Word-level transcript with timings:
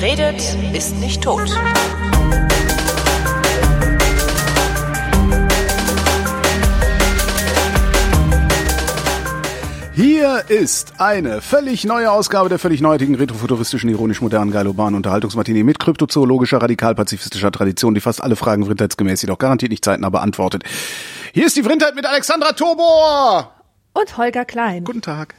Wer 0.00 0.10
redet, 0.10 0.40
ist 0.74 0.96
nicht 1.00 1.22
tot. 1.22 1.48
Hier 9.94 10.44
ist 10.48 11.00
eine 11.00 11.40
völlig 11.40 11.84
neue 11.84 12.12
Ausgabe 12.12 12.48
der 12.48 12.60
völlig 12.60 12.80
neuartigen, 12.80 13.16
retrofuturistischen, 13.16 13.90
ironisch 13.90 14.20
modernen, 14.20 14.52
geilobanen 14.52 14.94
Unterhaltungsmartini 14.94 15.64
mit 15.64 15.80
kryptozoologischer, 15.80 16.62
radikal-pazifistischer 16.62 17.50
Tradition, 17.50 17.94
die 17.94 18.00
fast 18.00 18.22
alle 18.22 18.36
Fragen 18.36 18.66
vrindheitsgemäß 18.66 19.22
jedoch 19.22 19.38
garantiert 19.38 19.72
nicht 19.72 19.84
zeitnah 19.84 20.10
beantwortet. 20.10 20.62
Hier 21.32 21.46
ist 21.46 21.56
die 21.56 21.64
Vrindheit 21.64 21.96
mit 21.96 22.06
Alexandra 22.06 22.52
Tobor! 22.52 23.52
Und 23.94 24.16
Holger 24.16 24.44
Klein. 24.44 24.84
Guten 24.84 25.02
Tag. 25.02 25.34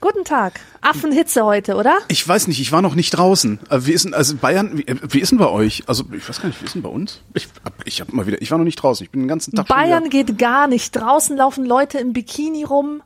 Guten 0.00 0.24
Tag. 0.24 0.60
Affenhitze 0.80 1.44
heute, 1.44 1.74
oder? 1.76 1.98
Ich 2.08 2.26
weiß 2.26 2.48
nicht, 2.48 2.58
ich 2.58 2.72
war 2.72 2.80
noch 2.80 2.94
nicht 2.94 3.10
draußen. 3.10 3.58
Wie 3.70 3.92
ist 3.92 4.06
denn, 4.06 4.14
also 4.14 4.34
Bayern, 4.36 4.78
wie, 4.78 4.86
äh, 4.86 4.96
wie 5.10 5.20
ist 5.20 5.30
denn 5.30 5.38
bei 5.38 5.48
euch? 5.48 5.82
Also 5.88 6.04
ich 6.16 6.26
weiß 6.26 6.40
gar 6.40 6.48
nicht, 6.48 6.60
wie 6.62 6.64
ist 6.64 6.74
denn 6.74 6.80
bei 6.82 6.88
uns? 6.88 7.20
Ich, 7.34 7.48
hab- 7.64 7.86
ich 7.86 8.00
hab 8.00 8.10
mal 8.12 8.26
wieder, 8.26 8.40
ich 8.40 8.50
war 8.50 8.56
noch 8.56 8.64
nicht 8.64 8.76
draußen. 8.76 9.04
Ich 9.04 9.10
bin 9.10 9.20
den 9.22 9.28
ganzen 9.28 9.54
Tag 9.54 9.66
Bayern 9.68 10.08
geht 10.08 10.38
gar 10.38 10.68
nicht. 10.68 10.96
Draußen 10.96 11.36
laufen 11.36 11.66
Leute 11.66 11.98
im 11.98 12.14
Bikini 12.14 12.64
rum. 12.64 13.02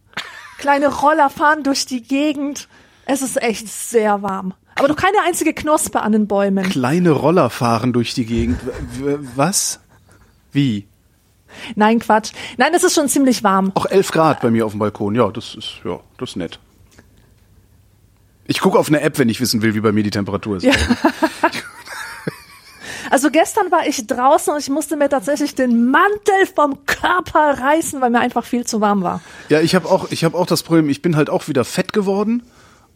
Kleine 0.59 0.87
Roller 0.87 1.31
fahren 1.31 1.65
durch 1.65 1.85
die 1.85 2.01
Gegend. 2.01 2.69
Es 3.07 3.23
ist 3.23 3.43
echt 3.43 3.67
sehr 3.69 4.23
warm. 4.23 4.55
Aber 4.77 4.87
doch 4.89 4.97
keine 4.97 5.19
einzige 5.27 5.53
Knospe 5.53 6.01
an 6.01 6.13
den 6.13 6.29
Bäumen. 6.29 6.69
kleine 6.69 7.11
Roller 7.11 7.51
fahren 7.51 7.93
durch 7.93 8.15
die 8.15 8.25
Gegend. 8.25 8.61
Was? 9.35 9.81
Wie? 10.53 10.87
Nein, 11.75 11.99
Quatsch. 11.99 12.33
Nein, 12.57 12.73
es 12.75 12.85
ist 12.85 12.95
schon 12.95 13.09
ziemlich 13.09 13.43
warm. 13.43 13.73
Auch 13.75 13.87
11 13.87 14.11
Grad 14.13 14.41
bei 14.41 14.51
mir 14.51 14.65
auf 14.67 14.73
dem 14.73 14.79
Balkon. 14.79 15.15
Ja, 15.17 15.29
das 15.31 15.55
ist, 15.57 15.81
ja, 15.85 15.99
das 16.19 16.31
ist 16.31 16.37
nett. 16.37 16.59
Ich 18.47 18.61
gucke 18.61 18.79
auf 18.79 18.89
eine 18.89 19.01
App, 19.01 19.19
wenn 19.19 19.29
ich 19.29 19.41
wissen 19.41 19.63
will, 19.63 19.75
wie 19.75 19.81
bei 19.81 19.93
mir 19.93 20.03
die 20.03 20.11
Temperatur 20.11 20.59
ist. 20.59 20.65
Ja. 20.65 20.73
Also 23.11 23.31
gestern 23.31 23.71
war 23.71 23.87
ich 23.87 24.07
draußen 24.07 24.53
und 24.53 24.59
ich 24.59 24.71
musste 24.71 24.97
mir 24.97 25.09
tatsächlich 25.09 25.55
den 25.55 25.91
Mantel 25.91 26.47
vom 26.53 26.85
Körper 26.87 27.61
reißen, 27.61 28.01
weil 28.01 28.11
mir 28.11 28.19
einfach 28.19 28.45
viel 28.45 28.67
zu 28.67 28.81
warm 28.81 29.03
war. 29.03 29.21
Ja, 29.51 29.61
ich 29.61 29.75
habe 29.75 29.89
auch, 29.89 30.11
ich 30.11 30.25
habe 30.25 30.37
auch 30.37 30.47
das 30.47 30.65
Problem, 30.65 30.89
ich 30.89 31.01
bin 31.01 31.15
halt 31.15 31.31
auch 31.31 31.47
wieder 31.47 31.65
fett 31.65 31.93
geworden 31.93 32.43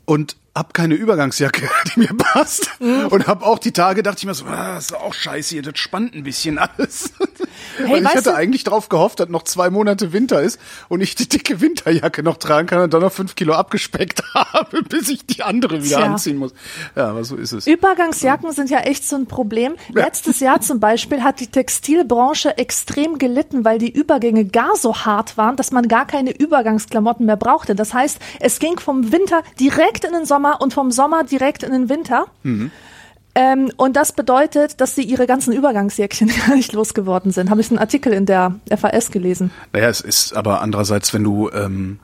und 0.07 0.37
hab 0.59 0.75
keine 0.75 0.95
Übergangsjacke, 0.95 1.69
die 1.95 2.01
mir 2.01 2.09
passt. 2.17 2.70
Mhm. 2.81 3.06
Und 3.06 3.27
hab 3.27 3.42
auch 3.42 3.59
die 3.59 3.73
Tage, 3.73 4.03
dachte 4.03 4.19
ich 4.19 4.27
mir 4.27 4.34
so, 4.34 4.45
ah, 4.47 4.75
das 4.75 4.87
ist 4.87 4.97
auch 4.97 5.14
scheiße 5.14 5.55
hier, 5.55 5.62
das 5.62 5.78
spannt 5.78 6.14
ein 6.14 6.23
bisschen 6.25 6.59
alles. 6.59 7.12
Weil 7.87 8.03
ich 8.03 8.09
hatte 8.09 8.23
du- 8.25 8.34
eigentlich 8.34 8.64
drauf 8.64 8.89
gehofft, 8.89 9.20
dass 9.20 9.29
noch 9.29 9.45
zwei 9.45 9.70
Monate 9.70 10.12
Winter 10.12 10.42
ist 10.42 10.59
und 10.89 11.01
ich 11.01 11.14
die 11.14 11.29
dicke 11.29 11.61
Winterjacke 11.61 12.23
noch 12.23 12.36
tragen 12.36 12.67
kann 12.67 12.81
und 12.83 12.92
dann 12.95 13.01
noch 13.03 13.12
fünf 13.12 13.34
Kilo 13.36 13.55
abgespeckt 13.55 14.23
habe, 14.34 14.83
bis 14.83 15.09
ich 15.09 15.25
die 15.27 15.42
andere 15.42 15.83
wieder 15.83 15.98
Tja. 15.98 16.06
anziehen 16.06 16.36
muss. 16.36 16.53
Ja, 16.97 17.09
aber 17.11 17.25
so 17.25 17.36
ist 17.36 17.53
es. 17.53 17.67
Übergangsjacken 17.67 18.53
sind 18.53 18.70
ja 18.70 18.81
echt 18.81 19.06
so 19.09 19.17
ein 19.17 19.27
Problem. 19.27 19.77
Letztes 19.92 20.41
Jahr 20.41 20.61
zum 20.61 20.81
Beispiel 20.81 21.23
hat 21.23 21.41
die 21.41 21.47
Textilbranche 21.48 22.59
extrem 22.59 23.19
gelitten, 23.19 23.64
weil 23.64 23.79
die 23.79 23.91
Übergänge 23.92 24.45
gar 24.47 24.77
so 24.77 24.97
hart 25.05 25.36
waren, 25.36 25.56
dass 25.56 25.70
man 25.70 25.86
gar 25.89 26.06
keine 26.06 26.36
Übergangsklamotten 26.36 27.27
mehr 27.27 27.36
brauchte. 27.36 27.75
Das 27.75 27.95
heißt, 27.95 28.19
es 28.41 28.59
ging 28.59 28.79
vom 28.81 29.12
Winter 29.12 29.42
direkt 29.61 30.05
in 30.05 30.12
den 30.12 30.25
Sommer 30.27 30.48
und 30.53 30.73
vom 30.73 30.91
Sommer 30.91 31.25
direkt 31.25 31.63
in 31.63 31.73
den 31.73 31.89
Winter. 31.89 32.27
Ähm, 33.35 33.71
und 33.77 33.95
das 33.95 34.13
bedeutet, 34.13 34.81
dass 34.81 34.97
sie 34.97 35.03
ihre 35.03 35.27
ganzen 35.27 35.53
Übergangsjäckchen 35.53 36.29
gar 36.47 36.57
nicht 36.57 36.73
losgeworden 36.73 37.31
sind. 37.31 37.51
Habe 37.51 37.61
ich 37.61 37.71
einen 37.71 37.79
Artikel 37.79 38.13
in 38.13 38.27
der 38.27 38.57
FAS 38.77 39.13
gelesen. 39.13 39.53
Naja, 39.73 39.89
es 39.89 40.01
ist 40.01 40.37
aber 40.37 40.61
andererseits, 40.61 41.15
wenn 41.15 41.23
du, 41.23 41.49
ähm, 41.51 42.01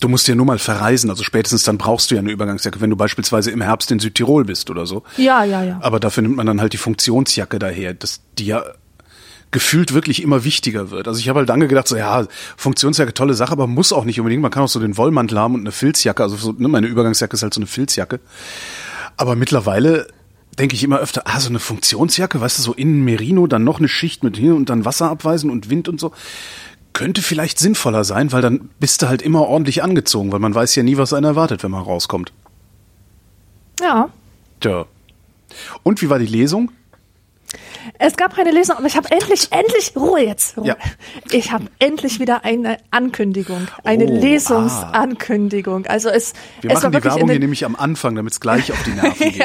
du 0.00 0.08
musst 0.08 0.26
ja 0.26 0.34
nur 0.34 0.46
mal 0.46 0.58
verreisen, 0.58 1.08
also 1.08 1.22
spätestens 1.22 1.62
dann 1.62 1.78
brauchst 1.78 2.10
du 2.10 2.16
ja 2.16 2.20
eine 2.20 2.32
Übergangsjacke, 2.32 2.80
wenn 2.80 2.90
du 2.90 2.96
beispielsweise 2.96 3.52
im 3.52 3.60
Herbst 3.60 3.92
in 3.92 4.00
Südtirol 4.00 4.44
bist 4.44 4.70
oder 4.70 4.84
so. 4.84 5.04
Ja, 5.16 5.44
ja, 5.44 5.62
ja. 5.62 5.78
Aber 5.82 6.00
dafür 6.00 6.24
nimmt 6.24 6.36
man 6.36 6.46
dann 6.46 6.60
halt 6.60 6.72
die 6.72 6.78
Funktionsjacke 6.78 7.60
daher, 7.60 7.94
das, 7.94 8.20
die 8.38 8.46
ja 8.46 8.64
gefühlt 9.52 9.92
wirklich 9.92 10.22
immer 10.22 10.44
wichtiger 10.44 10.90
wird. 10.90 11.06
Also 11.06 11.20
ich 11.20 11.28
habe 11.28 11.38
halt 11.38 11.48
lange 11.48 11.68
gedacht, 11.68 11.86
so 11.86 11.96
ja, 11.96 12.26
Funktionsjacke, 12.56 13.14
tolle 13.14 13.34
Sache, 13.34 13.52
aber 13.52 13.66
muss 13.66 13.92
auch 13.92 14.04
nicht 14.04 14.18
unbedingt. 14.18 14.42
Man 14.42 14.50
kann 14.50 14.64
auch 14.64 14.68
so 14.68 14.80
den 14.80 14.96
Wollmantel 14.96 15.38
haben 15.38 15.54
und 15.54 15.60
eine 15.60 15.72
Filzjacke. 15.72 16.22
Also 16.22 16.36
so, 16.36 16.52
ne, 16.52 16.68
meine 16.68 16.86
Übergangsjacke 16.86 17.34
ist 17.34 17.42
halt 17.42 17.54
so 17.54 17.60
eine 17.60 17.66
Filzjacke. 17.66 18.18
Aber 19.16 19.36
mittlerweile 19.36 20.08
denke 20.58 20.74
ich 20.74 20.82
immer 20.82 20.98
öfter, 20.98 21.22
ah, 21.26 21.38
so 21.38 21.50
eine 21.50 21.58
Funktionsjacke, 21.58 22.40
weißt 22.40 22.58
du, 22.58 22.62
so 22.62 22.72
innen 22.72 23.04
Merino, 23.04 23.46
dann 23.46 23.62
noch 23.62 23.78
eine 23.78 23.88
Schicht 23.88 24.24
mit 24.24 24.36
hier 24.36 24.54
und 24.54 24.70
dann 24.70 24.84
Wasser 24.84 25.10
abweisen 25.10 25.50
und 25.50 25.70
Wind 25.70 25.88
und 25.88 26.00
so. 26.00 26.12
Könnte 26.94 27.22
vielleicht 27.22 27.58
sinnvoller 27.58 28.04
sein, 28.04 28.32
weil 28.32 28.42
dann 28.42 28.70
bist 28.80 29.02
du 29.02 29.08
halt 29.08 29.22
immer 29.22 29.42
ordentlich 29.48 29.82
angezogen, 29.82 30.32
weil 30.32 30.40
man 30.40 30.54
weiß 30.54 30.74
ja 30.74 30.82
nie, 30.82 30.96
was 30.96 31.12
einen 31.12 31.24
erwartet, 31.24 31.62
wenn 31.62 31.70
man 31.70 31.82
rauskommt. 31.82 32.32
Ja. 33.80 34.08
Tja. 34.60 34.86
Und 35.82 36.00
wie 36.02 36.10
war 36.10 36.18
die 36.18 36.26
Lesung? 36.26 36.70
Es 37.98 38.16
gab 38.16 38.34
keine 38.36 38.50
Lesung, 38.50 38.76
aber 38.76 38.86
ich 38.86 38.96
habe 38.96 39.10
endlich, 39.10 39.48
endlich, 39.50 39.92
Ruhe 39.96 40.20
jetzt. 40.24 40.56
Ruhe. 40.56 40.66
Ja. 40.68 40.76
Ich 41.30 41.52
habe 41.52 41.66
endlich 41.78 42.20
wieder 42.20 42.44
eine 42.44 42.78
Ankündigung, 42.90 43.68
eine 43.84 44.04
Oh, 44.04 44.20
Lesungsankündigung. 44.20 45.86
Also 45.86 46.08
es, 46.08 46.32
Wir 46.60 46.70
es 46.70 46.82
machen 46.82 46.92
die 46.92 47.04
Werbung 47.04 47.28
hier 47.30 47.38
nämlich 47.38 47.64
am 47.64 47.76
Anfang, 47.76 48.14
damit 48.14 48.32
es 48.32 48.40
gleich 48.40 48.72
auf 48.72 48.82
die 48.84 48.90
Nerven 48.92 49.32
geht. 49.32 49.44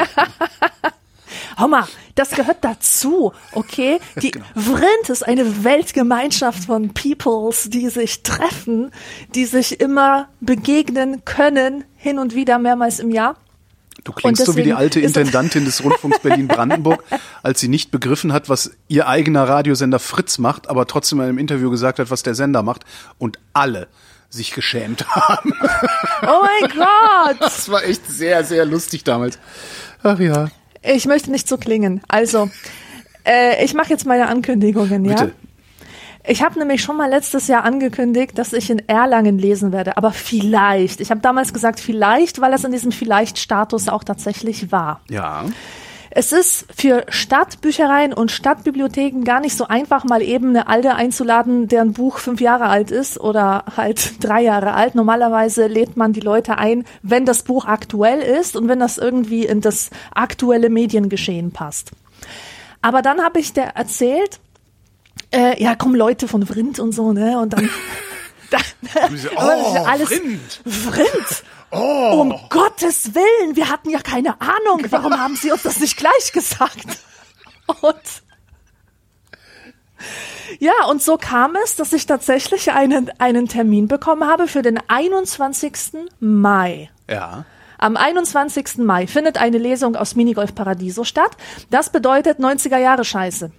Hau 1.57 1.67
mal, 1.67 1.85
das 2.13 2.31
gehört 2.31 2.57
dazu, 2.61 3.33
okay? 3.53 3.99
Die 4.21 4.29
Genau. 4.31 4.45
Vrind 4.55 5.09
ist 5.09 5.25
eine 5.27 5.63
Weltgemeinschaft 5.63 6.65
von 6.65 6.93
Peoples, 6.93 7.69
die 7.71 7.89
sich 7.89 8.21
treffen, 8.21 8.91
die 9.33 9.45
sich 9.45 9.79
immer 9.79 10.29
begegnen 10.39 11.25
können, 11.25 11.83
hin 11.95 12.19
und 12.19 12.35
wieder 12.35 12.59
mehrmals 12.59 12.99
im 12.99 13.09
Jahr. 13.09 13.37
Du 14.03 14.11
klingst 14.11 14.45
so 14.45 14.55
wie 14.55 14.63
die 14.63 14.73
alte 14.73 14.99
Intendantin 14.99 15.65
des 15.65 15.83
Rundfunks 15.83 16.19
Berlin-Brandenburg, 16.19 17.03
als 17.43 17.59
sie 17.59 17.67
nicht 17.67 17.91
begriffen 17.91 18.31
hat, 18.31 18.49
was 18.49 18.71
ihr 18.87 19.07
eigener 19.07 19.47
Radiosender 19.47 19.99
Fritz 19.99 20.37
macht, 20.37 20.69
aber 20.69 20.87
trotzdem 20.87 21.19
in 21.19 21.25
einem 21.25 21.37
Interview 21.37 21.69
gesagt 21.69 21.99
hat, 21.99 22.11
was 22.11 22.23
der 22.23 22.35
Sender 22.35 22.63
macht 22.63 22.85
und 23.17 23.39
alle 23.53 23.87
sich 24.29 24.51
geschämt 24.51 25.07
haben. 25.15 25.53
Oh 26.21 26.41
mein 26.41 26.69
Gott! 26.71 27.37
Das 27.39 27.69
war 27.69 27.83
echt 27.83 28.07
sehr, 28.07 28.43
sehr 28.43 28.65
lustig 28.65 29.03
damals. 29.03 29.39
Ach 30.03 30.19
ja. 30.19 30.49
Ich 30.83 31.05
möchte 31.05 31.31
nicht 31.31 31.47
so 31.47 31.57
klingen. 31.57 32.01
Also, 32.07 32.49
äh, 33.25 33.63
ich 33.63 33.73
mache 33.73 33.89
jetzt 33.89 34.05
meine 34.05 34.27
Ankündigungen, 34.27 35.05
ja? 35.05 35.23
Bitte. 35.23 35.33
Ich 36.29 36.43
habe 36.43 36.59
nämlich 36.59 36.81
schon 36.83 36.97
mal 36.97 37.09
letztes 37.09 37.47
Jahr 37.47 37.63
angekündigt, 37.63 38.37
dass 38.37 38.51
ich 38.51 38.69
in 38.69 38.79
Erlangen 38.89 39.39
lesen 39.39 39.71
werde, 39.71 39.95
aber 39.95 40.11
vielleicht. 40.11 40.99
Ich 40.99 41.09
habe 41.09 41.21
damals 41.21 41.53
gesagt 41.53 41.79
vielleicht, 41.79 42.41
weil 42.41 42.51
es 42.53 42.65
in 42.65 42.73
diesem 42.73 42.91
vielleicht-Status 42.91 43.87
auch 43.87 44.03
tatsächlich 44.03 44.69
war. 44.69 44.99
Ja. 45.09 45.45
Es 46.09 46.33
ist 46.33 46.65
für 46.75 47.05
Stadtbüchereien 47.07 48.11
und 48.11 48.31
Stadtbibliotheken 48.31 49.23
gar 49.23 49.39
nicht 49.39 49.55
so 49.55 49.67
einfach, 49.67 50.03
mal 50.03 50.21
eben 50.21 50.49
eine 50.49 50.67
Alte 50.67 50.95
einzuladen, 50.95 51.69
deren 51.69 51.93
Buch 51.93 52.17
fünf 52.17 52.41
Jahre 52.41 52.65
alt 52.65 52.91
ist 52.91 53.17
oder 53.19 53.63
halt 53.77 54.15
drei 54.23 54.41
Jahre 54.41 54.73
alt. 54.73 54.95
Normalerweise 54.95 55.67
lädt 55.67 55.95
man 55.95 56.11
die 56.11 56.19
Leute 56.19 56.57
ein, 56.57 56.83
wenn 57.03 57.25
das 57.25 57.43
Buch 57.43 57.65
aktuell 57.65 58.19
ist 58.19 58.57
und 58.57 58.67
wenn 58.67 58.79
das 58.79 58.97
irgendwie 58.97 59.45
in 59.45 59.61
das 59.61 59.91
aktuelle 60.13 60.69
Mediengeschehen 60.69 61.51
passt. 61.51 61.91
Aber 62.81 63.01
dann 63.01 63.23
habe 63.23 63.39
ich 63.39 63.53
der 63.53 63.75
erzählt, 63.75 64.39
äh, 65.31 65.61
ja, 65.61 65.75
kommen 65.75 65.95
Leute 65.95 66.27
von 66.27 66.45
Vrind 66.45 66.79
und 66.79 66.91
so, 66.91 67.13
ne? 67.13 67.39
Und 67.39 67.53
dann. 67.53 67.69
da, 68.49 68.57
Oh, 69.37 69.83
alles, 69.85 70.09
Vrind. 70.09 70.61
Vrind. 70.65 71.43
Oh. 71.69 72.21
Um 72.21 72.39
Gottes 72.49 73.13
Willen, 73.13 73.57
wir 73.57 73.67
hatten 73.67 73.89
ja 73.89 73.99
keine 73.99 74.39
Ahnung. 74.39 74.85
Warum 74.89 75.19
haben 75.19 75.35
Sie 75.35 75.51
uns 75.51 75.63
das 75.63 75.81
nicht 75.81 75.97
gleich 75.97 76.31
gesagt? 76.31 76.99
Und 77.81 78.01
ja, 80.59 80.85
und 80.89 81.01
so 81.01 81.17
kam 81.17 81.55
es, 81.63 81.75
dass 81.75 81.93
ich 81.93 82.05
tatsächlich 82.05 82.71
einen, 82.71 83.11
einen 83.19 83.47
Termin 83.47 83.87
bekommen 83.87 84.25
habe 84.25 84.47
für 84.47 84.61
den 84.61 84.79
21. 84.87 86.07
Mai. 86.19 86.89
Ja. 87.09 87.45
Am 87.77 87.95
21. 87.95 88.77
Mai 88.77 89.05
findet 89.05 89.37
eine 89.37 89.57
Lesung 89.57 89.95
aus 89.95 90.15
Minigolf 90.15 90.55
Paradiso 90.55 91.03
statt. 91.03 91.31
Das 91.69 91.91
bedeutet 91.91 92.39
90er 92.39 92.77
Jahre 92.77 93.05
Scheiße. 93.05 93.51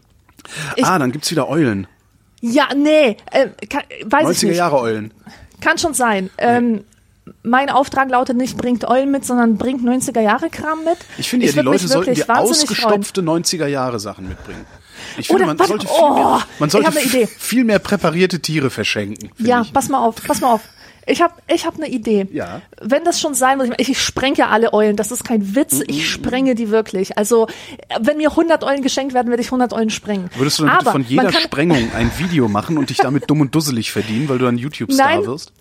Ich- 0.76 0.85
ah, 0.85 0.99
dann 0.99 1.12
gibt's 1.12 1.31
wieder 1.31 1.49
Eulen. 1.49 1.87
Ja, 2.40 2.69
nee, 2.75 3.17
äh, 3.32 3.49
kann, 3.69 3.82
weiß 4.05 4.31
ich 4.31 4.38
90er 4.44 4.46
nicht. 4.49 4.56
Jahre 4.58 4.79
Eulen. 4.81 5.12
Kann 5.61 5.76
schon 5.79 5.94
sein. 5.94 6.31
Ähm, 6.38 6.85
mein 7.43 7.69
Auftrag 7.69 8.11
lautet 8.11 8.37
nicht, 8.37 8.56
bringt 8.56 8.87
Eulen 8.88 9.11
mit, 9.11 9.25
sondern 9.25 9.58
bringt 9.58 9.82
90er 9.85 10.20
Jahre 10.20 10.49
Kram 10.49 10.85
mit. 10.85 10.99
Ich 11.19 11.29
finde 11.29 11.46
ja, 11.46 11.52
die 11.52 11.58
Leute 11.61 11.88
sollten 11.88 12.06
wirklich 12.06 12.25
dir 12.26 12.29
wahnsinnig 12.29 12.76
freuen. 12.79 13.00
ausgestopfte 13.00 13.23
90er 13.23 13.67
Jahre 13.67 13.99
Sachen 13.99 14.29
mitbringen. 14.29 14.64
Ich 15.17 15.26
finde, 15.26 15.43
Oder, 15.43 15.46
man 15.55 15.58
warte, 15.58 15.70
sollte, 15.70 15.87
viel, 15.87 15.96
oh, 16.00 16.14
mehr, 16.14 16.43
man 16.58 16.69
ich 16.69 16.73
sollte 16.73 17.26
viel 17.38 17.64
mehr 17.64 17.79
präparierte 17.81 18.40
Tiere 18.40 18.70
verschenken. 18.70 19.31
Ja, 19.38 19.62
ich. 19.62 19.73
pass 19.73 19.88
mal 19.88 19.99
auf, 19.99 20.17
pass 20.25 20.40
mal 20.40 20.52
auf. 20.52 20.62
Ich 21.09 21.23
habe 21.23 21.35
ich 21.53 21.67
hab 21.67 21.77
eine 21.77 21.89
Idee. 21.89 22.27
Ja. 22.33 22.61
Wenn 22.81 23.05
das 23.05 23.21
schon 23.21 23.35
sein 23.35 23.59
muss, 23.59 23.69
ich, 23.79 23.89
ich 23.89 24.01
spreng 24.01 24.35
ja 24.35 24.49
alle 24.49 24.75
Eulen, 24.75 24.97
das 24.97 25.11
ist 25.11 25.25
kein 25.25 25.55
Witz, 25.55 25.81
ich 25.87 26.09
sprenge 26.09 26.55
die 26.55 26.71
wirklich. 26.71 27.17
Also, 27.17 27.47
wenn 28.01 28.19
mir 28.19 28.31
100 28.31 28.63
Eulen 28.63 28.83
geschenkt 28.83 29.15
werden, 29.15 29.29
werde 29.31 29.43
ich 29.43 29.49
100 29.49 29.73
Eulen 29.73 29.91
sprengen. 29.91 30.31
Würdest 30.37 30.59
du 30.59 30.67
dann 30.67 30.79
bitte 30.79 30.91
von 30.91 31.05
jeder 31.05 31.33
Sprengung 31.33 31.91
ein 31.95 32.11
Video 32.19 32.49
machen 32.49 32.77
und 32.77 32.91
dich 32.91 32.99
damit 32.99 33.31
dumm 33.31 33.41
und 33.41 33.55
dusselig 33.55 33.91
verdienen, 33.91 34.29
weil 34.29 34.39
du 34.39 34.45
dann 34.45 34.59
YouTube-Star 34.59 35.27
wirst? 35.27 35.53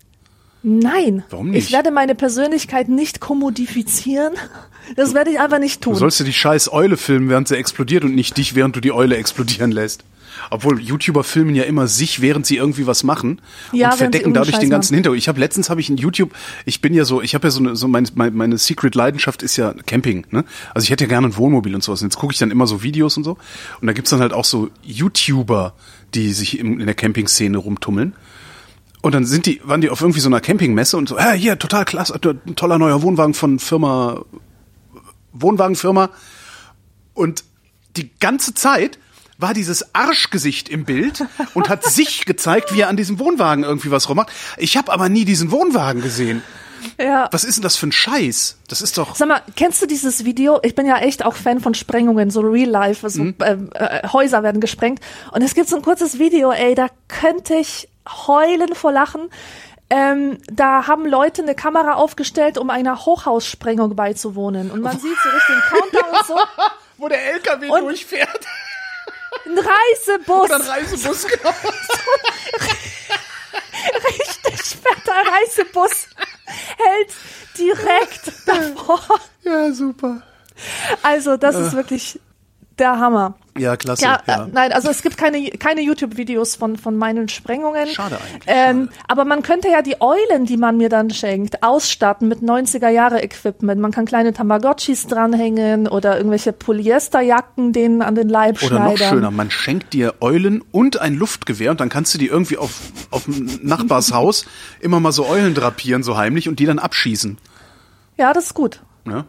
Nein. 0.63 1.23
Warum 1.29 1.51
nicht? 1.51 1.67
Ich 1.67 1.71
werde 1.71 1.91
meine 1.91 2.13
Persönlichkeit 2.13 2.89
nicht 2.89 3.21
kommodifizieren. 3.21 4.33
Das 4.95 5.13
werde 5.13 5.31
ich 5.31 5.39
einfach 5.39 5.59
nicht 5.59 5.81
tun. 5.81 5.93
Du 5.93 5.99
sollst 5.99 6.19
ja 6.19 6.25
die 6.25 6.33
scheiß 6.33 6.71
Eule 6.71 6.97
filmen, 6.97 7.29
während 7.29 7.47
sie 7.47 7.55
explodiert 7.55 8.03
und 8.03 8.15
nicht 8.15 8.37
dich, 8.37 8.55
während 8.55 8.75
du 8.75 8.81
die 8.81 8.91
Eule 8.91 9.15
explodieren 9.15 9.71
lässt. 9.71 10.03
Obwohl 10.49 10.79
YouTuber 10.79 11.23
filmen 11.23 11.55
ja 11.55 11.63
immer 11.63 11.87
sich, 11.87 12.21
während 12.21 12.45
sie 12.45 12.57
irgendwie 12.57 12.87
was 12.87 13.03
machen 13.03 13.41
Ja, 13.71 13.91
und 13.91 13.97
verdecken 13.97 14.33
dadurch 14.33 14.51
Scheiß 14.51 14.59
den 14.61 14.69
ganzen. 14.69 14.93
Hintergrund. 14.93 15.19
Ich 15.19 15.27
habe 15.27 15.39
letztens 15.39 15.69
habe 15.69 15.81
ich 15.81 15.89
in 15.89 15.97
YouTube, 15.97 16.33
ich 16.65 16.81
bin 16.81 16.93
ja 16.93 17.05
so, 17.05 17.21
ich 17.21 17.35
habe 17.35 17.47
ja 17.47 17.51
so 17.51 17.59
eine, 17.59 17.75
so 17.75 17.87
meine, 17.87 18.07
meine, 18.15 18.31
meine 18.31 18.57
Secret 18.57 18.95
Leidenschaft 18.95 19.43
ist 19.43 19.57
ja 19.57 19.73
Camping. 19.85 20.25
Ne? 20.31 20.45
Also 20.73 20.85
ich 20.85 20.91
hätte 20.91 21.05
ja 21.05 21.07
gerne 21.09 21.27
ein 21.27 21.37
Wohnmobil 21.37 21.73
und 21.75 21.83
sowas. 21.83 22.01
Und 22.01 22.07
jetzt 22.07 22.17
gucke 22.17 22.33
ich 22.33 22.39
dann 22.39 22.51
immer 22.51 22.67
so 22.67 22.83
Videos 22.83 23.17
und 23.17 23.23
so. 23.23 23.37
Und 23.81 23.87
da 23.87 23.93
gibt's 23.93 24.09
dann 24.09 24.19
halt 24.19 24.33
auch 24.33 24.45
so 24.45 24.69
YouTuber, 24.83 25.73
die 26.13 26.33
sich 26.33 26.59
im, 26.59 26.79
in 26.79 26.85
der 26.85 26.95
Camping-Szene 26.95 27.57
rumtummeln. 27.57 28.13
Und 29.01 29.13
dann 29.13 29.25
sind 29.25 29.45
die, 29.45 29.61
waren 29.63 29.81
die 29.81 29.89
auf 29.89 30.01
irgendwie 30.01 30.19
so 30.19 30.27
einer 30.27 30.41
Campingmesse 30.41 30.97
und 30.97 31.09
so, 31.09 31.17
ja, 31.17 31.31
hier, 31.31 31.59
total 31.59 31.85
klasse, 31.85 32.19
ein 32.23 32.55
toller 32.55 32.77
neuer 32.77 33.01
Wohnwagen 33.03 33.33
von 33.33 33.59
Firma, 33.59 34.25
Wohnwagenfirma. 35.33 36.09
Und 37.13 37.43
die 37.95 38.09
ganze 38.19 38.53
Zeit 38.53 38.99
war 39.37 39.53
dieses 39.53 39.93
Arschgesicht 39.93 40.69
im 40.69 40.85
Bild 40.85 41.23
und 41.53 41.69
hat 41.69 41.83
sich 41.89 42.25
gezeigt, 42.25 42.73
wie 42.73 42.81
er 42.81 42.89
an 42.89 42.97
diesem 42.97 43.19
Wohnwagen 43.19 43.63
irgendwie 43.63 43.91
was 43.91 44.09
rummacht. 44.09 44.31
Ich 44.57 44.77
habe 44.77 44.91
aber 44.91 45.09
nie 45.09 45.25
diesen 45.25 45.51
Wohnwagen 45.51 46.01
gesehen. 46.01 46.41
Ja. 46.99 47.27
Was 47.31 47.43
ist 47.43 47.55
denn 47.55 47.63
das 47.63 47.75
für 47.75 47.87
ein 47.87 47.91
Scheiß? 47.91 48.57
Das 48.67 48.81
ist 48.81 48.97
doch. 48.97 49.15
Sag 49.15 49.27
mal, 49.27 49.41
kennst 49.55 49.81
du 49.81 49.87
dieses 49.87 50.25
Video? 50.25 50.59
Ich 50.63 50.75
bin 50.75 50.85
ja 50.85 50.97
echt 50.97 51.25
auch 51.25 51.35
Fan 51.35 51.59
von 51.59 51.73
Sprengungen, 51.73 52.29
so 52.29 52.41
Real 52.41 52.69
Life, 52.69 53.05
also 53.05 53.23
Mhm. 53.23 53.35
ähm, 53.43 53.69
äh, 53.73 54.07
Häuser 54.07 54.43
werden 54.43 54.61
gesprengt. 54.61 54.99
Und 55.31 55.41
es 55.41 55.55
gibt 55.55 55.69
so 55.69 55.75
ein 55.75 55.81
kurzes 55.81 56.19
Video, 56.19 56.51
ey, 56.51 56.75
da 56.75 56.87
könnte 57.07 57.55
ich 57.55 57.89
heulen 58.27 58.73
vor 58.75 58.91
Lachen. 58.91 59.29
Ähm, 59.89 60.37
da 60.51 60.85
haben 60.87 61.05
Leute 61.07 61.41
eine 61.41 61.55
Kamera 61.55 61.93
aufgestellt, 61.93 62.57
um 62.57 62.69
einer 62.69 63.05
Hochhaussprengung 63.05 63.95
beizuwohnen. 63.95 64.69
Und 64.69 64.81
man 64.81 64.99
sieht 64.99 65.17
so 65.23 65.29
richtig 65.29 65.47
den 65.47 65.79
Countdown 65.79 66.19
und 66.19 66.25
so. 66.27 66.35
Wo 66.97 67.07
der 67.07 67.33
LKW 67.33 67.69
Und- 67.69 67.81
durchfährt. 67.81 68.45
Ein 69.47 69.57
Reisebus, 69.57 70.43
Oder 70.43 70.55
ein 70.55 70.61
Reisebus, 70.61 71.25
genau. 71.25 71.49
richtig 74.07 74.75
fetter 74.75 75.13
Reisebus, 75.31 76.07
hält 76.77 77.13
direkt 77.57 78.31
davor. 78.45 79.01
Ja, 79.43 79.71
super. 79.71 80.21
Also, 81.01 81.37
das 81.37 81.55
ist 81.55 81.73
wirklich 81.73 82.19
der 82.79 82.99
Hammer. 82.99 83.35
Ja, 83.57 83.75
klasse. 83.75 84.03
Ja, 84.03 84.19
ja. 84.27 84.45
Äh, 84.45 84.49
nein, 84.51 84.71
also 84.71 84.89
es 84.89 85.01
gibt 85.01 85.17
keine, 85.17 85.49
keine 85.49 85.81
YouTube-Videos 85.81 86.55
von, 86.55 86.77
von 86.77 86.95
meinen 86.95 87.27
Sprengungen. 87.27 87.87
Schade 87.87 88.17
eigentlich, 88.17 88.43
Ähm, 88.45 88.89
aber 89.07 89.25
man 89.25 89.41
könnte 89.41 89.67
ja 89.67 89.81
die 89.81 89.99
Eulen, 89.99 90.45
die 90.45 90.57
man 90.57 90.77
mir 90.77 90.89
dann 90.89 91.09
schenkt, 91.09 91.63
ausstatten 91.63 92.27
mit 92.27 92.41
90er-Jahre-Equipment. 92.41 93.81
Man 93.81 93.91
kann 93.91 94.05
kleine 94.05 94.33
Tamagotchis 94.33 95.07
dranhängen 95.07 95.87
oder 95.87 96.17
irgendwelche 96.17 96.53
Polyesterjacken 96.53 97.73
denen 97.73 98.01
an 98.01 98.15
den 98.15 98.29
Leib 98.29 98.61
Oder 98.61 98.79
noch 98.79 98.95
schneidern. 98.95 99.09
schöner, 99.09 99.31
man 99.31 99.49
schenkt 99.51 99.93
dir 99.93 100.15
Eulen 100.21 100.61
und 100.71 101.01
ein 101.01 101.15
Luftgewehr 101.15 101.71
und 101.71 101.79
dann 101.79 101.89
kannst 101.89 102.13
du 102.13 102.17
die 102.17 102.27
irgendwie 102.27 102.57
auf, 102.57 102.79
auf 103.11 103.25
dem 103.25 103.59
Nachbarshaus 103.63 104.45
immer 104.79 104.99
mal 104.99 105.11
so 105.11 105.27
Eulen 105.27 105.53
drapieren, 105.53 106.03
so 106.03 106.17
heimlich, 106.17 106.47
und 106.47 106.59
die 106.59 106.65
dann 106.65 106.79
abschießen. 106.79 107.37
Ja, 108.17 108.33
das 108.33 108.45
ist 108.45 108.53
gut. 108.53 108.81
Ne? 109.05 109.25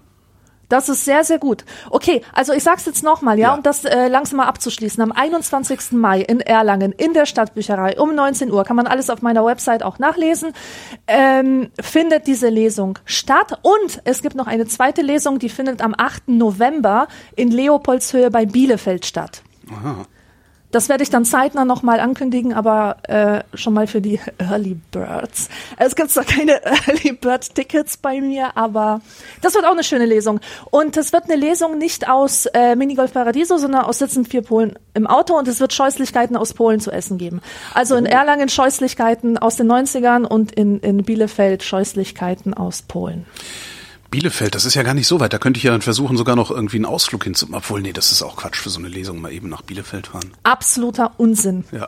Das 0.68 0.88
ist 0.88 1.04
sehr, 1.04 1.24
sehr 1.24 1.38
gut. 1.38 1.64
Okay, 1.90 2.22
also 2.32 2.52
ich 2.52 2.62
sag's 2.62 2.84
jetzt 2.86 3.02
nochmal, 3.02 3.38
ja, 3.38 3.48
Ja. 3.48 3.54
um 3.54 3.62
das 3.62 3.84
äh, 3.84 4.08
langsam 4.08 4.36
mal 4.38 4.46
abzuschließen. 4.46 5.02
Am 5.02 5.12
21. 5.12 5.92
Mai 5.92 6.20
in 6.20 6.40
Erlangen 6.40 6.92
in 6.92 7.14
der 7.14 7.24
Stadtbücherei 7.26 7.98
um 7.98 8.14
19 8.14 8.52
Uhr 8.52 8.64
kann 8.64 8.76
man 8.76 8.86
alles 8.86 9.08
auf 9.08 9.22
meiner 9.22 9.44
Website 9.46 9.82
auch 9.82 9.98
nachlesen. 9.98 10.52
Ähm, 11.06 11.70
findet 11.80 12.26
diese 12.26 12.48
Lesung 12.48 12.98
statt 13.06 13.58
und 13.62 14.00
es 14.04 14.20
gibt 14.22 14.34
noch 14.36 14.46
eine 14.46 14.66
zweite 14.66 15.00
Lesung, 15.02 15.38
die 15.38 15.48
findet 15.48 15.80
am 15.82 15.94
8. 15.96 16.28
November 16.28 17.08
in 17.34 17.50
Leopoldshöhe 17.50 18.30
bei 18.30 18.44
Bielefeld 18.44 19.06
statt. 19.06 19.42
Das 20.70 20.88
werde 20.88 21.02
ich 21.02 21.10
dann 21.10 21.24
zeitnah 21.24 21.64
nochmal 21.64 21.98
ankündigen, 21.98 22.52
aber 22.52 22.96
äh, 23.04 23.42
schon 23.56 23.72
mal 23.72 23.86
für 23.86 24.00
die 24.00 24.20
Early 24.38 24.78
Birds. 24.90 25.48
Es 25.78 25.96
gibt 25.96 26.10
zwar 26.10 26.24
keine 26.24 26.62
Early 26.86 27.12
Bird 27.12 27.54
Tickets 27.54 27.96
bei 27.96 28.20
mir, 28.20 28.56
aber 28.56 29.00
das 29.40 29.54
wird 29.54 29.64
auch 29.64 29.72
eine 29.72 29.84
schöne 29.84 30.04
Lesung. 30.04 30.40
Und 30.70 30.96
es 30.96 31.12
wird 31.12 31.24
eine 31.24 31.36
Lesung 31.36 31.78
nicht 31.78 32.08
aus 32.08 32.46
äh, 32.46 32.76
Minigolf 32.76 33.12
Paradiso, 33.14 33.56
sondern 33.56 33.84
aus 33.84 33.98
Sitzen 33.98 34.24
vier 34.24 34.42
Polen 34.42 34.78
im 34.94 35.06
Auto 35.06 35.38
und 35.38 35.48
es 35.48 35.60
wird 35.60 35.72
Scheußlichkeiten 35.72 36.36
aus 36.36 36.54
Polen 36.54 36.80
zu 36.80 36.90
essen 36.90 37.18
geben. 37.18 37.40
Also 37.72 37.96
in 37.96 38.04
Erlangen 38.04 38.48
Scheußlichkeiten 38.48 39.38
aus 39.38 39.56
den 39.56 39.70
90ern 39.70 40.24
und 40.24 40.52
in, 40.52 40.80
in 40.80 41.04
Bielefeld 41.04 41.62
Scheußlichkeiten 41.62 42.52
aus 42.52 42.82
Polen. 42.82 43.24
Bielefeld, 44.10 44.54
das 44.54 44.64
ist 44.64 44.74
ja 44.74 44.82
gar 44.82 44.94
nicht 44.94 45.06
so 45.06 45.20
weit. 45.20 45.32
Da 45.32 45.38
könnte 45.38 45.58
ich 45.58 45.64
ja 45.64 45.70
dann 45.70 45.82
versuchen, 45.82 46.16
sogar 46.16 46.34
noch 46.34 46.50
irgendwie 46.50 46.76
einen 46.76 46.86
Ausflug 46.86 47.24
hinzumachen. 47.24 47.56
Obwohl, 47.56 47.82
nee, 47.82 47.92
das 47.92 48.10
ist 48.10 48.22
auch 48.22 48.36
Quatsch 48.36 48.56
für 48.56 48.70
so 48.70 48.78
eine 48.78 48.88
Lesung, 48.88 49.20
mal 49.20 49.32
eben 49.32 49.48
nach 49.48 49.62
Bielefeld 49.62 50.08
fahren. 50.08 50.32
Absoluter 50.44 51.12
Unsinn. 51.18 51.64
Ja. 51.72 51.86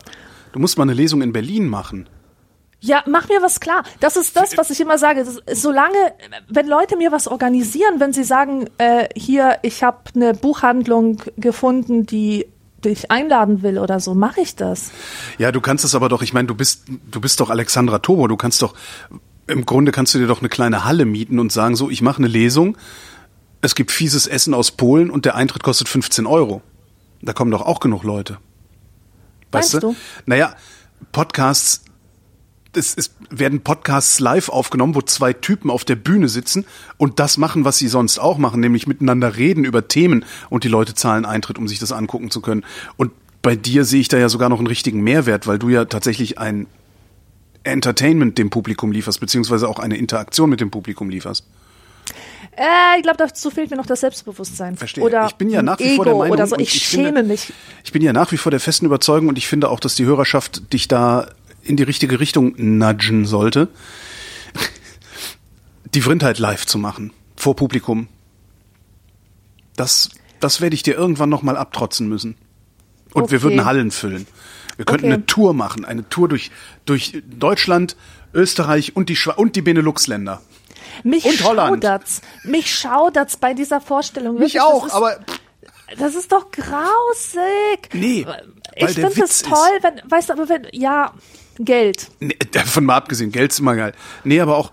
Du 0.52 0.58
musst 0.58 0.76
mal 0.76 0.84
eine 0.84 0.94
Lesung 0.94 1.22
in 1.22 1.32
Berlin 1.32 1.68
machen. 1.68 2.08
Ja, 2.80 3.02
mach 3.06 3.28
mir 3.28 3.42
was 3.42 3.60
klar. 3.60 3.84
Das 4.00 4.16
ist 4.16 4.36
das, 4.36 4.56
was 4.56 4.70
ich 4.70 4.80
immer 4.80 4.96
sage. 4.96 5.20
Ist, 5.20 5.42
solange, 5.52 6.14
wenn 6.48 6.66
Leute 6.66 6.96
mir 6.96 7.12
was 7.12 7.28
organisieren, 7.28 8.00
wenn 8.00 8.12
sie 8.12 8.24
sagen, 8.24 8.68
äh, 8.78 9.08
hier, 9.14 9.58
ich 9.62 9.82
habe 9.82 9.98
eine 10.14 10.32
Buchhandlung 10.32 11.22
gefunden, 11.36 12.06
die 12.06 12.46
dich 12.84 13.10
einladen 13.10 13.62
will 13.62 13.78
oder 13.78 14.00
so, 14.00 14.14
mache 14.14 14.40
ich 14.40 14.56
das. 14.56 14.90
Ja, 15.36 15.52
du 15.52 15.60
kannst 15.60 15.84
es 15.84 15.94
aber 15.94 16.08
doch, 16.08 16.22
ich 16.22 16.32
meine, 16.32 16.48
du 16.48 16.54
bist, 16.54 16.84
du 17.10 17.20
bist 17.20 17.40
doch 17.40 17.50
Alexandra 17.50 17.98
Turbo, 17.98 18.26
du 18.26 18.38
kannst 18.38 18.62
doch, 18.62 18.74
im 19.50 19.66
Grunde 19.66 19.92
kannst 19.92 20.14
du 20.14 20.18
dir 20.18 20.26
doch 20.26 20.40
eine 20.40 20.48
kleine 20.48 20.84
Halle 20.84 21.04
mieten 21.04 21.38
und 21.38 21.52
sagen, 21.52 21.76
so, 21.76 21.90
ich 21.90 22.02
mache 22.02 22.18
eine 22.18 22.28
Lesung, 22.28 22.76
es 23.62 23.74
gibt 23.74 23.90
fieses 23.90 24.26
Essen 24.26 24.54
aus 24.54 24.70
Polen 24.70 25.10
und 25.10 25.24
der 25.24 25.34
Eintritt 25.34 25.62
kostet 25.62 25.88
15 25.88 26.26
Euro. 26.26 26.62
Da 27.20 27.32
kommen 27.32 27.50
doch 27.50 27.62
auch 27.62 27.80
genug 27.80 28.04
Leute. 28.04 28.38
Weißt 29.52 29.74
Meinst 29.74 29.82
du? 29.82 29.92
du? 29.92 29.96
Naja, 30.26 30.54
Podcasts, 31.12 31.84
es, 32.74 32.96
es 32.96 33.14
werden 33.28 33.60
Podcasts 33.60 34.20
live 34.20 34.48
aufgenommen, 34.48 34.94
wo 34.94 35.02
zwei 35.02 35.32
Typen 35.32 35.70
auf 35.70 35.84
der 35.84 35.96
Bühne 35.96 36.28
sitzen 36.28 36.64
und 36.96 37.18
das 37.18 37.36
machen, 37.36 37.64
was 37.64 37.78
sie 37.78 37.88
sonst 37.88 38.18
auch 38.18 38.38
machen, 38.38 38.60
nämlich 38.60 38.86
miteinander 38.86 39.36
reden 39.36 39.64
über 39.64 39.88
Themen 39.88 40.24
und 40.48 40.64
die 40.64 40.68
Leute 40.68 40.94
zahlen 40.94 41.26
Eintritt, 41.26 41.58
um 41.58 41.68
sich 41.68 41.78
das 41.78 41.92
angucken 41.92 42.30
zu 42.30 42.40
können. 42.40 42.64
Und 42.96 43.12
bei 43.42 43.56
dir 43.56 43.84
sehe 43.84 44.00
ich 44.00 44.08
da 44.08 44.18
ja 44.18 44.28
sogar 44.28 44.48
noch 44.48 44.58
einen 44.58 44.68
richtigen 44.68 45.00
Mehrwert, 45.00 45.46
weil 45.46 45.58
du 45.58 45.68
ja 45.68 45.84
tatsächlich 45.84 46.38
ein 46.38 46.66
Entertainment 47.64 48.38
dem 48.38 48.50
Publikum 48.50 48.92
lieferst, 48.92 49.20
beziehungsweise 49.20 49.68
auch 49.68 49.78
eine 49.78 49.96
Interaktion 49.96 50.48
mit 50.50 50.60
dem 50.60 50.70
Publikum 50.70 51.10
lieferst. 51.10 51.44
Äh, 52.56 52.96
ich 52.96 53.02
glaube, 53.02 53.18
dazu 53.18 53.50
fehlt 53.50 53.70
mir 53.70 53.76
noch 53.76 53.86
das 53.86 54.00
Selbstbewusstsein. 54.00 54.76
Verstehe. 54.76 55.04
Oder 55.04 55.26
ich 55.26 55.34
bin 55.34 55.50
ja 55.50 55.62
nach 55.62 55.78
wie 55.78 55.84
Ego 55.84 55.96
vor 55.96 56.04
der 56.06 56.14
Meinung, 56.14 56.32
oder 56.32 56.46
so. 56.46 56.56
Ich, 56.58 56.74
ich 56.74 56.82
schäme 56.88 57.04
finde- 57.08 57.22
mich. 57.24 57.52
Ich 57.84 57.92
bin 57.92 58.02
ja 58.02 58.12
nach 58.12 58.32
wie 58.32 58.36
vor 58.38 58.50
der 58.50 58.60
festen 58.60 58.86
Überzeugung 58.86 59.28
und 59.28 59.38
ich 59.38 59.46
finde 59.46 59.68
auch, 59.70 59.78
dass 59.80 59.94
die 59.94 60.04
Hörerschaft 60.04 60.72
dich 60.72 60.88
da 60.88 61.28
in 61.62 61.76
die 61.76 61.82
richtige 61.82 62.18
Richtung 62.20 62.54
nudgen 62.56 63.26
sollte, 63.26 63.68
die 65.94 66.00
Vrindheit 66.00 66.38
live 66.38 66.66
zu 66.66 66.78
machen, 66.78 67.12
vor 67.36 67.54
Publikum. 67.56 68.08
Das, 69.76 70.10
das 70.40 70.60
werde 70.60 70.74
ich 70.74 70.82
dir 70.82 70.94
irgendwann 70.94 71.28
nochmal 71.28 71.56
abtrotzen 71.56 72.08
müssen. 72.08 72.36
Und 73.12 73.30
wir 73.30 73.38
Okay. 73.38 73.42
würden 73.42 73.64
Hallen 73.64 73.90
füllen. 73.90 74.26
Wir 74.80 74.86
könnten 74.86 75.04
Okay. 75.08 75.12
eine 75.12 75.26
Tour 75.26 75.52
machen, 75.52 75.84
eine 75.84 76.08
Tour 76.08 76.26
durch, 76.26 76.50
durch 76.86 77.22
Deutschland, 77.28 77.96
Österreich 78.32 78.96
und 78.96 79.10
die, 79.10 79.18
und 79.36 79.54
die 79.54 79.60
Benelux-Länder. 79.60 80.40
Mich 81.04 81.26
Und 81.26 81.44
Holland. 81.44 81.84
schaudert's. 81.84 82.22
Mich 82.44 82.74
schaudert's 82.74 83.36
bei 83.36 83.52
dieser 83.52 83.82
Vorstellung. 83.82 84.36
Mich 84.38 84.54
Wirklich, 84.54 84.62
auch, 84.62 84.84
das 84.84 84.88
ist, 84.88 84.94
aber 84.96 85.18
Das 85.98 86.14
ist 86.14 86.32
doch 86.32 86.50
grausig. 86.50 87.90
Nee, 87.92 88.26
Ich 88.74 88.88
finde 88.92 89.22
es 89.22 89.42
toll, 89.42 89.68
wenn, 89.82 90.00
weißt 90.10 90.30
du, 90.30 90.32
aber 90.32 90.48
wenn, 90.48 90.66
ja, 90.72 91.12
Geld. 91.58 92.08
Nee, 92.20 92.38
davon 92.52 92.86
mal 92.86 92.96
abgesehen, 92.96 93.32
Geld 93.32 93.52
ist 93.52 93.58
immer 93.60 93.76
geil. 93.76 93.92
Nee, 94.24 94.40
aber 94.40 94.56
auch, 94.56 94.72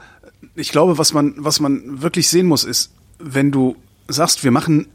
ich 0.56 0.72
glaube, 0.72 0.98
was 0.98 1.12
man, 1.12 1.34
was 1.36 1.60
man 1.60 2.02
wirklich 2.02 2.30
sehen 2.30 2.46
muss, 2.46 2.64
ist, 2.64 2.94
wenn 3.20 3.52
du 3.52 3.76
sagst, 4.08 4.46
wir 4.46 4.52
machen, 4.52 4.88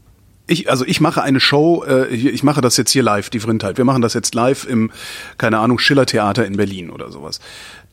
ich, 0.47 0.69
also 0.69 0.85
ich 0.85 0.99
mache 0.99 1.21
eine 1.21 1.39
Show, 1.39 1.83
äh, 1.87 2.07
ich 2.07 2.43
mache 2.43 2.61
das 2.61 2.77
jetzt 2.77 2.91
hier 2.91 3.03
live, 3.03 3.29
die 3.29 3.39
Vrindheit. 3.39 3.77
Wir 3.77 3.85
machen 3.85 4.01
das 4.01 4.13
jetzt 4.13 4.35
live 4.35 4.65
im, 4.65 4.91
keine 5.37 5.59
Ahnung, 5.59 5.79
Schiller-Theater 5.79 6.45
in 6.45 6.57
Berlin 6.57 6.89
oder 6.89 7.11
sowas. 7.11 7.39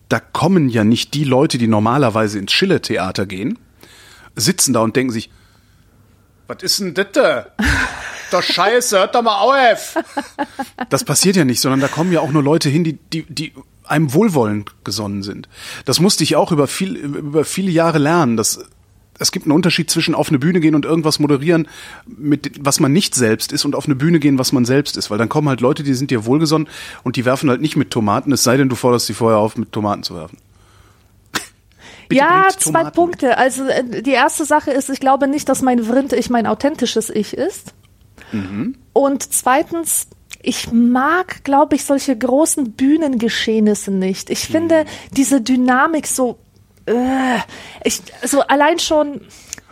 Da 0.09 0.19
kommen 0.19 0.69
ja 0.69 0.83
nicht 0.83 1.15
die 1.15 1.25
Leute, 1.25 1.59
die 1.59 1.69
normalerweise 1.69 2.39
ins 2.39 2.53
Schiller-Theater 2.53 3.27
gehen, 3.27 3.59
sitzen 4.35 4.73
da 4.73 4.81
und 4.81 4.97
denken 4.97 5.13
sich, 5.13 5.31
was 6.49 6.63
ist 6.63 6.81
denn 6.81 6.95
das 6.95 7.07
da? 7.13 7.47
Doch 8.33 8.43
scheiße, 8.43 8.99
hört 8.99 9.15
doch 9.15 9.23
mal 9.23 9.41
auf. 9.41 9.97
Das 10.89 11.05
passiert 11.05 11.37
ja 11.37 11.45
nicht, 11.45 11.61
sondern 11.61 11.81
da 11.81 11.89
kommen 11.89 12.13
ja 12.13 12.21
auch 12.21 12.31
nur 12.31 12.43
Leute 12.43 12.69
hin, 12.69 12.85
die, 12.85 12.95
die, 12.95 13.25
die 13.29 13.53
einem 13.85 14.13
wohlwollend 14.15 14.85
gesonnen 14.85 15.23
sind. 15.23 15.49
Das 15.85 16.01
musste 16.01 16.25
ich 16.25 16.37
auch 16.37 16.53
über, 16.53 16.67
viel, 16.67 16.97
über 16.97 17.45
viele 17.45 17.71
Jahre 17.71 17.99
lernen. 17.99 18.37
Dass, 18.37 18.61
es 19.21 19.33
gibt 19.33 19.47
einen 19.47 19.53
Unterschied 19.53 19.91
zwischen 19.91 20.15
auf 20.15 20.31
eine 20.31 20.39
Bühne 20.39 20.61
gehen 20.61 20.75
und 20.75 20.85
irgendwas 20.85 21.19
moderieren, 21.19 21.69
mit, 22.07 22.53
was 22.61 22.81
man 22.81 22.93
nicht 22.93 23.15
selbst 23.15 23.53
ist, 23.53 23.65
und 23.65 23.75
auf 23.75 23.85
eine 23.87 23.95
Bühne 23.95 24.19
gehen, 24.19 24.39
was 24.39 24.53
man 24.53 24.65
selbst 24.65 24.97
ist. 24.97 25.11
Weil 25.11 25.19
dann 25.19 25.29
kommen 25.29 25.49
halt 25.49 25.61
Leute, 25.61 25.83
die 25.83 25.95
sind 25.95 26.11
dir 26.11 26.25
wohlgesonnen 26.25 26.69
und 27.05 27.17
die 27.17 27.25
werfen 27.25 27.51
halt 27.51 27.61
nicht 27.61 27.77
mit 27.77 27.91
Tomaten, 27.91 28.33
es 28.33 28.43
sei 28.43 28.57
denn, 28.57 28.69
du 28.69 28.77
forderst 28.77 29.07
sie 29.07 29.15
vorher 29.15 29.39
auf, 29.39 29.57
mit 29.57 29.73
Tomaten 29.73 30.03
zu 30.03 30.15
werfen. 30.15 30.39
Bitte 32.09 32.21
ja, 32.21 32.49
zwei 32.57 32.85
Punkte. 32.91 33.37
Also 33.39 33.67
äh, 33.67 34.03
die 34.03 34.11
erste 34.13 34.45
Sache 34.45 34.71
ist, 34.71 34.91
ich 34.91 35.01
glaube 35.01 35.29
nicht, 35.29 35.49
dass 35.49 35.63
mein 35.63 35.85
Vrind-Ich 35.85 36.31
mein 36.31 36.47
authentisches 36.47 37.11
Ich 37.11 37.35
ist. 37.35 37.75
Mhm. 38.33 38.77
Und 38.93 39.33
zweitens, 39.33 40.07
ich 40.43 40.73
mag, 40.73 41.45
glaube 41.45 41.77
ich, 41.77 41.85
solche 41.85 42.17
großen 42.17 42.73
Bühnengeschehnisse 42.73 43.91
nicht. 43.91 44.31
Ich 44.31 44.41
finde 44.49 44.85
Mhm. 44.85 45.15
diese 45.17 45.41
Dynamik 45.43 46.07
so, 46.07 46.39
äh, 46.91 47.39
ich, 47.85 48.03
so 48.25 48.41
allein 48.43 48.79
schon. 48.79 49.21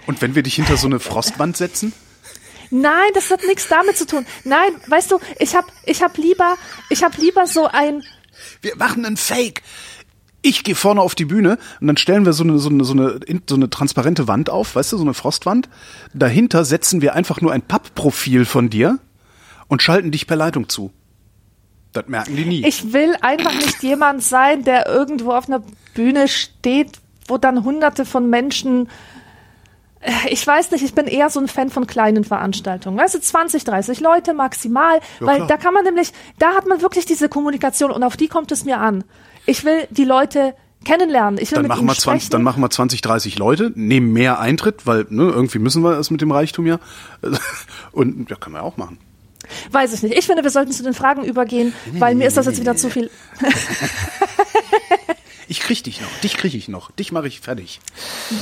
Und 0.06 0.22
wenn 0.22 0.34
wir 0.34 0.42
dich 0.42 0.54
hinter 0.54 0.76
so 0.76 0.86
eine 0.86 1.00
Frostwand 1.00 1.56
setzen? 1.56 1.92
nein, 2.70 3.10
das 3.14 3.30
hat 3.30 3.40
nichts 3.46 3.68
damit 3.68 3.96
zu 3.96 4.06
tun. 4.06 4.26
Nein, 4.44 4.70
weißt 4.86 5.10
du, 5.10 5.18
ich 5.38 5.54
hab, 5.54 5.66
ich 5.84 6.02
hab 6.02 6.16
lieber, 6.16 6.56
ich 6.90 7.02
hab 7.02 7.16
lieber 7.16 7.46
so 7.46 7.66
ein, 7.66 8.02
Wir 8.62 8.76
machen 8.76 9.04
einen 9.04 9.16
Fake. 9.16 9.62
Ich 10.40 10.62
gehe 10.62 10.76
vorne 10.76 11.00
auf 11.00 11.14
die 11.14 11.24
Bühne 11.24 11.58
und 11.80 11.88
dann 11.88 11.96
stellen 11.96 12.24
wir 12.24 12.32
so 12.32 12.44
eine, 12.44 12.58
so, 12.58 12.70
eine, 12.70 12.84
so, 12.84 12.92
eine, 12.92 13.20
so 13.48 13.56
eine 13.56 13.70
transparente 13.70 14.28
Wand 14.28 14.50
auf, 14.50 14.76
weißt 14.76 14.92
du, 14.92 14.96
so 14.96 15.02
eine 15.02 15.14
Frostwand. 15.14 15.68
Dahinter 16.14 16.64
setzen 16.64 17.02
wir 17.02 17.14
einfach 17.14 17.40
nur 17.40 17.52
ein 17.52 17.62
Pappprofil 17.62 18.44
von 18.44 18.70
dir 18.70 18.98
und 19.66 19.82
schalten 19.82 20.12
dich 20.12 20.26
per 20.28 20.36
Leitung 20.36 20.68
zu. 20.68 20.92
Das 21.92 22.06
merken 22.06 22.36
die 22.36 22.44
nie. 22.44 22.66
Ich 22.66 22.92
will 22.92 23.16
einfach 23.20 23.54
nicht 23.54 23.82
jemand 23.82 24.22
sein, 24.22 24.62
der 24.62 24.86
irgendwo 24.86 25.32
auf 25.32 25.48
einer 25.48 25.62
Bühne 25.94 26.28
steht, 26.28 27.00
wo 27.28 27.38
dann 27.38 27.64
hunderte 27.64 28.04
von 28.04 28.28
Menschen. 28.28 28.88
Äh, 30.00 30.10
Ich 30.30 30.46
weiß 30.46 30.70
nicht, 30.72 30.82
ich 30.84 30.94
bin 30.94 31.06
eher 31.06 31.30
so 31.30 31.38
ein 31.40 31.48
Fan 31.48 31.70
von 31.70 31.86
kleinen 31.86 32.24
Veranstaltungen. 32.24 32.98
Weißt 32.98 33.14
du, 33.14 33.20
20, 33.20 33.64
30 33.64 34.00
Leute 34.00 34.34
maximal, 34.34 34.98
Ja, 35.20 35.26
weil 35.26 35.36
klar. 35.36 35.48
da 35.48 35.56
kann 35.56 35.74
man 35.74 35.84
nämlich, 35.84 36.12
da 36.38 36.54
hat 36.54 36.66
man 36.66 36.80
wirklich 36.82 37.04
diese 37.06 37.28
Kommunikation 37.28 37.90
und 37.90 38.02
auf 38.02 38.16
die 38.16 38.28
kommt 38.28 38.50
es 38.52 38.64
mir 38.64 38.78
an. 38.78 39.04
Ich 39.46 39.64
will 39.64 39.86
die 39.90 40.04
Leute 40.04 40.54
kennenlernen. 40.84 41.40
Ich 41.42 41.50
will 41.50 41.56
dann 41.56 41.62
mit 41.62 41.68
machen, 41.70 41.80
ihnen 41.80 41.88
wir 41.88 41.94
20, 41.94 42.04
sprechen. 42.22 42.30
dann 42.32 42.42
machen 42.44 42.62
wir 42.62 42.70
20, 42.70 43.00
30 43.00 43.38
Leute, 43.38 43.72
nehmen 43.74 44.12
mehr 44.12 44.38
Eintritt, 44.38 44.86
weil 44.86 45.06
ne, 45.10 45.24
irgendwie 45.24 45.58
müssen 45.58 45.82
wir 45.82 45.98
es 45.98 46.10
mit 46.10 46.20
dem 46.20 46.30
Reichtum 46.30 46.66
ja. 46.66 46.78
Und 47.92 48.30
ja, 48.30 48.36
können 48.36 48.54
wir 48.54 48.62
auch 48.62 48.76
machen. 48.76 48.98
Weiß 49.72 49.92
ich 49.94 50.02
nicht. 50.02 50.16
Ich 50.16 50.26
finde, 50.26 50.42
wir 50.44 50.50
sollten 50.50 50.70
zu 50.72 50.82
den 50.82 50.92
Fragen 50.94 51.24
übergehen, 51.24 51.72
weil 51.94 52.14
mir 52.14 52.28
ist 52.28 52.36
das 52.36 52.46
jetzt 52.46 52.60
wieder 52.60 52.76
zu 52.76 52.90
viel. 52.90 53.10
Ich 55.50 55.60
krieg 55.60 55.82
dich 55.82 56.02
noch, 56.02 56.10
dich 56.22 56.36
krieg 56.36 56.52
ich 56.52 56.68
noch, 56.68 56.90
dich 56.90 57.10
mache 57.10 57.26
ich 57.26 57.40
fertig. 57.40 57.80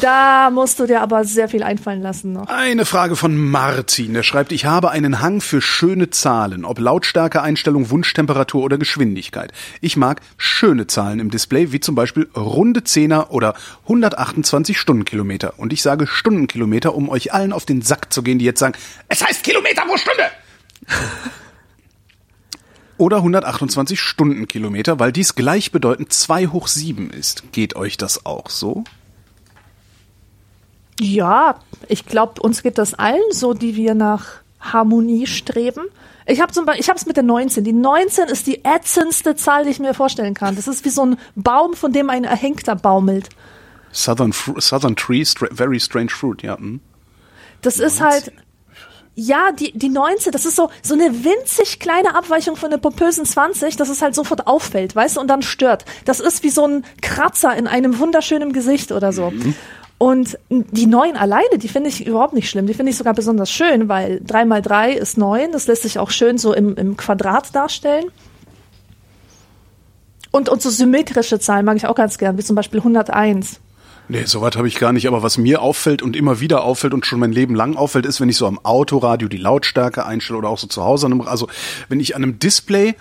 Da 0.00 0.50
musst 0.50 0.80
du 0.80 0.86
dir 0.86 1.02
aber 1.02 1.24
sehr 1.24 1.48
viel 1.48 1.62
einfallen 1.62 2.02
lassen 2.02 2.32
noch. 2.32 2.48
Eine 2.48 2.84
Frage 2.84 3.14
von 3.14 3.36
Martin, 3.36 4.12
der 4.12 4.24
schreibt, 4.24 4.50
ich 4.50 4.64
habe 4.64 4.90
einen 4.90 5.20
Hang 5.20 5.40
für 5.40 5.62
schöne 5.62 6.10
Zahlen, 6.10 6.64
ob 6.64 6.80
Lautstärke, 6.80 7.42
Einstellung, 7.42 7.90
Wunschtemperatur 7.90 8.64
oder 8.64 8.76
Geschwindigkeit. 8.76 9.52
Ich 9.80 9.96
mag 9.96 10.20
schöne 10.36 10.88
Zahlen 10.88 11.20
im 11.20 11.30
Display, 11.30 11.70
wie 11.70 11.78
zum 11.78 11.94
Beispiel 11.94 12.28
runde 12.34 12.82
Zehner 12.82 13.30
oder 13.30 13.54
128 13.84 14.76
Stundenkilometer. 14.76 15.60
Und 15.60 15.72
ich 15.72 15.82
sage 15.82 16.08
Stundenkilometer, 16.08 16.92
um 16.92 17.08
euch 17.08 17.32
allen 17.32 17.52
auf 17.52 17.64
den 17.64 17.82
Sack 17.82 18.12
zu 18.12 18.24
gehen, 18.24 18.40
die 18.40 18.44
jetzt 18.44 18.58
sagen, 18.58 18.74
es 19.08 19.24
heißt 19.24 19.44
Kilometer 19.44 19.82
pro 19.82 19.96
Stunde. 19.96 20.24
Oder 22.98 23.18
128 23.18 24.00
Stundenkilometer, 24.00 24.98
weil 24.98 25.12
dies 25.12 25.34
gleichbedeutend 25.34 26.12
2 26.12 26.48
hoch 26.48 26.66
7 26.66 27.10
ist. 27.10 27.52
Geht 27.52 27.76
euch 27.76 27.96
das 27.96 28.24
auch 28.24 28.48
so? 28.48 28.84
Ja, 30.98 31.56
ich 31.88 32.06
glaube, 32.06 32.40
uns 32.40 32.62
geht 32.62 32.78
das 32.78 32.94
allen 32.94 33.20
so, 33.30 33.52
die 33.52 33.76
wir 33.76 33.94
nach 33.94 34.40
Harmonie 34.60 35.26
streben. 35.26 35.82
Ich 36.24 36.40
habe 36.40 36.52
zum 36.52 36.64
Beispiel, 36.64 36.80
ich 36.80 36.88
habe 36.88 36.98
es 36.98 37.06
mit 37.06 37.16
der 37.16 37.22
19. 37.22 37.64
Die 37.64 37.72
19 37.72 38.28
ist 38.28 38.46
die 38.46 38.64
ätzendste 38.64 39.36
Zahl, 39.36 39.64
die 39.64 39.70
ich 39.70 39.78
mir 39.78 39.94
vorstellen 39.94 40.34
kann. 40.34 40.56
Das 40.56 40.66
ist 40.66 40.84
wie 40.84 40.90
so 40.90 41.04
ein 41.04 41.18
Baum, 41.34 41.74
von 41.74 41.92
dem 41.92 42.10
ein 42.10 42.24
Erhängter 42.24 42.74
baumelt. 42.74 43.28
Southern, 43.92 44.32
Southern 44.32 44.96
Tree, 44.96 45.24
very 45.24 45.78
strange 45.78 46.10
fruit, 46.10 46.42
ja. 46.42 46.58
hm. 46.58 46.80
Das 47.62 47.78
ist 47.78 48.00
halt, 48.00 48.32
ja, 49.18 49.50
die, 49.50 49.72
die 49.72 49.88
19, 49.88 50.30
das 50.30 50.44
ist 50.44 50.56
so, 50.56 50.68
so 50.82 50.92
eine 50.92 51.24
winzig 51.24 51.80
kleine 51.80 52.14
Abweichung 52.14 52.54
von 52.54 52.70
der 52.70 52.76
pompösen 52.76 53.24
20, 53.24 53.76
dass 53.76 53.88
es 53.88 54.02
halt 54.02 54.14
sofort 54.14 54.46
auffällt, 54.46 54.94
weißt 54.94 55.16
du, 55.16 55.20
und 55.20 55.28
dann 55.28 55.40
stört. 55.40 55.86
Das 56.04 56.20
ist 56.20 56.42
wie 56.42 56.50
so 56.50 56.66
ein 56.66 56.84
Kratzer 57.00 57.56
in 57.56 57.66
einem 57.66 57.98
wunderschönen 57.98 58.52
Gesicht 58.52 58.92
oder 58.92 59.12
so. 59.12 59.32
Und 59.98 60.38
die 60.50 60.86
9 60.86 61.16
alleine, 61.16 61.56
die 61.56 61.68
finde 61.68 61.88
ich 61.88 62.06
überhaupt 62.06 62.34
nicht 62.34 62.50
schlimm. 62.50 62.66
Die 62.66 62.74
finde 62.74 62.90
ich 62.90 62.98
sogar 62.98 63.14
besonders 63.14 63.50
schön, 63.50 63.88
weil 63.88 64.20
3 64.22 64.44
mal 64.44 64.60
3 64.60 64.92
ist 64.92 65.16
9. 65.16 65.52
Das 65.52 65.66
lässt 65.66 65.82
sich 65.82 65.98
auch 65.98 66.10
schön 66.10 66.36
so 66.36 66.52
im, 66.52 66.76
im 66.76 66.98
Quadrat 66.98 67.54
darstellen. 67.54 68.10
Und, 70.30 70.50
und 70.50 70.60
so 70.60 70.68
symmetrische 70.68 71.40
Zahlen 71.40 71.64
mag 71.64 71.78
ich 71.78 71.86
auch 71.86 71.94
ganz 71.94 72.18
gern, 72.18 72.36
wie 72.36 72.44
zum 72.44 72.56
Beispiel 72.56 72.80
101. 72.80 73.60
Nee, 74.08 74.24
soweit 74.24 74.56
habe 74.56 74.68
ich 74.68 74.78
gar 74.78 74.92
nicht. 74.92 75.08
Aber 75.08 75.22
was 75.22 75.36
mir 75.38 75.60
auffällt 75.62 76.02
und 76.02 76.14
immer 76.16 76.40
wieder 76.40 76.62
auffällt 76.62 76.94
und 76.94 77.06
schon 77.06 77.18
mein 77.18 77.32
Leben 77.32 77.54
lang 77.54 77.76
auffällt, 77.76 78.06
ist, 78.06 78.20
wenn 78.20 78.28
ich 78.28 78.36
so 78.36 78.46
am 78.46 78.58
Autoradio 78.62 79.28
die 79.28 79.36
Lautstärke 79.36 80.06
einstelle 80.06 80.38
oder 80.38 80.48
auch 80.48 80.58
so 80.58 80.66
zu 80.66 80.84
Hause, 80.84 81.06
an 81.06 81.12
einem, 81.12 81.22
also 81.22 81.48
wenn 81.88 81.98
ich 82.00 82.14
an 82.14 82.22
einem 82.22 82.38
Display 82.38 82.94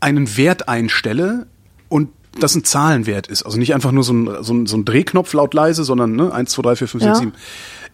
einen 0.00 0.36
Wert 0.36 0.68
einstelle 0.68 1.46
und 1.88 2.10
das 2.40 2.54
ein 2.56 2.64
Zahlenwert 2.64 3.28
ist, 3.28 3.44
also 3.44 3.58
nicht 3.58 3.74
einfach 3.74 3.92
nur 3.92 4.02
so 4.02 4.12
ein, 4.12 4.42
so 4.42 4.52
ein, 4.52 4.66
so 4.66 4.76
ein 4.76 4.84
Drehknopf 4.84 5.32
laut 5.32 5.54
leise, 5.54 5.84
sondern 5.84 6.16
ne, 6.16 6.32
1, 6.32 6.50
2, 6.50 6.62
3, 6.62 6.76
4, 6.76 6.88
5, 6.88 7.02
6, 7.04 7.08
Ja. 7.08 7.14
7. 7.14 7.32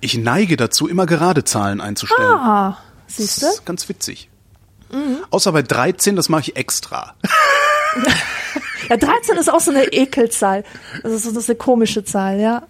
Ich 0.01 0.17
neige 0.17 0.57
dazu, 0.57 0.89
immer 0.89 1.05
gerade 1.05 1.45
Zahlen 1.45 1.83
einzustellen. 1.83 2.33
Ah, 2.33 2.79
siehst 3.07 3.43
du? 3.43 3.47
Das 3.47 3.55
ist 3.57 3.67
ganz 3.67 3.87
witzig. 3.91 4.30
Außer 5.31 5.53
bei 5.53 5.63
13, 5.63 6.17
das 6.17 6.29
mache 6.29 6.43
ich 6.43 6.57
extra. 6.57 7.15
Ja, 8.89 8.97
13 8.97 9.37
ist 9.37 9.49
auch 9.53 9.61
so 9.61 9.71
eine 9.71 9.85
Ekelzahl. 9.93 10.65
Das 11.05 11.13
ist 11.13 11.23
so 11.25 11.31
das 11.31 11.45
ist 11.45 11.51
eine 11.51 11.59
komische 11.59 12.03
Zahl, 12.03 12.41
ja. 12.41 12.63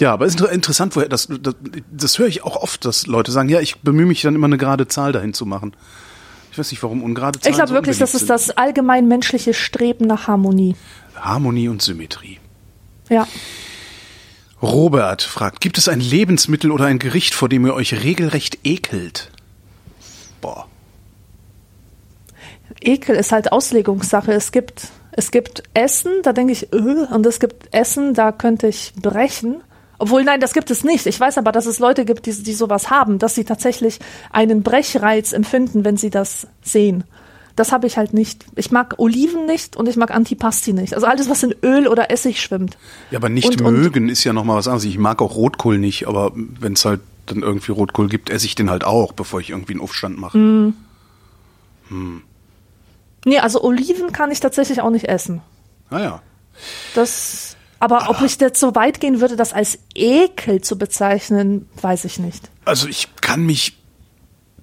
Ja, 0.00 0.12
aber 0.12 0.26
es 0.26 0.34
ist 0.34 0.40
inter- 0.40 0.52
interessant, 0.52 0.94
woher 0.96 1.08
das, 1.08 1.28
das, 1.40 1.54
das 1.90 2.18
höre 2.18 2.26
ich 2.26 2.42
auch 2.44 2.56
oft, 2.56 2.84
dass 2.84 3.06
Leute 3.06 3.30
sagen, 3.32 3.48
ja, 3.48 3.60
ich 3.60 3.78
bemühe 3.80 4.04
mich 4.04 4.20
dann 4.20 4.34
immer 4.34 4.46
eine 4.48 4.58
gerade 4.58 4.88
Zahl 4.88 5.12
dahin 5.12 5.32
zu 5.32 5.46
machen. 5.46 5.74
Ich 6.50 6.58
weiß 6.58 6.70
nicht, 6.70 6.82
warum 6.82 7.02
ungerade 7.02 7.38
Zahlen 7.40 7.50
Ich 7.52 7.56
glaube 7.56 7.68
so 7.68 7.74
wirklich, 7.74 7.96
das 7.98 8.14
ist 8.14 8.28
das 8.28 8.50
allgemein 8.50 9.08
menschliche 9.08 9.54
Streben 9.54 10.06
nach 10.06 10.26
Harmonie. 10.26 10.76
Harmonie 11.14 11.68
und 11.68 11.80
Symmetrie. 11.80 12.38
Ja. 13.08 13.26
Robert 14.60 15.22
fragt, 15.22 15.60
gibt 15.60 15.78
es 15.78 15.88
ein 15.88 16.00
Lebensmittel 16.00 16.70
oder 16.72 16.84
ein 16.86 16.98
Gericht, 16.98 17.32
vor 17.34 17.48
dem 17.48 17.64
ihr 17.64 17.74
euch 17.74 17.94
regelrecht 18.02 18.58
ekelt? 18.64 19.30
Boah. 20.42 20.66
Ekel 22.82 23.16
ist 23.16 23.32
halt 23.32 23.52
Auslegungssache. 23.52 24.32
Es 24.32 24.52
gibt, 24.52 24.88
es 25.12 25.30
gibt 25.30 25.62
Essen, 25.74 26.12
da 26.22 26.32
denke 26.32 26.52
ich, 26.52 26.72
äh, 26.72 26.76
und 26.76 27.24
es 27.26 27.40
gibt 27.40 27.74
Essen, 27.74 28.12
da 28.14 28.32
könnte 28.32 28.66
ich 28.68 28.92
brechen. 29.00 29.62
Obwohl, 29.98 30.24
nein, 30.24 30.40
das 30.40 30.52
gibt 30.52 30.70
es 30.70 30.82
nicht. 30.82 31.06
Ich 31.06 31.20
weiß 31.20 31.38
aber, 31.38 31.52
dass 31.52 31.66
es 31.66 31.78
Leute 31.78 32.04
gibt, 32.04 32.26
die, 32.26 32.32
die 32.42 32.54
sowas 32.54 32.90
haben, 32.90 33.18
dass 33.18 33.34
sie 33.36 33.44
tatsächlich 33.44 34.00
einen 34.32 34.62
Brechreiz 34.62 35.32
empfinden, 35.32 35.84
wenn 35.84 35.96
sie 35.96 36.10
das 36.10 36.48
sehen. 36.62 37.04
Das 37.54 37.70
habe 37.70 37.86
ich 37.86 37.98
halt 37.98 38.14
nicht. 38.14 38.46
Ich 38.56 38.70
mag 38.72 38.94
Oliven 38.98 39.44
nicht 39.46 39.76
und 39.76 39.86
ich 39.88 39.96
mag 39.96 40.10
Antipasti 40.10 40.72
nicht. 40.72 40.94
Also 40.94 41.06
alles, 41.06 41.28
was 41.28 41.42
in 41.42 41.54
Öl 41.62 41.86
oder 41.86 42.10
Essig 42.10 42.40
schwimmt. 42.40 42.78
Ja, 43.10 43.18
aber 43.18 43.28
nicht 43.28 43.46
Und- 43.60 43.62
und- 43.62 43.74
mögen 43.80 44.08
ist 44.08 44.24
ja 44.24 44.32
nochmal 44.32 44.56
was 44.56 44.66
anderes. 44.66 44.84
Ich 44.86 44.98
mag 44.98 45.20
auch 45.22 45.36
Rotkohl 45.36 45.78
nicht, 45.78 46.08
aber 46.08 46.32
wenn 46.34 46.72
es 46.72 46.84
halt 46.84 47.00
dann 47.26 47.42
irgendwie 47.42 47.72
Rotkohl 47.72 48.08
gibt, 48.08 48.30
esse 48.30 48.46
ich 48.46 48.54
den 48.54 48.70
halt 48.70 48.84
auch, 48.84 49.12
bevor 49.12 49.40
ich 49.40 49.50
irgendwie 49.50 49.72
einen 49.72 49.80
Aufstand 49.80 50.18
mache. 50.18 50.38
Mhm. 50.38 50.74
Nee, 53.24 53.38
also 53.38 53.62
Oliven 53.62 54.12
kann 54.12 54.30
ich 54.30 54.40
tatsächlich 54.40 54.80
auch 54.80 54.90
nicht 54.90 55.08
essen. 55.08 55.42
Naja. 55.90 56.22
Das, 56.94 57.56
aber 57.78 58.08
ob 58.10 58.22
ich 58.22 58.40
jetzt 58.40 58.58
so 58.58 58.74
weit 58.74 59.00
gehen 59.00 59.20
würde, 59.20 59.36
das 59.36 59.52
als 59.52 59.78
Ekel 59.94 60.60
zu 60.60 60.76
bezeichnen, 60.76 61.68
weiß 61.80 62.04
ich 62.04 62.18
nicht. 62.18 62.50
Also 62.64 62.88
ich 62.88 63.08
kann 63.20 63.44
mich 63.44 63.76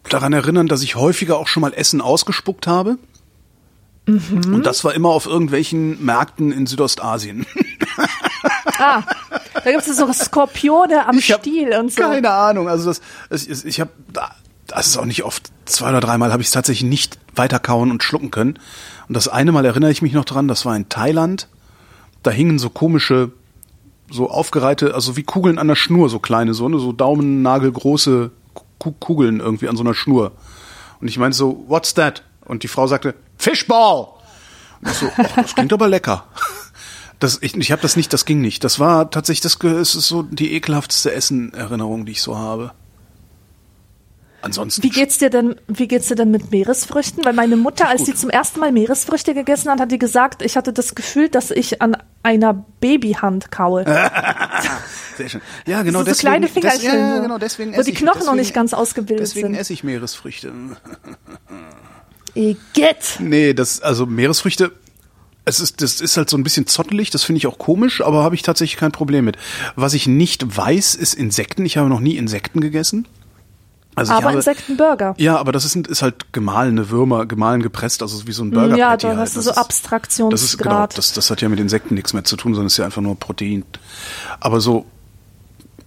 daran 0.10 0.34
erinnern, 0.34 0.68
dass 0.68 0.82
ich 0.82 0.96
häufiger 0.96 1.38
auch 1.38 1.48
schon 1.48 1.62
mal 1.62 1.74
Essen 1.74 2.01
ausgespuckt 2.01 2.68
habe. 2.68 2.98
Mhm. 4.06 4.56
Und 4.56 4.66
das 4.66 4.84
war 4.84 4.94
immer 4.94 5.10
auf 5.10 5.25
irgendwelchen 5.25 6.04
Märkten 6.04 6.51
in 6.51 6.66
Südostasien. 6.66 7.46
Ah, 8.80 9.04
da 9.63 9.72
gibt 9.72 9.88
es 9.88 9.98
so 9.98 10.12
Skorpione 10.12 11.06
am 11.08 11.18
Ich 11.18 11.25
Stiel 11.34 11.74
und 11.78 11.92
so. 11.92 12.01
Keine 12.01 12.30
Ahnung. 12.32 12.68
Also 12.70 12.89
das, 12.89 13.01
das 13.30 13.46
ich 13.66 13.80
habe, 13.80 13.92
das 14.68 14.88
ist 14.88 14.98
auch 14.98 15.06
nicht 15.06 15.24
oft. 15.24 15.50
Zwei 15.66 15.89
oder 15.89 16.00
dreimal 16.00 16.32
habe 16.32 16.42
ich 16.42 16.48
es 16.48 16.54
tatsächlich 16.54 16.89
nicht 16.89 17.18
weiterkauen 17.36 17.92
und 17.92 18.04
schlucken 18.04 18.32
können. 18.32 18.60
Und 19.08 19.16
das 19.16 19.28
eine 19.28 19.51
Mal 19.51 19.66
erinnere 19.66 19.92
ich 19.92 20.01
mich 20.01 20.13
noch 20.13 20.25
dran. 20.25 20.48
Das 20.48 20.66
war 20.66 20.75
in 20.75 20.89
Thailand. 20.89 21.48
Da 22.24 22.32
hingen 22.32 22.60
so 22.60 22.70
komische, 22.70 23.32
so 24.12 24.30
aufgereihte, 24.30 24.94
also 24.94 25.16
wie 25.16 25.24
Kugeln 25.24 25.58
an 25.58 25.68
der 25.68 25.75
Schnur, 25.75 26.10
so 26.10 26.20
kleine, 26.20 26.54
so 26.54 26.68
ne, 26.68 26.80
so 26.80 26.92
Daumennagelgroße 26.92 28.32
Ku- 28.80 28.92
Kugeln 29.00 29.39
irgendwie 29.39 29.68
an 29.70 29.75
so 29.78 29.84
einer 29.84 29.94
Schnur. 29.94 30.32
Und 31.01 31.08
ich 31.08 31.18
meinte 31.18 31.38
so, 31.38 31.63
what's 31.68 31.94
that? 31.94 32.24
Und 32.46 32.63
die 32.63 32.68
Frau 32.68 32.88
sagte, 32.88 33.16
Fishball. 33.38 34.08
Und 34.82 34.92
ich 34.92 34.98
so, 34.98 35.10
ach, 35.18 35.36
das 35.36 35.56
klingt 35.56 35.72
aber 35.74 35.88
lecker. 35.88 36.25
Das, 37.19 37.38
ich 37.41 37.55
ich 37.55 37.71
habe 37.71 37.81
das 37.81 37.95
nicht, 37.97 38.13
das 38.13 38.23
ging 38.25 38.39
nicht. 38.41 38.63
Das 38.63 38.79
war 38.79 39.11
tatsächlich, 39.11 39.41
das 39.41 39.57
es 39.61 39.95
ist 39.95 40.07
so 40.07 40.23
die 40.23 40.53
ekelhafteste 40.53 41.11
Essen-Erinnerung, 41.13 42.05
die 42.05 42.13
ich 42.13 42.21
so 42.21 42.38
habe. 42.38 42.71
Ansonsten. 44.41 44.83
Wie 44.83 44.89
geht's 44.89 45.17
dir 45.17 45.29
denn, 45.29 45.55
wie 45.67 45.89
geht's 45.89 46.07
dir 46.07 46.15
denn 46.15 46.31
mit 46.31 46.49
Meeresfrüchten? 46.49 47.25
Weil 47.25 47.33
meine 47.33 47.57
Mutter, 47.57 47.89
als 47.89 48.05
sie 48.05 48.15
zum 48.15 48.29
ersten 48.29 48.61
Mal 48.61 48.71
Meeresfrüchte 48.71 49.33
gegessen 49.33 49.69
hat, 49.69 49.81
hat 49.81 49.91
die 49.91 49.99
gesagt, 49.99 50.41
ich 50.43 50.55
hatte 50.55 50.71
das 50.71 50.95
Gefühl, 50.95 51.27
dass 51.27 51.51
ich 51.51 51.81
an 51.81 51.97
einer 52.23 52.53
Babyhand 52.79 53.51
kaue. 53.51 53.83
Sehr 55.17 55.27
schön. 55.27 55.41
Ja, 55.67 55.81
genau 55.83 55.99
so 55.99 56.05
deswegen. 56.05 56.19
kleine 56.29 56.45
des, 56.45 56.53
Fingerchen, 56.53 56.85
ja, 56.99 57.19
genau 57.19 57.38
deswegen 57.38 57.75
wo 57.75 57.81
die 57.81 57.89
ich- 57.91 57.97
Knochen 57.97 58.19
noch 58.19 58.19
deswegen- 58.27 58.38
nicht 58.38 58.53
ganz 58.53 58.73
ausgebildet 58.73 59.27
Deswegen 59.27 59.47
sind. 59.49 59.55
esse 59.55 59.73
ich 59.73 59.83
Meeresfrüchte. 59.83 60.53
Igitt. 62.33 63.17
Nee, 63.19 63.53
das, 63.53 63.81
also 63.81 64.05
Meeresfrüchte, 64.05 64.71
es 65.46 65.60
ist, 65.60 65.81
das 65.81 66.00
ist 66.01 66.15
halt 66.17 66.29
so 66.29 66.38
ein 66.38 66.43
bisschen 66.43 66.67
zottelig, 66.67 67.10
das 67.10 67.24
finde 67.24 67.38
ich 67.38 67.48
auch 67.48 67.58
komisch, 67.58 68.01
aber 68.01 68.24
habe 68.24 68.36
ich 68.36 68.41
tatsächlich 68.43 68.77
kein 68.79 68.91
Problem 68.91 69.25
mit. 69.25 69.38
Was 69.75 69.93
ich 69.93 70.05
nicht 70.08 70.55
weiß, 70.58 70.96
ist 70.96 71.13
Insekten. 71.15 71.65
Ich 71.65 71.77
habe 71.77 71.89
noch 71.89 72.00
nie 72.01 72.17
Insekten 72.17 72.62
gegessen. 72.62 73.08
Also 73.96 74.13
Aber 74.13 74.25
habe, 74.27 74.36
Insektenburger. 74.38 75.15
Ja, 75.17 75.38
aber 75.38 75.51
das 75.51 75.65
ist, 75.65 75.75
ist 75.75 76.01
halt 76.03 76.31
gemahlene 76.31 76.89
Würmer, 76.89 77.25
gemahlen 77.25 77.62
gepresst, 77.62 78.01
also 78.01 78.27
wie 78.27 78.31
so 78.31 78.43
ein 78.43 78.51
Burger 78.51 78.77
Ja, 78.77 78.96
da 78.96 79.10
halt. 79.10 79.17
hast 79.17 79.36
du 79.36 79.41
so 79.41 79.50
ist- 79.50 79.55
Das 79.58 79.65
ist 79.65 79.84
genau, 79.88 79.96
Abstraktionsgrad. 80.05 80.98
das, 80.98 81.13
das 81.13 81.29
hat 81.31 81.41
ja 81.41 81.50
mit 81.50 81.60
Insekten 81.60 81.96
nichts 81.96 82.13
mehr 82.13 82.24
zu 82.24 82.38
tun, 82.38 82.53
sondern 82.53 82.67
ist 82.67 82.77
ja 82.77 82.86
einfach 82.86 83.01
nur 83.01 83.15
Protein. 83.19 83.65
Aber 84.39 84.62
so, 84.62 84.86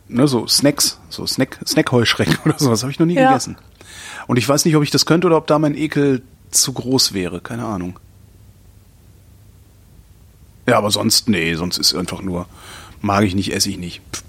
ne, 0.08 0.26
so 0.28 0.46
Snacks, 0.46 0.98
so 1.08 1.26
Snack, 1.26 1.58
Snackheuschrecken 1.66 2.38
oder 2.44 2.58
sowas 2.58 2.82
habe 2.82 2.90
ich 2.92 2.98
noch 2.98 3.06
nie 3.06 3.14
Ja. 3.14 3.28
gegessen. 3.28 3.56
Und 4.26 4.36
ich 4.36 4.48
weiß 4.48 4.64
nicht, 4.66 4.76
ob 4.76 4.82
ich 4.82 4.90
das 4.90 5.06
könnte 5.06 5.28
oder 5.28 5.36
ob 5.36 5.46
da 5.46 5.58
mein 5.58 5.74
Ekel 5.76 6.22
zu 6.50 6.72
groß 6.72 7.14
wäre, 7.14 7.40
keine 7.40 7.64
Ahnung. 7.64 7.98
Ja, 10.66 10.78
aber 10.78 10.90
sonst, 10.90 11.28
nee, 11.28 11.54
sonst 11.54 11.78
ist 11.78 11.94
einfach 11.94 12.22
nur, 12.22 12.46
mag 13.00 13.24
ich 13.24 13.34
nicht, 13.34 13.52
esse 13.52 13.70
ich 13.70 13.78
nicht. 13.78 14.00
Pff. 14.12 14.22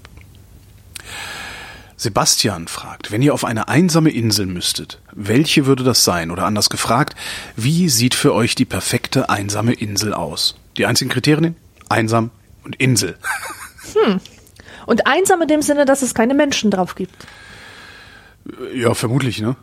Sebastian 1.96 2.68
fragt, 2.68 3.12
wenn 3.12 3.22
ihr 3.22 3.32
auf 3.32 3.44
eine 3.44 3.68
einsame 3.68 4.10
Insel 4.10 4.46
müsstet, 4.46 5.00
welche 5.12 5.64
würde 5.64 5.84
das 5.84 6.04
sein? 6.04 6.30
Oder 6.30 6.44
anders 6.44 6.68
gefragt, 6.68 7.14
wie 7.56 7.88
sieht 7.88 8.14
für 8.14 8.34
euch 8.34 8.54
die 8.54 8.64
perfekte 8.64 9.30
einsame 9.30 9.72
Insel 9.72 10.12
aus? 10.12 10.56
Die 10.76 10.86
einzigen 10.86 11.10
Kriterien? 11.10 11.56
Einsam 11.88 12.30
und 12.64 12.76
Insel. 12.76 13.16
Und 14.86 15.06
einsam 15.06 15.40
in 15.40 15.48
dem 15.48 15.62
Sinne, 15.62 15.86
dass 15.86 16.02
es 16.02 16.14
keine 16.14 16.34
Menschen 16.34 16.70
drauf 16.70 16.94
gibt. 16.94 17.14
Ja, 18.74 18.92
vermutlich, 18.92 19.40
ne? 19.40 19.56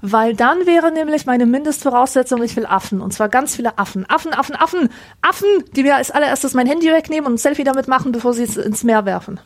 Weil 0.00 0.34
dann 0.34 0.66
wäre 0.66 0.92
nämlich 0.92 1.26
meine 1.26 1.46
Mindestvoraussetzung, 1.46 2.42
ich 2.42 2.56
will 2.56 2.66
Affen. 2.66 3.00
Und 3.00 3.12
zwar 3.12 3.28
ganz 3.28 3.56
viele 3.56 3.78
Affen. 3.78 4.08
Affen, 4.08 4.32
Affen, 4.32 4.54
Affen. 4.54 4.88
Affen, 5.22 5.48
die 5.74 5.82
mir 5.82 5.96
als 5.96 6.10
allererstes 6.10 6.54
mein 6.54 6.66
Handy 6.66 6.86
wegnehmen 6.86 7.26
und 7.26 7.34
ein 7.34 7.38
Selfie 7.38 7.64
damit 7.64 7.88
machen, 7.88 8.12
bevor 8.12 8.32
sie 8.32 8.44
es 8.44 8.56
ins 8.56 8.84
Meer 8.84 9.04
werfen. 9.04 9.40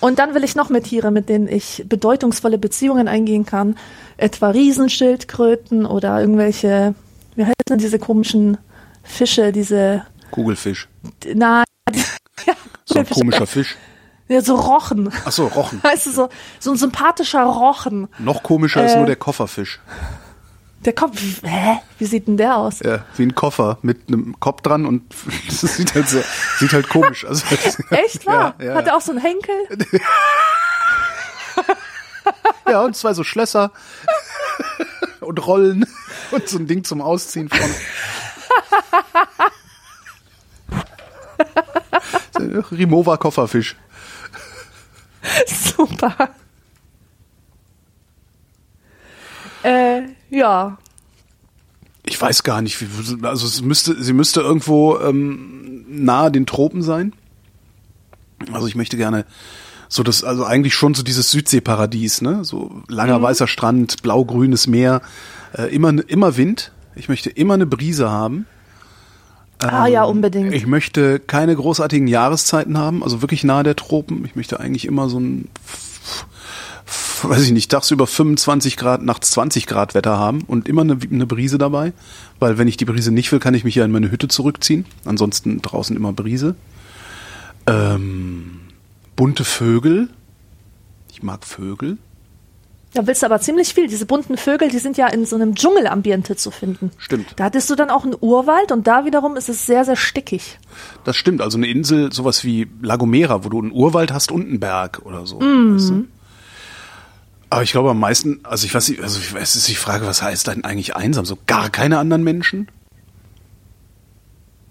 Und 0.00 0.20
dann 0.20 0.34
will 0.34 0.44
ich 0.44 0.54
noch 0.54 0.70
mehr 0.70 0.82
Tiere, 0.82 1.10
mit 1.10 1.28
denen 1.28 1.48
ich 1.48 1.84
bedeutungsvolle 1.88 2.58
Beziehungen 2.58 3.08
eingehen 3.08 3.44
kann. 3.44 3.76
Etwa 4.16 4.50
Riesenschildkröten 4.50 5.86
oder 5.86 6.20
irgendwelche, 6.20 6.94
wie 7.34 7.42
heißen 7.42 7.54
denn 7.68 7.78
diese 7.78 7.98
komischen 7.98 8.58
Fische, 9.02 9.50
diese, 9.50 10.04
Kugelfisch. 10.30 10.88
na, 11.34 11.64
ja, 12.46 12.54
So 12.84 13.00
ein 13.00 13.08
komischer 13.08 13.46
Fisch. 13.46 13.76
Ja, 14.28 14.40
so 14.42 14.54
Rochen. 14.56 15.10
Ach 15.24 15.32
so, 15.32 15.46
Rochen. 15.46 15.80
Weißt 15.82 16.06
du, 16.06 16.12
so, 16.12 16.28
so 16.58 16.70
ein 16.72 16.76
sympathischer 16.76 17.44
Rochen. 17.44 18.08
Noch 18.18 18.42
komischer 18.42 18.84
ist 18.84 18.92
Äh. 18.92 18.96
nur 18.98 19.06
der 19.06 19.16
Kofferfisch. 19.16 19.80
Der 20.84 20.92
Kopf, 20.92 21.20
hä? 21.42 21.80
Wie 21.98 22.04
sieht 22.04 22.28
denn 22.28 22.36
der 22.36 22.56
aus? 22.56 22.78
Ja, 22.84 23.04
wie 23.16 23.24
ein 23.24 23.34
Koffer 23.34 23.78
mit 23.82 24.08
einem 24.08 24.38
Kopf 24.38 24.62
dran 24.62 24.86
und 24.86 25.02
das 25.48 25.60
sieht 25.76 25.94
halt 25.94 26.08
sehr, 26.08 26.22
sieht 26.58 26.72
halt 26.72 26.88
komisch 26.88 27.24
aus. 27.24 27.42
Echt 27.90 28.24
wahr? 28.26 28.54
Ja, 28.60 28.64
ja, 28.64 28.74
Hat 28.76 28.86
er 28.86 28.96
auch 28.96 29.00
so 29.00 29.10
einen 29.10 29.20
Henkel? 29.20 29.54
Ja, 32.68 32.82
und 32.82 32.94
zwei 32.94 33.12
so 33.14 33.24
Schlösser 33.24 33.72
und 35.20 35.44
Rollen 35.46 35.84
und 36.30 36.48
so 36.48 36.58
ein 36.58 36.66
Ding 36.68 36.84
zum 36.84 37.00
Ausziehen 37.00 37.48
vorne. 37.48 37.74
Rimowa 42.70 43.16
Kofferfisch. 43.16 43.76
Super. 46.00 46.30
Äh, 49.62 50.02
ja. 50.30 50.78
Ich 52.04 52.20
weiß 52.20 52.42
gar 52.42 52.62
nicht, 52.62 52.80
wie, 52.80 53.26
also 53.26 53.46
es 53.46 53.60
müsste, 53.60 54.02
sie 54.02 54.12
müsste 54.12 54.40
irgendwo 54.40 54.98
ähm, 54.98 55.84
nahe 55.88 56.30
den 56.30 56.46
Tropen 56.46 56.82
sein. 56.82 57.12
Also 58.52 58.66
ich 58.66 58.76
möchte 58.76 58.96
gerne 58.96 59.26
so 59.88 60.02
das, 60.02 60.22
also 60.22 60.44
eigentlich 60.44 60.74
schon 60.74 60.94
so 60.94 61.02
dieses 61.02 61.30
Südseeparadies, 61.30 62.22
ne? 62.22 62.44
So 62.44 62.82
langer 62.88 63.20
weißer 63.20 63.46
Strand, 63.46 64.02
blau-grünes 64.02 64.66
Meer, 64.66 65.02
äh, 65.56 65.74
immer 65.74 65.90
immer 66.08 66.36
Wind. 66.36 66.72
Ich 66.94 67.08
möchte 67.08 67.30
immer 67.30 67.54
eine 67.54 67.66
Brise 67.66 68.10
haben. 68.10 68.46
ah 69.60 69.86
ja, 69.86 70.04
unbedingt. 70.04 70.54
Ich 70.54 70.66
möchte 70.66 71.18
keine 71.20 71.54
großartigen 71.56 72.06
Jahreszeiten 72.06 72.78
haben, 72.78 73.02
also 73.02 73.22
wirklich 73.22 73.44
nahe 73.44 73.64
der 73.64 73.76
Tropen. 73.76 74.24
Ich 74.24 74.36
möchte 74.36 74.60
eigentlich 74.60 74.84
immer 74.84 75.08
so 75.08 75.18
ein, 75.18 75.48
weiß 77.22 77.42
ich 77.42 77.52
nicht, 77.52 77.70
tagsüber 77.70 78.06
25 78.06 78.76
Grad, 78.76 79.02
nachts 79.02 79.30
20 79.32 79.66
Grad 79.66 79.94
Wetter 79.94 80.18
haben 80.18 80.42
und 80.42 80.68
immer 80.68 80.82
eine, 80.82 80.98
eine 81.10 81.26
Brise 81.26 81.58
dabei. 81.58 81.92
Weil 82.38 82.58
wenn 82.58 82.68
ich 82.68 82.76
die 82.76 82.84
Brise 82.84 83.10
nicht 83.10 83.30
will, 83.32 83.40
kann 83.40 83.54
ich 83.54 83.64
mich 83.64 83.74
ja 83.74 83.84
in 83.84 83.92
meine 83.92 84.10
Hütte 84.10 84.28
zurückziehen. 84.28 84.86
Ansonsten 85.04 85.60
draußen 85.60 85.96
immer 85.96 86.12
Brise. 86.12 86.54
Ähm, 87.66 88.60
bunte 89.16 89.44
Vögel. 89.44 90.08
Ich 91.10 91.22
mag 91.22 91.44
Vögel. 91.44 91.98
Da 92.94 93.06
willst 93.06 93.22
du 93.22 93.26
aber 93.26 93.38
ziemlich 93.40 93.74
viel. 93.74 93.86
Diese 93.86 94.06
bunten 94.06 94.36
Vögel, 94.36 94.70
die 94.70 94.78
sind 94.78 94.96
ja 94.96 95.08
in 95.08 95.26
so 95.26 95.36
einem 95.36 95.54
Dschungelambiente 95.54 96.36
zu 96.36 96.50
finden. 96.50 96.90
Stimmt. 96.96 97.34
Da 97.36 97.44
hattest 97.44 97.68
du 97.68 97.74
dann 97.74 97.90
auch 97.90 98.04
einen 98.04 98.16
Urwald 98.18 98.72
und 98.72 98.86
da 98.86 99.04
wiederum 99.04 99.36
ist 99.36 99.48
es 99.48 99.66
sehr, 99.66 99.84
sehr 99.84 99.96
stickig. 99.96 100.58
Das 101.04 101.16
stimmt. 101.16 101.42
Also 101.42 101.58
eine 101.58 101.66
Insel, 101.66 102.12
sowas 102.12 102.44
wie 102.44 102.66
La 102.80 102.96
Gomera, 102.96 103.44
wo 103.44 103.50
du 103.50 103.60
einen 103.60 103.72
Urwald 103.72 104.12
hast 104.12 104.32
und 104.32 104.48
einen 104.48 104.58
Berg 104.58 105.02
oder 105.04 105.26
so. 105.26 105.38
Weißt 105.38 105.90
du? 105.90 106.04
Aber 107.50 107.62
ich 107.62 107.72
glaube 107.72 107.90
am 107.90 108.00
meisten, 108.00 108.40
also 108.42 108.66
ich 108.66 108.74
weiß 108.74 108.88
nicht, 108.88 109.02
also 109.02 109.18
ich 109.18 109.32
weiß, 109.32 109.56
ist 109.56 109.68
die 109.68 109.74
Frage, 109.74 110.06
was 110.06 110.22
heißt 110.22 110.48
denn 110.48 110.64
eigentlich 110.64 110.96
einsam? 110.96 111.24
So 111.24 111.38
gar 111.46 111.70
keine 111.70 111.98
anderen 111.98 112.22
Menschen? 112.22 112.70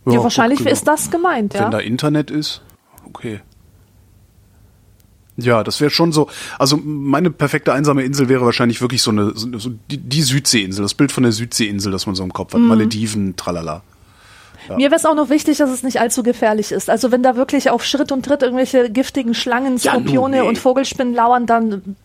Ja, 0.05 0.23
wahrscheinlich 0.23 0.59
gut, 0.59 0.67
genau. 0.67 0.73
ist 0.73 0.87
das 0.87 1.11
gemeint, 1.11 1.53
ja. 1.53 1.63
Wenn 1.65 1.71
da 1.71 1.79
Internet 1.79 2.31
ist, 2.31 2.61
okay. 3.03 3.41
Ja, 5.37 5.63
das 5.63 5.79
wäre 5.81 5.91
schon 5.91 6.11
so. 6.11 6.29
Also 6.57 6.77
meine 6.83 7.29
perfekte 7.29 7.71
einsame 7.71 8.03
Insel 8.03 8.27
wäre 8.27 8.43
wahrscheinlich 8.43 8.81
wirklich 8.81 9.01
so 9.03 9.11
eine, 9.11 9.33
so, 9.35 9.47
die, 9.91 9.97
die 9.97 10.21
Südseeinsel, 10.23 10.81
das 10.81 10.95
Bild 10.95 11.11
von 11.11 11.23
der 11.23 11.31
Südseeinsel, 11.31 11.91
das 11.91 12.07
man 12.07 12.15
so 12.15 12.23
im 12.23 12.33
Kopf 12.33 12.53
Mhm. 12.53 12.57
hat. 12.61 12.67
Malediven, 12.67 13.35
tralala. 13.35 13.83
Mir 14.75 14.89
wäre 14.91 14.95
es 14.95 15.05
auch 15.05 15.15
noch 15.15 15.29
wichtig, 15.29 15.59
dass 15.59 15.69
es 15.69 15.81
nicht 15.83 16.01
allzu 16.01 16.23
gefährlich 16.23 16.71
ist. 16.73 16.89
Also 16.89 17.11
wenn 17.11 17.23
da 17.23 17.37
wirklich 17.37 17.69
auf 17.69 17.85
Schritt 17.85 18.11
und 18.11 18.25
Tritt 18.25 18.41
irgendwelche 18.41 18.89
giftigen 18.89 19.33
Schlangen, 19.33 19.77
Ja, 19.77 19.93
nun, 19.93 20.01
Skorpione 20.03 20.43
und 20.43 20.57
Vogelspinnen 20.57 21.13
lauern, 21.13 21.45
dann, 21.45 21.95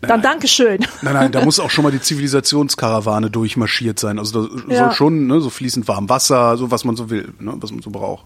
dann 0.00 0.22
Dankeschön. 0.22 0.78
Nein, 1.02 1.14
nein, 1.14 1.32
da 1.32 1.44
muss 1.44 1.60
auch 1.60 1.68
schon 1.70 1.82
mal 1.84 1.90
die 1.90 2.00
Zivilisationskarawane 2.00 3.28
durchmarschiert 3.30 3.98
sein. 3.98 4.18
Also 4.18 4.46
da 4.46 4.72
Ja. 4.72 4.78
soll 4.84 4.92
schon 4.92 5.26
ne, 5.26 5.40
so 5.40 5.50
fließend 5.50 5.88
warm 5.88 6.08
Wasser, 6.08 6.56
so 6.56 6.70
was 6.70 6.84
man 6.84 6.96
so 6.96 7.10
will, 7.10 7.34
ne, 7.40 7.52
was 7.56 7.70
man 7.72 7.82
so 7.82 7.90
braucht. 7.90 8.24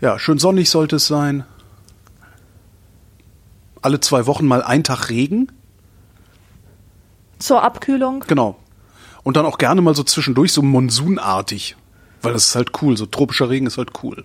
Ja, 0.00 0.18
schön 0.18 0.38
sonnig 0.38 0.70
sollte 0.70 0.96
es 0.96 1.06
sein. 1.06 1.44
Alle 3.84 4.00
zwei 4.00 4.24
Wochen 4.26 4.46
mal 4.46 4.62
ein 4.62 4.82
Tag 4.82 5.10
Regen. 5.10 5.52
Zur 7.38 7.62
Abkühlung. 7.62 8.24
Genau. 8.26 8.56
Und 9.24 9.36
dann 9.36 9.44
auch 9.44 9.58
gerne 9.58 9.82
mal 9.82 9.94
so 9.94 10.02
zwischendurch 10.02 10.52
so 10.54 10.62
monsunartig. 10.62 11.76
Weil 12.22 12.32
das 12.32 12.48
ist 12.48 12.54
halt 12.56 12.70
cool. 12.80 12.96
So 12.96 13.04
tropischer 13.04 13.50
Regen 13.50 13.66
ist 13.66 13.76
halt 13.76 13.90
cool. 14.02 14.24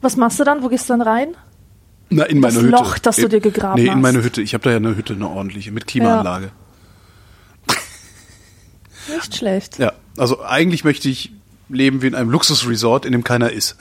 Was 0.00 0.16
machst 0.16 0.40
du 0.40 0.44
dann? 0.44 0.62
Wo 0.62 0.68
gehst 0.70 0.88
du 0.88 0.94
dann 0.94 1.02
rein? 1.02 1.36
Na, 2.08 2.24
in 2.24 2.40
Das 2.40 2.54
meine 2.54 2.66
Hütte. 2.68 2.76
Loch, 2.82 2.98
das 2.98 3.16
du 3.16 3.28
dir 3.28 3.40
gegraben 3.40 3.74
Nee, 3.82 3.88
in 3.88 3.94
hast. 3.96 4.00
meine 4.00 4.22
Hütte. 4.22 4.40
Ich 4.40 4.54
habe 4.54 4.64
da 4.64 4.70
ja 4.70 4.76
eine 4.76 4.96
Hütte, 4.96 5.12
eine 5.12 5.28
ordentliche, 5.28 5.72
mit 5.72 5.86
Klimaanlage. 5.86 6.52
Nicht 9.14 9.36
schlecht. 9.36 9.78
Ja. 9.78 9.92
Also 10.16 10.42
eigentlich 10.42 10.84
möchte 10.84 11.10
ich 11.10 11.32
leben 11.68 12.00
wie 12.00 12.06
in 12.06 12.14
einem 12.14 12.30
Luxusresort, 12.30 13.04
in 13.04 13.12
dem 13.12 13.24
keiner 13.24 13.52
ist. 13.52 13.76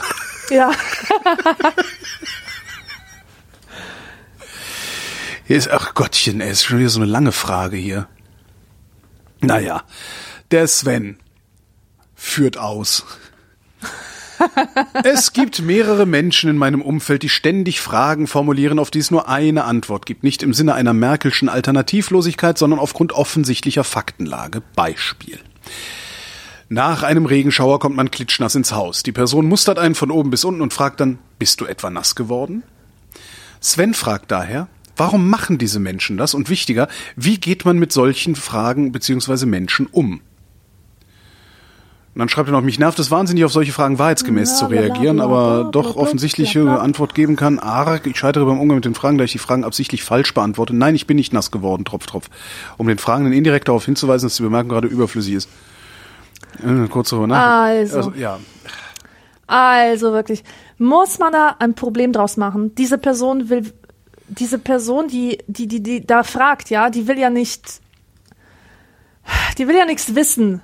Ja. 0.50 0.72
Hier 5.46 5.58
ist, 5.58 5.70
ach 5.70 5.94
Gottchen, 5.94 6.42
ey, 6.42 6.52
ist 6.52 6.64
schon 6.64 6.80
wieder 6.80 6.90
so 6.90 7.00
eine 7.00 7.10
lange 7.10 7.32
Frage 7.32 7.78
hier. 7.78 8.08
Naja, 9.42 9.84
der 10.50 10.68
Sven 10.68 11.18
führt 12.16 12.58
aus. 12.58 13.06
es 15.04 15.34
gibt 15.34 15.62
mehrere 15.62 16.08
Menschen 16.08 16.50
in 16.50 16.58
meinem 16.58 16.82
Umfeld, 16.82 17.22
die 17.22 17.30
ständig 17.30 17.80
Fragen 17.80 18.26
formulieren, 18.26 18.80
auf 18.80 18.90
die 18.90 19.00
es 19.00 19.12
nur 19.12 19.30
eine 19.30 19.66
Antwort 19.66 20.08
gibt. 20.08 20.24
Nicht 20.24 20.42
im 20.42 20.54
Sinne 20.54 20.74
einer 20.74 20.94
Merkelschen 20.94 21.48
Alternativlosigkeit, 21.48 22.58
sondern 22.58 22.80
aufgrund 22.80 23.14
offensichtlicher 23.14 23.84
Faktenlage. 23.84 24.64
Beispiel. 24.76 25.40
Nach 26.70 27.04
einem 27.04 27.28
Regenschauer 27.28 27.80
kommt 27.80 27.96
man 27.96 28.10
klitschnass 28.10 28.56
ins 28.56 28.72
Haus. 28.72 29.04
Die 29.04 29.12
Person 29.12 29.46
mustert 29.46 29.78
einen 29.78 29.94
von 29.94 30.10
oben 30.10 30.32
bis 30.32 30.44
unten 30.44 30.62
und 30.62 30.74
fragt 30.74 31.00
dann, 31.00 31.20
bist 31.38 31.62
du 31.62 31.66
etwa 31.66 31.92
nass 31.92 32.16
geworden? 32.16 32.64
Sven 33.62 33.94
fragt 33.94 34.32
daher, 34.32 34.68
warum 34.96 35.30
machen 35.30 35.58
diese 35.58 35.80
Menschen 35.80 36.18
das? 36.18 36.34
Und 36.34 36.50
wichtiger, 36.50 36.88
wie 37.16 37.38
geht 37.40 37.66
man 37.66 37.78
mit 37.78 37.92
solchen 37.92 38.36
Fragen 38.36 38.92
bzw. 38.92 39.46
Menschen 39.46 39.88
um? 39.88 40.22
Und 42.14 42.20
dann 42.20 42.30
schreibt 42.30 42.48
er 42.48 42.54
noch, 42.54 42.62
mich 42.62 42.80
nervt 42.80 42.98
es 43.00 43.12
wahnsinnig, 43.12 43.44
auf 43.44 43.52
solche 43.52 43.74
Fragen 43.74 44.00
wahrheitsgemäß 44.00 44.52
Ja, 44.52 44.56
zu 44.56 44.68
bla, 44.70 44.80
reagieren, 44.80 45.20
aber 45.20 45.70
doch 45.70 45.98
offensichtliche. 45.98 46.62
Antwort 46.80 47.14
geben 47.14 47.36
kann. 47.36 47.60
Arg, 47.60 48.08
ich 48.08 48.18
scheitere 48.18 48.46
beim 48.46 48.58
Umgang 48.58 48.78
mit 48.78 48.86
den 48.86 48.96
Fragen, 48.96 49.18
da 49.18 49.26
ich 49.26 49.34
die 49.34 49.38
Fragen 49.38 49.66
absichtlich 49.66 50.02
falsch 50.06 50.34
beantworte. 50.34 50.74
Nein, 50.74 50.96
ich 50.96 51.08
bin 51.08 51.18
nicht 51.18 51.34
nass 51.34 51.52
geworden, 51.52 51.84
Tropf, 51.84 52.06
Tropf. 52.06 52.30
Um 52.78 52.88
den 52.88 53.00
Fragenden 53.00 53.34
indirekt 53.34 53.68
darauf 53.68 53.84
hinzuweisen, 53.84 54.28
dass 54.28 54.38
die 54.38 54.44
Bemerkung 54.44 54.70
gerade 54.70 54.88
überflüssig 54.88 55.34
ist. 55.34 55.50
Äh, 56.64 56.88
Kurz 56.88 57.10
darüber 57.10 57.28
nach. 57.28 57.64
Also. 57.66 58.14
ja. 58.18 58.40
Also 59.48 60.14
wirklich, 60.14 60.44
muss 60.78 61.20
man 61.20 61.34
da 61.34 61.58
ein 61.60 61.76
Problem 61.76 62.14
draus 62.14 62.38
machen? 62.38 62.74
Diese 62.76 62.98
Person 62.98 63.50
will, 63.50 63.74
diese 64.28 64.60
Person, 64.60 65.08
die, 65.08 65.40
die, 65.48 65.68
die, 65.68 65.82
die 65.82 66.06
da 66.06 66.24
fragt, 66.24 66.70
ja, 66.70 66.90
die 66.90 67.08
will 67.08 67.20
ja 67.20 67.30
nicht, 67.30 67.82
die 69.58 69.68
will 69.68 69.76
ja 69.76 69.86
nichts 69.86 70.16
wissen. 70.16 70.62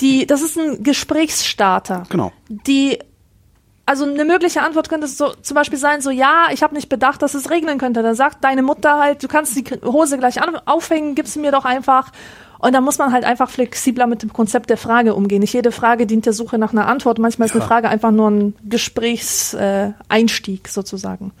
Die, 0.00 0.26
das 0.26 0.42
ist 0.42 0.58
ein 0.58 0.82
Gesprächsstarter. 0.82 2.04
Genau. 2.10 2.32
Die, 2.48 2.98
also 3.86 4.04
eine 4.04 4.24
mögliche 4.24 4.62
Antwort 4.62 4.88
könnte 4.88 5.06
so 5.06 5.32
zum 5.34 5.54
Beispiel 5.54 5.78
sein, 5.78 6.00
so 6.00 6.10
ja, 6.10 6.46
ich 6.52 6.62
habe 6.62 6.74
nicht 6.74 6.88
bedacht, 6.88 7.22
dass 7.22 7.34
es 7.34 7.50
regnen 7.50 7.78
könnte. 7.78 8.02
Dann 8.02 8.16
sagt 8.16 8.42
deine 8.42 8.62
Mutter 8.62 8.98
halt, 8.98 9.22
du 9.22 9.28
kannst 9.28 9.56
die 9.56 9.64
Hose 9.84 10.18
gleich 10.18 10.36
aufhängen, 10.66 11.14
gib 11.14 11.28
sie 11.28 11.38
mir 11.38 11.52
doch 11.52 11.64
einfach. 11.64 12.10
Und 12.58 12.72
dann 12.72 12.82
muss 12.82 12.98
man 12.98 13.12
halt 13.12 13.24
einfach 13.24 13.50
flexibler 13.50 14.06
mit 14.06 14.22
dem 14.22 14.32
Konzept 14.32 14.70
der 14.70 14.78
Frage 14.78 15.14
umgehen. 15.14 15.40
Nicht 15.40 15.52
jede 15.52 15.70
Frage 15.70 16.06
dient 16.06 16.24
der 16.26 16.32
Suche 16.32 16.58
nach 16.58 16.72
einer 16.72 16.88
Antwort. 16.88 17.18
Manchmal 17.18 17.46
ist 17.46 17.54
Ja. 17.54 17.60
eine 17.60 17.68
Frage 17.68 17.88
einfach 17.90 18.10
nur 18.10 18.30
ein 18.30 18.56
Gesprächseinstieg 18.64 20.66
äh, 20.66 20.70
sozusagen. 20.70 21.32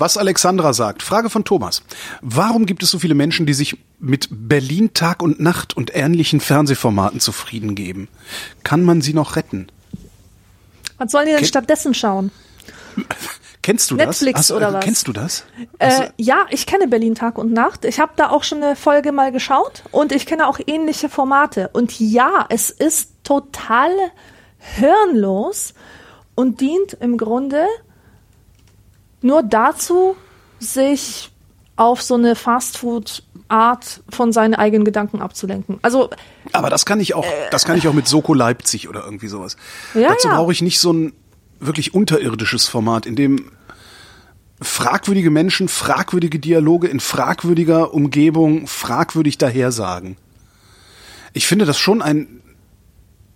Was 0.00 0.16
Alexandra 0.16 0.72
sagt. 0.72 1.02
Frage 1.02 1.28
von 1.30 1.44
Thomas. 1.44 1.82
Warum 2.22 2.64
gibt 2.66 2.82
es 2.82 2.90
so 2.90 2.98
viele 2.98 3.14
Menschen, 3.14 3.44
die 3.44 3.52
sich 3.52 3.76
mit 3.98 4.28
Berlin 4.30 4.94
Tag 4.94 5.22
und 5.22 5.40
Nacht 5.40 5.76
und 5.76 5.94
ähnlichen 5.94 6.40
Fernsehformaten 6.40 7.20
zufrieden 7.20 7.74
geben? 7.74 8.08
Kann 8.64 8.82
man 8.82 9.02
sie 9.02 9.12
noch 9.12 9.36
retten? 9.36 9.68
Was 10.96 11.12
sollen 11.12 11.26
die 11.26 11.32
denn 11.32 11.40
Ken- 11.40 11.48
stattdessen 11.48 11.92
schauen? 11.94 12.30
Kennst 13.62 13.90
du 13.90 13.96
Netflix 13.96 14.38
das? 14.38 14.50
Hast, 14.50 14.52
oder 14.52 14.72
was? 14.72 14.82
Kennst 14.84 15.06
du 15.06 15.12
das? 15.12 15.44
Äh, 15.78 16.08
ja, 16.16 16.46
ich 16.48 16.64
kenne 16.64 16.88
Berlin 16.88 17.14
Tag 17.14 17.36
und 17.36 17.52
Nacht. 17.52 17.84
Ich 17.84 18.00
habe 18.00 18.12
da 18.16 18.30
auch 18.30 18.42
schon 18.42 18.62
eine 18.62 18.74
Folge 18.76 19.12
mal 19.12 19.32
geschaut 19.32 19.82
und 19.90 20.12
ich 20.12 20.24
kenne 20.24 20.48
auch 20.48 20.58
ähnliche 20.66 21.10
Formate. 21.10 21.68
Und 21.74 22.00
ja, 22.00 22.46
es 22.48 22.70
ist 22.70 23.12
total 23.22 23.90
hirnlos 24.58 25.74
und 26.34 26.62
dient 26.62 26.94
im 26.94 27.18
Grunde 27.18 27.66
nur 29.22 29.42
dazu, 29.42 30.16
sich 30.58 31.30
auf 31.76 32.02
so 32.02 32.14
eine 32.14 32.36
Fastfood-Art 32.36 34.02
von 34.10 34.32
seinen 34.32 34.54
eigenen 34.54 34.84
Gedanken 34.84 35.22
abzulenken. 35.22 35.78
Also 35.82 36.10
aber 36.52 36.68
das 36.68 36.84
kann 36.84 37.00
ich 37.00 37.14
auch, 37.14 37.26
das 37.50 37.64
kann 37.64 37.78
ich 37.78 37.88
auch 37.88 37.94
mit 37.94 38.06
Soko 38.06 38.34
Leipzig 38.34 38.88
oder 38.88 39.04
irgendwie 39.04 39.28
sowas. 39.28 39.56
Ja, 39.94 40.10
Dazu 40.10 40.28
ja. 40.28 40.36
brauche 40.36 40.52
ich 40.52 40.60
nicht 40.60 40.78
so 40.78 40.92
ein 40.92 41.12
wirklich 41.58 41.94
unterirdisches 41.94 42.68
Format, 42.68 43.06
in 43.06 43.16
dem 43.16 43.50
fragwürdige 44.60 45.30
Menschen 45.30 45.68
fragwürdige 45.68 46.38
Dialoge 46.38 46.88
in 46.88 47.00
fragwürdiger 47.00 47.94
Umgebung 47.94 48.66
fragwürdig 48.66 49.38
dahersagen. 49.38 50.16
Ich 51.32 51.46
finde 51.46 51.64
das 51.64 51.78
schon 51.78 52.02
ein 52.02 52.39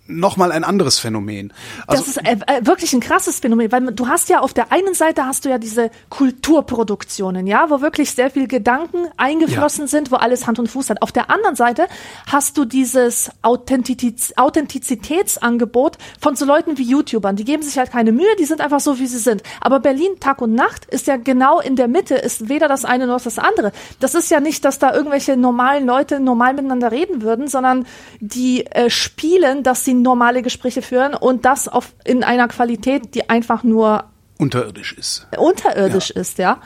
nochmal 0.07 0.51
ein 0.51 0.63
anderes 0.63 0.99
Phänomen. 0.99 1.51
Also, 1.87 2.03
das 2.03 2.17
ist 2.17 2.17
äh, 2.25 2.37
äh, 2.47 2.65
wirklich 2.65 2.93
ein 2.93 2.99
krasses 2.99 3.39
Phänomen, 3.39 3.71
weil 3.71 3.93
du 3.93 4.07
hast 4.07 4.29
ja 4.29 4.39
auf 4.41 4.53
der 4.53 4.71
einen 4.71 4.93
Seite 4.93 5.25
hast 5.25 5.45
du 5.45 5.49
ja 5.49 5.57
diese 5.57 5.89
Kulturproduktionen, 6.09 7.47
ja, 7.47 7.69
wo 7.69 7.81
wirklich 7.81 8.11
sehr 8.11 8.29
viel 8.29 8.47
Gedanken 8.47 9.07
eingeflossen 9.17 9.85
Ja. 9.85 9.87
sind, 9.87 10.11
wo 10.11 10.17
alles 10.17 10.45
Hand 10.45 10.59
und 10.59 10.67
Fuß 10.67 10.91
hat. 10.91 11.01
Auf 11.01 11.11
der 11.11 11.29
anderen 11.29 11.55
Seite 11.55 11.87
hast 12.27 12.57
du 12.57 12.65
dieses 12.65 13.31
Authentiz 13.41 14.33
Authentizitätsangebot 14.35 15.97
von 16.21 16.35
so 16.35 16.45
Leuten 16.45 16.77
wie 16.77 16.83
YouTubern. 16.83 17.35
Die 17.35 17.45
geben 17.45 17.63
sich 17.63 17.77
halt 17.77 17.91
keine 17.91 18.11
Mühe, 18.11 18.35
die 18.39 18.45
sind 18.45 18.61
einfach 18.61 18.79
so, 18.79 18.99
wie 18.99 19.07
sie 19.07 19.17
sind. 19.19 19.41
Aber 19.61 19.79
Berlin 19.79 20.19
Tag 20.19 20.41
und 20.41 20.53
Nacht 20.53 20.85
ist 20.85 21.07
ja 21.07 21.17
genau 21.17 21.59
in 21.59 21.75
der 21.75 21.87
Mitte, 21.87 22.15
ist 22.15 22.47
weder 22.47 22.67
das 22.67 22.85
eine 22.85 23.07
noch 23.07 23.21
das 23.21 23.39
andere. 23.39 23.71
Das 23.99 24.13
ist 24.13 24.29
ja 24.29 24.39
nicht, 24.39 24.65
dass 24.65 24.77
da 24.77 24.93
irgendwelche 24.93 25.35
normalen 25.35 25.85
Leute 25.85 26.19
normal 26.19 26.53
miteinander 26.53 26.91
reden 26.91 27.21
würden, 27.21 27.47
sondern 27.47 27.85
die 28.19 28.65
äh, 28.67 28.89
spielen, 28.89 29.63
dass 29.63 29.83
sie 29.83 29.94
normale 30.01 30.41
Gespräche 30.41 30.81
führen 30.81 31.13
und 31.13 31.45
das 31.45 31.67
auf, 31.67 31.93
in 32.03 32.23
einer 32.23 32.47
Qualität, 32.47 33.15
die 33.15 33.29
einfach 33.29 33.63
nur 33.63 34.05
unterirdisch 34.37 34.93
ist. 34.93 35.27
unterirdisch 35.37 36.09
ist, 36.11 36.37
ja. 36.37 36.59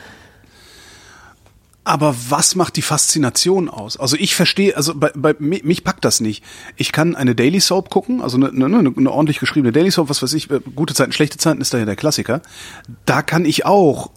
Aber 1.86 2.16
was 2.30 2.56
macht 2.56 2.76
die 2.76 2.82
Faszination 2.84 3.68
aus? 3.68 3.98
Also 4.00 4.16
ich 4.16 4.36
verstehe, 4.36 4.76
also 4.78 4.94
bei, 4.94 5.12
bei 5.16 5.34
mi- 5.40 5.62
mich 5.64 5.84
packt 5.84 6.06
das 6.06 6.20
nicht. 6.20 6.44
Ich 6.76 6.92
kann 6.92 7.16
eine 7.16 7.34
Daily 7.34 7.60
Soap 7.60 7.90
gucken, 7.90 8.22
also 8.22 8.38
eine, 8.38 8.50
eine, 8.50 8.94
eine 8.96 9.12
ordentlich 9.12 9.40
geschriebene 9.40 9.72
Daily 9.72 9.90
Soap, 9.90 10.10
was 10.10 10.22
weiß 10.22 10.34
ich, 10.34 10.52
äh, 10.52 10.60
gute 10.76 10.94
Zeiten, 10.94 11.14
schlechte 11.14 11.38
Zeiten 11.38 11.62
ist 11.62 11.74
da 11.74 11.80
ja 11.80 11.86
der 11.86 11.96
Klassiker. 11.96 12.42
Da 13.06 13.22
kann 13.24 13.44
ich 13.46 13.66
auch 13.66 14.12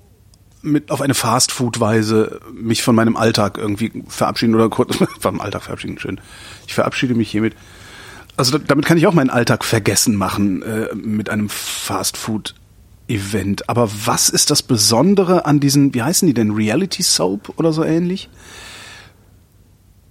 mit 0.61 0.91
auf 0.91 1.01
eine 1.01 1.15
Fastfood-Weise 1.15 2.41
mich 2.53 2.83
von 2.83 2.95
meinem 2.95 3.17
Alltag 3.17 3.57
irgendwie 3.59 4.03
verabschieden 4.07 4.55
oder 4.55 4.69
kurz 4.69 4.99
vom 5.21 5.41
Alltag 5.41 5.63
verabschieden, 5.63 5.99
schön. 5.99 6.21
Ich 6.67 6.75
verabschiede 6.75 7.15
mich 7.15 7.31
hiermit. 7.31 7.55
Also 8.37 8.59
da- 8.59 8.65
damit 8.67 8.87
kann 8.87 8.97
ich 8.97 9.07
auch 9.07 9.15
meinen 9.15 9.31
Alltag 9.31 9.65
vergessen 9.65 10.17
machen 10.17 10.63
äh, 10.63 10.95
mit 10.95 11.29
einem 11.31 11.49
Fastfood 11.49 12.55
Event. 13.09 13.69
Aber 13.69 13.91
was 14.07 14.29
ist 14.29 14.51
das 14.51 14.63
Besondere 14.63 15.45
an 15.45 15.61
diesen, 15.61 15.93
wie 15.95 16.03
heißen 16.03 16.27
die 16.27 16.35
denn, 16.35 16.53
Reality 16.53 17.03
Soap 17.03 17.53
oder 17.57 17.73
so 17.73 17.85
ähnlich? 17.85 18.29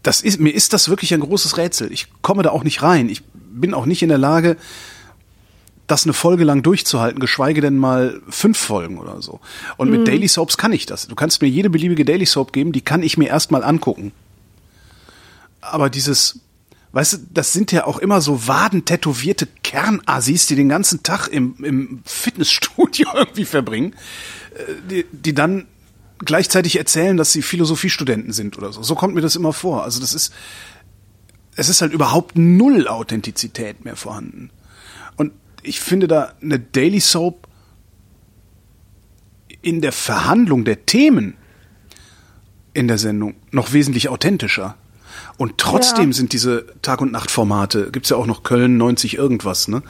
Das 0.03 0.21
ist, 0.21 0.39
mir 0.39 0.53
ist 0.53 0.73
das 0.73 0.89
wirklich 0.89 1.13
ein 1.13 1.19
großes 1.19 1.57
Rätsel. 1.57 1.91
Ich 1.91 2.07
komme 2.21 2.43
da 2.43 2.49
auch 2.51 2.63
nicht 2.63 2.81
rein. 2.84 3.10
Ich 3.10 3.23
bin 3.34 3.73
auch 3.73 3.86
nicht 3.86 4.01
in 4.03 4.10
der 4.10 4.17
Lage, 4.17 4.57
das 5.88 6.05
eine 6.05 6.13
Folge 6.13 6.43
lang 6.43 6.63
durchzuhalten, 6.63 7.19
geschweige 7.19 7.62
denn 7.62 7.77
mal 7.77 8.21
fünf 8.29 8.57
Folgen 8.57 8.97
oder 8.97 9.21
so. 9.21 9.39
Und 9.77 9.89
mit 9.89 10.07
Daily 10.07 10.27
Soaps 10.27 10.57
kann 10.57 10.71
ich 10.73 10.86
das. 10.86 11.07
Du 11.07 11.15
kannst 11.15 11.41
mir 11.41 11.49
jede 11.49 11.69
beliebige 11.69 12.05
Daily 12.05 12.25
Soap 12.25 12.53
geben, 12.53 12.71
die 12.71 12.81
kann 12.81 13.03
ich 13.03 13.17
mir 13.17 13.27
erstmal 13.29 13.63
angucken. 13.63 14.12
Aber 15.60 15.89
dieses, 15.89 16.39
weißt 16.93 17.13
du, 17.13 17.17
das 17.32 17.54
sind 17.54 17.71
ja 17.71 17.86
auch 17.86 17.97
immer 17.97 18.21
so 18.21 18.47
wadentätowierte 18.47 19.47
Kernassis, 19.63 20.47
die 20.47 20.56
den 20.56 20.69
ganzen 20.69 21.04
Tag 21.04 21.27
im, 21.27 21.56
im 21.63 22.01
Fitnessstudio 22.06 23.08
irgendwie 23.13 23.45
verbringen, 23.45 23.93
äh, 24.56 24.73
die, 24.89 25.06
die 25.12 25.34
dann 25.34 25.67
gleichzeitig 26.19 26.77
erzählen, 26.77 27.17
dass 27.17 27.32
sie 27.32 27.41
Philosophiestudenten 27.41 28.34
sind 28.34 28.58
oder 28.58 28.71
so. 28.71 28.84
So 28.84 28.95
kommt 28.95 29.15
mir 29.15 29.21
das 29.21 29.36
immer 29.36 29.54
vor. 29.54 29.84
Also 29.84 29.99
das 29.99 30.13
ist, 30.13 30.34
es 31.56 31.69
ist 31.69 31.82
halt 31.82 31.93
überhaupt 31.93 32.38
null 32.38 32.88
Authentizität 32.88 33.84
mehr 33.86 33.95
vorhanden. 33.95 34.51
Und 35.15 35.34
ich 35.63 35.80
finde 35.80 36.08
da 36.08 36.34
eine 36.41 36.60
Daily 36.60 36.99
Soap 36.99 37.47
in 39.62 39.82
der 39.82 39.91
Verhandlung 39.91 40.65
der 40.65 40.86
Themen 40.86 41.36
in 42.73 42.88
der 42.88 42.97
Sendung 42.97 43.36
noch 43.51 43.73
wesentlich 43.73 44.10
authentischer. 44.10 44.77
Und 45.41 45.58
trotzdem 45.58 46.12
Ja. 46.12 46.13
sind 46.13 46.34
diese 46.34 46.67
Tag- 46.84 47.01
und 47.01 47.12
Nacht-Formate, 47.12 47.89
gibt's 47.91 48.10
ja 48.12 48.17
auch 48.17 48.27
noch 48.27 48.43
Köln 48.43 48.77
90 48.77 49.17
irgendwas, 49.17 49.67
ne? 49.67 49.82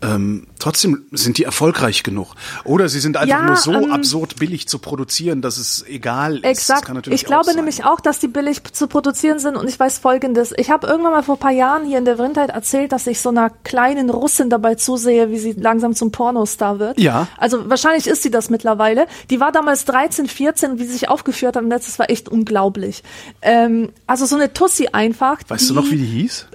Ähm, 0.00 0.46
trotzdem 0.60 1.06
sind 1.10 1.38
die 1.38 1.44
erfolgreich 1.44 2.04
genug. 2.04 2.34
Oder 2.64 2.88
sie 2.88 3.00
sind 3.00 3.16
einfach 3.16 3.28
Ja, 3.28 3.46
nur 3.46 3.56
so 3.56 3.72
ähm, 3.72 3.90
absurd 3.90 4.36
billig 4.36 4.68
zu 4.68 4.78
produzieren, 4.78 5.42
dass 5.42 5.58
es 5.58 5.84
egal 5.88 6.36
ist. 6.36 6.44
Exakt. 6.44 6.84
kann 6.86 6.94
natürlich 6.94 7.20
Ich 7.20 7.26
glaube 7.26 7.50
auch 7.50 7.54
nämlich 7.54 7.84
auch, 7.84 7.98
dass 8.00 8.20
die 8.20 8.28
billig 8.28 8.62
zu 8.72 8.86
produzieren 8.86 9.40
sind 9.40 9.56
und 9.56 9.68
ich 9.68 9.78
weiß 9.78 9.98
folgendes. 9.98 10.54
Ich 10.56 10.70
habe 10.70 10.86
irgendwann 10.86 11.12
mal 11.12 11.22
vor 11.22 11.34
ein 11.36 11.40
paar 11.40 11.52
Jahren 11.52 11.84
hier 11.84 11.98
in 11.98 12.04
der 12.04 12.16
Vrindheit 12.16 12.50
erzählt, 12.50 12.92
dass 12.92 13.08
ich 13.08 13.20
so 13.20 13.30
einer 13.30 13.50
kleinen 13.50 14.10
Russin 14.10 14.50
dabei 14.50 14.76
zusehe, 14.76 15.30
wie 15.30 15.38
sie 15.38 15.52
langsam 15.52 15.94
zum 15.94 16.12
Pornostar 16.12 16.78
wird. 16.78 16.98
Ja. 17.00 17.26
Also 17.36 17.68
wahrscheinlich 17.68 18.06
ist 18.06 18.22
sie 18.22 18.30
das 18.30 18.50
mittlerweile. 18.50 19.08
Die 19.30 19.40
war 19.40 19.50
damals 19.50 19.84
13, 19.84 20.28
14, 20.28 20.78
wie 20.78 20.84
sie 20.84 20.92
sich 20.92 21.08
aufgeführt 21.08 21.56
hat 21.56 21.64
Netz, 21.64 21.86
das 21.86 21.98
war 21.98 22.08
echt 22.08 22.28
unglaublich. 22.28 23.02
Ähm, 23.42 23.90
also 24.06 24.26
so 24.26 24.36
eine 24.36 24.52
Tussi 24.52 24.88
einfach. 24.92 25.38
Weißt 25.48 25.64
die, 25.64 25.68
du 25.68 25.74
noch, 25.74 25.90
wie 25.90 25.96
die 25.96 26.06
hieß? 26.06 26.46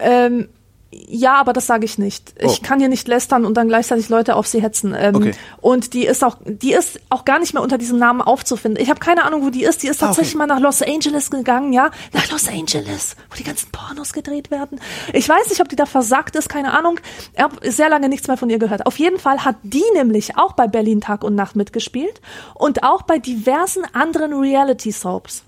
Ähm, 0.00 0.48
ja, 0.90 1.34
aber 1.34 1.52
das 1.52 1.66
sage 1.66 1.84
ich 1.84 1.98
nicht. 1.98 2.32
Ich 2.38 2.60
Oh. 2.60 2.66
kann 2.66 2.78
hier 2.78 2.88
nicht 2.88 3.06
lästern 3.08 3.44
und 3.44 3.54
dann 3.58 3.68
gleichzeitig 3.68 4.08
Leute 4.08 4.34
auf 4.36 4.46
sie 4.46 4.62
hetzen. 4.62 4.94
Ähm, 4.98 5.14
Okay. 5.16 5.32
Und 5.60 5.92
die 5.92 6.06
ist 6.06 6.24
auch, 6.24 6.38
die 6.46 6.72
ist 6.72 6.98
auch 7.10 7.26
gar 7.26 7.38
nicht 7.38 7.52
mehr 7.52 7.62
unter 7.62 7.76
diesem 7.76 7.98
Namen 7.98 8.22
aufzufinden. 8.22 8.82
Ich 8.82 8.88
habe 8.88 8.98
keine 8.98 9.24
Ahnung, 9.24 9.44
wo 9.44 9.50
die 9.50 9.64
ist. 9.64 9.82
Die 9.82 9.88
ist 9.88 10.02
Ah, 10.02 10.06
tatsächlich 10.06 10.34
okay. 10.34 10.46
mal 10.46 10.54
nach 10.54 10.60
Los 10.60 10.80
Angeles 10.80 11.30
gegangen, 11.30 11.74
ja, 11.74 11.90
nach 12.14 12.30
Los 12.30 12.48
Angeles, 12.48 13.16
wo 13.30 13.36
die 13.36 13.44
ganzen 13.44 13.70
Pornos 13.70 14.14
gedreht 14.14 14.50
werden. 14.50 14.80
Ich 15.12 15.28
weiß 15.28 15.50
nicht, 15.50 15.60
ob 15.60 15.68
die 15.68 15.76
da 15.76 15.84
versackt 15.84 16.36
ist, 16.36 16.48
keine 16.48 16.72
Ahnung. 16.72 16.98
Ich 17.34 17.42
habe 17.42 17.70
sehr 17.70 17.90
lange 17.90 18.08
nichts 18.08 18.26
mehr 18.26 18.38
von 18.38 18.48
ihr 18.48 18.58
gehört. 18.58 18.86
Auf 18.86 18.98
jeden 18.98 19.18
Fall 19.18 19.44
hat 19.44 19.56
die 19.62 19.84
nämlich 19.94 20.38
auch 20.38 20.54
bei 20.54 20.68
Berlin 20.68 21.02
Tag 21.02 21.22
und 21.22 21.34
Nacht 21.34 21.54
mitgespielt 21.54 22.22
und 22.54 22.82
auch 22.82 23.02
bei 23.02 23.18
diversen 23.18 23.82
anderen 23.92 24.32
Reality 24.32 24.90
Soaps. 24.92 25.42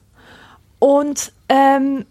Und 0.79 1.33
ähm, 1.49 2.05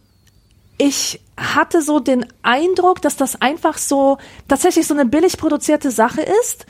ich 0.80 1.22
hatte 1.38 1.82
so 1.82 2.00
den 2.00 2.26
Eindruck, 2.42 3.02
dass 3.02 3.16
das 3.16 3.40
einfach 3.42 3.78
so 3.78 4.18
tatsächlich 4.48 4.88
so 4.88 4.94
eine 4.94 5.06
billig 5.06 5.38
produzierte 5.38 5.92
Sache 5.92 6.22
ist, 6.22 6.66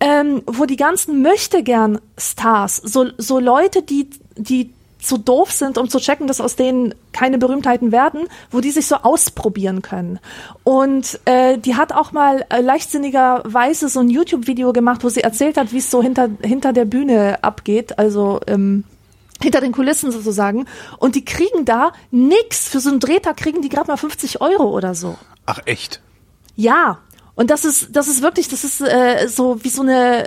ähm, 0.00 0.42
wo 0.46 0.64
die 0.64 0.76
ganzen 0.76 1.22
möchte 1.22 1.62
gern 1.62 2.00
Stars, 2.16 2.76
so, 2.76 3.06
so 3.18 3.40
Leute, 3.40 3.82
die, 3.82 4.08
die 4.36 4.72
zu 5.00 5.18
doof 5.18 5.50
sind, 5.50 5.78
um 5.78 5.88
zu 5.88 5.98
checken, 5.98 6.26
dass 6.26 6.40
aus 6.40 6.56
denen 6.56 6.94
keine 7.12 7.38
Berühmtheiten 7.38 7.92
werden, 7.92 8.28
wo 8.50 8.60
die 8.60 8.70
sich 8.70 8.86
so 8.86 8.96
ausprobieren 8.96 9.82
können. 9.82 10.18
Und 10.64 11.20
äh, 11.24 11.58
die 11.58 11.76
hat 11.76 11.92
auch 11.92 12.12
mal 12.12 12.44
äh, 12.48 12.60
leichtsinnigerweise 12.60 13.88
so 13.88 14.00
ein 14.00 14.10
YouTube-Video 14.10 14.72
gemacht, 14.72 15.04
wo 15.04 15.08
sie 15.08 15.22
erzählt 15.22 15.56
hat, 15.56 15.72
wie 15.72 15.78
es 15.78 15.90
so 15.90 16.02
hinter, 16.02 16.28
hinter 16.42 16.72
der 16.72 16.84
Bühne 16.84 17.42
abgeht, 17.42 17.98
also 17.98 18.40
ähm, 18.46 18.84
hinter 19.40 19.60
den 19.60 19.72
Kulissen 19.72 20.10
sozusagen. 20.10 20.66
Und 20.98 21.14
die 21.14 21.24
kriegen 21.24 21.64
da 21.64 21.92
nix. 22.10 22.68
Für 22.68 22.80
so 22.80 22.90
einen 22.90 23.00
Drehtag 23.00 23.36
kriegen 23.36 23.62
die 23.62 23.68
gerade 23.68 23.88
mal 23.88 23.96
50 23.96 24.40
Euro 24.40 24.70
oder 24.70 24.94
so. 24.94 25.16
Ach 25.46 25.60
echt? 25.64 26.00
Ja. 26.56 26.98
Und 27.34 27.50
das 27.50 27.64
ist, 27.64 27.94
das 27.94 28.08
ist 28.08 28.22
wirklich, 28.22 28.48
das 28.48 28.64
ist 28.64 28.80
äh, 28.80 29.28
so 29.28 29.62
wie 29.62 29.68
so 29.68 29.82
eine, 29.82 30.26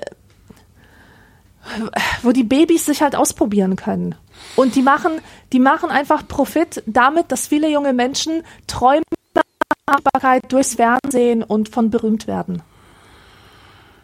wo 2.22 2.32
die 2.32 2.44
Babys 2.44 2.86
sich 2.86 3.02
halt 3.02 3.16
ausprobieren 3.16 3.76
können. 3.76 4.16
Und 4.56 4.76
die 4.76 4.82
machen, 4.82 5.20
die 5.52 5.60
machen 5.60 5.90
einfach 5.90 6.28
Profit 6.28 6.84
damit, 6.86 7.32
dass 7.32 7.48
viele 7.48 7.70
junge 7.70 7.94
Menschen 7.94 8.44
träumen 8.66 9.04
durchs 10.48 10.76
Fernsehen 10.76 11.44
und 11.44 11.70
von 11.70 11.90
berühmt 11.90 12.28
werden. 12.28 12.64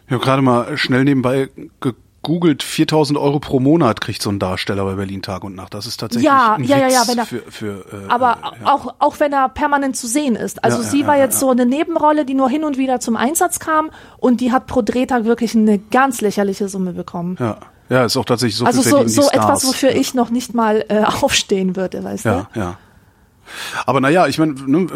Ich 0.06 0.12
habe 0.12 0.24
gerade 0.24 0.42
mal 0.42 0.76
schnell 0.76 1.04
nebenbei 1.04 1.48
gegoogelt, 2.28 2.62
4000 2.62 3.18
Euro 3.18 3.40
pro 3.40 3.58
Monat 3.58 4.00
kriegt 4.02 4.20
so 4.22 4.30
ein 4.30 4.38
Darsteller 4.38 4.84
bei 4.84 4.94
Berlin 4.94 5.22
Tag 5.22 5.44
und 5.44 5.54
Nacht. 5.56 5.72
Das 5.72 5.86
ist 5.86 5.98
tatsächlich 5.98 6.26
Ja, 6.26 6.54
ein 6.54 6.64
ja, 6.64 6.76
ja, 6.76 6.86
Witz 6.86 6.92
ja, 6.94 7.02
wenn 7.08 7.18
er- 7.18 7.26
für, 7.26 7.42
für 7.50 7.84
äh, 7.92 8.08
Aber 8.08 8.32
äh, 8.32 8.62
ja. 8.64 8.72
auch, 8.74 8.94
auch 8.98 9.18
wenn 9.20 9.32
er 9.32 9.48
permanent 9.48 9.96
zu 9.96 10.06
sehen 10.06 10.36
ist. 10.36 10.62
Also 10.62 10.78
Ja, 10.78 10.84
ja, 10.84 10.90
sie 10.90 11.06
war 11.06 11.16
ja, 11.16 11.24
jetzt 11.24 11.34
ja. 11.34 11.40
so 11.40 11.50
eine 11.50 11.64
Nebenrolle, 11.66 12.24
die 12.26 12.34
nur 12.34 12.50
hin 12.50 12.64
und 12.64 12.76
wieder 12.76 13.00
zum 13.00 13.16
Einsatz 13.16 13.58
kam 13.58 13.90
und 14.18 14.40
die 14.42 14.52
hat 14.52 14.66
pro 14.66 14.82
Drehtag 14.82 15.24
wirklich 15.24 15.54
eine 15.56 15.78
ganz 15.78 16.20
lächerliche 16.20 16.68
Summe 16.68 16.92
bekommen. 16.92 17.36
Ja, 17.40 17.56
ja, 17.88 18.04
ist 18.04 18.16
auch 18.18 18.26
tatsächlich 18.26 18.56
so 18.56 18.66
also 18.66 18.82
so, 18.82 19.08
so 19.08 19.22
Stars. 19.22 19.32
etwas, 19.34 19.66
wofür 19.66 19.90
ich 19.92 20.12
noch 20.14 20.28
nicht 20.30 20.52
mal 20.54 20.84
äh, 20.90 21.02
aufstehen 21.22 21.74
würde, 21.76 22.04
weißt 22.04 22.26
Ja, 22.26 22.46
du? 22.52 22.60
ja. 22.60 22.76
Aber 23.86 24.00
naja, 24.02 24.26
ich 24.26 24.38
meine, 24.38 24.52
ne, 24.66 24.86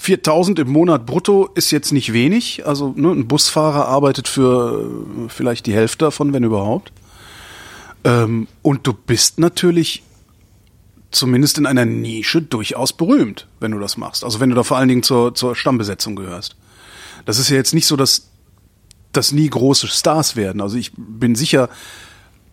4000 0.00 0.60
im 0.60 0.70
Monat 0.70 1.04
brutto 1.04 1.50
ist 1.54 1.70
jetzt 1.70 1.92
nicht 1.92 2.14
wenig. 2.14 2.66
Also 2.66 2.94
ne, 2.96 3.10
ein 3.10 3.28
Busfahrer 3.28 3.86
arbeitet 3.86 4.28
für 4.28 4.80
äh, 4.80 5.28
vielleicht 5.28 5.66
die 5.66 5.74
Hälfte 5.74 6.06
davon, 6.06 6.32
wenn 6.32 6.42
überhaupt. 6.42 6.90
Ähm, 8.04 8.48
und 8.62 8.86
du 8.86 8.94
bist 8.94 9.38
natürlich 9.38 10.02
zumindest 11.10 11.58
in 11.58 11.66
einer 11.66 11.84
Nische 11.84 12.40
durchaus 12.40 12.94
berühmt, 12.94 13.46
wenn 13.60 13.72
du 13.72 13.78
das 13.78 13.98
machst. 13.98 14.24
Also 14.24 14.40
wenn 14.40 14.48
du 14.48 14.56
da 14.56 14.62
vor 14.62 14.78
allen 14.78 14.88
Dingen 14.88 15.02
zur, 15.02 15.34
zur 15.34 15.54
Stammbesetzung 15.54 16.16
gehörst. 16.16 16.56
Das 17.26 17.38
ist 17.38 17.50
ja 17.50 17.56
jetzt 17.56 17.74
nicht 17.74 17.86
so, 17.86 17.96
dass 17.96 18.28
das 19.12 19.32
nie 19.32 19.50
große 19.50 19.86
Stars 19.86 20.34
werden. 20.34 20.62
Also 20.62 20.78
ich 20.78 20.92
bin 20.96 21.34
sicher, 21.34 21.68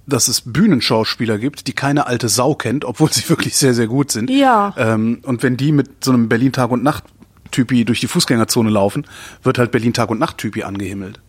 dass 0.05 0.27
es 0.27 0.41
Bühnenschauspieler 0.41 1.38
gibt, 1.38 1.67
die 1.67 1.73
keine 1.73 2.07
alte 2.07 2.27
Sau 2.27 2.55
kennt, 2.55 2.83
obwohl 2.83 3.13
sie 3.13 3.29
wirklich 3.29 3.55
sehr, 3.55 3.73
sehr 3.73 3.88
gut 3.88 4.12
sind. 4.12 4.29
Ja. 4.29 4.73
Ähm, 4.75 5.19
und 5.23 5.43
wenn 5.43 5.55
die 5.55 5.71
mit 5.71 6.03
so 6.03 6.12
einem 6.12 6.27
Berlin 6.27 6.51
Tag 6.51 6.71
und 6.71 6.83
Nacht 6.83 7.05
Typi 7.51 7.86
durch 7.86 7.99
die 7.99 8.07
Fußgängerzone 8.07 8.69
laufen, 8.69 9.05
wird 9.43 9.57
halt 9.57 9.71
Berlin 9.71 9.93
Tag 9.93 10.10
und 10.10 10.19
Nacht 10.19 10.38
Typi 10.38 10.63
angehimmelt. 10.63 11.19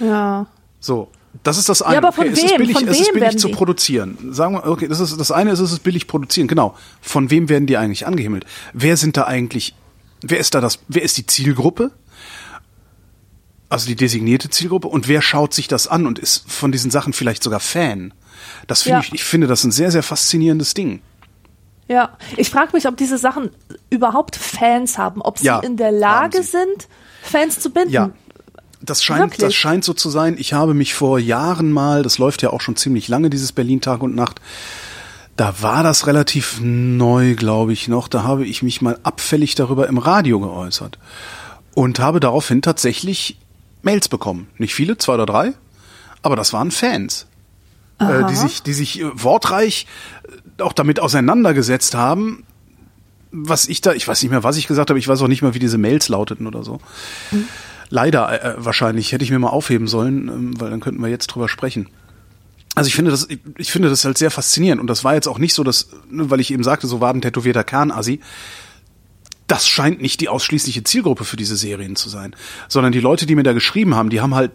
Ja. 0.00 0.46
So. 0.80 1.10
Das 1.42 1.58
ist 1.58 1.68
das 1.68 1.82
eine. 1.82 1.98
aber 1.98 2.12
von 2.12 2.28
es 2.28 2.38
ist 2.40 2.50
wem? 2.52 2.58
billig, 2.58 2.78
Von 2.78 2.86
es 2.86 3.00
ist 3.00 3.08
wem 3.08 3.20
billig 3.20 3.38
zu 3.38 3.48
die? 3.48 3.54
produzieren. 3.54 4.16
Sagen 4.32 4.54
wir, 4.54 4.66
okay, 4.66 4.86
das 4.86 5.00
ist 5.00 5.18
das 5.18 5.32
eine 5.32 5.50
ist, 5.50 5.58
es 5.58 5.72
ist 5.72 5.82
billig 5.82 6.06
produzieren. 6.06 6.46
Genau. 6.46 6.76
Von 7.00 7.28
wem 7.30 7.48
werden 7.48 7.66
die 7.66 7.76
eigentlich 7.76 8.06
angehimmelt? 8.06 8.44
Wer 8.72 8.96
sind 8.96 9.16
da 9.16 9.24
eigentlich? 9.24 9.74
Wer 10.22 10.38
ist 10.38 10.54
da 10.54 10.60
das? 10.60 10.78
Wer 10.86 11.02
ist 11.02 11.16
die 11.18 11.26
Zielgruppe? 11.26 11.90
Also 13.68 13.86
die 13.88 13.96
designierte 13.96 14.48
Zielgruppe 14.48 14.86
und 14.88 15.08
wer 15.08 15.22
schaut 15.22 15.52
sich 15.54 15.66
das 15.66 15.88
an 15.88 16.06
und 16.06 16.20
ist 16.20 16.48
von 16.48 16.70
diesen 16.70 16.92
Sachen 16.92 17.12
vielleicht 17.12 17.42
sogar 17.42 17.58
Fan? 17.60 18.14
Das 18.68 18.82
finde 18.82 18.98
Ja. 18.98 19.04
ich, 19.04 19.12
ich 19.14 19.24
finde 19.24 19.46
das 19.48 19.64
ein 19.64 19.72
sehr, 19.72 19.90
sehr 19.90 20.02
faszinierendes 20.04 20.74
Ding. 20.74 21.00
Ja, 21.88 22.16
ich 22.36 22.50
frage 22.50 22.70
mich, 22.72 22.86
ob 22.86 22.96
diese 22.96 23.18
Sachen 23.18 23.50
überhaupt 23.90 24.36
Fans 24.36 24.96
haben, 24.96 25.20
ob 25.20 25.38
sie 25.38 25.46
Ja, 25.46 25.60
in 25.60 25.76
der 25.76 25.92
Lage 25.92 26.42
sind, 26.42 26.88
Fans 27.22 27.60
zu 27.60 27.70
binden. 27.70 27.90
Ja. 27.90 28.10
Das 28.80 29.02
scheint, 29.02 29.20
Wirklich? 29.20 29.40
das 29.40 29.54
scheint 29.54 29.84
so 29.84 29.94
zu 29.94 30.10
sein. 30.10 30.36
Ich 30.38 30.52
habe 30.52 30.74
mich 30.74 30.94
vor 30.94 31.18
Jahren 31.18 31.72
mal, 31.72 32.02
das 32.02 32.18
läuft 32.18 32.42
ja 32.42 32.50
auch 32.50 32.60
schon 32.60 32.76
ziemlich 32.76 33.08
lange, 33.08 33.30
dieses 33.30 33.52
Berlin 33.52 33.80
Tag 33.80 34.02
und 34.02 34.14
Nacht, 34.14 34.40
da 35.36 35.62
war 35.62 35.82
das 35.82 36.06
relativ 36.06 36.60
neu, 36.60 37.34
glaube 37.34 37.72
ich 37.72 37.88
noch. 37.88 38.08
Da 38.08 38.22
habe 38.22 38.44
ich 38.46 38.62
mich 38.62 38.82
mal 38.82 38.98
abfällig 39.02 39.54
darüber 39.54 39.88
im 39.88 39.98
Radio 39.98 40.38
geäußert 40.38 40.98
und 41.74 41.98
habe 41.98 42.20
daraufhin 42.20 42.62
tatsächlich 42.62 43.38
Mails 43.82 44.08
bekommen. 44.08 44.48
Nicht 44.58 44.74
viele, 44.74 44.96
zwei 44.98 45.14
oder 45.14 45.26
drei, 45.26 45.52
aber 46.22 46.36
das 46.36 46.52
waren 46.52 46.70
Fans, 46.70 47.26
äh, 47.98 48.24
die 48.28 48.36
sich, 48.36 48.62
die 48.62 48.74
sich 48.74 49.00
äh, 49.00 49.04
wortreich 49.14 49.86
auch 50.58 50.72
damit 50.72 51.00
auseinandergesetzt 51.00 51.94
haben, 51.94 52.44
was 53.30 53.66
ich 53.66 53.80
da, 53.80 53.92
ich 53.92 54.06
weiß 54.06 54.22
nicht 54.22 54.30
mehr, 54.30 54.44
was 54.44 54.56
ich 54.56 54.66
gesagt 54.66 54.90
habe, 54.90 54.98
ich 54.98 55.08
weiß 55.08 55.20
auch 55.22 55.28
nicht 55.28 55.42
mehr, 55.42 55.54
wie 55.54 55.58
diese 55.58 55.78
Mails 55.78 56.08
lauteten 56.08 56.46
oder 56.46 56.62
so. 56.62 56.78
Leider 57.90 58.42
äh, 58.42 58.64
wahrscheinlich 58.64 59.12
hätte 59.12 59.24
ich 59.24 59.30
mir 59.30 59.38
mal 59.38 59.48
aufheben 59.48 59.88
sollen, 59.88 60.28
ähm, 60.28 60.60
weil 60.60 60.70
dann 60.70 60.80
könnten 60.80 61.02
wir 61.02 61.08
jetzt 61.08 61.26
drüber 61.26 61.48
sprechen. 61.48 61.88
Also 62.74 62.88
ich 62.88 62.94
finde 62.94 63.10
das, 63.10 63.28
ich, 63.28 63.40
ich 63.56 63.72
finde 63.72 63.88
das 63.88 64.04
halt 64.04 64.18
sehr 64.18 64.30
faszinierend 64.30 64.80
und 64.80 64.86
das 64.86 65.04
war 65.04 65.14
jetzt 65.14 65.28
auch 65.28 65.38
nicht 65.38 65.54
so, 65.54 65.64
dass, 65.64 65.90
ne, 66.10 66.30
weil 66.30 66.40
ich 66.40 66.52
eben 66.52 66.64
sagte, 66.64 66.86
so 66.86 67.00
war 67.00 67.12
ein 67.12 67.22
tätowierter 67.22 67.64
Kernassi. 67.64 68.20
Das 69.46 69.68
scheint 69.68 70.00
nicht 70.00 70.20
die 70.20 70.28
ausschließliche 70.28 70.84
Zielgruppe 70.84 71.24
für 71.24 71.36
diese 71.36 71.56
Serien 71.56 71.96
zu 71.96 72.08
sein, 72.08 72.34
sondern 72.68 72.92
die 72.92 73.00
Leute, 73.00 73.26
die 73.26 73.34
mir 73.34 73.42
da 73.42 73.52
geschrieben 73.52 73.94
haben, 73.94 74.10
die 74.10 74.20
haben 74.20 74.34
halt 74.34 74.52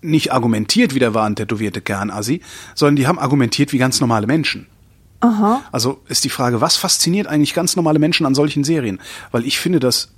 nicht 0.00 0.32
argumentiert, 0.32 0.94
wie 0.94 1.00
der 1.00 1.14
war 1.14 1.26
ein 1.26 1.34
tätowierte 1.34 1.80
Kernassi, 1.80 2.42
sondern 2.74 2.96
die 2.96 3.06
haben 3.06 3.18
argumentiert 3.18 3.72
wie 3.72 3.78
ganz 3.78 4.00
normale 4.00 4.26
Menschen. 4.26 4.66
Aha. 5.20 5.62
Also 5.72 6.00
ist 6.08 6.24
die 6.24 6.30
Frage, 6.30 6.60
was 6.60 6.76
fasziniert 6.76 7.26
eigentlich 7.26 7.54
ganz 7.54 7.76
normale 7.76 7.98
Menschen 7.98 8.26
an 8.26 8.34
solchen 8.34 8.64
Serien? 8.64 9.00
Weil 9.32 9.44
ich 9.46 9.58
finde 9.58 9.80
das, 9.80 10.10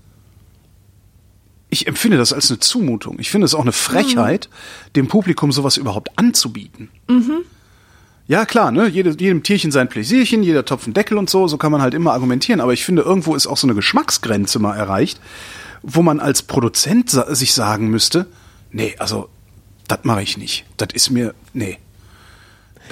ich 1.70 1.86
empfinde 1.86 2.18
das 2.18 2.32
als 2.32 2.50
eine 2.50 2.60
Zumutung. 2.60 3.18
Ich 3.18 3.30
finde 3.30 3.46
es 3.46 3.54
auch 3.54 3.62
eine 3.62 3.72
Frechheit, 3.72 4.48
dem 4.96 5.08
Publikum 5.08 5.52
sowas 5.52 5.76
überhaupt 5.76 6.18
anzubieten. 6.18 6.90
Ja, 8.26 8.44
klar, 8.44 8.70
ne? 8.70 8.86
Jede, 8.88 9.10
jedem 9.18 9.42
Tierchen 9.42 9.72
sein 9.72 9.88
Pläsierchen, 9.88 10.42
jeder 10.42 10.64
Topf 10.64 10.84
einen 10.84 10.94
Deckel 10.94 11.18
und 11.18 11.28
so, 11.28 11.48
so 11.48 11.58
kann 11.58 11.72
man 11.72 11.82
halt 11.82 11.94
immer 11.94 12.12
argumentieren. 12.12 12.60
Aber 12.60 12.72
ich 12.72 12.84
finde, 12.84 13.02
irgendwo 13.02 13.34
ist 13.34 13.46
auch 13.46 13.56
so 13.56 13.66
eine 13.66 13.74
Geschmacksgrenze 13.74 14.58
mal 14.58 14.76
erreicht, 14.76 15.20
wo 15.82 16.02
man 16.02 16.20
als 16.20 16.42
Produzent 16.42 17.10
sa 17.10 17.34
sich 17.34 17.54
sagen 17.54 17.88
müsste, 17.88 18.26
nee, 18.70 18.94
also, 18.98 19.28
das 19.88 20.00
mache 20.04 20.22
ich 20.22 20.36
nicht. 20.38 20.64
Das 20.76 20.90
ist 20.92 21.10
mir, 21.10 21.34
nee. 21.54 21.78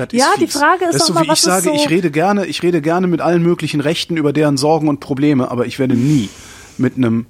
Das 0.07 0.19
Ja, 0.19 0.31
die 0.39 0.47
fies. 0.47 0.57
Frage 0.59 0.85
ist 0.87 0.95
das 0.95 1.03
ist 1.03 1.07
so, 1.09 1.15
mal, 1.15 1.25
wie 1.25 1.29
was 1.29 1.39
ich 1.41 1.45
ist 1.47 1.51
sage, 1.51 1.65
so- 1.69 1.75
ich 1.75 1.89
rede 1.91 2.11
gerne, 2.11 2.47
ich 2.47 2.63
rede 2.63 2.81
gerne 2.81 3.07
mit 3.07 3.21
allen 3.21 3.43
möglichen 3.43 3.81
Rechten 3.81 4.17
über 4.17 4.33
deren 4.33 4.57
Sorgen 4.57 4.89
und 4.89 5.01
Probleme, 5.01 5.51
aber 5.51 5.67
ich 5.67 5.79
werde 5.79 5.95
nie 5.95 6.29
mit 6.79 6.97
einem 6.97 7.27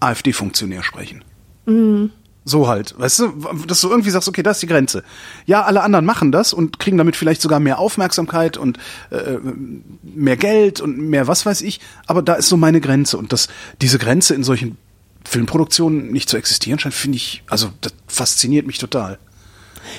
AfD-Funktionär 0.00 0.82
sprechen. 0.82 1.24
Mhm. 1.66 2.10
So 2.44 2.66
halt, 2.66 2.98
weißt 2.98 3.20
du, 3.20 3.28
dass 3.68 3.80
du 3.82 3.88
irgendwie 3.88 4.10
sagst, 4.10 4.28
okay, 4.28 4.42
das 4.42 4.56
ist 4.56 4.62
die 4.62 4.66
Grenze. 4.66 5.04
Ja, 5.46 5.62
alle 5.62 5.82
anderen 5.84 6.04
machen 6.04 6.32
das 6.32 6.52
und 6.52 6.80
kriegen 6.80 6.98
damit 6.98 7.14
vielleicht 7.14 7.40
sogar 7.40 7.60
mehr 7.60 7.78
Aufmerksamkeit 7.78 8.56
und 8.56 8.78
äh, 9.10 9.38
mehr 10.02 10.36
Geld 10.36 10.80
und 10.80 10.98
mehr 10.98 11.28
was 11.28 11.46
weiß 11.46 11.62
ich, 11.62 11.78
aber 12.08 12.20
da 12.20 12.34
ist 12.34 12.48
so 12.48 12.56
meine 12.56 12.80
Grenze 12.80 13.16
und 13.16 13.32
dass 13.32 13.46
diese 13.80 13.98
Grenze 14.00 14.34
in 14.34 14.42
solchen 14.42 14.76
Filmproduktionen 15.24 16.10
nicht 16.10 16.28
zu 16.28 16.36
existieren 16.36 16.80
scheint, 16.80 16.94
finde 16.94 17.16
ich, 17.16 17.44
also 17.48 17.70
das 17.80 17.94
fasziniert 18.08 18.66
mich 18.66 18.78
total. 18.78 19.18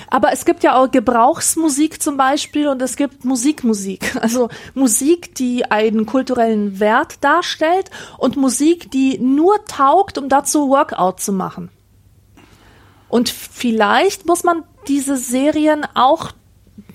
Aber 0.09 0.31
es 0.31 0.45
gibt 0.45 0.63
ja 0.63 0.75
auch 0.75 0.89
Gebrauchsmusik 0.89 2.01
zum 2.01 2.17
Beispiel 2.17 2.67
und 2.67 2.81
es 2.81 2.95
gibt 2.95 3.25
Musikmusik. 3.25 4.15
Also 4.23 4.47
Musik, 4.73 5.35
die 5.35 5.69
einen 5.69 6.05
kulturellen 6.05 6.79
Wert 6.79 7.17
darstellt 7.21 7.91
und 8.17 8.37
Musik, 8.37 8.89
die 8.89 9.19
nur 9.19 9.65
taugt, 9.65 10.17
um 10.17 10.29
dazu 10.29 10.69
Workout 10.69 11.19
zu 11.19 11.33
machen. 11.33 11.69
Und 13.09 13.29
vielleicht 13.29 14.25
muss 14.25 14.43
man 14.43 14.63
diese 14.87 15.17
Serien 15.17 15.85
auch 15.93 16.31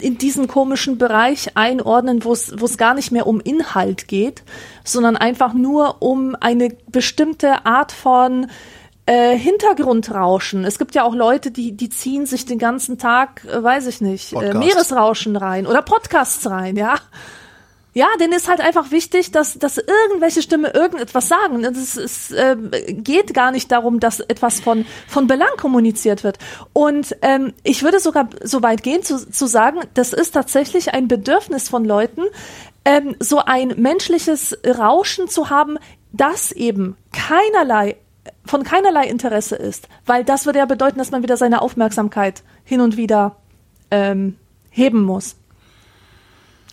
in 0.00 0.18
diesen 0.18 0.48
komischen 0.48 0.98
Bereich 0.98 1.56
einordnen, 1.56 2.24
wo 2.24 2.32
es 2.32 2.78
gar 2.78 2.94
nicht 2.94 3.12
mehr 3.12 3.26
um 3.26 3.40
Inhalt 3.40 4.08
geht, 4.08 4.42
sondern 4.84 5.16
einfach 5.16 5.52
nur 5.52 6.02
um 6.02 6.36
eine 6.40 6.70
bestimmte 6.90 7.66
Art 7.66 7.92
von 7.92 8.48
äh, 9.08 9.38
Hintergrundrauschen. 9.38 10.66
Es 10.66 10.78
gibt 10.78 10.94
ja 10.94 11.02
auch 11.02 11.14
Leute, 11.14 11.50
die 11.50 11.72
die 11.72 11.88
ziehen 11.88 12.26
sich 12.26 12.44
den 12.44 12.58
ganzen 12.58 12.98
Tag, 12.98 13.42
äh, 13.46 13.62
weiß 13.62 13.86
ich 13.86 14.02
nicht, 14.02 14.34
äh. 14.34 14.52
Meeresrauschen 14.52 15.34
rein 15.34 15.66
oder 15.66 15.80
Podcasts 15.80 16.48
rein, 16.48 16.76
ja. 16.76 16.96
Ja, 17.94 18.06
denen 18.20 18.34
ist 18.34 18.48
halt 18.48 18.60
einfach 18.60 18.90
wichtig, 18.90 19.32
dass, 19.32 19.58
dass 19.58 19.78
irgendwelche 19.78 20.42
Stimme 20.42 20.68
irgendetwas 20.74 21.26
sagen. 21.26 21.64
Es, 21.64 21.96
es 21.96 22.30
äh, 22.32 22.54
geht 22.92 23.32
gar 23.32 23.50
nicht 23.50 23.72
darum, 23.72 23.98
dass 23.98 24.20
etwas 24.20 24.60
von, 24.60 24.84
von 25.08 25.26
Belang 25.26 25.56
kommuniziert 25.56 26.22
wird. 26.22 26.38
Und 26.74 27.16
ähm, 27.22 27.54
ich 27.64 27.82
würde 27.82 27.98
sogar 28.00 28.28
so 28.44 28.62
weit 28.62 28.82
gehen 28.82 29.02
zu, 29.02 29.28
zu 29.28 29.46
sagen, 29.46 29.80
das 29.94 30.12
ist 30.12 30.32
tatsächlich 30.32 30.92
ein 30.92 31.08
Bedürfnis 31.08 31.70
von 31.70 31.84
Leuten, 31.84 32.24
ähm, 32.84 33.16
so 33.20 33.38
ein 33.38 33.74
menschliches 33.78 34.56
Rauschen 34.66 35.26
zu 35.26 35.48
haben, 35.48 35.78
das 36.12 36.52
eben 36.52 36.96
keinerlei 37.12 37.96
von 38.48 38.64
keinerlei 38.64 39.06
Interesse 39.06 39.56
ist, 39.56 39.88
weil 40.06 40.24
das 40.24 40.46
würde 40.46 40.58
ja 40.58 40.66
bedeuten, 40.66 40.98
dass 40.98 41.10
man 41.10 41.22
wieder 41.22 41.36
seine 41.36 41.62
Aufmerksamkeit 41.62 42.42
hin 42.64 42.80
und 42.80 42.96
wieder 42.96 43.36
ähm, 43.90 44.36
heben 44.70 45.02
muss. 45.02 45.36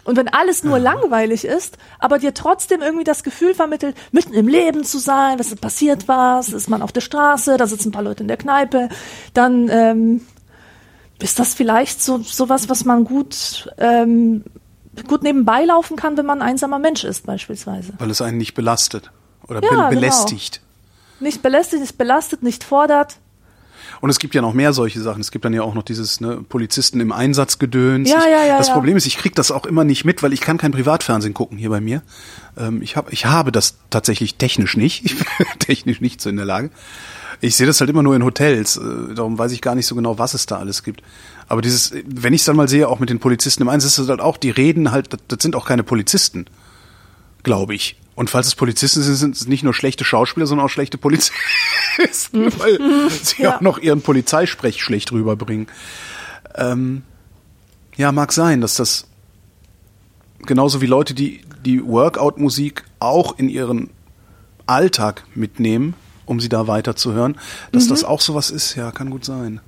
Und 0.05 0.17
wenn 0.17 0.27
alles 0.27 0.63
nur 0.63 0.77
langweilig 0.77 1.45
ist, 1.45 1.79
aber 1.97 2.19
dir 2.19 2.35
trotzdem 2.35 2.81
irgendwie 2.81 3.03
das 3.03 3.23
Gefühl 3.23 3.55
vermittelt, 3.55 3.95
mitten 4.11 4.33
im 4.35 4.47
Leben 4.47 4.83
zu 4.83 4.99
sein, 4.99 5.39
was 5.39 5.53
passiert 5.55 6.07
was, 6.07 6.49
ist 6.49 6.69
man 6.69 6.83
auf 6.83 6.91
der 6.91 7.01
Straße, 7.01 7.57
da 7.57 7.65
sitzen 7.65 7.89
ein 7.89 7.91
paar 7.91 8.03
Leute 8.03 8.21
in 8.21 8.27
der 8.27 8.37
Kneipe, 8.37 8.89
dann 9.33 9.67
ähm, 9.69 10.21
ist 11.19 11.39
das 11.39 11.55
vielleicht 11.55 12.03
so 12.03 12.19
sowas, 12.19 12.69
was 12.69 12.85
man 12.85 13.03
gut 13.03 13.73
ähm, 13.79 14.43
gut 15.07 15.23
nebenbei 15.23 15.65
laufen 15.65 15.97
kann, 15.97 16.17
wenn 16.17 16.25
man 16.25 16.41
ein 16.41 16.49
einsamer 16.49 16.79
Mensch 16.79 17.03
ist 17.03 17.25
beispielsweise. 17.25 17.93
Weil 17.97 18.11
es 18.11 18.21
einen 18.21 18.37
nicht 18.37 18.53
belastet 18.53 19.11
oder 19.47 19.61
Ja, 19.63 19.89
be 19.89 19.95
genau. 19.95 20.07
Nicht 21.19 21.41
belästigt, 21.41 21.81
nicht 21.81 21.97
belastet, 21.97 22.43
nicht 22.43 22.63
fordert. 22.63 23.17
Und 24.01 24.09
es 24.09 24.19
gibt 24.19 24.35
ja 24.35 24.41
noch 24.41 24.53
mehr 24.53 24.73
solche 24.73 24.99
Sachen. 25.01 25.21
Es 25.21 25.31
gibt 25.31 25.45
dann 25.45 25.53
ja 25.53 25.61
auch 25.61 25.73
noch 25.73 25.83
dieses 25.83 26.19
ne, 26.21 26.43
Polizisten 26.47 26.99
im 26.99 27.11
Einsatz 27.11 27.59
gedöns. 27.59 28.09
Ja, 28.09 28.27
ja, 28.27 28.45
ja, 28.45 28.57
Das 28.57 28.67
ja. 28.67 28.73
Problem 28.73 28.97
ist, 28.97 29.05
ich 29.05 29.17
krieg 29.17 29.35
das 29.35 29.51
auch 29.51 29.65
immer 29.65 29.83
nicht 29.83 30.05
mit, 30.05 30.23
weil 30.23 30.33
ich 30.33 30.41
kann 30.41 30.57
kein 30.57 30.71
Privatfernsehen 30.71 31.33
gucken 31.33 31.57
hier 31.57 31.69
bei 31.69 31.81
mir. 31.81 32.01
Ähm, 32.57 32.81
ich, 32.81 32.97
hab, 32.97 33.11
ich 33.13 33.25
habe 33.25 33.51
das 33.51 33.77
tatsächlich 33.89 34.35
technisch 34.35 34.77
nicht. 34.77 35.05
Ich 35.05 35.17
bin 35.37 35.47
technisch 35.59 36.01
nicht 36.01 36.21
so 36.21 36.29
in 36.29 36.35
der 36.35 36.45
Lage. 36.45 36.71
Ich 37.41 37.55
sehe 37.55 37.67
das 37.67 37.79
halt 37.79 37.89
immer 37.89 38.03
nur 38.03 38.15
in 38.15 38.23
Hotels. 38.23 38.77
Äh, 38.77 39.13
darum 39.15 39.37
weiß 39.37 39.51
ich 39.51 39.61
gar 39.61 39.75
nicht 39.75 39.87
so 39.87 39.95
genau, 39.95 40.17
was 40.17 40.33
es 40.33 40.45
da 40.45 40.57
alles 40.57 40.83
gibt. 40.83 41.01
Aber 41.47 41.61
dieses, 41.61 41.93
wenn 42.05 42.33
ich 42.33 42.41
es 42.41 42.45
dann 42.45 42.55
mal 42.55 42.67
sehe, 42.67 42.87
auch 42.87 42.99
mit 42.99 43.09
den 43.09 43.19
Polizisten 43.19 43.63
im 43.63 43.69
Einsatz, 43.69 43.93
ist 43.93 43.99
es 43.99 44.09
halt 44.09 44.21
auch, 44.21 44.37
die 44.37 44.49
reden 44.49 44.91
halt, 44.91 45.13
das, 45.13 45.19
das 45.27 45.39
sind 45.41 45.55
auch 45.55 45.65
keine 45.65 45.83
Polizisten, 45.83 46.45
glaube 47.43 47.75
ich. 47.75 47.99
Und 48.15 48.29
falls 48.29 48.47
es 48.47 48.55
Polizisten 48.55 49.01
sind, 49.01 49.15
sind 49.15 49.35
es 49.35 49.47
nicht 49.47 49.63
nur 49.63 49.73
schlechte 49.73 50.05
Schauspieler, 50.05 50.47
sondern 50.47 50.65
auch 50.65 50.69
schlechte 50.69 50.97
Polizisten, 50.97 51.35
weil 52.59 53.09
sie 53.09 53.43
Ja. 53.43 53.57
auch 53.57 53.61
noch 53.61 53.77
ihren 53.77 54.01
Polizeisprech 54.01 54.81
schlecht 54.81 55.11
rüberbringen. 55.11 55.67
Ähm, 56.55 57.03
ja, 57.97 58.11
mag 58.13 58.31
sein, 58.31 58.61
dass 58.61 58.75
das 58.75 59.07
genauso 60.45 60.79
wie 60.81 60.85
Leute, 60.85 61.13
die 61.13 61.41
die 61.65 61.85
Workout-Musik 61.85 62.83
auch 62.99 63.37
in 63.37 63.49
ihren 63.49 63.89
Alltag 64.67 65.23
mitnehmen, 65.35 65.93
um 66.25 66.39
sie 66.39 66.49
da 66.49 66.67
weiterzuhören, 66.67 67.37
dass 67.71 67.87
das 67.87 68.03
auch 68.03 68.21
sowas 68.21 68.49
ist, 68.49 68.75
ja, 68.75 68.91
kann 68.91 69.09
gut 69.09 69.25
sein. 69.25 69.59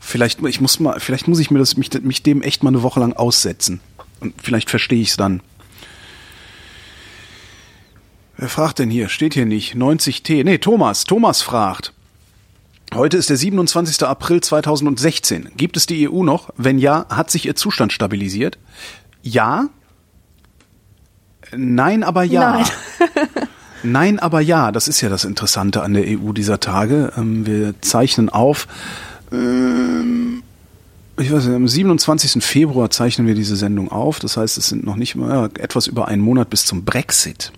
Vielleicht, 0.00 0.42
ich 0.42 0.60
muss 0.60 0.80
mal, 0.80 1.00
vielleicht 1.00 1.28
muss 1.28 1.38
ich 1.38 1.50
mir 1.50 1.58
das, 1.58 1.76
mich, 1.76 1.90
mich 2.02 2.22
dem 2.22 2.42
echt 2.42 2.62
mal 2.62 2.68
eine 2.70 2.82
Woche 2.82 3.00
lang 3.00 3.14
aussetzen. 3.14 3.80
Und 4.20 4.34
vielleicht 4.42 4.70
verstehe 4.70 5.00
ich 5.00 5.10
es 5.10 5.16
dann. 5.16 5.40
Wer 8.36 8.48
fragt 8.48 8.78
denn 8.80 8.90
hier? 8.90 9.08
Steht 9.08 9.34
hier 9.34 9.46
nicht. 9.46 9.74
90T. 9.74 10.44
Nee, 10.44 10.58
Thomas. 10.58 11.04
Thomas 11.04 11.42
fragt. 11.42 11.92
Heute 12.92 13.16
ist 13.16 13.30
der 13.30 13.36
27. 13.36 14.02
April 14.06 14.40
2016. 14.40 15.50
Gibt 15.56 15.76
es 15.76 15.86
die 15.86 16.08
EU 16.08 16.22
noch? 16.22 16.50
Wenn 16.56 16.78
ja, 16.78 17.06
hat 17.08 17.30
sich 17.30 17.46
ihr 17.46 17.56
Zustand 17.56 17.92
stabilisiert? 17.92 18.58
Ja. 19.22 19.68
Nein, 21.56 22.02
aber 22.02 22.24
ja. 22.24 22.52
Nein. 22.58 22.66
Nein, 23.84 24.18
aber 24.18 24.40
ja. 24.40 24.72
Das 24.72 24.88
ist 24.88 25.00
ja 25.00 25.08
das 25.08 25.24
Interessante 25.24 25.82
an 25.82 25.94
der 25.94 26.04
EU 26.06 26.32
dieser 26.32 26.58
Tage. 26.60 27.12
Ähm, 27.16 27.46
Wir 27.46 27.74
zeichnen 27.80 28.28
auf. 28.30 28.66
ähm, 29.32 30.42
Ich 31.16 31.32
weiß 31.32 31.44
nicht, 31.46 31.54
am 31.54 31.68
27. 31.68 32.42
Februar 32.44 32.90
zeichnen 32.90 33.26
wir 33.26 33.34
diese 33.34 33.56
Sendung 33.56 33.90
auf. 33.92 34.18
Das 34.18 34.36
heißt, 34.36 34.58
es 34.58 34.68
sind 34.68 34.84
noch 34.84 34.96
nicht 34.96 35.14
mal 35.14 35.30
ja, 35.30 35.62
etwas 35.62 35.86
über 35.86 36.08
einen 36.08 36.22
Monat 36.22 36.50
bis 36.50 36.64
zum 36.64 36.84
Brexit. 36.84 37.52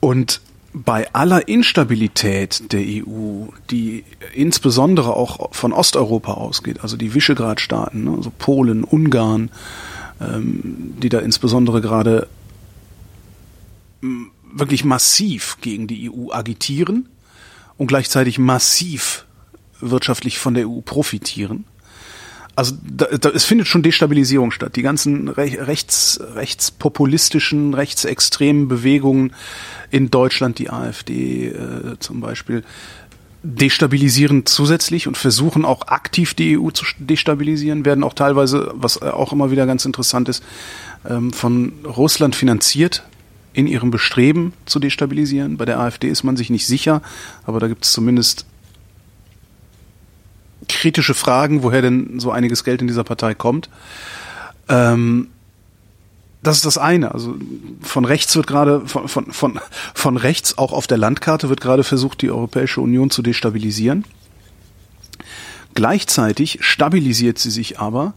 Und 0.00 0.40
bei 0.72 1.12
aller 1.12 1.48
Instabilität 1.48 2.72
der 2.72 2.80
EU, 2.80 3.46
die 3.70 4.04
insbesondere 4.34 5.14
auch 5.14 5.52
von 5.52 5.72
Osteuropa 5.72 6.34
ausgeht, 6.34 6.80
also 6.82 6.96
die 6.96 7.12
Visegrad-Staaten, 7.12 8.04
ne, 8.04 8.12
also 8.16 8.32
Polen, 8.38 8.84
Ungarn, 8.84 9.50
ähm, 10.20 10.94
die 11.02 11.08
da 11.08 11.18
insbesondere 11.18 11.80
gerade 11.80 12.28
wirklich 14.52 14.84
massiv 14.84 15.58
gegen 15.60 15.86
die 15.86 16.10
EU 16.10 16.32
agitieren 16.32 17.08
und 17.76 17.86
gleichzeitig 17.86 18.38
massiv 18.38 19.26
wirtschaftlich 19.80 20.38
von 20.38 20.54
der 20.54 20.68
EU 20.68 20.80
profitieren. 20.80 21.64
Also 22.60 22.74
da, 22.82 23.06
da, 23.06 23.30
es 23.30 23.46
findet 23.46 23.68
schon 23.68 23.82
Destabilisierung 23.82 24.50
statt. 24.50 24.76
Die 24.76 24.82
ganzen 24.82 25.28
Re 25.28 25.66
rechts, 25.66 26.20
rechtspopulistischen, 26.34 27.72
rechtsextremen 27.72 28.68
Bewegungen 28.68 29.32
in 29.90 30.10
Deutschland, 30.10 30.58
die 30.58 30.68
AfD 30.68 31.46
äh, 31.46 31.98
zum 32.00 32.20
Beispiel, 32.20 32.62
destabilisieren 33.42 34.44
zusätzlich 34.44 35.08
und 35.08 35.16
versuchen 35.16 35.64
auch 35.64 35.86
aktiv 35.86 36.34
die 36.34 36.58
EU 36.58 36.68
zu 36.70 36.84
destabilisieren, 36.98 37.86
werden 37.86 38.04
auch 38.04 38.12
teilweise, 38.12 38.70
was 38.74 39.00
auch 39.00 39.32
immer 39.32 39.50
wieder 39.50 39.64
ganz 39.64 39.86
interessant 39.86 40.28
ist, 40.28 40.44
ähm, 41.08 41.32
von 41.32 41.72
Russland 41.86 42.36
finanziert 42.36 43.04
in 43.54 43.68
ihrem 43.68 43.90
Bestreben 43.90 44.52
zu 44.66 44.80
destabilisieren. 44.80 45.56
Bei 45.56 45.64
der 45.64 45.80
AfD 45.80 46.08
ist 46.08 46.24
man 46.24 46.36
sich 46.36 46.50
nicht 46.50 46.66
sicher, 46.66 47.00
aber 47.46 47.58
da 47.58 47.68
gibt 47.68 47.86
es 47.86 47.92
zumindest 47.92 48.44
kritische 50.74 51.14
Fragen, 51.14 51.62
woher 51.62 51.82
denn 51.82 52.20
so 52.20 52.30
einiges 52.30 52.64
Geld 52.64 52.80
in 52.80 52.86
dieser 52.86 53.04
Partei 53.04 53.34
kommt. 53.34 53.68
Ähm, 54.68 55.28
das 56.42 56.56
ist 56.56 56.64
das 56.64 56.78
eine. 56.78 57.12
Also 57.12 57.34
von 57.82 58.04
rechts 58.04 58.34
wird 58.34 58.46
gerade 58.46 58.86
von, 58.86 59.08
von, 59.08 59.32
von, 59.32 59.60
von 59.94 60.16
rechts 60.16 60.56
auch 60.56 60.72
auf 60.72 60.86
der 60.86 60.98
Landkarte 60.98 61.48
wird 61.48 61.60
gerade 61.60 61.84
versucht, 61.84 62.22
die 62.22 62.30
Europäische 62.30 62.80
Union 62.80 63.10
zu 63.10 63.22
destabilisieren. 63.22 64.04
Gleichzeitig 65.74 66.58
stabilisiert 66.62 67.38
sie 67.38 67.50
sich 67.50 67.78
aber 67.78 68.14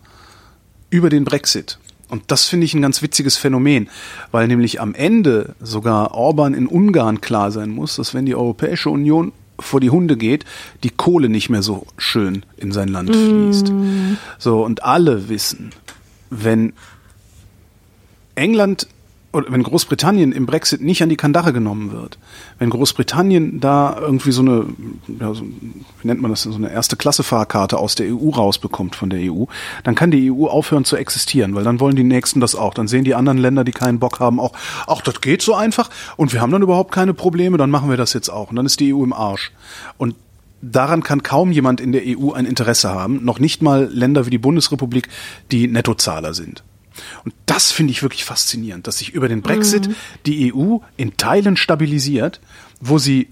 über 0.90 1.10
den 1.10 1.26
Brexit. 1.26 1.80
Und 2.10 2.24
das 2.28 2.46
finde 2.46 2.66
ich 2.66 2.74
ein 2.74 2.82
ganz 2.82 3.02
witziges 3.02 3.38
Phänomen, 3.38 3.90
weil 4.32 4.48
nämlich 4.48 4.80
am 4.80 4.94
Ende 4.94 5.56
sogar 5.60 6.14
Orban 6.14 6.54
in 6.54 6.68
Ungarn 6.68 7.22
klar 7.22 7.52
sein 7.52 7.70
muss, 7.70 7.96
dass 7.96 8.14
wenn 8.14 8.26
die 8.26 8.36
Europäische 8.36 8.90
Union 8.90 9.32
vor 9.64 9.80
die 9.80 9.90
Hunde 9.90 10.18
geht, 10.18 10.46
die 10.84 10.90
Kohle 10.90 11.30
nicht 11.30 11.50
mehr 11.50 11.64
so 11.64 11.88
schön 11.98 12.44
in 12.58 12.72
sein 12.72 12.90
Land 12.90 13.16
fließt. 13.16 13.72
So, 14.38 14.64
und 14.64 14.84
alle 14.84 15.30
wissen, 15.30 15.72
wenn 16.30 16.74
England 18.36 18.88
wenn 19.34 19.64
Großbritannien 19.64 20.32
im 20.32 20.46
Brexit 20.46 20.82
nicht 20.82 21.02
an 21.02 21.10
die 21.10 21.16
Kandare 21.16 21.54
genommen 21.54 21.92
wird, 21.92 22.20
wenn 22.60 22.70
Großbritannien 22.70 23.60
da 23.60 23.98
irgendwie 24.00 24.32
so 24.32 24.42
eine, 24.42 24.66
ja, 25.20 25.34
so, 25.34 25.44
wie 25.44 26.08
nennt 26.08 26.22
man 26.22 26.32
das, 26.32 26.44
so 26.44 26.54
eine 26.54 26.72
erste 26.72 26.96
Klasse 26.96 27.24
Fahrkarte 27.24 27.78
aus 27.78 27.96
der 27.96 28.14
EU 28.14 28.30
rausbekommt 28.30 28.96
von 28.96 29.10
der 29.10 29.20
EU, 29.32 29.46
dann 29.84 29.96
kann 29.96 30.12
die 30.12 30.32
EU 30.32 30.46
aufhören 30.46 30.86
zu 30.86 30.96
existieren, 30.96 31.56
weil 31.56 31.64
dann 31.64 31.80
wollen 31.80 31.96
die 31.96 32.04
Nächsten 32.04 32.40
das 32.40 32.54
auch. 32.56 32.74
Dann 32.76 32.88
sehen 32.88 33.04
die 33.04 33.16
anderen 33.16 33.40
Länder, 33.40 33.64
die 33.64 33.72
keinen 33.72 34.00
Bock 34.00 34.20
haben, 34.20 34.40
auch, 34.40 34.54
ach, 34.86 35.02
das 35.02 35.20
geht 35.22 35.42
so 35.42 35.56
einfach 35.56 35.90
und 36.16 36.32
wir 36.32 36.42
haben 36.42 36.52
dann 36.52 36.62
überhaupt 36.62 36.92
keine 36.92 37.14
Probleme, 37.14 37.58
dann 37.58 37.72
machen 37.72 37.90
wir 37.90 37.98
das 37.98 38.14
jetzt 38.14 38.30
auch. 38.30 38.52
Und 38.52 38.56
dann 38.56 38.68
ist 38.68 38.80
die 38.80 38.94
EU 38.94 39.04
im 39.04 39.14
Arsch. 39.14 39.52
Und 39.98 40.16
daran 40.62 41.02
kann 41.04 41.24
kaum 41.24 41.52
jemand 41.52 41.82
in 41.82 41.92
der 41.92 42.04
EU 42.06 42.32
ein 42.32 42.46
Interesse 42.46 42.90
haben, 42.90 43.26
noch 43.26 43.40
nicht 43.40 43.62
mal 43.62 43.90
Länder 43.92 44.26
wie 44.28 44.32
die 44.32 44.38
Bundesrepublik, 44.38 45.10
die 45.52 45.68
Nettozahler 45.68 46.34
sind. 46.34 46.64
Und 47.26 47.34
das 47.46 47.72
finde 47.72 47.92
ich 47.92 48.04
wirklich 48.04 48.26
faszinierend, 48.26 48.88
dass 48.88 49.00
sich 49.00 49.14
über 49.14 49.28
den 49.28 49.42
Brexit 49.42 49.90
die 50.26 50.54
EU 50.54 50.78
in 50.98 51.18
Teilen 51.18 51.58
stabilisiert, 51.58 52.40
wo 52.80 52.98
sie 52.98 53.30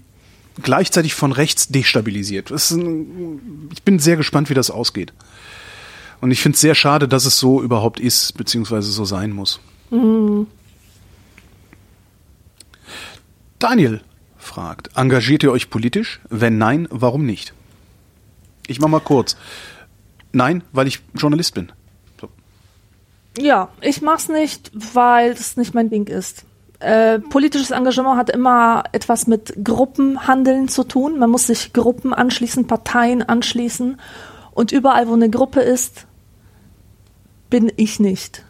gleichzeitig 0.62 1.14
von 1.14 1.32
rechts 1.32 1.68
destabilisiert. 1.68 2.50
Ein, 2.50 3.70
ich 3.72 3.82
bin 3.82 3.98
sehr 3.98 4.16
gespannt, 4.16 4.50
wie 4.50 4.54
das 4.54 4.70
ausgeht. 4.70 5.12
Und 6.20 6.30
ich 6.30 6.40
finde 6.40 6.54
es 6.54 6.60
sehr 6.60 6.74
schade, 6.74 7.08
dass 7.08 7.24
es 7.24 7.38
so 7.38 7.62
überhaupt 7.62 7.98
ist, 7.98 8.36
beziehungsweise 8.36 8.92
so 8.92 9.04
sein 9.04 9.32
muss. 9.32 9.60
Daniel 13.58 14.00
fragt, 14.38 14.90
engagiert 14.96 15.42
ihr 15.42 15.52
euch 15.52 15.70
politisch? 15.70 16.20
Wenn 16.28 16.58
nein, 16.58 16.86
warum 16.90 17.26
nicht? 17.26 17.54
Ich 18.66 18.80
mach 18.80 18.88
mal 18.88 19.00
kurz. 19.00 19.36
Nein, 20.32 20.62
weil 20.72 20.86
ich 20.86 21.00
Journalist 21.14 21.54
bin. 21.54 21.72
Ja, 23.38 23.68
ich 23.80 24.02
mach's 24.02 24.28
nicht, 24.28 24.70
weil 24.74 25.30
es 25.30 25.56
nicht 25.56 25.74
mein 25.74 25.90
Ding 25.90 26.06
ist. 26.06 26.44
Äh, 26.80 27.20
politisches 27.20 27.70
Engagement 27.70 28.16
hat 28.16 28.28
immer 28.30 28.84
etwas 28.92 29.26
mit 29.26 29.54
Gruppenhandeln 29.62 30.68
zu 30.68 30.84
tun. 30.84 31.18
Man 31.18 31.30
muss 31.30 31.46
sich 31.46 31.72
Gruppen 31.72 32.12
anschließen, 32.12 32.66
Parteien 32.66 33.22
anschließen. 33.22 34.00
Und 34.52 34.72
überall, 34.72 35.08
wo 35.08 35.14
eine 35.14 35.30
Gruppe 35.30 35.60
ist, 35.60 36.06
bin 37.48 37.72
ich 37.76 38.00
nicht. 38.00 38.44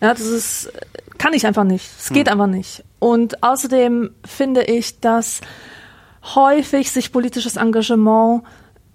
Ja, 0.00 0.14
das 0.14 0.26
ist, 0.26 0.72
kann 1.18 1.34
ich 1.34 1.46
einfach 1.46 1.64
nicht. 1.64 1.90
Es 1.98 2.10
geht 2.10 2.28
einfach 2.28 2.46
nicht. 2.46 2.84
Und 2.98 3.42
außerdem 3.42 4.10
finde 4.24 4.62
ich, 4.62 5.00
dass 5.00 5.40
häufig 6.34 6.90
sich 6.90 7.12
politisches 7.12 7.56
Engagement 7.56 8.42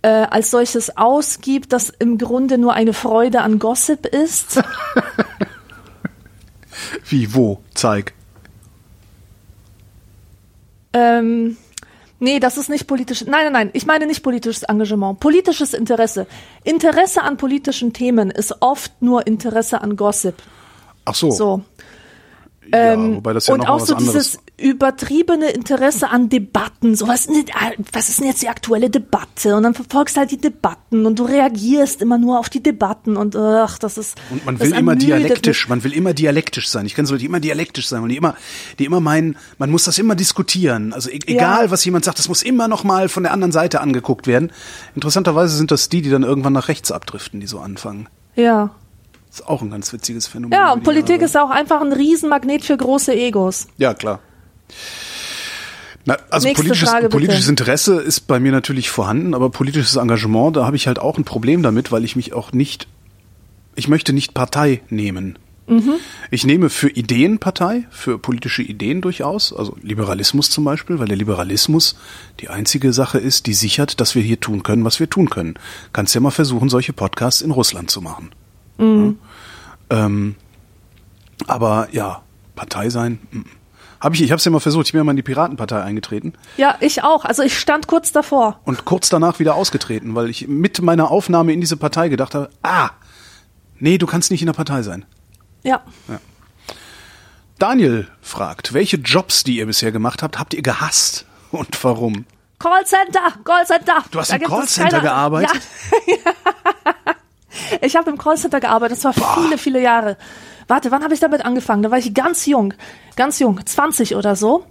äh, 0.04 0.08
als 0.08 0.51
solches 0.51 0.95
ausgibt, 0.95 1.74
das 1.74 1.89
im 1.89 2.18
Grunde 2.18 2.58
nur 2.58 2.74
eine 2.74 2.93
Freude 2.93 3.41
an 3.41 3.58
Gossip 3.58 4.06
ist. 4.06 4.62
Wie, 7.10 7.34
wo? 7.34 7.62
Zeig. 7.74 8.14
ähm, 10.93 11.58
Nee, 12.24 12.39
das 12.39 12.58
ist 12.58 12.70
nicht 12.70 12.88
politisch. 12.88 13.26
Nein, 13.26 13.43
nein, 13.43 13.51
nein. 13.51 13.70
Ich 13.74 13.86
meine 13.86 14.06
nicht 14.06 14.24
politisches 14.24 14.64
Engagement. 14.64 15.20
Politisches 15.20 15.74
Interesse. 15.74 16.26
Interesse 16.64 17.22
an 17.22 17.36
politischen 17.36 17.91
Themen 17.91 18.32
ist 18.32 18.62
oft 18.62 19.01
nur 19.01 19.28
Interesse 19.28 19.82
an 19.82 19.97
Gossip. 19.97 20.36
Ach 21.04 21.16
so. 21.16 21.32
So. 21.32 21.64
Ja, 22.72 22.93
Ähm, 22.93 23.16
wobei 23.16 23.34
das 23.34 23.47
ja 23.47 23.53
und 23.53 23.61
auch 23.68 23.80
so 23.80 23.95
dieses 23.95 24.39
übertriebene 24.57 25.49
Interesse 25.49 26.09
an 26.09 26.30
Debatten. 26.30 26.95
So 26.95 27.07
was, 27.07 27.28
was 27.91 28.09
ist 28.09 28.20
denn 28.20 28.28
jetzt 28.28 28.41
die 28.41 28.49
aktuelle 28.49 28.89
Debatte? 28.89 29.55
Und 29.55 29.64
dann 29.64 29.74
verfolgst 29.74 30.16
du 30.16 30.22
halt 30.22 30.32
die 30.32 30.39
Debatten 30.39 31.05
und 31.05 31.20
du 31.20 31.26
reagierst 31.26 32.01
immer 32.01 32.18
nur 32.18 32.39
auf 32.39 32.49
die 32.49 32.64
Debatten 32.64 33.18
und 33.18 33.36
ach, 33.36 33.78
das 33.78 33.97
ist. 33.97 34.16
Und 34.30 34.45
man 34.45 34.59
will 34.59 34.74
immer 34.74 34.95
dialektisch, 34.95 35.66
mich. 35.66 35.70
man 35.70 35.84
will 35.84 35.93
immer 35.93 36.14
dialektisch 36.14 36.70
sein. 36.70 36.86
Ich 36.86 36.95
kenne 36.95 37.07
so, 37.07 37.18
die 37.18 37.26
immer 37.26 37.39
dialektisch 37.39 37.88
sein 37.88 38.03
und 38.03 38.09
die 38.09 38.18
immer, 38.18 38.36
die 38.80 38.86
immer 38.86 38.99
meinen, 38.99 39.38
man 39.57 39.70
muss 39.70 39.84
das 39.84 39.97
immer 39.99 40.16
diskutieren. 40.16 40.93
Also 40.93 41.09
e 41.09 41.20
egal, 41.26 41.72
was 41.72 41.84
jemand 41.84 42.05
sagt, 42.05 42.20
das 42.20 42.30
muss 42.30 42.43
immer 42.43 42.68
noch 42.68 42.84
mal 42.84 43.09
von 43.09 43.24
der 43.24 43.34
anderen 43.34 43.51
Seite 43.51 43.82
angeguckt 43.82 44.28
werden. 44.28 44.51
Interessanterweise 44.95 45.55
sind 45.55 45.72
das 45.72 45.89
die, 45.89 46.01
die 46.01 46.09
dann 46.09 46.24
irgendwann 46.24 46.53
nach 46.53 46.68
rechts 46.68 46.91
abdriften, 46.91 47.39
die 47.39 47.47
so 47.47 47.59
anfangen. 47.59 48.07
Ja. 48.36 48.72
Das 49.34 49.40
ist 49.40 49.48
auch 49.48 49.64
ein 49.64 49.72
ganz 49.72 49.92
witziges 49.92 50.28
Phänomen. 50.28 50.56
Ja, 50.56 50.74
und 50.74 50.84
Politik 50.84 51.16
Jahre. 51.16 51.26
ist 51.26 51.36
auch 51.36 51.50
einfach 51.50 51.82
ein 51.82 51.92
Riesenmagnet 51.92 52.64
für 52.64 52.78
große 52.78 53.16
Egos. 53.16 53.66
Ja, 53.78 53.96
klar. 53.96 54.20
Na, 56.06 56.18
also 56.30 56.48
Nächste 56.48 56.64
politisches, 56.64 56.90
Frage, 56.92 57.10
politisches 57.10 57.48
Interesse 57.48 57.96
ist 57.96 58.28
bei 58.28 58.40
mir 58.40 58.52
natürlich 58.52 58.92
vorhanden, 58.92 59.34
aber 59.34 59.50
politisches 59.50 59.96
Engagement, 59.96 60.56
da 60.56 60.68
habe 60.68 60.76
ich 60.76 60.86
halt 60.86 61.00
auch 61.00 61.18
ein 61.18 61.24
Problem 61.24 61.64
damit, 61.64 61.92
weil 61.92 62.04
ich 62.04 62.16
mich 62.16 62.34
auch 62.34 62.52
nicht, 62.52 62.88
ich 63.74 63.88
möchte 63.88 64.14
nicht 64.14 64.36
Partei 64.36 64.82
nehmen. 64.90 65.40
Mhm. 65.66 65.94
Ich 66.30 66.46
nehme 66.46 66.70
für 66.70 66.90
Ideen 66.90 67.40
Partei, 67.40 67.88
für 67.90 68.20
politische 68.20 68.62
Ideen 68.62 69.02
durchaus, 69.02 69.52
also 69.52 69.76
Liberalismus 69.82 70.52
zum 70.52 70.64
Beispiel, 70.64 71.00
weil 71.00 71.08
der 71.08 71.18
Liberalismus 71.18 71.96
die 72.40 72.50
einzige 72.50 72.94
Sache 72.94 73.18
ist, 73.18 73.48
die 73.48 73.56
sichert, 73.56 74.00
dass 74.00 74.14
wir 74.14 74.22
hier 74.22 74.40
tun 74.40 74.62
können, 74.62 74.86
was 74.86 75.00
wir 75.00 75.10
tun 75.10 75.32
können. 75.32 75.56
Kannst 75.92 76.14
ja 76.14 76.22
mal 76.22 76.30
versuchen, 76.30 76.70
solche 76.70 76.94
Podcasts 76.94 77.42
in 77.42 77.50
Russland 77.50 77.90
zu 77.90 78.00
machen. 78.00 78.30
Mhm. 78.78 79.17
Ja. 79.91 80.05
Ähm, 80.05 80.36
aber 81.47 81.88
ja, 81.91 82.21
Partei 82.55 82.89
sein. 82.89 83.19
mm. 83.32 83.41
Habe 83.99 84.15
ich, 84.15 84.21
ich 84.21 84.32
habe 84.32 84.38
es 84.38 84.43
ja 84.43 84.51
mal 84.51 84.59
versucht. 84.59 84.88
Ich 84.88 84.91
bin 84.91 84.99
ja 84.99 85.03
mal 85.05 85.11
in 85.11 85.15
die 85.17 85.24
Piratenpartei 85.24 85.82
eingetreten 85.82 86.34
Ja, 86.57 86.76
ich 86.82 87.03
auch. 87.05 87.24
Also 87.24 87.41
ich 87.41 87.57
stand 87.57 87.88
kurz 87.88 88.11
davor. 88.11 88.59
und 88.65 88.84
kurz 88.84 89.07
danach 89.07 89.39
wieder 89.39 89.55
ausgetreten, 89.55 90.13
weil 90.13 90.30
ich 90.30 90.47
mit 90.49 90.82
meiner 90.82 91.09
Aufnahme 91.09 91.53
in 91.53 91.61
diese 91.61 91.78
Partei 91.78 92.09
gedacht 92.09 92.36
habe, 92.36 92.49
ah, 92.63 92.89
nee, 93.80 93.97
du 93.97 94.05
kannst 94.05 94.30
nicht 94.30 94.41
in 94.41 94.47
der 94.47 94.53
Partei 94.53 94.82
sein. 94.82 95.05
Ja. 95.63 95.82
Daniel 97.59 98.07
fragt, 98.21 98.74
welche 98.74 98.97
Jobs, 98.97 99.45
die 99.45 99.57
ihr 99.57 99.65
bisher 99.67 99.93
gemacht 99.93 100.21
habt, 100.21 100.38
habt 100.38 100.53
ihr 100.53 100.61
gehasst 100.63 101.26
und 101.51 101.82
warum? 101.84 102.26
Callcenter, 102.59 103.34
Callcenter. 103.45 104.03
Du 104.11 104.19
hast 104.19 104.32
Da 104.32 104.36
im 104.36 104.43
Callcenter 104.43 104.99
gearbeitet? 104.99 105.61
Ja. 106.07 106.15
ich 107.82 107.95
habe 107.95 108.10
im 108.10 108.18
Callcenter 108.18 108.60
gearbeitet. 108.60 108.97
Das 108.97 109.06
war 109.06 109.14
viele, 109.14 109.58
viele 109.58 109.82
Jahre. 109.82 110.18
Warte, 110.68 110.91
wann 110.91 111.04
habe 111.04 111.14
ich 111.14 111.20
damit 111.20 111.45
angefangen? 111.45 111.84
Da 111.84 111.91
war 111.91 111.97
ich 111.97 112.14
ganz 112.14 112.45
jung, 112.45 112.74
ganz 113.16 113.39
jung, 113.39 113.60
20 113.66 114.16
oder 114.16 114.36
so. 114.36 114.66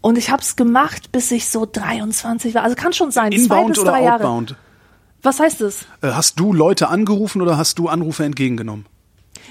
Und 0.00 0.16
ich 0.18 0.30
habe 0.30 0.42
es 0.42 0.56
gemacht, 0.56 1.10
bis 1.12 1.30
ich 1.30 1.48
so 1.48 1.66
23 1.70 2.54
war. 2.54 2.62
Also 2.62 2.76
kann 2.76 2.92
schon 2.92 3.10
sein, 3.10 3.32
zwei 3.32 3.38
Inbound 3.42 3.68
bis 3.70 3.78
oder 3.80 3.92
drei 3.92 4.02
Jahre. 4.04 4.24
outbound? 4.24 4.56
Was 5.22 5.40
heißt 5.40 5.60
es? 5.62 5.82
Äh, 6.02 6.12
Hast 6.12 6.38
du 6.38 6.52
Leute 6.52 6.88
angerufen 6.88 7.42
oder 7.42 7.56
hast 7.58 7.78
du 7.78 7.88
Anrufe 7.88 8.24
entgegengenommen? 8.24 8.86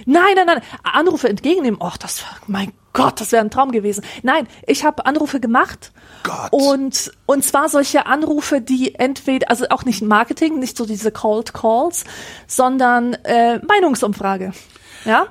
Nein, 0.05 0.23
nein, 0.35 0.45
nein. 0.45 0.61
Anrufe 0.83 1.27
entgegennehmen. 1.27 1.81
Och, 1.81 1.97
das 1.97 2.21
war, 2.23 2.37
mein 2.47 2.71
Gott, 2.97 3.21
das 3.21 3.31
wäre 3.31 3.43
ein 3.43 3.49
Traum 3.51 3.71
gewesen. 3.71 4.03
Nein, 4.23 4.47
ich 4.65 4.83
habe 4.83 5.05
Anrufe 5.05 5.39
gemacht. 5.39 5.91
Gott. 6.23 6.49
Und, 6.51 7.11
und 7.25 7.43
zwar 7.43 7.69
solche 7.69 8.05
Anrufe, 8.05 8.59
die 8.61 8.95
entweder, 8.95 9.49
also 9.49 9.65
auch 9.69 9.85
nicht 9.85 10.01
Marketing, 10.01 10.59
nicht 10.59 10.75
so 10.77 10.85
diese 10.85 11.11
Cold 11.11 11.53
Calls, 11.53 12.03
sondern 12.47 13.13
äh, 13.23 13.59
Meinungsumfrage. 13.59 14.51
Ja? 15.05 15.27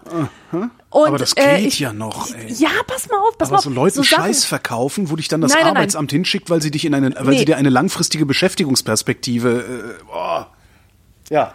Und, 0.90 1.08
Aber 1.08 1.18
das 1.18 1.34
äh, 1.36 1.58
geht 1.58 1.66
ich, 1.66 1.80
ja 1.80 1.92
noch, 1.92 2.30
ey. 2.34 2.50
Ja, 2.54 2.70
pass 2.86 3.08
mal 3.10 3.18
auf, 3.18 3.36
pass 3.36 3.50
mal 3.50 3.56
Aber 3.56 3.58
auf. 3.58 3.64
so 3.64 3.70
Leuten 3.70 4.02
Sachen- 4.02 4.24
Scheiß 4.24 4.44
verkaufen, 4.46 5.10
wo 5.10 5.16
dich 5.16 5.28
dann 5.28 5.40
das 5.42 5.50
Nein, 5.52 5.58
nein, 5.62 5.66
nein. 5.74 5.76
Arbeitsamt 5.78 6.12
hinschickt, 6.12 6.48
weil 6.48 6.62
sie 6.62 6.70
dich 6.70 6.84
in 6.86 6.94
eine, 6.94 7.14
weil 7.16 7.26
Nee. 7.34 7.38
sie 7.40 7.44
dir 7.44 7.56
eine 7.58 7.68
langfristige 7.68 8.24
Beschäftigungsperspektive. 8.24 9.96
Äh, 10.00 10.04
boah. 10.06 10.50
Ja. 11.28 11.52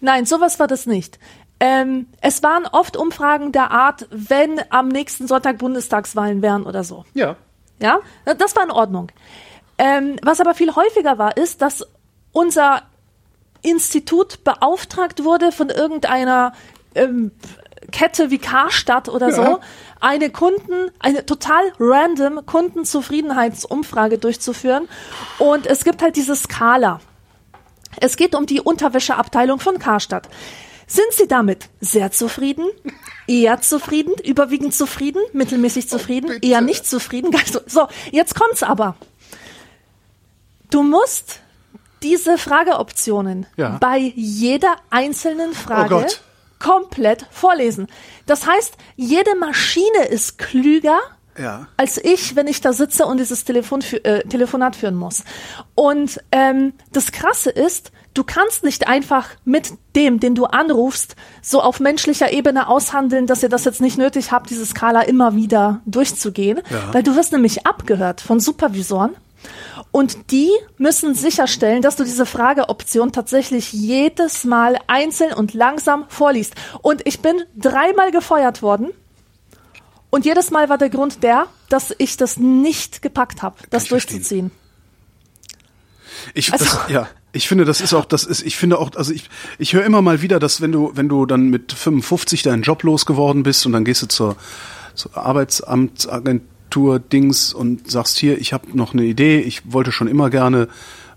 Nein, 0.00 0.26
sowas 0.26 0.58
war 0.58 0.66
das 0.66 0.84
nicht. 0.86 1.18
Ähm, 1.58 2.08
es 2.20 2.42
waren 2.42 2.66
oft 2.66 2.96
Umfragen 2.96 3.50
der 3.52 3.70
Art, 3.70 4.06
wenn 4.10 4.60
am 4.70 4.88
nächsten 4.88 5.26
Sonntag 5.26 5.58
Bundestagswahlen 5.58 6.42
wären 6.42 6.64
oder 6.64 6.84
so. 6.84 7.04
Ja. 7.14 7.36
Ja, 7.80 8.00
das 8.38 8.56
war 8.56 8.64
in 8.64 8.70
Ordnung. 8.70 9.10
Ähm, 9.78 10.16
was 10.22 10.40
aber 10.40 10.54
viel 10.54 10.74
häufiger 10.74 11.18
war, 11.18 11.36
ist, 11.36 11.60
dass 11.62 11.86
unser 12.32 12.82
Institut 13.62 14.44
beauftragt 14.44 15.24
wurde 15.24 15.52
von 15.52 15.68
irgendeiner 15.70 16.52
ähm, 16.94 17.32
Kette 17.92 18.30
wie 18.30 18.38
Karstadt 18.38 19.08
oder 19.08 19.32
so, 19.32 19.42
Ja. 19.42 19.60
eine 20.00 20.30
Kunden, 20.30 20.90
eine 20.98 21.24
total 21.26 21.72
random 21.78 22.44
Kundenzufriedenheitsumfrage 22.46 24.18
durchzuführen. 24.18 24.88
Und 25.38 25.66
es 25.66 25.84
gibt 25.84 26.02
halt 26.02 26.16
diese 26.16 26.36
Skala. 26.36 27.00
Es 28.00 28.16
geht 28.16 28.34
um 28.34 28.46
die 28.46 28.60
Unterwäscheabteilung 28.60 29.58
von 29.60 29.78
Karstadt. 29.78 30.28
Sind 30.86 31.12
Sie 31.12 31.26
damit 31.26 31.68
sehr 31.80 32.12
zufrieden? 32.12 32.68
Eher 33.26 33.60
zufrieden? 33.60 34.12
Überwiegend 34.24 34.74
zufrieden? 34.74 35.20
Mittelmäßig 35.32 35.88
zufrieden? 35.88 36.28
bitte. 36.30 36.46
eher 36.46 36.60
nicht 36.60 36.86
zufrieden? 36.86 37.34
So. 37.66 37.88
jetzt 38.12 38.34
kommt's 38.38 38.62
aber. 38.62 38.96
Du 40.70 40.82
musst 40.82 41.40
diese 42.02 42.38
Frageoptionen 42.38 43.46
Ja. 43.56 43.78
bei 43.80 43.98
jeder 44.14 44.76
einzelnen 44.90 45.52
Frage 45.54 45.96
Oh 45.96 46.06
komplett 46.58 47.26
vorlesen. 47.30 47.86
Das 48.26 48.46
heißt, 48.46 48.76
jede 48.96 49.34
Maschine 49.36 50.06
ist 50.08 50.38
klüger 50.38 50.98
Ja. 51.38 51.68
als 51.76 51.98
ich, 51.98 52.36
wenn 52.36 52.46
ich 52.46 52.60
da 52.60 52.72
sitze 52.72 53.06
und 53.06 53.18
dieses 53.18 53.44
Telefon 53.44 53.80
fü- 53.82 54.04
äh, 54.04 54.22
Telefonat 54.28 54.76
führen 54.76 54.94
muss. 54.96 55.24
Und 55.74 56.20
ähm, 56.32 56.72
das 56.92 57.12
Krasse 57.12 57.50
ist, 57.50 57.92
du 58.14 58.24
kannst 58.24 58.64
nicht 58.64 58.88
einfach 58.88 59.28
mit 59.44 59.72
dem, 59.94 60.20
den 60.20 60.34
du 60.34 60.46
anrufst, 60.46 61.16
so 61.42 61.60
auf 61.60 61.80
menschlicher 61.80 62.32
Ebene 62.32 62.68
aushandeln, 62.68 63.26
dass 63.26 63.42
ihr 63.42 63.48
das 63.48 63.64
jetzt 63.64 63.80
nicht 63.80 63.98
nötig 63.98 64.32
habt, 64.32 64.50
diese 64.50 64.64
Skala 64.66 65.02
immer 65.02 65.34
wieder 65.36 65.80
durchzugehen, 65.86 66.60
Ja. 66.70 66.92
weil 66.94 67.02
du 67.02 67.14
wirst 67.16 67.32
nämlich 67.32 67.66
abgehört 67.66 68.20
von 68.20 68.40
Supervisoren. 68.40 69.14
Und 69.92 70.30
die 70.32 70.50
müssen 70.78 71.14
sicherstellen, 71.14 71.80
dass 71.82 71.96
du 71.96 72.04
diese 72.04 72.26
Frageoption 72.26 73.12
tatsächlich 73.12 73.72
jedes 73.72 74.44
Mal 74.44 74.76
einzeln 74.88 75.32
und 75.32 75.54
langsam 75.54 76.04
vorliest. 76.08 76.54
Und 76.82 77.02
ich 77.06 77.20
bin 77.20 77.36
dreimal 77.56 78.10
gefeuert 78.10 78.62
worden. 78.62 78.90
Und 80.10 80.24
jedes 80.24 80.50
Mal 80.50 80.68
war 80.68 80.78
der 80.78 80.90
Grund 80.90 81.22
der, 81.22 81.46
dass 81.68 81.94
ich 81.98 82.16
das 82.16 82.36
nicht 82.36 83.02
gepackt 83.02 83.42
habe, 83.42 83.56
das 83.70 83.86
durchzuziehen. 83.86 84.50
Ich, 86.34 86.52
Also- 86.52 86.64
das, 86.64 86.78
ja, 86.88 87.08
ich 87.32 87.48
finde, 87.48 87.64
das 87.64 87.80
ist 87.80 87.92
auch, 87.92 88.04
das 88.06 88.24
ist, 88.24 88.42
ich 88.42 88.56
finde 88.56 88.78
auch, 88.78 88.90
also 88.96 89.12
ich, 89.12 89.28
ich 89.58 89.74
höre 89.74 89.84
immer 89.84 90.00
mal 90.02 90.22
wieder, 90.22 90.38
dass 90.38 90.60
wenn 90.60 90.72
du, 90.72 90.92
wenn 90.94 91.08
du 91.08 91.26
dann 91.26 91.48
mit 91.50 91.72
55 91.72 92.42
deinen 92.42 92.62
Job 92.62 92.82
losgeworden 92.82 93.42
bist 93.42 93.66
und 93.66 93.72
dann 93.72 93.84
gehst 93.84 94.02
du 94.02 94.06
zur, 94.06 94.36
zur 94.94 95.16
Arbeitsamtsagentur 95.16 96.98
Dings 96.98 97.52
und 97.52 97.90
sagst 97.90 98.16
hier, 98.18 98.38
ich 98.40 98.52
habe 98.52 98.76
noch 98.76 98.92
eine 98.94 99.04
Idee, 99.04 99.40
ich 99.40 99.70
wollte 99.72 99.92
schon 99.92 100.08
immer 100.08 100.30
gerne 100.30 100.68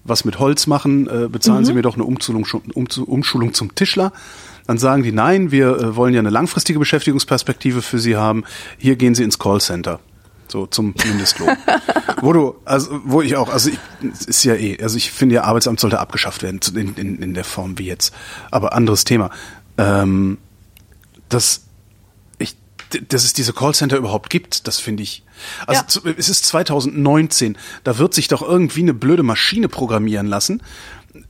was 0.03 0.25
mit 0.25 0.39
Holz 0.39 0.67
machen, 0.67 1.07
äh, 1.07 1.27
bezahlen 1.29 1.65
Sie 1.65 1.73
mir 1.73 1.81
doch 1.81 1.95
eine 1.95 2.03
Umschulung, 2.03 2.45
Umschulung 2.73 3.53
zum 3.53 3.75
Tischler. 3.75 4.11
Dann 4.69 4.77
sagen 4.77 5.01
die, 5.01 5.11
nein, 5.11 5.49
wir 5.49 5.77
äh, 5.79 5.95
wollen 5.95 6.13
ja 6.13 6.19
eine 6.19 6.29
langfristige 6.29 6.77
Beschäftigungsperspektive 6.77 7.81
für 7.81 7.97
Sie 7.97 8.15
haben. 8.15 8.43
Hier 8.77 8.97
gehen 8.97 9.15
Sie 9.15 9.23
ins 9.23 9.39
Callcenter. 9.39 9.99
So 10.47 10.67
zum 10.67 10.93
Mindestlohn. 11.07 11.57
wo 12.21 12.33
du, 12.33 12.55
also 12.65 13.01
wo 13.03 13.23
ich 13.23 13.35
auch, 13.35 13.49
also 13.49 13.71
ich, 13.71 13.79
ist 14.27 14.43
ja 14.43 14.53
eh, 14.53 14.77
also 14.79 14.95
ich 14.97 15.09
finde 15.11 15.33
ja, 15.33 15.43
Arbeitsamt 15.45 15.79
sollte 15.79 15.99
abgeschafft 15.99 16.43
werden 16.43 16.59
in, 16.75 16.93
in, 16.93 17.17
in 17.17 17.33
der 17.33 17.45
Form 17.45 17.79
wie 17.79 17.87
jetzt. 17.87 18.13
Aber 18.51 18.73
anderes 18.73 19.05
Thema. 19.05 19.31
Ähm, 19.79 20.37
dass 21.29 21.61
ich, 22.37 22.55
dass 23.07 23.23
es 23.23 23.33
diese 23.33 23.53
Callcenter 23.53 23.97
überhaupt 23.97 24.29
gibt, 24.29 24.67
das 24.67 24.77
finde 24.77 25.01
ich. 25.01 25.23
Also 25.65 25.81
Ja. 26.03 26.13
es 26.15 26.29
ist 26.29 26.45
2019, 26.45 27.57
da 27.83 27.97
wird 27.97 28.13
sich 28.13 28.27
doch 28.27 28.43
irgendwie 28.43 28.81
eine 28.81 28.93
blöde 28.93 29.23
Maschine 29.23 29.67
programmieren 29.67 30.27
lassen, 30.27 30.61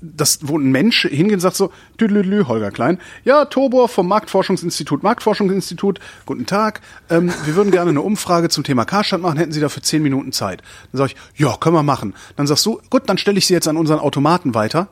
das, 0.02 0.40
wo 0.44 0.58
ein 0.58 0.72
Mensch 0.72 1.02
hingeht 1.04 1.36
und 1.36 1.40
sagt 1.40 1.56
so, 1.56 1.72
Tüdelü, 1.98 2.46
Holger 2.46 2.72
Klein, 2.72 3.00
ja, 3.24 3.46
Tobor 3.46 3.90
vom 3.90 4.08
Marktforschungsinstitut, 4.08 5.04
Marktforschungsinstitut, 5.04 6.00
guten 6.26 6.46
Tag, 6.46 6.82
ähm, 7.10 7.32
wir 7.46 7.56
würden 7.56 7.72
gerne 7.72 7.90
eine 7.92 8.02
Umfrage 8.02 8.50
zum 8.50 8.64
Thema 8.64 8.86
Karstadt 8.86 9.22
machen, 9.22 9.38
hätten 9.38 9.52
Sie 9.52 9.60
dafür 9.62 9.84
zehn 9.84 10.02
Minuten 10.04 10.32
Zeit. 10.32 10.62
Dann 10.92 10.98
sage 11.00 11.14
ich, 11.14 11.40
ja, 11.42 11.56
können 11.58 11.76
wir 11.76 11.84
machen. 11.84 12.14
Dann 12.36 12.48
sagst 12.48 12.66
du, 12.66 12.80
gut, 12.90 13.04
dann 13.08 13.18
stelle 13.18 13.38
ich 13.38 13.46
Sie 13.48 13.54
jetzt 13.54 13.68
an 13.68 13.78
unseren 13.78 14.00
Automaten 14.00 14.54
weiter. 14.54 14.88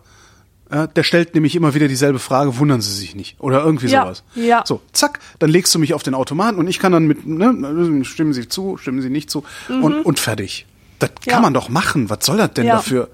Ja, 0.71 0.85
der 0.85 1.03
stellt 1.03 1.33
nämlich 1.33 1.55
immer 1.55 1.73
wieder 1.75 1.87
dieselbe 1.87 2.19
Frage, 2.19 2.57
wundern 2.57 2.81
Sie 2.81 2.91
sich 2.93 3.15
nicht. 3.15 3.37
Oder 3.39 3.63
irgendwie 3.63 3.87
Ja, 3.87 4.03
sowas. 4.03 4.23
ja. 4.35 4.63
So, 4.65 4.81
zack, 4.91 5.19
dann 5.39 5.49
legst 5.49 5.73
du 5.73 5.79
mich 5.79 5.93
auf 5.93 6.03
den 6.03 6.13
Automaten 6.13 6.57
und 6.59 6.67
ich 6.67 6.79
kann 6.79 6.91
dann 6.91 7.05
mit, 7.07 7.25
ne, 7.25 8.03
stimmen 8.03 8.33
Sie 8.33 8.49
zu, 8.49 8.75
stimmen 8.75 9.01
Sie 9.01 9.09
nicht 9.09 9.29
zu 9.31 9.45
Mhm. 9.69 9.83
und, 9.83 10.01
und 10.05 10.19
fertig. 10.19 10.65
Das 10.99 11.11
Ja. 11.25 11.33
kann 11.33 11.41
man 11.43 11.53
doch 11.53 11.69
machen. 11.69 12.09
Was 12.09 12.25
soll 12.25 12.35
das 12.37 12.51
denn 12.53 12.65
Ja. 12.65 12.75
dafür? 12.75 13.07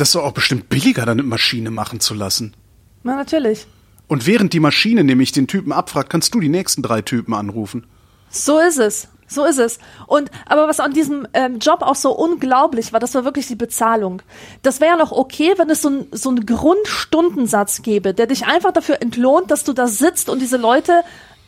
Das 0.00 0.08
ist 0.08 0.14
doch 0.14 0.24
auch 0.24 0.32
bestimmt 0.32 0.70
billiger, 0.70 1.04
dann 1.04 1.20
eine 1.20 1.28
Maschine 1.28 1.70
machen 1.70 2.00
zu 2.00 2.14
lassen. 2.14 2.54
Na, 3.02 3.16
natürlich. 3.16 3.66
Und 4.08 4.26
während 4.26 4.54
die 4.54 4.60
Maschine 4.60 5.04
nämlich 5.04 5.30
den 5.32 5.46
Typen 5.46 5.72
abfragt, 5.72 6.08
kannst 6.08 6.34
du 6.34 6.40
die 6.40 6.48
nächsten 6.48 6.80
drei 6.82 7.02
Typen 7.02 7.34
anrufen. 7.34 7.86
So 8.30 8.58
ist 8.58 8.78
es. 8.78 9.08
So 9.28 9.44
ist 9.44 9.58
es. 9.58 9.78
Und 10.06 10.30
aber 10.46 10.68
was 10.68 10.80
an 10.80 10.94
diesem 10.94 11.28
ähm, 11.34 11.58
Job 11.58 11.82
auch 11.82 11.96
so 11.96 12.12
unglaublich 12.12 12.94
war, 12.94 12.98
das 12.98 13.14
war 13.14 13.26
wirklich 13.26 13.46
die 13.46 13.56
Bezahlung. 13.56 14.22
Das 14.62 14.80
wäre 14.80 14.92
ja 14.92 14.96
noch 14.96 15.12
okay, 15.12 15.52
wenn 15.58 15.68
es 15.68 15.82
so, 15.82 15.90
ein, 15.90 16.06
so 16.12 16.30
einen 16.30 16.46
Grundstundensatz 16.46 17.82
gäbe, 17.82 18.14
der 18.14 18.26
dich 18.26 18.46
einfach 18.46 18.72
dafür 18.72 19.02
entlohnt, 19.02 19.50
dass 19.50 19.64
du 19.64 19.74
da 19.74 19.86
sitzt 19.86 20.30
und 20.30 20.40
diese 20.40 20.56
Leute 20.56 21.02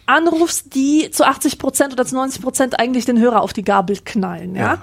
anrufst, 0.05 0.75
die 0.75 1.11
zu 1.11 1.25
80 1.25 1.59
Prozent 1.59 1.95
oder 1.95 2.05
zu 2.05 2.17
90 2.17 2.43
Prozent 2.43 2.79
eigentlich 2.79 3.07
den 3.07 3.19
Hörer 3.19 3.41
auf 3.41 3.55
die 3.55 3.65
Gabel 3.65 3.97
knallen. 4.05 4.55
Ja. 4.55 4.63
Ja. 4.63 4.83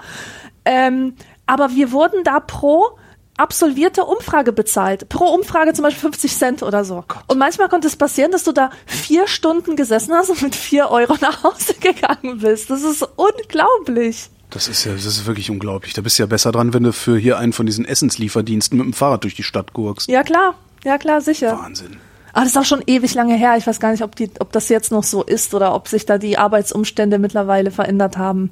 Ähm, 0.64 1.14
aber 1.46 1.70
wir 1.70 1.92
wurden 1.92 2.24
da 2.24 2.40
pro 2.40 2.98
absolvierte 3.40 4.04
Umfrage 4.04 4.52
bezahlt. 4.52 5.08
Pro 5.08 5.24
Umfrage 5.24 5.72
zum 5.72 5.84
Beispiel 5.84 6.02
50 6.02 6.36
Cent 6.36 6.62
oder 6.62 6.84
so. 6.84 7.04
Und 7.26 7.38
manchmal 7.38 7.68
konnte 7.68 7.88
es 7.88 7.96
passieren, 7.96 8.30
dass 8.30 8.44
du 8.44 8.52
da 8.52 8.70
vier 8.86 9.26
Stunden 9.26 9.76
gesessen 9.76 10.12
hast 10.14 10.30
und 10.30 10.42
mit 10.42 10.54
vier 10.54 10.90
Euro 10.90 11.16
nach 11.20 11.42
Hause 11.42 11.74
gegangen 11.80 12.38
bist. 12.38 12.70
Das 12.70 12.82
ist 12.82 13.02
unglaublich. 13.16 14.30
Das 14.50 14.68
ist 14.68 14.84
ja, 14.84 14.92
das 14.92 15.06
ist 15.06 15.26
wirklich 15.26 15.50
unglaublich. 15.50 15.94
Da 15.94 16.02
bist 16.02 16.18
du 16.18 16.24
ja 16.24 16.26
besser 16.26 16.52
dran, 16.52 16.74
wenn 16.74 16.82
du 16.82 16.92
für 16.92 17.16
hier 17.16 17.38
einen 17.38 17.52
von 17.52 17.66
diesen 17.66 17.84
Essenslieferdiensten 17.84 18.76
mit 18.76 18.84
dem 18.84 18.92
Fahrrad 18.92 19.24
durch 19.24 19.34
die 19.34 19.42
Stadt 19.42 19.72
gurkst. 19.72 20.08
Ja 20.08 20.22
klar, 20.22 20.54
ja 20.84 20.98
klar, 20.98 21.20
sicher. 21.20 21.58
Wahnsinn. 21.58 21.96
Aber 22.32 22.44
das 22.44 22.52
ist 22.52 22.58
auch 22.58 22.64
schon 22.64 22.82
ewig 22.86 23.14
lange 23.14 23.36
her. 23.36 23.56
Ich 23.56 23.66
weiß 23.66 23.80
gar 23.80 23.90
nicht, 23.90 24.02
ob, 24.02 24.14
die, 24.16 24.30
ob 24.38 24.52
das 24.52 24.68
jetzt 24.68 24.92
noch 24.92 25.02
so 25.02 25.22
ist 25.22 25.54
oder 25.54 25.74
ob 25.74 25.88
sich 25.88 26.06
da 26.06 26.18
die 26.18 26.38
Arbeitsumstände 26.38 27.18
mittlerweile 27.18 27.70
verändert 27.70 28.18
haben. 28.18 28.50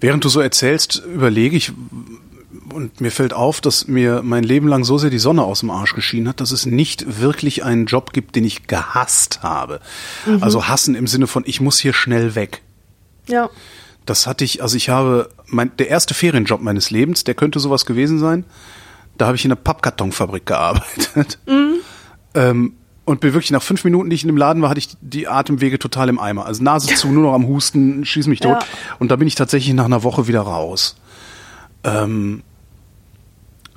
Während 0.00 0.24
du 0.24 0.28
so 0.28 0.40
erzählst, 0.40 1.02
überlege 1.12 1.56
ich, 1.56 1.72
und 2.72 3.00
mir 3.00 3.10
fällt 3.10 3.32
auf, 3.32 3.60
dass 3.60 3.86
mir 3.88 4.22
mein 4.22 4.44
Leben 4.44 4.68
lang 4.68 4.84
so 4.84 4.98
sehr 4.98 5.10
die 5.10 5.18
Sonne 5.18 5.42
aus 5.42 5.60
dem 5.60 5.70
Arsch 5.70 5.94
geschienen 5.94 6.28
hat, 6.28 6.40
dass 6.40 6.50
es 6.50 6.66
nicht 6.66 7.20
wirklich 7.20 7.64
einen 7.64 7.86
Job 7.86 8.12
gibt, 8.12 8.36
den 8.36 8.44
ich 8.44 8.66
gehasst 8.66 9.42
habe. 9.42 9.80
Also 10.40 10.68
hassen 10.68 10.94
im 10.94 11.06
Sinne 11.06 11.26
von, 11.26 11.44
ich 11.46 11.60
muss 11.60 11.78
hier 11.78 11.92
schnell 11.92 12.34
weg. 12.34 12.62
Ja. 13.26 13.50
Das 14.06 14.26
hatte 14.26 14.44
ich, 14.44 14.62
also 14.62 14.76
ich 14.76 14.88
habe, 14.88 15.28
mein, 15.46 15.70
der 15.76 15.88
erste 15.88 16.14
Ferienjob 16.14 16.62
meines 16.62 16.90
Lebens, 16.90 17.24
der 17.24 17.34
könnte 17.34 17.60
sowas 17.60 17.84
gewesen 17.86 18.18
sein. 18.18 18.44
Da 19.18 19.26
habe 19.26 19.36
ich 19.36 19.44
in 19.44 19.50
einer 19.50 19.60
Pappkartonfabrik 19.60 20.46
gearbeitet. 20.46 21.38
Ähm, 22.34 22.74
und 23.04 23.20
bin 23.20 23.32
wirklich 23.32 23.50
nach 23.50 23.62
fünf 23.62 23.84
Minuten, 23.84 24.10
die 24.10 24.14
ich 24.14 24.22
in 24.22 24.28
dem 24.28 24.36
Laden 24.36 24.60
war, 24.60 24.68
hatte 24.68 24.80
ich 24.80 24.90
die 25.00 25.28
Atemwege 25.28 25.78
total 25.78 26.10
im 26.10 26.18
Eimer. 26.18 26.44
Also 26.44 26.62
Nase 26.62 26.94
zu, 26.94 27.08
nur 27.08 27.22
noch 27.22 27.32
am 27.32 27.48
Husten, 27.48 28.04
schieß 28.04 28.26
mich 28.26 28.40
tot. 28.40 28.62
Ja. 28.62 28.68
Und 28.98 29.10
da 29.10 29.16
bin 29.16 29.26
ich 29.26 29.34
tatsächlich 29.34 29.74
nach 29.74 29.86
einer 29.86 30.02
Woche 30.02 30.28
wieder 30.28 30.42
raus. 30.42 30.96
Ähm, 31.84 32.42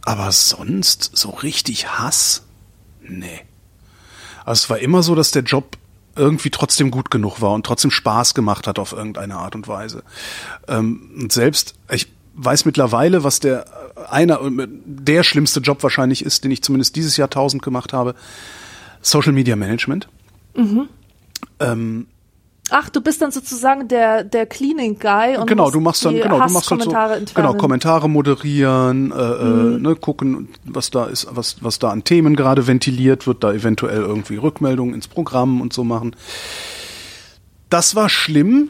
aber 0.03 0.31
sonst 0.31 1.11
so 1.13 1.29
richtig 1.29 1.87
Hass? 1.87 2.43
Nee. 3.01 3.41
Also 4.45 4.63
es 4.63 4.69
war 4.69 4.79
immer 4.79 5.03
so, 5.03 5.15
dass 5.15 5.31
der 5.31 5.43
Job 5.43 5.77
irgendwie 6.15 6.49
trotzdem 6.49 6.91
gut 6.91 7.11
genug 7.11 7.41
war 7.41 7.53
und 7.53 7.65
trotzdem 7.65 7.91
Spaß 7.91 8.33
gemacht 8.33 8.67
hat 8.67 8.79
auf 8.79 8.91
irgendeine 8.91 9.35
Art 9.35 9.55
und 9.55 9.67
Weise. 9.67 10.03
Ähm, 10.67 11.11
und 11.19 11.31
selbst, 11.31 11.75
ich 11.89 12.07
weiß 12.33 12.65
mittlerweile, 12.65 13.23
was 13.23 13.39
der 13.39 13.65
einer, 14.09 14.39
der 14.85 15.23
schlimmste 15.23 15.59
Job 15.59 15.83
wahrscheinlich 15.83 16.25
ist, 16.25 16.43
den 16.43 16.51
ich 16.51 16.63
zumindest 16.63 16.95
dieses 16.95 17.17
Jahrtausend 17.17 17.61
gemacht 17.61 17.93
habe. 17.93 18.15
Social 19.01 19.31
Media 19.31 19.55
Management. 19.55 20.07
Ähm, 21.59 22.07
Ach, 22.73 22.89
du 22.89 23.01
bist 23.01 23.21
dann 23.21 23.31
sozusagen 23.31 23.89
der, 23.89 24.23
der 24.23 24.45
Cleaning 24.45 24.97
Guy 24.97 25.35
und 25.37 25.45
genau, 25.45 25.69
du 25.69 25.81
machst 25.81 26.05
dann, 26.05 26.15
genau, 26.15 26.39
du 26.39 26.53
machst 26.53 26.71
halt 26.71 26.83
so, 26.83 26.91
entfernen. 26.91 27.25
genau, 27.35 27.53
Kommentare 27.53 28.09
moderieren, 28.09 29.11
äh, 29.11 29.15
äh, 29.15 29.79
ne, 29.79 29.95
gucken, 29.97 30.47
was 30.63 30.89
da 30.89 31.05
ist, 31.05 31.27
was, 31.31 31.57
was 31.61 31.79
da 31.79 31.89
an 31.89 32.05
Themen 32.05 32.37
gerade 32.37 32.67
ventiliert 32.67 33.27
wird, 33.27 33.43
da 33.43 33.51
eventuell 33.51 33.99
irgendwie 33.99 34.37
Rückmeldungen 34.37 34.95
ins 34.95 35.09
Programm 35.09 35.59
und 35.59 35.73
so 35.73 35.83
machen. 35.83 36.15
Das 37.69 37.95
war 37.95 38.07
schlimm. 38.07 38.69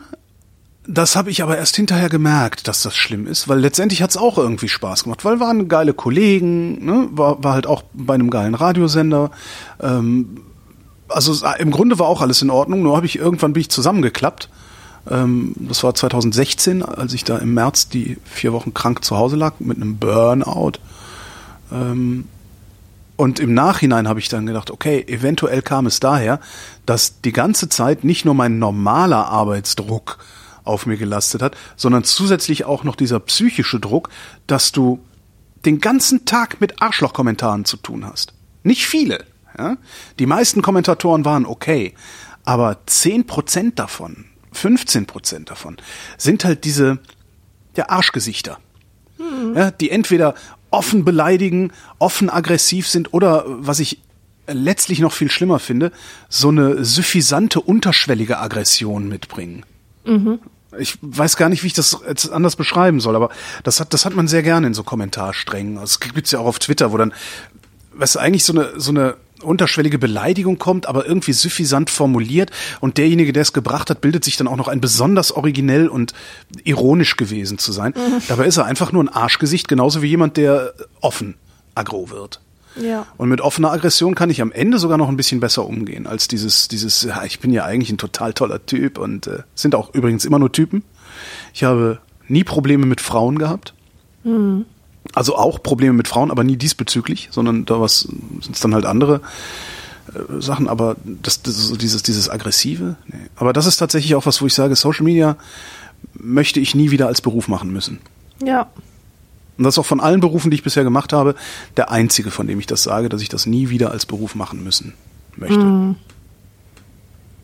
Das 0.88 1.16
habe 1.16 1.30
ich 1.30 1.43
aber 1.43 1.58
erst 1.58 1.76
hinterher 1.76 2.10
gemerkt, 2.10 2.68
dass 2.68 2.82
das 2.82 2.95
schlimm 2.95 3.28
ist, 3.28 3.47
weil 3.47 3.60
letztendlich 3.60 4.02
hat's 4.02 4.18
auch 4.18 4.39
irgendwie 4.39 4.68
Spaß 4.68 5.04
gemacht, 5.04 5.24
weil 5.24 5.39
waren 5.39 5.68
geile 5.68 5.93
Kollegen, 5.93 6.84
ne, 6.84 7.08
war, 7.12 7.43
war 7.43 7.54
halt 7.54 7.68
auch 7.68 7.84
bei 7.93 8.16
einem 8.16 8.32
geilen 8.32 8.56
Radiosender. 8.56 9.30
Ähm, 9.80 10.41
also 11.14 11.32
es- 11.32 11.43
im 11.59 11.72
Grunde 11.72 11.99
war 11.99 12.07
auch 12.07 12.22
alles 12.22 12.41
in 12.41 12.49
Ordnung, 12.49 12.82
nur 12.84 12.95
habe 12.95 13.05
ich 13.05 13.18
irgendwann 13.18 13.53
bin 13.53 13.62
ich 13.62 13.70
zusammengeklappt. 13.70 14.49
Ähm, 15.09 15.53
das 15.57 15.84
war 15.84 15.93
2016, 15.95 16.84
als 16.84 17.14
ich 17.14 17.24
da 17.24 17.38
im 17.38 17.53
März 17.53 17.89
die 17.89 18.18
vier 18.26 18.53
Wochen 18.53 18.74
krank 18.74 19.03
zu 19.03 19.18
Hause 19.18 19.36
lag 19.36 19.55
mit 19.59 19.78
einem 19.78 19.97
Burnout. 19.97 20.74
Ähm, 21.72 22.26
und 23.18 23.39
im 23.39 23.53
Nachhinein 23.53 24.07
habe 24.07 24.20
ich 24.20 24.30
dann 24.30 24.45
gedacht, 24.45 24.72
okay, 24.72 25.03
eventuell 25.07 25.62
kam 25.62 25.86
es 25.86 25.99
daher, 25.99 26.39
dass 26.86 27.22
die 27.22 27.32
ganze 27.32 27.70
Zeit 27.70 28.03
nicht 28.03 28.26
nur 28.26 28.34
mein 28.34 28.57
normaler 28.59 29.28
Arbeitsdruck 29.28 30.18
auf 30.64 30.86
mir 30.86 30.97
gelastet 30.97 31.41
hat, 31.41 31.55
sondern 31.76 32.03
zusätzlich 32.03 32.66
auch 32.66 32.84
noch 32.84 32.95
dieser 32.95 33.20
psychische 33.20 33.80
Druck, 33.80 34.09
dass 34.47 34.72
du 34.72 34.99
den 35.66 35.80
ganzen 35.80 36.26
Tag 36.26 36.62
mit 36.62 36.82
Arschlochkommentaren 36.82 37.66
zu 37.66 37.78
tun 37.78 38.05
hast. 38.05 38.34
Nicht 38.64 38.86
viele. 38.88 39.24
Ja? 39.58 39.78
Die 40.20 40.26
meisten 40.26 40.62
Kommentatoren 40.62 41.26
waren 41.26 41.45
okay, 41.45 41.93
aber 42.43 42.80
10% 42.88 43.76
davon, 43.76 44.26
15% 44.56 45.45
davon 45.45 45.78
sind 46.18 46.43
halt 46.43 46.64
diese 46.64 46.99
ja, 47.76 47.89
Arschgesichter. 47.89 48.58
Ja, 49.56 49.70
die 49.72 49.91
entweder 49.91 50.34
offen 50.72 51.06
beleidigen, 51.06 51.72
offen 51.99 52.30
aggressiv 52.30 52.88
sind 52.88 53.14
oder, 53.14 53.43
was 53.47 53.80
ich 53.80 54.02
letztlich 54.47 54.99
noch 54.99 55.14
viel 55.14 55.30
schlimmer 55.30 55.60
finde, 55.60 55.91
so 56.30 56.49
eine 56.49 56.84
suffisante, 56.84 57.62
unterschwellige 57.62 58.39
Aggression 58.39 59.08
mitbringen. 59.08 59.66
Ich 60.80 60.97
weiß 61.02 61.36
gar 61.36 61.49
nicht, 61.49 61.64
wie 61.64 61.68
ich 61.68 61.74
das 61.74 61.97
jetzt 62.08 62.32
anders 62.32 62.56
beschreiben 62.56 63.02
soll, 63.02 63.16
aber 63.16 63.30
das 63.64 63.80
hat, 63.80 63.93
das 63.93 64.06
hat 64.06 64.16
man 64.16 64.28
sehr 64.28 64.41
gerne 64.41 64.68
in 64.68 64.74
so 64.74 64.84
Kommentarsträngen. 64.84 65.78
Es 65.78 65.99
gibt's 65.99 66.32
ja 66.32 66.39
auch 66.39 66.45
auf 66.45 66.60
Twitter, 66.60 66.91
wo 66.91 66.97
dann, 66.97 67.14
was 67.93 68.16
eigentlich 68.16 68.45
so 68.45 68.54
eine, 68.54 68.80
so 68.80 68.91
eine 68.91 69.18
unterschwellige 69.41 69.99
Beleidigung 69.99 70.57
kommt, 70.57 70.87
aber 70.87 71.05
irgendwie 71.05 71.33
suffisant 71.33 71.89
formuliert 71.89 72.51
und 72.79 72.97
derjenige, 72.97 73.33
der 73.33 73.41
es 73.41 73.53
gebracht 73.53 73.89
hat, 73.89 74.01
bildet 74.01 74.23
sich 74.23 74.37
dann 74.37 74.47
auch 74.47 74.57
noch 74.57 74.67
ein 74.67 74.81
besonders 74.81 75.31
originell 75.31 75.87
und 75.87 76.13
ironisch 76.63 77.17
gewesen 77.17 77.57
zu 77.57 77.71
sein. 77.71 77.93
Dabei 78.27 78.45
ist 78.45 78.57
er 78.57 78.65
einfach 78.65 78.91
nur 78.91 79.03
ein 79.03 79.09
Arschgesicht, 79.09 79.67
genauso 79.67 80.01
wie 80.01 80.07
jemand, 80.07 80.37
der 80.37 80.73
offen 81.01 81.35
aggro 81.75 82.09
wird. 82.09 82.41
Ja. 82.81 83.05
Und 83.17 83.29
mit 83.29 83.41
offener 83.41 83.71
Aggression 83.71 84.15
kann 84.15 84.29
ich 84.29 84.41
am 84.41 84.51
Ende 84.51 84.79
sogar 84.79 84.97
noch 84.97 85.09
ein 85.09 85.17
bisschen 85.17 85.39
besser 85.39 85.65
umgehen 85.65 86.07
als 86.07 86.27
dieses, 86.27 86.67
dieses, 86.67 87.03
ja, 87.03 87.23
ich 87.25 87.39
bin 87.39 87.51
ja 87.51 87.65
eigentlich 87.65 87.91
ein 87.91 87.97
total 87.97 88.33
toller 88.33 88.65
Typ 88.65 88.97
und 88.97 89.27
äh, 89.27 89.39
sind 89.55 89.75
auch 89.75 89.93
übrigens 89.93 90.25
immer 90.25 90.39
nur 90.39 90.51
Typen. 90.51 90.83
Ich 91.53 91.63
habe 91.63 91.99
nie 92.27 92.43
Probleme 92.43 92.85
mit 92.85 93.01
Frauen 93.01 93.37
gehabt. 93.37 93.73
Also 95.14 95.36
auch 95.36 95.62
Probleme 95.62 95.93
mit 95.93 96.07
Frauen, 96.07 96.32
aber 96.32 96.43
nie 96.43 96.57
diesbezüglich, 96.57 97.30
sondern 97.32 97.66
da 97.66 97.82
was 97.82 98.01
sind 98.01 98.55
es 98.55 98.62
dann 98.62 98.74
halt 98.74 98.86
andere 98.86 99.22
äh, 100.14 100.41
Sachen, 100.41 100.68
aber 100.68 100.95
das, 101.03 101.41
das 101.41 101.57
ist 101.57 101.68
so 101.68 101.76
dieses, 101.76 102.03
dieses 102.03 102.30
Aggressive. 102.30 102.95
Nee. 103.07 103.18
Aber 103.36 103.53
das 103.53 103.66
ist 103.66 103.78
tatsächlich 103.78 104.16
auch 104.16 104.26
was, 104.26 104.41
wo 104.41 104.45
ich 104.45 104.53
sage, 104.53 104.76
Social 104.76 105.03
Media 105.03 105.36
möchte 106.14 106.59
ich 106.59 106.76
nie 106.76 106.91
wieder 106.91 107.07
als 107.07 107.22
Beruf 107.22 107.47
machen 107.47 107.72
müssen. 107.72 107.99
Ja. 108.43 108.68
Und 109.57 109.66
das 109.66 109.76
ist 109.76 109.80
auch 109.80 109.86
von 109.86 109.99
allen 109.99 110.22
Berufen, 110.22 110.49
die 110.49 110.55
ich 110.55 110.64
bisher 110.64 110.84
gemacht 110.84 111.14
habe, 111.14 111.36
der 111.78 111.91
einzige, 111.91 112.32
von 112.32 112.47
dem 112.47 112.59
ich 112.59 112.66
das 112.68 112.84
sage, 112.84 113.09
dass 113.09 113.22
ich 113.22 113.30
das 113.30 113.45
nie 113.45 113.70
wieder 113.70 113.91
als 113.91 114.05
Beruf 114.05 114.34
machen 114.34 114.64
müssen 114.64 114.93
möchte. 115.36 115.59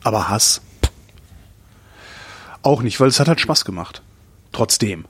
Aber 0.04 0.30
Hass 0.30 0.62
auch 2.64 2.82
nicht, 2.82 3.00
weil 3.00 3.08
es 3.08 3.20
hat 3.20 3.28
halt 3.28 3.40
Spaß 3.40 3.66
gemacht. 3.66 4.02
Trotzdem. 4.52 5.06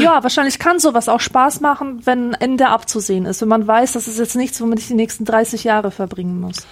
Ja, 0.00 0.22
wahrscheinlich 0.22 0.58
kann 0.58 0.78
sowas 0.78 1.08
auch 1.08 1.20
Spaß 1.20 1.60
machen, 1.60 2.00
wenn 2.04 2.34
ein 2.34 2.40
Ende 2.40 2.68
abzusehen 2.68 3.26
ist. 3.26 3.40
Wenn 3.40 3.48
man 3.48 3.66
weiß, 3.66 3.92
das 3.92 4.08
ist 4.08 4.18
jetzt 4.18 4.36
nichts, 4.36 4.60
womit 4.60 4.80
ich 4.80 4.86
die 4.88 4.94
nächsten 4.94 5.24
30 5.24 5.64
Jahre 5.64 5.90
verbringen 5.90 6.40
muss. 6.40 6.66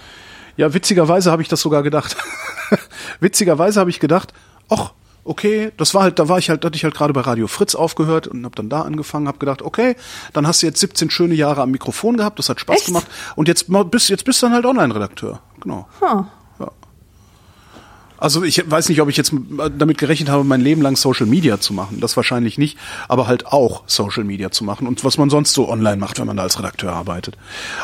Ja, 0.57 0.73
witzigerweise 0.73 1.31
habe 1.31 1.41
ich 1.41 1.47
das 1.47 1.61
sogar 1.61 1.83
gedacht. 1.83 2.15
witzigerweise 3.19 3.79
habe 3.79 3.89
ich 3.89 3.99
gedacht, 3.99 4.33
ach, 4.69 4.93
okay, 5.25 5.71
das 5.77 5.93
war 5.93 6.03
halt, 6.03 6.19
da 6.19 6.29
war 6.29 6.37
ich 6.37 6.49
halt, 6.49 6.63
da 6.63 6.67
hatte 6.67 6.77
ich 6.77 6.83
halt 6.83 6.95
gerade 6.95 7.11
bei 7.11 7.21
Radio 7.21 7.47
Fritz 7.47 7.75
aufgehört 7.75 8.27
und 8.27 8.45
habe 8.45 8.55
dann 8.55 8.69
da 8.69 8.81
angefangen, 8.81 9.27
habe 9.27 9.39
gedacht, 9.39 9.61
okay, 9.61 9.95
dann 10.33 10.47
hast 10.47 10.61
du 10.61 10.67
jetzt 10.67 10.79
17 10.79 11.09
schöne 11.09 11.33
Jahre 11.33 11.61
am 11.61 11.71
Mikrofon 11.71 12.15
gehabt, 12.15 12.39
das 12.39 12.47
hat 12.47 12.59
Spaß 12.59 12.77
Echt? 12.77 12.85
gemacht 12.87 13.07
und 13.35 13.47
jetzt 13.47 13.67
bist 13.91 14.09
jetzt 14.09 14.23
bist 14.23 14.41
du 14.41 14.45
dann 14.45 14.53
halt 14.53 14.65
Online-Redakteur. 14.65 15.41
Genau. 15.59 15.87
Huh. 15.99 16.25
Also 18.17 18.43
ich 18.43 18.69
weiß 18.69 18.89
nicht, 18.89 19.01
ob 19.01 19.09
ich 19.09 19.17
jetzt 19.17 19.33
damit 19.77 19.97
gerechnet 19.97 20.29
habe, 20.29 20.43
mein 20.43 20.61
Leben 20.61 20.81
lang 20.81 20.95
Social 20.95 21.25
Media 21.25 21.59
zu 21.59 21.73
machen. 21.73 21.99
Das 21.99 22.15
wahrscheinlich 22.15 22.57
nicht, 22.57 22.77
aber 23.07 23.27
halt 23.27 23.47
auch 23.47 23.83
Social 23.87 24.23
Media 24.23 24.51
zu 24.51 24.63
machen 24.63 24.87
und 24.87 25.03
was 25.03 25.17
man 25.17 25.29
sonst 25.29 25.53
so 25.53 25.69
online 25.69 25.97
macht, 25.97 26.19
wenn 26.19 26.27
man 26.27 26.37
da 26.37 26.43
als 26.43 26.57
Redakteur 26.57 26.93
arbeitet. 26.93 27.37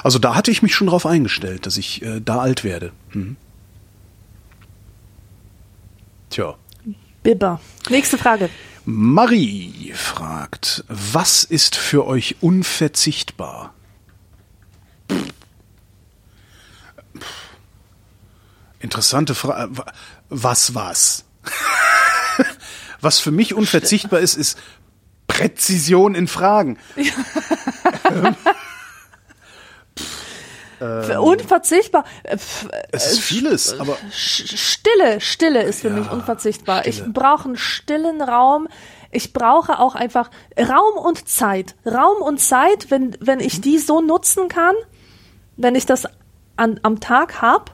Also 0.03 0.19
da 0.19 0.35
hatte 0.35 0.51
ich 0.51 0.61
mich 0.61 0.73
schon 0.73 0.87
drauf 0.87 1.05
eingestellt, 1.05 1.65
dass 1.65 1.77
ich 1.77 2.01
äh, 2.01 2.21
da 2.21 2.39
alt 2.39 2.63
werde. 2.63 2.91
Mhm. 3.11 3.35
Tja. 6.29 6.55
Bibber. 7.23 7.59
Nächste 7.89 8.17
Frage. 8.17 8.49
Marie 8.85 9.91
fragt, 9.93 10.83
was 10.87 11.43
ist 11.43 11.75
für 11.75 12.07
euch 12.07 12.37
unverzichtbar? 12.41 13.73
Interessante 18.79 19.35
Frage. 19.35 19.85
Was 20.33 20.73
was? 20.73 21.25
was 23.01 23.19
für 23.19 23.31
mich 23.31 23.53
unverzichtbar 23.53 24.21
ist, 24.21 24.35
ist 24.35 24.57
Präzision 25.27 26.15
in 26.15 26.27
Fragen. 26.27 26.79
Ähm, 30.81 31.19
unverzichtbar. 31.19 32.05
Äh, 32.23 32.37
es 32.91 33.11
ist 33.11 33.19
vieles, 33.19 33.79
aber 33.79 33.97
Stille, 34.09 35.21
Stille 35.21 35.61
ist 35.61 35.81
für 35.81 35.89
ja, 35.89 35.93
mich 35.93 36.09
unverzichtbar. 36.09 36.79
Stille. 36.79 37.05
Ich 37.07 37.13
brauche 37.13 37.45
einen 37.45 37.57
stillen 37.57 38.19
Raum. 38.19 38.67
Ich 39.11 39.31
brauche 39.31 39.77
auch 39.77 39.93
einfach 39.93 40.31
Raum 40.57 40.97
und 40.97 41.29
Zeit. 41.29 41.75
Raum 41.85 42.23
und 42.23 42.39
Zeit, 42.39 42.89
wenn 42.89 43.15
wenn 43.19 43.41
ich 43.41 43.61
die 43.61 43.77
so 43.77 44.01
nutzen 44.01 44.47
kann, 44.47 44.73
wenn 45.55 45.75
ich 45.75 45.85
das 45.85 46.07
an, 46.55 46.79
am 46.81 46.99
Tag 46.99 47.43
habe, 47.43 47.65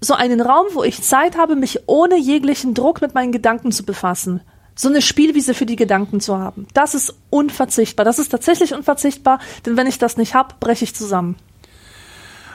so 0.00 0.14
einen 0.14 0.40
Raum, 0.40 0.66
wo 0.74 0.84
ich 0.84 1.02
Zeit 1.02 1.36
habe, 1.36 1.56
mich 1.56 1.80
ohne 1.86 2.18
jeglichen 2.18 2.74
Druck 2.74 3.00
mit 3.00 3.14
meinen 3.14 3.32
Gedanken 3.32 3.72
zu 3.72 3.84
befassen. 3.84 4.40
So 4.74 4.88
eine 4.88 5.02
Spielwiese 5.02 5.54
für 5.54 5.66
die 5.66 5.76
Gedanken 5.76 6.20
zu 6.20 6.38
haben. 6.38 6.68
Das 6.72 6.94
ist 6.94 7.14
unverzichtbar. 7.30 8.04
Das 8.04 8.20
ist 8.20 8.28
tatsächlich 8.28 8.74
unverzichtbar, 8.74 9.40
denn 9.66 9.76
wenn 9.76 9.88
ich 9.88 9.98
das 9.98 10.16
nicht 10.16 10.34
habe, 10.34 10.54
breche 10.60 10.84
ich 10.84 10.94
zusammen. 10.94 11.36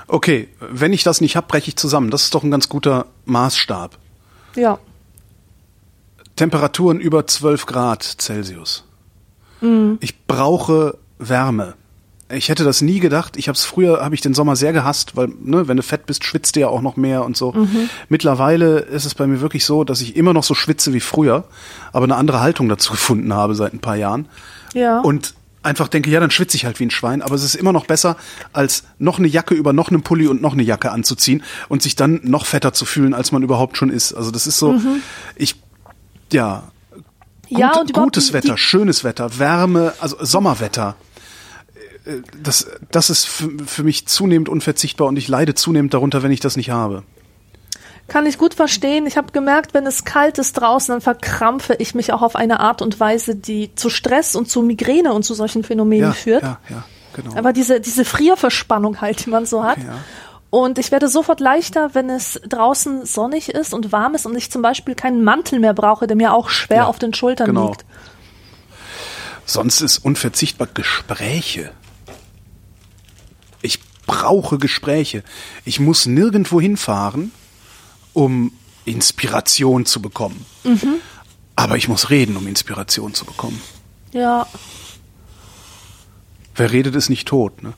Okay, 0.08 0.50
wenn 0.60 0.94
ich 0.94 1.04
das 1.04 1.22
nicht 1.22 1.36
hab, 1.36 1.48
breche 1.48 1.70
ich 1.70 1.76
zusammen. 1.76 2.12
Das 2.12 2.24
ist 2.24 2.36
doch 2.36 2.44
ein 2.44 2.52
ganz 2.52 2.70
guter 2.70 3.08
Maßstab. 3.26 3.98
Ja. 4.56 4.80
Temperaturen 6.36 7.00
über 7.00 7.28
12 7.28 7.66
Grad 7.66 8.04
Celsius. 8.04 8.86
Mhm. 9.62 9.98
Ich 10.02 10.26
brauche 10.26 10.98
Wärme. 11.20 11.76
Ich 12.36 12.50
hätte 12.50 12.64
das 12.64 12.82
nie 12.82 13.00
gedacht. 13.00 13.38
Ich 13.38 13.48
habe 13.48 13.56
es 13.56 13.66
früher, 13.66 14.04
habe 14.04 14.16
ich 14.16 14.22
den 14.22 14.34
Sommer 14.34 14.56
sehr 14.56 14.74
gehasst, 14.74 15.16
weil 15.16 15.30
ne, 15.42 15.68
wenn 15.68 15.78
du 15.78 15.84
fett 15.84 16.06
bist, 16.06 16.24
schwitzt 16.24 16.56
du 16.56 16.62
ja 16.62 16.68
auch 16.68 16.82
noch 16.82 16.96
mehr 16.98 17.24
und 17.24 17.38
so. 17.38 17.52
Mhm. 17.52 17.90
Mittlerweile 18.10 18.80
ist 18.80 19.06
es 19.06 19.16
bei 19.16 19.28
mir 19.28 19.42
wirklich 19.42 19.66
so, 19.66 19.84
dass 19.84 20.02
ich 20.02 20.16
immer 20.16 20.34
noch 20.34 20.44
so 20.44 20.54
schwitze 20.54 20.94
wie 20.94 21.00
früher, 21.00 21.46
aber 21.92 22.06
eine 22.06 22.16
andere 22.16 22.42
Haltung 22.42 22.70
dazu 22.70 22.92
gefunden 22.94 23.34
habe 23.34 23.56
seit 23.56 23.74
ein 23.74 23.80
paar 23.80 23.96
Jahren. 23.96 24.28
Ja. 24.74 25.00
Und 25.00 25.36
einfach 25.64 25.88
denke, 25.88 26.10
ja, 26.10 26.20
dann 26.20 26.32
schwitze 26.32 26.58
ich 26.58 26.66
halt 26.66 26.80
wie 26.80 26.86
ein 26.86 26.92
Schwein, 26.92 27.22
aber 27.22 27.36
es 27.36 27.44
ist 27.44 27.56
immer 27.56 27.72
noch 27.72 27.86
besser, 27.86 28.18
als 28.52 28.84
noch 29.00 29.18
eine 29.18 29.28
Jacke 29.28 29.56
über 29.56 29.74
noch 29.74 29.90
einen 29.90 30.04
Pulli 30.04 30.28
und 30.28 30.42
noch 30.42 30.54
eine 30.54 30.64
Jacke 30.64 30.92
anzuziehen 30.92 31.44
und 31.70 31.82
sich 31.82 31.96
dann 31.96 32.20
noch 32.24 32.46
fetter 32.46 32.74
zu 32.74 32.86
fühlen, 32.86 33.14
als 33.14 33.32
man 33.32 33.44
überhaupt 33.44 33.78
schon 33.78 33.90
ist. 33.90 34.14
Also 34.14 34.30
das 34.30 34.46
ist 34.46 34.60
so, 34.60 34.74
mhm. 34.74 35.02
ich, 35.36 35.56
ja, 36.32 36.64
gut, 37.50 37.60
ja 37.60 37.80
und 37.80 37.94
gutes 37.94 38.34
Wetter, 38.34 38.58
schönes 38.58 39.04
Wetter, 39.04 39.40
Wärme, 39.40 39.94
also 40.00 40.18
Sommerwetter. 40.20 40.96
Das, 42.41 42.68
das 42.91 43.10
ist 43.10 43.26
für, 43.26 43.49
für 43.66 43.84
mich 43.84 44.08
zunehmend 44.08 44.49
unverzichtbar 44.49 45.08
und 45.08 45.18
ich 45.18 45.28
leide 45.28 45.56
zunehmend 45.56 45.93
darunter, 45.93 46.22
wenn 46.22 46.32
ich 46.32 46.41
das 46.41 46.58
nicht 46.58 46.70
habe. 46.70 47.04
Kann 48.10 48.26
ich 48.26 48.38
gut 48.38 48.54
verstehen. 48.54 49.08
Ich 49.08 49.16
habe 49.16 49.32
gemerkt, 49.32 49.74
wenn 49.74 49.88
es 49.88 50.04
kalt 50.04 50.38
ist 50.38 50.54
draußen, 50.54 50.93
dann 50.93 51.01
verkrampfe 51.01 51.76
ich 51.76 51.95
mich 51.95 52.12
auch 52.12 52.22
auf 52.22 52.36
eine 52.36 52.60
Art 52.60 52.82
und 52.82 52.99
Weise, 52.99 53.36
die 53.36 53.74
zu 53.76 53.89
Stress 53.89 54.36
und 54.36 54.49
zu 54.49 54.62
Migräne 54.62 55.14
und 55.14 55.24
zu 55.24 55.34
solchen 55.34 55.64
Phänomenen 55.64 56.10
ja, 56.10 56.12
führt. 56.12 56.43
Ja, 56.43 56.60
ja, 56.70 56.84
genau. 57.14 57.36
Aber 57.38 57.54
diese, 57.54 57.80
diese 57.80 58.04
Frierverspannung 58.04 58.99
halt, 58.99 59.26
die 59.26 59.30
man 59.30 59.45
so 59.45 59.64
hat. 59.64 59.78
Ja. 59.78 59.99
Und 60.49 60.78
ich 60.78 60.91
werde 60.91 61.08
sofort 61.08 61.39
leichter, 61.39 61.95
wenn 61.95 62.10
es 62.10 62.39
draußen 62.47 63.06
sonnig 63.06 63.49
ist 63.49 63.74
und 63.74 63.91
warm 63.91 64.14
ist 64.14 64.26
und 64.26 64.36
ich 64.36 64.51
zum 64.51 64.62
Beispiel 64.62 64.93
keinen 64.93 65.24
Mantel 65.24 65.60
mehr 65.60 65.74
brauche, 65.74 66.06
der 66.06 66.18
mir 66.18 66.34
auch 66.34 66.49
schwer 66.49 66.78
ja, 66.78 66.86
auf 66.86 66.99
den 66.99 67.14
Schultern 67.14 67.47
genau. 67.47 67.70
liegt. 67.70 67.86
Sonst 69.45 69.82
ist 69.82 69.99
unverzichtbar 69.99 70.68
Gespräche. 70.72 71.72
Ich 74.04 74.08
brauche 74.08 74.58
Gespräche. 74.58 75.24
Ich 75.66 75.80
muss 75.80 76.06
nirgendwo 76.06 76.60
hinfahren 76.60 77.32
um 78.14 78.51
Inspiration 78.86 79.86
zu 79.86 80.01
bekommen. 80.01 80.45
Mhm. 80.64 80.95
Aber 81.56 81.78
ich 81.78 81.88
muss 81.88 82.10
reden, 82.10 82.38
um 82.38 82.47
Inspiration 82.47 83.14
zu 83.14 83.26
bekommen. 83.26 83.62
Ja. 84.12 84.47
Wer 86.56 86.72
redet, 86.72 86.95
ist 86.95 87.10
nicht 87.10 87.28
tot, 87.28 87.64
ne? 87.64 87.74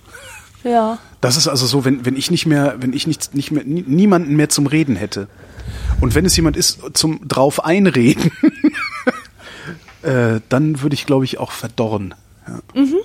Ja. 0.64 0.98
Das 1.22 1.38
ist 1.38 1.48
also 1.48 1.66
so, 1.66 1.86
wenn, 1.86 2.06
wenn 2.06 2.16
ich 2.16 2.32
nicht 2.32 2.46
mehr, 2.46 2.76
wenn 2.80 2.94
ich 2.94 3.08
nicht, 3.08 3.36
nicht 3.36 3.52
mehr, 3.52 3.64
niemanden 3.64 4.36
mehr 4.36 4.50
zum 4.50 4.68
Reden 4.68 4.96
hätte. 4.96 5.28
Und 6.02 6.16
wenn 6.16 6.26
es 6.26 6.36
jemand 6.36 6.58
ist 6.58 6.80
zum 6.94 7.26
drauf 7.28 7.64
einreden, 7.64 8.32
äh, 10.02 10.42
dann 10.50 10.82
würde 10.82 10.96
ich, 10.96 11.06
glaube 11.06 11.26
ich, 11.26 11.38
auch 11.38 11.52
verdorren. 11.52 12.16
Ja. 12.48 12.82
Mhm. 12.82 12.96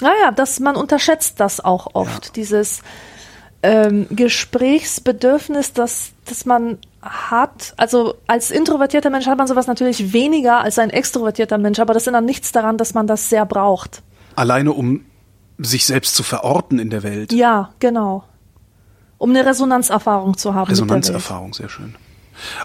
Naja, 0.00 0.30
das, 0.34 0.60
man 0.60 0.76
unterschätzt 0.76 1.40
das 1.40 1.60
auch 1.64 1.94
oft, 1.94 2.26
ja. 2.26 2.32
dieses 2.36 2.82
ähm, 3.62 4.06
Gesprächsbedürfnis, 4.10 5.72
das, 5.72 6.12
das 6.24 6.44
man 6.46 6.78
hat. 7.02 7.74
Also 7.76 8.14
als 8.26 8.50
introvertierter 8.50 9.10
Mensch 9.10 9.26
hat 9.26 9.38
man 9.38 9.46
sowas 9.46 9.66
natürlich 9.66 10.12
weniger 10.12 10.60
als 10.60 10.78
ein 10.78 10.90
extrovertierter 10.90 11.58
Mensch, 11.58 11.78
aber 11.78 11.94
das 11.94 12.06
ändert 12.06 12.24
nichts 12.24 12.52
daran, 12.52 12.78
dass 12.78 12.94
man 12.94 13.06
das 13.06 13.28
sehr 13.28 13.46
braucht. 13.46 14.02
Alleine 14.36 14.72
um 14.72 15.04
sich 15.58 15.86
selbst 15.86 16.14
zu 16.14 16.22
verorten 16.22 16.78
in 16.78 16.90
der 16.90 17.02
Welt. 17.02 17.32
Ja, 17.32 17.70
genau. 17.80 18.24
Um 19.18 19.30
eine 19.30 19.44
Resonanzerfahrung 19.44 20.36
zu 20.36 20.54
haben. 20.54 20.68
Resonanzerfahrung, 20.68 21.52
sehr 21.52 21.68
schön. 21.68 21.96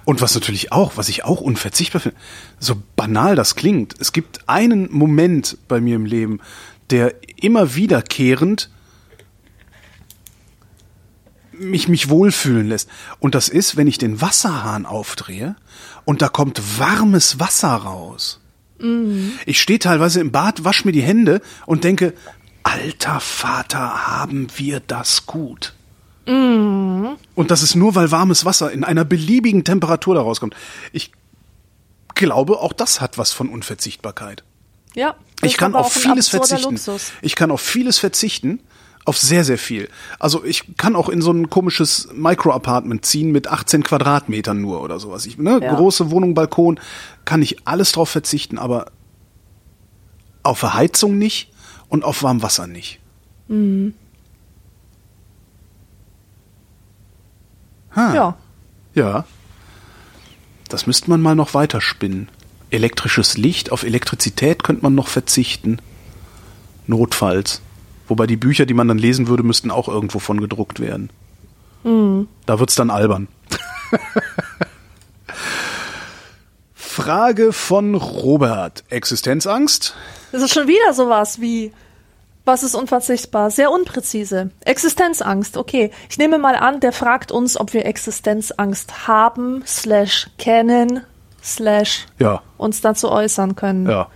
Und 0.06 0.22
was 0.22 0.36
natürlich 0.36 0.72
auch, 0.72 0.94
was 0.98 1.10
ich 1.10 1.26
auch 1.26 1.42
unverzichtbar 1.42 2.00
finde, 2.00 2.18
so 2.60 2.76
banal 2.96 3.36
das 3.36 3.56
klingt, 3.56 3.96
es 4.00 4.12
gibt 4.14 4.48
einen 4.48 4.88
Moment 4.92 5.58
bei 5.68 5.82
mir 5.82 5.96
im 5.96 6.06
Leben, 6.06 6.42
der 6.90 7.16
immer 7.42 7.76
wiederkehrend 7.76 8.70
mich, 11.52 11.88
mich 11.88 12.10
wohlfühlen 12.10 12.68
lässt. 12.68 12.90
Und 13.20 13.36
das 13.36 13.50
ist, 13.50 13.78
wenn 13.78 13.88
ich 13.88 13.98
den 13.98 14.22
Wasserhahn 14.22 14.86
aufdrehe 14.86 15.56
und 16.06 16.22
da 16.22 16.30
kommt 16.30 16.80
warmes 16.80 17.40
Wasser 17.40 17.74
raus. 17.74 18.40
Mhm. 18.80 19.34
Ich 19.46 19.62
stehe 19.62 19.80
teilweise 19.80 20.20
im 20.20 20.32
Bad, 20.32 20.64
wasche 20.64 20.86
mir 20.86 20.92
die 20.92 21.02
Hände 21.02 21.42
und 21.66 21.84
denke, 21.84 22.14
alter 22.64 23.20
Vater, 23.20 24.08
haben 24.08 24.48
wir 24.56 24.80
das 24.80 25.26
gut. 25.26 25.74
Mhm. 26.28 27.16
Und 27.36 27.52
das 27.52 27.64
ist 27.64 27.76
nur, 27.76 27.96
weil 27.96 28.12
warmes 28.12 28.46
Wasser 28.46 28.72
in 28.72 28.84
einer 28.84 29.06
beliebigen 29.06 29.64
Temperatur 29.64 30.16
da 30.16 30.22
rauskommt. 30.22 30.56
Ich 30.92 31.12
glaube, 32.16 32.60
auch 32.60 32.74
das 32.74 33.02
hat 33.02 33.18
was 33.18 33.32
von 33.32 33.50
Unverzichtbarkeit. 33.50 34.44
Ja. 34.96 35.16
Ich 35.42 35.58
kann 35.58 35.76
auf 35.76 35.92
vieles 35.92 36.30
verzichten. 36.30 36.72
Luxus. 36.72 37.12
Ich 37.22 37.36
kann 37.36 37.52
auf 37.52 37.62
vieles 37.62 38.00
verzichten 38.00 38.60
auf 39.06 39.18
sehr, 39.18 39.44
sehr 39.44 39.58
viel. 39.58 39.90
Also 40.20 40.44
ich 40.44 40.78
kann 40.78 40.96
auch 40.96 41.10
in 41.10 41.22
so 41.22 41.32
ein 41.32 41.50
komisches 41.50 42.10
Micro-Apartment 42.14 43.06
ziehen 43.06 43.32
mit 43.32 43.48
18 43.48 43.84
Quadratmetern 43.84 44.62
nur 44.62 44.82
oder 44.82 45.00
sowas. 45.00 45.26
Ich, 45.26 45.38
ne, 45.38 45.60
ja. 45.62 45.76
Große 45.76 46.10
Wohnung, 46.12 46.34
Balkon, 46.34 46.80
kann 47.26 47.42
ich 47.42 47.68
alles 47.68 47.92
drauf 47.92 48.10
verzichten, 48.10 48.58
aber 48.58 48.92
auf 50.42 50.60
Verheizung 50.60 51.18
nicht 51.18 51.52
und 51.90 52.04
auf 52.04 52.24
Warmwasser 52.24 52.68
nicht. 52.68 53.00
Mhm. 53.48 53.94
Ha. 57.96 58.14
Ja. 58.14 58.38
Ja. 58.94 59.26
Das 60.70 60.88
müsste 60.88 61.10
man 61.10 61.22
mal 61.22 61.36
noch 61.36 61.54
weiterspinnen. 61.54 62.30
Elektrisches 62.74 63.38
Licht, 63.38 63.72
auf 63.72 63.84
Elektrizität 63.84 64.64
könnte 64.64 64.82
man 64.82 64.96
noch 64.96 65.08
verzichten. 65.08 65.80
Notfalls. 66.88 67.62
Wobei 68.08 68.26
die 68.26 68.36
Bücher, 68.36 68.66
die 68.66 68.74
man 68.74 68.88
dann 68.88 68.98
lesen 68.98 69.28
würde, 69.28 69.44
müssten 69.44 69.70
auch 69.70 69.88
irgendwo 69.88 70.18
von 70.18 70.42
gedruckt 70.42 70.80
werden. 70.80 71.12
Mhm. 71.84 72.28
Da 72.48 72.60
wird's 72.60 72.74
dann 72.76 72.90
albern. 72.90 73.28
Frage 76.74 77.54
von 77.54 77.94
Robert. 77.94 78.84
Existenzangst? 78.90 79.96
Das 80.32 80.42
ist 80.42 80.54
schon 80.54 80.68
wieder 80.68 80.94
sowas 80.94 81.40
wie, 81.40 81.72
was 82.44 82.64
ist 82.64 82.74
unverzichtbar? 82.74 83.52
Sehr 83.52 83.72
unpräzise. 83.72 84.50
Existenzangst, 84.66 85.58
okay. 85.58 85.92
Ich 86.10 86.18
nehme 86.18 86.40
mal 86.40 86.56
an, 86.56 86.80
der 86.80 86.92
fragt 86.92 87.32
uns, 87.32 87.56
ob 87.56 87.74
wir 87.74 87.86
Existenzangst 87.86 89.08
haben, 89.08 89.64
slash 89.66 90.30
kennen, 90.38 91.02
slash 91.44 92.06
ja. 92.20 92.42
uns 92.58 92.82
dazu 92.82 93.12
äußern 93.12 93.56
können. 93.56 93.90
Ja. 93.90 94.10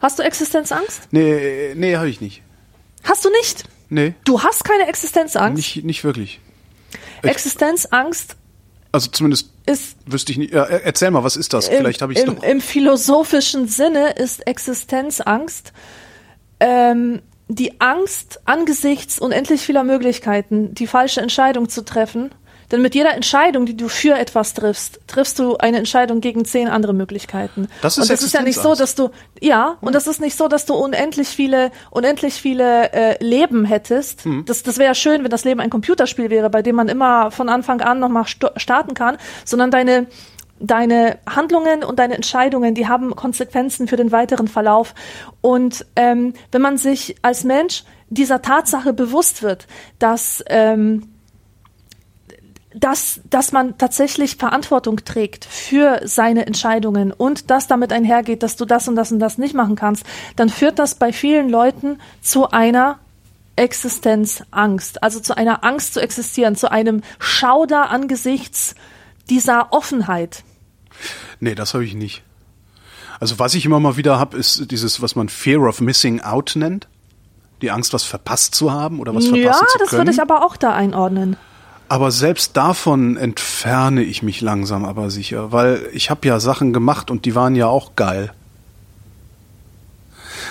Hast 0.00 0.18
du 0.18 0.22
Existenzangst? 0.22 1.08
Nee, 1.12 1.74
nee, 1.76 1.96
habe 1.96 2.08
ich 2.08 2.20
nicht. 2.20 2.42
Hast 3.04 3.24
du 3.24 3.30
nicht? 3.30 3.64
Nee. 3.88 4.14
Du 4.24 4.42
hast 4.42 4.64
keine 4.64 4.88
Existenzangst? 4.88 5.56
Nicht, 5.56 5.84
nicht 5.84 6.04
wirklich. 6.04 6.40
Existenzangst 7.22 8.36
also 8.92 9.10
zumindest 9.10 9.50
ist, 9.64 9.96
wüsste 10.04 10.32
ich 10.32 10.38
nicht. 10.38 10.52
Ja, 10.52 10.64
erzähl 10.64 11.10
mal, 11.10 11.24
was 11.24 11.36
ist 11.36 11.54
das? 11.54 11.68
Im, 11.68 11.78
Vielleicht 11.78 12.02
habe 12.02 12.12
ich 12.12 12.18
es 12.18 12.26
doch. 12.26 12.42
Im 12.42 12.60
philosophischen 12.60 13.66
Sinne 13.66 14.10
ist 14.10 14.46
Existenzangst 14.46 15.72
ähm, 16.60 17.22
die 17.48 17.80
Angst 17.80 18.40
angesichts 18.44 19.18
unendlich 19.18 19.62
vieler 19.62 19.82
Möglichkeiten, 19.82 20.74
die 20.74 20.86
falsche 20.86 21.22
Entscheidung 21.22 21.70
zu 21.70 21.84
treffen, 21.84 22.30
Denn 22.72 22.80
mit 22.80 22.94
jeder 22.94 23.14
Entscheidung, 23.14 23.66
die 23.66 23.76
du 23.76 23.88
für 23.88 24.14
etwas 24.14 24.54
triffst, 24.54 25.00
triffst 25.06 25.38
du 25.38 25.58
eine 25.58 25.76
Entscheidung 25.76 26.22
gegen 26.22 26.46
zehn 26.46 26.68
andere 26.68 26.94
Möglichkeiten. 26.94 27.68
Das 27.82 27.98
ist 27.98 28.04
und 28.04 28.10
das 28.10 28.22
ist 28.22 28.32
ja 28.32 28.42
nicht 28.42 28.58
so, 28.58 28.74
dass 28.74 28.94
du 28.94 29.10
ja 29.40 29.76
und 29.82 29.94
das 29.94 30.06
ist 30.06 30.20
nicht 30.20 30.36
so, 30.36 30.48
dass 30.48 30.64
du 30.64 30.74
unendlich 30.74 31.28
viele 31.28 31.70
unendlich 31.90 32.34
viele 32.34 32.92
äh, 32.92 33.22
Leben 33.22 33.66
hättest. 33.66 34.24
Hm. 34.24 34.44
Das 34.46 34.62
das 34.62 34.78
wäre 34.78 34.88
ja 34.88 34.94
schön, 34.94 35.22
wenn 35.22 35.30
das 35.30 35.44
Leben 35.44 35.60
ein 35.60 35.68
Computerspiel 35.70 36.30
wäre, 36.30 36.48
bei 36.48 36.62
dem 36.62 36.76
man 36.76 36.88
immer 36.88 37.30
von 37.30 37.50
Anfang 37.50 37.82
an 37.82 38.00
nochmal 38.00 38.24
starten 38.26 38.94
kann, 38.94 39.18
sondern 39.44 39.70
deine 39.70 40.06
deine 40.62 41.18
Handlungen 41.28 41.84
und 41.84 41.98
deine 41.98 42.14
Entscheidungen, 42.14 42.74
die 42.74 42.88
haben 42.88 43.14
Konsequenzen 43.16 43.88
für 43.88 43.96
den 43.96 44.12
weiteren 44.12 44.48
Verlauf. 44.48 44.94
Und 45.40 45.84
ähm, 45.96 46.34
wenn 46.52 46.62
man 46.62 46.78
sich 46.78 47.16
als 47.22 47.44
Mensch 47.44 47.84
dieser 48.08 48.42
Tatsache 48.42 48.92
bewusst 48.92 49.42
wird, 49.42 49.66
dass 49.98 50.42
ähm, 50.46 51.11
dass, 52.74 53.20
dass 53.28 53.52
man 53.52 53.76
tatsächlich 53.78 54.36
Verantwortung 54.36 55.04
trägt 55.04 55.44
für 55.44 56.00
seine 56.04 56.46
Entscheidungen 56.46 57.12
und 57.12 57.50
das 57.50 57.66
damit 57.66 57.92
einhergeht, 57.92 58.42
dass 58.42 58.56
du 58.56 58.64
das 58.64 58.88
und 58.88 58.96
das 58.96 59.12
und 59.12 59.18
das 59.18 59.38
nicht 59.38 59.54
machen 59.54 59.76
kannst, 59.76 60.04
dann 60.36 60.48
führt 60.48 60.78
das 60.78 60.94
bei 60.94 61.12
vielen 61.12 61.48
Leuten 61.48 61.98
zu 62.20 62.50
einer 62.50 62.98
Existenzangst, 63.56 65.02
also 65.02 65.20
zu 65.20 65.36
einer 65.36 65.62
Angst 65.64 65.94
zu 65.94 66.00
existieren, 66.00 66.56
zu 66.56 66.70
einem 66.70 67.02
Schauder 67.18 67.90
angesichts 67.90 68.74
dieser 69.28 69.72
Offenheit. 69.72 70.42
Nee, 71.40 71.54
das 71.54 71.74
habe 71.74 71.84
ich 71.84 71.94
nicht. 71.94 72.22
Also 73.20 73.38
was 73.38 73.54
ich 73.54 73.64
immer 73.64 73.78
mal 73.78 73.96
wieder 73.96 74.18
habe, 74.18 74.36
ist 74.36 74.70
dieses, 74.70 75.02
was 75.02 75.14
man 75.14 75.28
Fear 75.28 75.68
of 75.68 75.80
Missing 75.80 76.20
Out 76.20 76.52
nennt. 76.56 76.88
Die 77.60 77.70
Angst, 77.70 77.92
was 77.92 78.02
verpasst 78.02 78.56
zu 78.56 78.72
haben 78.72 78.98
oder 78.98 79.14
was 79.14 79.26
verpassen 79.26 79.44
ja, 79.44 79.68
zu 79.68 79.78
das 79.78 79.90
können. 79.90 80.00
würde 80.00 80.10
ich 80.10 80.20
aber 80.20 80.44
auch 80.44 80.56
da 80.56 80.74
einordnen. 80.74 81.36
Aber 81.92 82.10
selbst 82.10 82.56
davon 82.56 83.18
entferne 83.18 84.02
ich 84.02 84.22
mich 84.22 84.40
langsam 84.40 84.86
aber 84.86 85.10
sicher, 85.10 85.52
weil 85.52 85.90
ich 85.92 86.08
habe 86.08 86.26
ja 86.26 86.40
Sachen 86.40 86.72
gemacht 86.72 87.10
und 87.10 87.26
die 87.26 87.34
waren 87.34 87.54
ja 87.54 87.66
auch 87.66 87.96
geil. 87.96 88.32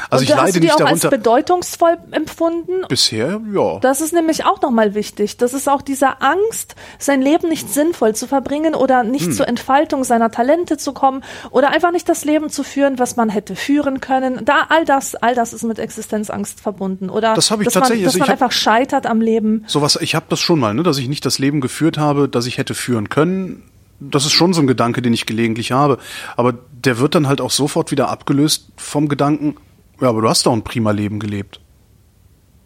Also 0.09 0.21
und 0.21 0.29
ich 0.29 0.31
hast 0.35 0.39
leide 0.41 0.53
du 0.53 0.59
die 0.59 0.65
nicht 0.67 0.73
auch 0.73 0.77
darunter. 0.79 1.07
als 1.07 1.17
bedeutungsvoll 1.17 1.97
empfunden? 2.11 2.85
Bisher, 2.87 3.41
ja. 3.53 3.79
Das 3.79 4.01
ist 4.01 4.13
nämlich 4.13 4.45
auch 4.45 4.61
nochmal 4.61 4.93
wichtig. 4.95 5.37
Das 5.37 5.53
ist 5.53 5.67
auch 5.69 5.81
diese 5.81 6.21
Angst, 6.21 6.75
sein 6.99 7.21
Leben 7.21 7.49
nicht 7.49 7.71
sinnvoll 7.73 8.15
zu 8.15 8.27
verbringen 8.27 8.75
oder 8.75 9.03
nicht 9.03 9.25
Hm. 9.27 9.33
zur 9.33 9.47
Entfaltung 9.47 10.03
seiner 10.03 10.31
Talente 10.31 10.77
zu 10.77 10.93
kommen 10.93 11.23
oder 11.51 11.69
einfach 11.69 11.91
nicht 11.91 12.07
das 12.09 12.25
Leben 12.25 12.49
zu 12.49 12.63
führen, 12.63 12.99
was 12.99 13.15
man 13.15 13.29
hätte 13.29 13.55
führen 13.55 14.01
können. 14.01 14.43
Da 14.45 14.65
all 14.69 14.85
das, 14.85 15.15
all 15.15 15.35
das 15.35 15.53
ist 15.53 15.63
mit 15.63 15.79
Existenzangst 15.79 16.59
verbunden. 16.59 17.09
Oder 17.09 17.33
Das 17.33 17.51
habe 17.51 17.63
ich 17.63 17.65
dass 17.65 17.73
tatsächlich- 17.73 18.01
man, 18.01 18.05
dass 18.05 18.13
also 18.15 18.19
man 18.19 18.27
hab- 18.29 18.41
einfach 18.41 18.51
scheitert 18.51 19.05
am 19.05 19.21
Leben. 19.21 19.63
Sowas, 19.67 19.97
ich 20.01 20.15
habe 20.15 20.25
das 20.29 20.39
schon 20.39 20.59
mal, 20.59 20.73
ne, 20.73 20.83
dass 20.83 20.97
ich 20.97 21.07
nicht 21.07 21.25
das 21.25 21.39
Leben 21.39 21.61
geführt 21.61 21.97
habe, 21.97 22.27
das 22.29 22.45
ich 22.45 22.57
hätte 22.57 22.73
führen 22.73 23.09
können. 23.09 23.63
Das 23.99 24.25
ist 24.25 24.31
schon 24.31 24.51
so 24.53 24.61
ein 24.61 24.67
Gedanke, 24.67 25.03
den 25.03 25.13
ich 25.13 25.27
gelegentlich 25.27 25.71
habe. 25.71 25.99
Aber 26.35 26.53
der 26.71 26.97
wird 26.97 27.13
dann 27.13 27.27
halt 27.27 27.39
auch 27.39 27.51
sofort 27.51 27.91
wieder 27.91 28.09
abgelöst 28.09 28.69
vom 28.75 29.07
Gedanken, 29.07 29.55
ja, 30.01 30.09
aber 30.09 30.21
du 30.21 30.29
hast 30.29 30.45
doch 30.45 30.53
ein 30.53 30.63
prima 30.63 30.91
Leben 30.91 31.19
gelebt. 31.19 31.59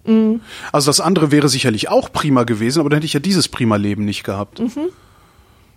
Mhm. 0.05 0.41
Also 0.71 0.89
das 0.89 0.99
andere 1.01 1.31
wäre 1.31 1.49
sicherlich 1.49 1.89
auch 1.89 2.11
prima 2.11 2.43
gewesen, 2.43 2.79
aber 2.79 2.89
dann 2.89 2.97
hätte 2.97 3.05
ich 3.07 3.13
ja 3.13 3.19
dieses 3.19 3.47
prima 3.47 3.75
Leben 3.75 4.05
nicht 4.05 4.23
gehabt. 4.23 4.59
Mhm. 4.59 4.89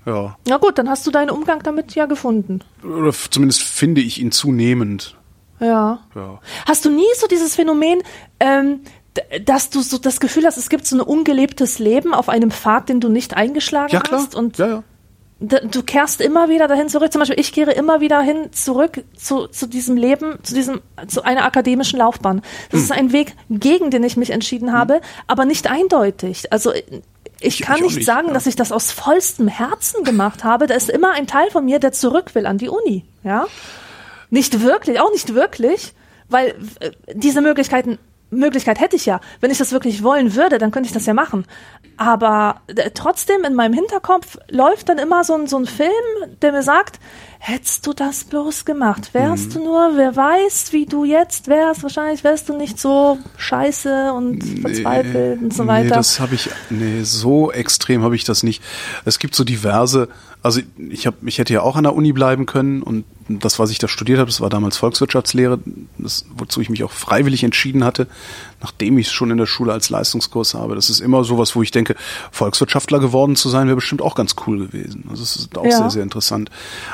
Ja. 0.07 0.37
Na 0.47 0.57
gut, 0.57 0.79
dann 0.79 0.89
hast 0.89 1.07
du 1.07 1.11
deinen 1.11 1.31
Umgang 1.31 1.63
damit 1.63 1.95
ja 1.95 2.07
gefunden. 2.07 2.61
Oder 2.83 3.13
zumindest 3.13 3.63
finde 3.63 4.01
ich 4.01 4.21
ihn 4.21 4.33
zunehmend. 4.33 5.17
Ja. 5.61 6.01
Ja. 6.15 6.41
Hast 6.67 6.85
du 6.85 6.91
nie 6.91 7.05
so 7.17 7.27
dieses 7.27 7.57
Phänomen, 7.57 8.01
ähm, 8.41 8.81
dass 9.45 9.71
du 9.71 9.81
so 9.83 9.99
das 9.99 10.21
Gefühl 10.21 10.45
hast, 10.47 10.57
es 10.57 10.69
gibt 10.69 10.87
so 10.87 10.97
ein 10.97 11.01
ungelebtes 11.01 11.79
Leben 11.79 12.15
auf 12.15 12.29
einem 12.29 12.51
Pfad, 12.53 12.89
den 12.89 13.01
du 13.01 13.09
nicht 13.09 13.35
eingeschlagen 13.35 13.93
Ja, 13.93 14.01
klar. 14.01 14.21
hast? 14.21 14.35
Und 14.35 14.59
ja, 14.59 14.67
ja. 14.69 14.85
Du 15.41 15.83
kehrst 15.85 16.21
immer 16.21 16.49
wieder 16.49 16.67
dahin 16.67 16.89
zurück. 16.89 17.13
Zum 17.13 17.21
Beispiel, 17.21 17.39
ich 17.39 17.53
kehre 17.53 17.73
immer 17.73 18.01
wieder 18.01 18.21
hin 18.21 18.53
zurück 18.53 19.05
zu, 19.17 19.47
zu 19.47 19.67
diesem 19.69 19.97
Leben, 19.97 20.39
zu 20.43 20.53
diesem, 20.55 20.81
zu 21.07 21.23
einer 21.23 21.45
akademischen 21.45 21.99
Laufbahn. 22.01 22.43
Das 22.71 22.81
Hm. 22.81 22.85
ist 22.85 22.93
ein 22.93 23.13
Weg, 23.13 23.35
gegen 23.49 23.91
den 23.91 24.03
ich 24.03 24.17
mich 24.17 24.31
entschieden 24.31 24.73
habe, 24.73 25.01
aber 25.29 25.45
nicht 25.45 25.71
eindeutig. 25.71 26.53
Also 26.53 26.73
ich 26.73 27.03
Ich- 27.41 27.61
kann 27.63 27.77
ich 27.77 27.83
nicht 27.83 27.97
nicht, 27.97 28.07
sagen, 28.07 28.29
ja. 28.29 28.35
dass 28.35 28.47
ich 28.47 28.57
das 28.57 28.73
aus 28.73 28.91
vollstem 28.91 29.47
Herzen 29.47 30.03
gemacht 30.03 30.43
habe. 30.43 30.67
Da 30.67 30.75
ist 30.75 30.91
immer 30.91 31.13
ein 31.13 31.27
Teil 31.29 31.51
von 31.51 31.65
mir, 31.65 31.79
der 31.79 31.93
zurück 31.93 32.35
will 32.35 32.47
an 32.47 32.59
die 32.59 32.69
Uni. 32.69 33.05
Ja, 33.23 33.47
nicht 34.31 34.61
wirklich, 34.61 34.99
auch 35.01 35.13
nicht 35.13 35.35
wirklich, 35.35 35.93
weil 36.29 36.55
äh, 36.81 36.91
diese 37.15 37.41
Möglichkeiten 37.43 37.99
Möglichkeit 38.31 38.79
hätte 38.79 38.95
ich 38.97 39.07
ja. 39.07 39.21
Wenn 39.41 39.51
ich 39.51 39.57
das 39.57 39.73
wirklich 39.73 40.03
wollen 40.03 40.35
würde, 40.35 40.59
dann 40.59 40.71
könnte 40.71 40.87
ich 40.89 40.93
das 40.93 41.07
ja 41.07 41.15
machen. 41.15 41.47
Aber 41.99 42.63
äh, 42.69 42.91
trotzdem 42.95 43.45
in 43.45 43.55
meinem 43.55 43.75
Hinterkopf 43.75 44.39
läuft 44.49 44.89
dann 44.89 44.99
immer 44.99 45.25
so 45.25 45.35
ein, 45.35 45.47
so 45.49 45.59
ein 45.59 45.67
Film, 45.67 45.91
der 46.41 46.53
mir 46.53 46.63
sagt, 46.63 47.01
hättest 47.41 47.87
du 47.87 47.93
das 47.93 48.25
bloß 48.25 48.65
gemacht, 48.65 49.15
wärst 49.15 49.55
du 49.55 49.61
nur, 49.65 49.93
wer 49.97 50.17
weiß, 50.17 50.73
wie 50.73 50.87
du 50.87 51.05
jetzt 51.05 51.47
wärst, 51.49 51.83
wahrscheinlich 51.83 52.25
wärst 52.25 52.49
du 52.49 52.57
nicht 52.57 52.79
so 52.81 53.19
scheiße 53.37 54.13
und 54.13 54.43
verzweifelt 54.61 55.41
und 55.41 55.55
so 55.55 55.63
Nee, 55.63 55.69
weiter. 55.69 55.95
das 55.95 56.19
habe 56.21 56.35
ich, 56.35 56.51
nee, 56.71 57.03
so 57.05 57.51
extrem 57.53 58.03
habe 58.03 58.17
ich 58.17 58.25
das 58.25 58.43
nicht. 58.43 58.63
Es 59.05 59.19
gibt 59.19 59.35
so 59.35 59.45
diverse, 59.45 60.09
also 60.43 60.61
ich 60.91 61.07
habe, 61.07 61.17
ich 61.27 61.39
hätte 61.39 61.53
ja 61.55 61.63
auch 61.63 61.77
an 61.77 61.85
der 61.85 61.95
Uni 61.95 62.13
bleiben 62.13 62.45
können 62.47 62.83
und 62.83 63.05
das, 63.31 63.59
was 63.59 63.71
ich 63.71 63.79
da 63.79 63.89
studiert 63.89 64.19
habe, 64.19 64.31
das 64.31 64.41
war 64.41 64.49
damals 64.49 64.79
Volkswirtschaftslehre, 64.79 65.59
das, 65.99 66.25
wozu 66.35 66.63
ich 66.63 66.71
mich 66.71 66.83
auch 66.83 66.91
freiwillig 66.91 67.45
entschieden 67.45 67.85
hatte, 67.85 68.07
nachdem 68.63 68.97
ich 68.97 69.09
es 69.09 69.13
schon 69.13 69.31
in 69.31 69.37
der 69.37 69.45
Schule 69.45 69.71
als 69.73 69.91
Leistungskurs 69.91 70.55
habe. 70.55 70.75
Das 70.75 70.89
ist 70.89 71.01
immer 71.01 71.25
sowas, 71.25 71.55
wo 71.55 71.63
ich 71.63 71.71
denke, 71.71 71.95
Volkswirtschaftler 72.33 73.01
geworden 73.01 73.37
zu 73.37 73.51
sein, 73.51 73.67
wäre 73.67 73.77
bestimmt 73.77 74.01
auch 74.01 74.15
ganz 74.15 74.35
cool 74.47 74.67
gewesen. 74.69 75.05
Also 75.11 75.23
es 75.23 75.37
ist 75.37 75.59
auch 75.59 75.65
Ja. 75.67 75.73
sehr, 75.77 75.91
sehr 75.91 76.03
interessant. 76.05 76.51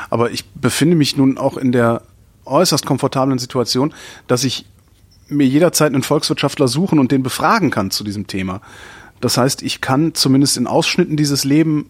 Aber 0.09 0.31
ich 0.35 0.45
befinde 0.51 0.95
mich 0.95 1.17
nun 1.17 1.37
auch 1.37 1.57
in 1.57 1.71
der 1.71 2.03
äußerst 2.45 2.85
komfortablen 2.85 3.39
Situation, 3.39 3.93
dass 4.27 4.43
ich 4.43 4.65
mir 5.27 5.47
jederzeit 5.47 5.93
einen 5.93 6.03
Volkswirtschaftler 6.03 6.67
suchen 6.67 6.99
und 6.99 7.11
den 7.11 7.23
befragen 7.23 7.71
kann 7.71 7.89
zu 7.89 8.03
diesem 8.03 8.27
Thema. 8.27 8.61
Das 9.21 9.37
heißt, 9.37 9.63
ich 9.63 9.81
kann 9.81 10.13
zumindest 10.13 10.57
in 10.57 10.67
Ausschnitten 10.67 11.17
dieses 11.17 11.43
Leben 11.43 11.89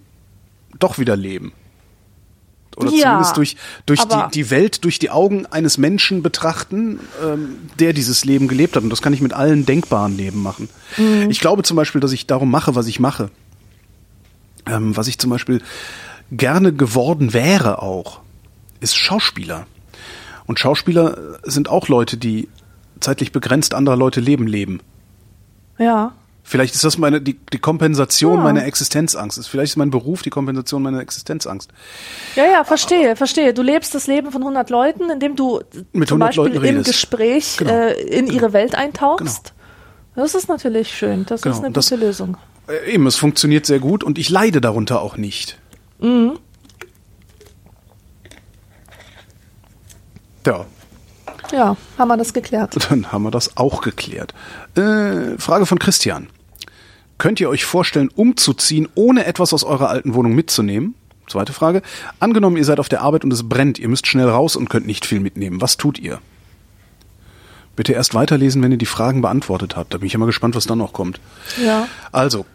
doch 0.80 1.00
wieder 1.00 1.18
leben. 1.18 1.52
Oder 2.78 2.92
Ja, 2.92 3.04
zumindest 3.04 3.38
durch, 3.38 3.58
durch 3.86 4.04
die, 4.04 4.24
die 4.34 4.50
Welt 4.50 4.84
durch 4.84 5.00
die 5.00 5.10
Augen 5.10 5.46
eines 5.46 5.78
Menschen 5.78 6.22
betrachten, 6.24 7.00
ähm, 7.24 7.56
der 7.80 7.94
dieses 7.94 8.26
Leben 8.26 8.48
gelebt 8.48 8.76
hat. 8.76 8.84
Und 8.84 8.90
das 8.90 9.02
kann 9.02 9.14
ich 9.14 9.22
mit 9.22 9.34
allen 9.34 9.66
denkbaren 9.66 10.16
Leben 10.16 10.42
machen. 10.42 10.70
Mhm. 10.98 11.30
Ich 11.30 11.40
glaube 11.40 11.64
zum 11.64 11.78
Beispiel, 11.78 12.02
dass 12.02 12.12
ich 12.12 12.28
darum 12.28 12.52
mache, 12.52 12.76
was 12.76 12.88
ich 12.88 13.00
mache. 13.00 13.30
Ähm, 14.66 14.96
was 14.96 15.08
ich 15.08 15.18
zum 15.20 15.30
Beispiel 15.30 15.62
gerne 16.32 16.74
geworden 16.74 17.34
wäre 17.34 17.82
auch, 17.82 18.22
ist 18.92 18.96
Schauspieler. 18.96 19.66
Und 20.46 20.60
Schauspieler 20.60 21.40
sind 21.44 21.70
auch 21.70 21.88
Leute, 21.88 22.18
die 22.18 22.48
zeitlich 23.00 23.32
begrenzt 23.32 23.74
anderer 23.74 23.98
Leute 23.98 24.20
Leben 24.22 24.48
leben. 24.48 24.80
ja. 25.78 26.14
Vielleicht 26.48 26.76
ist 26.76 26.84
das 26.84 27.00
meine 27.00 27.22
die, 27.22 27.40
die 27.52 27.58
Kompensation 27.58 28.38
Ja. 28.38 28.44
meiner 28.44 28.66
Existenzangst. 28.66 29.40
Ist 29.40 29.48
vielleicht 29.48 29.72
ist 29.72 29.78
mein 29.78 29.90
Beruf 29.90 30.22
die 30.22 30.30
Kompensation 30.30 30.84
meiner 30.84 31.00
Existenzangst. 31.00 31.72
Ja, 32.36 32.46
ja, 32.46 32.64
verstehe, 32.64 33.16
verstehe. 33.16 33.52
Du 33.52 33.64
lebst 33.64 33.96
das 33.96 34.06
Leben 34.06 34.30
von 34.32 34.44
100 34.44 34.70
Leuten, 34.70 35.10
indem 35.10 35.36
du 35.36 35.62
Mit 35.92 36.08
zum 36.08 36.22
100 36.22 36.28
Beispiel 36.30 36.44
Leuten 36.44 36.56
im 36.58 36.62
redest. 36.62 36.86
Gespräch 36.92 37.58
Genau. 37.58 37.72
äh, 37.72 37.94
in 38.00 38.28
ihre 38.28 38.54
Welt 38.54 38.76
eintauchst. 38.76 39.54
Das 40.16 40.36
ist 40.36 40.48
natürlich 40.48 40.96
schön. 40.96 41.26
Das 41.26 41.42
Genau. 41.42 41.56
ist 41.56 41.64
eine 41.64 41.74
Das- 41.74 41.90
gute 41.90 42.00
Lösung. 42.06 42.38
Äh, 42.68 42.94
eben, 42.94 43.08
es 43.08 43.16
funktioniert 43.16 43.66
sehr 43.66 43.80
gut 43.80 44.04
und 44.04 44.20
ich 44.20 44.30
leide 44.30 44.62
darunter 44.62 45.02
auch 45.02 45.18
nicht. 45.18 45.58
Mhm. 45.98 46.38
Ja, 50.46 50.66
Ja, 51.52 51.78
haben 51.98 52.08
wir 52.08 52.18
das 52.18 52.34
geklärt. 52.34 52.76
dann 52.90 53.12
haben 53.12 53.24
wir 53.24 53.32
das 53.32 53.58
auch 53.58 53.82
geklärt. 53.82 54.34
Äh, 54.76 55.38
Frage 55.38 55.66
von 55.66 55.80
Christian. 55.80 56.28
Könnt 57.18 57.40
ihr 57.40 57.50
euch 57.50 57.66
vorstellen, 57.66 58.10
umzuziehen, 58.14 58.90
ohne 58.96 59.26
etwas 59.26 59.54
aus 59.54 59.64
eurer 59.64 59.90
alten 59.90 60.14
Wohnung 60.16 60.36
mitzunehmen? 60.36 60.96
Zweite 61.28 61.54
Frage. 61.54 61.82
Angenommen, 62.20 62.58
ihr 62.58 62.66
seid 62.66 62.80
auf 62.80 62.90
der 62.90 63.02
Arbeit 63.02 63.24
und 63.24 63.32
es 63.32 63.48
brennt, 63.48 63.80
ihr 63.80 63.88
müsst 63.88 64.06
schnell 64.06 64.30
raus 64.30 64.56
und 64.56 64.70
könnt 64.70 64.86
nicht 64.86 65.06
viel 65.06 65.20
mitnehmen. 65.20 65.62
Was 65.62 65.78
tut 65.78 65.98
ihr? 65.98 66.20
Bitte 67.76 67.94
erst 67.94 68.14
weiterlesen, 68.14 68.62
wenn 68.62 68.72
ihr 68.72 68.78
die 68.78 68.86
Fragen 68.86 69.22
beantwortet 69.22 69.76
habt. 69.76 69.94
Da 69.94 69.98
bin 69.98 70.08
ich 70.08 70.14
immer 70.14 70.28
gespannt, 70.28 70.56
was 70.56 70.66
dann 70.66 70.78
noch 70.78 70.94
kommt. 70.94 71.20
Ja. 71.64 71.88
Also, 72.12 72.46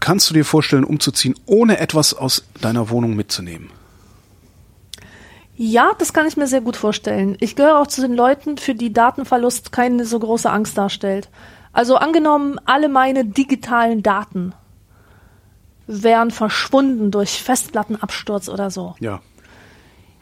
kannst 0.00 0.30
du 0.30 0.34
dir 0.34 0.44
vorstellen, 0.44 0.84
umzuziehen, 0.84 1.34
ohne 1.46 1.78
etwas 1.78 2.14
aus 2.14 2.44
deiner 2.60 2.88
Wohnung 2.90 3.14
mitzunehmen? 3.14 3.70
Ja, 5.56 5.92
das 5.98 6.12
kann 6.12 6.26
ich 6.26 6.36
mir 6.36 6.46
sehr 6.46 6.60
gut 6.60 6.76
vorstellen. 6.76 7.36
Ich 7.40 7.54
gehöre 7.54 7.78
auch 7.78 7.86
zu 7.86 8.00
den 8.00 8.14
Leuten, 8.14 8.58
für 8.58 8.74
die 8.74 8.92
Datenverlust 8.92 9.70
keine 9.70 10.04
so 10.04 10.18
große 10.18 10.50
Angst 10.50 10.76
darstellt. 10.76 11.28
Also 11.72 11.96
angenommen, 11.96 12.58
alle 12.64 12.88
meine 12.88 13.24
digitalen 13.24 14.02
Daten 14.02 14.52
wären 15.86 16.30
verschwunden 16.30 17.10
durch 17.10 17.42
Festplattenabsturz 17.42 18.48
oder 18.48 18.70
so. 18.70 18.94
Ja. 19.00 19.20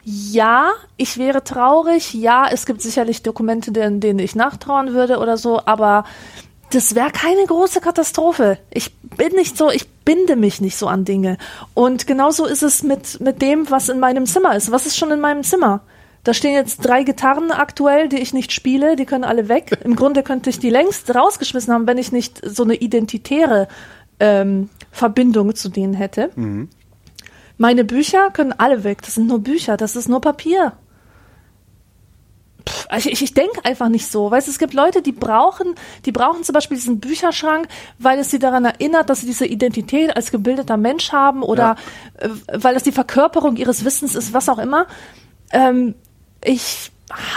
Ja, 0.03 0.71
ich 0.97 1.17
wäre 1.17 1.43
traurig. 1.43 2.13
Ja, 2.13 2.47
es 2.51 2.65
gibt 2.65 2.81
sicherlich 2.81 3.23
Dokumente, 3.23 3.71
denen, 3.71 4.01
denen 4.01 4.19
ich 4.19 4.35
nachtrauern 4.35 4.93
würde 4.93 5.19
oder 5.19 5.37
so, 5.37 5.61
aber 5.65 6.03
das 6.71 6.95
wäre 6.95 7.11
keine 7.11 7.45
große 7.45 7.79
Katastrophe. 7.79 8.57
Ich 8.69 8.93
bin 8.99 9.33
nicht 9.33 9.57
so, 9.57 9.71
ich 9.71 9.87
binde 10.05 10.35
mich 10.35 10.61
nicht 10.61 10.77
so 10.77 10.87
an 10.87 11.05
Dinge. 11.05 11.37
Und 11.73 12.07
genauso 12.07 12.45
ist 12.45 12.63
es 12.63 12.83
mit, 12.83 13.19
mit 13.19 13.41
dem, 13.41 13.69
was 13.69 13.89
in 13.89 13.99
meinem 13.99 14.25
Zimmer 14.25 14.55
ist. 14.55 14.71
Was 14.71 14.85
ist 14.85 14.97
schon 14.97 15.11
in 15.11 15.19
meinem 15.19 15.43
Zimmer? 15.43 15.81
Da 16.23 16.33
stehen 16.33 16.53
jetzt 16.53 16.77
drei 16.85 17.03
Gitarren 17.03 17.51
aktuell, 17.51 18.07
die 18.07 18.19
ich 18.19 18.33
nicht 18.33 18.53
spiele, 18.53 18.95
die 18.95 19.05
können 19.05 19.25
alle 19.25 19.49
weg. 19.49 19.77
Im 19.83 19.95
Grunde 19.95 20.23
könnte 20.23 20.49
ich 20.49 20.59
die 20.59 20.69
längst 20.69 21.13
rausgeschmissen 21.13 21.73
haben, 21.73 21.87
wenn 21.87 21.97
ich 21.97 22.11
nicht 22.11 22.41
so 22.43 22.63
eine 22.63 22.75
identitäre 22.75 23.67
ähm, 24.19 24.69
Verbindung 24.91 25.55
zu 25.55 25.69
denen 25.69 25.93
hätte. 25.93 26.29
Mhm. 26.35 26.69
Meine 27.57 27.83
Bücher 27.83 28.31
können 28.31 28.53
alle 28.53 28.83
weg. 28.83 29.01
Das 29.03 29.15
sind 29.15 29.27
nur 29.27 29.39
Bücher, 29.39 29.77
das 29.77 29.95
ist 29.95 30.09
nur 30.09 30.21
Papier. 30.21 30.73
Pff, 32.67 32.87
ich, 33.05 33.21
ich 33.21 33.33
denke 33.33 33.65
einfach 33.65 33.89
nicht 33.89 34.09
so. 34.09 34.31
Weißt 34.31 34.47
es 34.47 34.59
gibt 34.59 34.73
Leute, 34.73 35.01
die 35.01 35.11
brauchen, 35.11 35.75
die 36.05 36.11
brauchen 36.11 36.43
zum 36.43 36.53
Beispiel 36.53 36.77
diesen 36.77 36.99
Bücherschrank, 36.99 37.67
weil 37.99 38.19
es 38.19 38.31
sie 38.31 38.39
daran 38.39 38.65
erinnert, 38.65 39.09
dass 39.09 39.21
sie 39.21 39.27
diese 39.27 39.45
Identität 39.45 40.15
als 40.15 40.31
gebildeter 40.31 40.77
Mensch 40.77 41.11
haben 41.11 41.43
oder 41.43 41.75
ja. 42.21 42.27
äh, 42.27 42.29
weil 42.53 42.73
das 42.73 42.83
die 42.83 42.91
Verkörperung 42.91 43.55
ihres 43.57 43.85
Wissens 43.85 44.15
ist, 44.15 44.33
was 44.33 44.49
auch 44.49 44.59
immer. 44.59 44.87
Ähm, 45.51 45.95
ich 46.43 46.91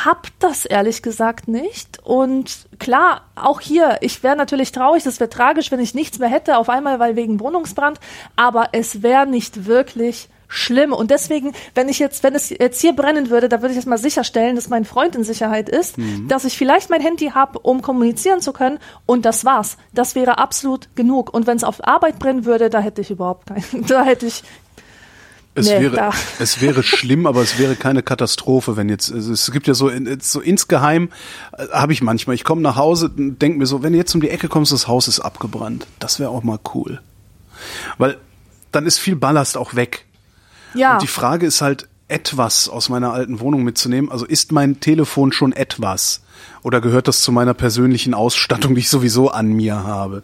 hab 0.05 0.29
das 0.39 0.65
ehrlich 0.65 1.03
gesagt 1.03 1.49
nicht. 1.49 1.99
Und 2.05 2.67
klar, 2.79 3.23
auch 3.35 3.61
hier, 3.61 3.99
ich 4.01 4.23
wäre 4.23 4.37
natürlich 4.37 4.73
traurig, 4.73 5.03
das 5.03 5.21
wäre 5.21 5.31
tragisch, 5.31 5.71
wenn 5.71 5.81
ich 5.81 5.95
nichts 5.95 6.19
mehr 6.19 6.29
hätte, 6.29 6.57
auf 6.57 6.69
einmal, 6.69 6.99
weil 6.99 7.17
wegen 7.17 7.41
Wohnungsbrand, 7.41 8.01
aber 8.37 8.71
es 8.73 9.03
wäre 9.03 9.27
nicht 9.27 9.67
wirklich 9.67 10.29
schlimm. 10.49 10.93
Und 10.93 11.11
deswegen, 11.11 11.53
wenn 11.75 11.89
ich 11.89 11.99
jetzt, 11.99 12.23
wenn 12.23 12.35
es 12.35 12.51
jetzt 12.51 12.81
hier 12.81 12.95
brennen 12.95 13.31
würde, 13.31 13.49
da 13.49 13.63
würde 13.63 13.73
ich 13.73 13.77
erstmal 13.77 13.99
sicherstellen, 13.99 14.57
dass 14.57 14.69
mein 14.69 14.85
Freund 14.85 15.17
in 15.17 15.25
Sicherheit 15.25 15.69
ist, 15.69 15.99
mhm. 15.99 16.29
dass 16.29 16.45
ich 16.45 16.57
vielleicht 16.57 16.91
mein 16.91 17.01
Handy 17.01 17.31
habe, 17.35 17.59
um 17.59 17.83
kommunizieren 17.83 18.41
zu 18.41 18.53
können. 18.53 18.79
Und 19.07 19.25
das 19.25 19.45
war's. 19.45 19.77
Das 19.93 20.15
wäre 20.15 20.39
absolut 20.39 20.89
genug. 20.95 21.33
Und 21.33 21.47
wenn 21.47 21.57
es 21.57 21.65
auf 21.65 21.87
Arbeit 21.87 22.19
brennen 22.19 22.45
würde, 22.45 22.71
da 22.71 22.81
hätte 22.81 23.01
ich 23.01 23.11
überhaupt 23.11 23.47
keinen, 23.47 23.87
da 23.87 24.05
hätte 24.05 24.27
ich 24.27 24.43
es 25.57 25.71
nee, 25.71 25.81
wäre, 25.81 26.11
es 26.39 26.61
wäre 26.61 26.83
schlimm, 26.83 27.27
aber 27.27 27.41
es 27.41 27.59
wäre 27.59 27.77
keine 27.77 28.03
Katastrophe, 28.03 28.77
wenn 28.77 28.91
jetzt, 28.91 29.09
es 29.09 29.51
gibt 29.51 29.67
ja 29.67 29.73
so, 29.73 29.91
so 30.21 30.41
insgeheim 30.41 31.09
äh, 31.57 31.69
habe 31.73 31.95
ich 31.95 32.03
manchmal, 32.03 32.35
ich 32.35 32.45
komme 32.45 32.61
nach 32.61 32.77
Hause 32.77 33.11
und 33.17 33.41
denke 33.41 33.59
mir 33.59 33.65
so, 33.65 33.83
wenn 33.83 33.95
du 33.95 33.99
jetzt 33.99 34.15
um 34.15 34.21
die 34.21 34.29
Ecke 34.29 34.49
kommst, 34.49 34.73
das 34.73 34.87
Haus 34.87 35.09
ist 35.09 35.21
abgebrannt. 35.21 35.87
Das 35.99 36.21
wäre 36.21 36.29
auch 36.29 36.43
mal 36.43 36.59
cool. 36.75 37.01
Weil 37.97 38.19
dann 38.71 38.85
ist 38.85 38.99
viel 38.99 39.17
Ballast 39.17 39.57
auch 39.57 39.75
weg. 39.75 40.05
Ja. 40.77 40.95
Und 40.95 41.03
die 41.03 41.07
Frage 41.09 41.47
ist 41.47 41.61
halt, 41.61 41.89
etwas 42.09 42.69
aus 42.69 42.89
meiner 42.89 43.13
alten 43.13 43.41
Wohnung 43.41 43.65
mitzunehmen. 43.65 44.11
Also 44.11 44.27
ist 44.27 44.53
mein 44.53 44.81
Telefon 44.81 45.33
schon 45.33 45.53
etwas? 45.53 46.23
Oder 46.63 46.81
gehört 46.81 47.09
das 47.09 47.21
zu 47.21 47.33
meiner 47.33 47.55
persönlichen 47.55 48.15
Ausstattung, 48.15 48.75
die 48.75 48.81
ich 48.81 48.89
sowieso 48.89 49.31
an 49.31 49.49
mir 49.53 49.83
habe? 49.83 50.23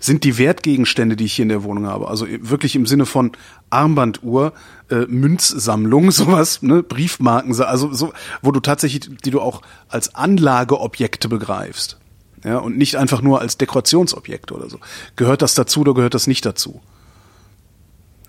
Sind 0.00 0.24
die 0.24 0.36
Wertgegenstände, 0.36 1.16
die 1.16 1.24
ich 1.24 1.34
hier 1.34 1.44
in 1.44 1.48
der 1.48 1.62
Wohnung 1.62 1.86
habe, 1.86 2.08
also 2.08 2.26
wirklich 2.28 2.74
im 2.76 2.84
Sinne 2.84 3.06
von 3.06 3.32
Armbanduhr, 3.70 4.52
äh, 4.90 5.06
Münzsammlung, 5.06 6.10
sowas, 6.10 6.62
ne, 6.62 6.82
Briefmarken, 6.82 7.58
also 7.62 7.92
so, 7.92 8.12
wo 8.42 8.50
du 8.50 8.60
tatsächlich, 8.60 9.08
die 9.24 9.30
du 9.30 9.40
auch 9.40 9.62
als 9.88 10.14
Anlageobjekte 10.14 11.28
begreifst. 11.28 11.98
Ja, 12.44 12.58
und 12.58 12.76
nicht 12.76 12.96
einfach 12.96 13.22
nur 13.22 13.40
als 13.40 13.56
Dekorationsobjekte 13.56 14.52
oder 14.54 14.68
so. 14.68 14.80
Gehört 15.14 15.42
das 15.42 15.54
dazu 15.54 15.82
oder 15.82 15.94
gehört 15.94 16.14
das 16.14 16.26
nicht 16.26 16.44
dazu? 16.44 16.80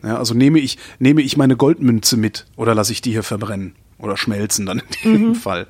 Ja, 0.04 0.18
also 0.18 0.34
nehme 0.34 0.60
ich, 0.60 0.78
nehme 1.00 1.22
ich 1.22 1.38
meine 1.38 1.56
Goldmünze 1.56 2.18
mit 2.18 2.46
oder 2.58 2.76
lasse 2.76 2.92
ich 2.92 3.02
die 3.02 3.12
hier 3.12 3.24
verbrennen? 3.24 3.76
Oder 3.98 4.18
schmelzen 4.18 4.66
dann 4.66 4.82
in 5.04 5.14
dem 5.14 5.28
mhm. 5.30 5.36
Fall. 5.36 5.68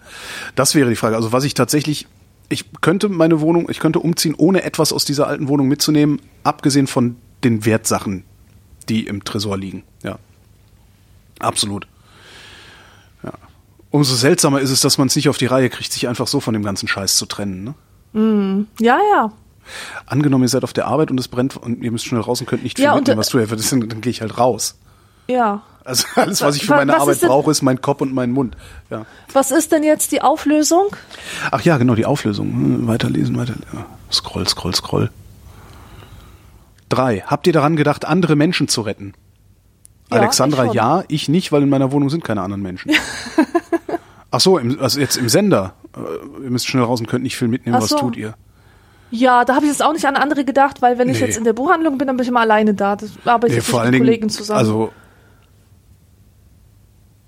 Das 0.55 0.73
wäre 0.73 0.89
die 0.89 0.95
Frage. 0.95 1.15
Also 1.15 1.31
was 1.31 1.43
ich 1.43 1.53
tatsächlich, 1.53 2.07
ich 2.49 2.65
könnte 2.81 3.09
meine 3.09 3.41
Wohnung, 3.41 3.69
ich 3.69 3.79
könnte 3.79 3.99
umziehen, 3.99 4.33
ohne 4.35 4.63
etwas 4.63 4.91
aus 4.91 5.05
dieser 5.05 5.27
alten 5.27 5.47
Wohnung 5.47 5.67
mitzunehmen, 5.67 6.19
abgesehen 6.43 6.87
von 6.87 7.15
den 7.43 7.65
Wertsachen, 7.65 8.23
die 8.89 9.05
im 9.05 9.23
Tresor 9.23 9.57
liegen. 9.57 9.83
Ja. 10.01 10.17
Absolut. 11.39 11.87
Ja. 13.23 13.33
Umso 13.91 14.15
seltsamer 14.15 14.61
ist 14.61 14.71
es, 14.71 14.81
dass 14.81 14.97
man 14.97 15.07
es 15.07 15.15
nicht 15.15 15.29
auf 15.29 15.37
die 15.37 15.45
Reihe 15.45 15.69
kriegt, 15.69 15.91
sich 15.91 16.07
einfach 16.07 16.25
so 16.25 16.39
von 16.39 16.53
dem 16.53 16.63
ganzen 16.63 16.87
Scheiß 16.87 17.17
zu 17.17 17.27
trennen. 17.27 17.63
Ne? 17.63 18.19
Mm, 18.19 18.67
ja, 18.79 18.97
ja. 19.13 19.31
Angenommen, 20.05 20.43
ihr 20.43 20.49
seid 20.49 20.63
auf 20.63 20.73
der 20.73 20.87
Arbeit 20.87 21.11
und 21.11 21.19
es 21.19 21.27
brennt 21.27 21.57
und 21.57 21.83
ihr 21.83 21.91
müsst 21.91 22.05
schnell 22.05 22.21
raus 22.21 22.41
und 22.41 22.47
könnt 22.47 22.63
nicht 22.63 22.77
viel 22.77 22.85
ja, 22.85 22.95
mitnehmen, 22.95 23.19
was 23.19 23.29
tue 23.29 23.43
ich? 23.43 23.49
Dann, 23.49 23.87
dann 23.87 24.01
gehe 24.01 24.11
ich 24.11 24.21
halt 24.21 24.37
raus. 24.37 24.75
Ja. 25.27 25.61
Also 25.85 26.05
alles, 26.15 26.41
was 26.41 26.55
ich 26.55 26.65
für 26.65 26.75
meine 26.75 26.93
was 26.93 27.01
Arbeit 27.01 27.21
brauche, 27.21 27.51
ist 27.51 27.61
mein 27.61 27.81
Kopf 27.81 28.01
und 28.01 28.13
mein 28.13 28.31
Mund. 28.31 28.55
Ja. 28.89 29.05
Was 29.33 29.51
ist 29.51 29.71
denn 29.71 29.83
jetzt 29.83 30.11
die 30.11 30.21
Auflösung? 30.21 30.95
Ach 31.51 31.61
ja, 31.61 31.77
genau, 31.77 31.95
die 31.95 32.05
Auflösung. 32.05 32.51
Hm, 32.51 32.87
weiterlesen, 32.87 33.37
weiter. 33.37 33.55
Scroll, 34.11 34.47
scroll, 34.47 34.73
scroll. 34.73 35.09
Drei. 36.87 37.23
Habt 37.25 37.47
ihr 37.47 37.53
daran 37.53 37.75
gedacht, 37.75 38.05
andere 38.05 38.35
Menschen 38.35 38.67
zu 38.67 38.81
retten? 38.81 39.13
Ja, 40.11 40.19
Alexandra, 40.19 40.65
ich 40.65 40.73
ja, 40.73 41.03
ich 41.07 41.27
nicht, 41.27 41.51
weil 41.51 41.63
in 41.63 41.69
meiner 41.69 41.91
Wohnung 41.91 42.09
sind 42.09 42.23
keine 42.23 42.41
anderen 42.41 42.61
Menschen. 42.61 42.91
Ach 44.31 44.39
so, 44.39 44.57
im, 44.57 44.79
also 44.79 44.99
jetzt 44.99 45.17
im 45.17 45.29
Sender. 45.29 45.73
Äh, 45.95 46.43
ihr 46.43 46.49
müsst 46.49 46.67
schnell 46.67 46.83
raus 46.83 46.99
und 46.99 47.07
könnt 47.07 47.23
nicht 47.23 47.37
viel 47.37 47.47
mitnehmen. 47.47 47.79
So. 47.81 47.95
Was 47.95 48.01
tut 48.01 48.15
ihr? 48.15 48.35
Ja, 49.15 49.45
da 49.45 49.53
habe 49.53 49.65
ich 49.65 49.71
jetzt 49.71 49.83
auch 49.83 49.93
nicht 49.93 50.07
an 50.07 50.15
andere 50.15 50.43
gedacht, 50.43 50.81
weil 50.81 50.97
wenn 50.97 51.07
ich 51.07 51.19
nee. 51.19 51.27
jetzt 51.27 51.37
in 51.37 51.43
der 51.43 51.53
Buchhandlung 51.53 51.99
bin, 51.99 52.07
dann 52.07 52.17
bin 52.17 52.23
ich 52.23 52.29
immer 52.29 52.39
alleine 52.39 52.73
da. 52.73 52.95
Das 52.95 53.11
arbeite 53.25 53.53
nee, 53.53 53.59
ich 53.59 53.71
mit 53.71 53.99
Kollegen 53.99 54.29
zusammen. 54.29 54.57
Also 54.57 54.91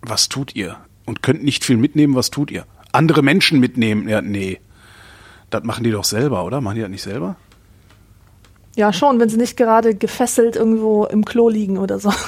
was 0.01 0.27
tut 0.27 0.55
ihr? 0.55 0.77
Und 1.05 1.21
könnt 1.21 1.43
nicht 1.43 1.63
viel 1.63 1.77
mitnehmen, 1.77 2.15
was 2.15 2.31
tut 2.31 2.49
ihr? 2.49 2.65
Andere 2.91 3.21
Menschen 3.21 3.59
mitnehmen? 3.59 4.09
Ja, 4.09 4.23
nee. 4.23 4.59
Das 5.51 5.63
machen 5.63 5.83
die 5.83 5.91
doch 5.91 6.05
selber, 6.05 6.43
oder? 6.43 6.59
Machen 6.59 6.77
die 6.77 6.81
das 6.81 6.89
nicht 6.89 7.03
selber? 7.03 7.35
Ja, 8.75 8.91
schon, 8.91 9.19
wenn 9.19 9.29
sie 9.29 9.37
nicht 9.37 9.55
gerade 9.55 9.93
gefesselt 9.93 10.55
irgendwo 10.55 11.05
im 11.05 11.23
Klo 11.23 11.49
liegen 11.49 11.77
oder 11.77 11.99
so. 11.99 12.11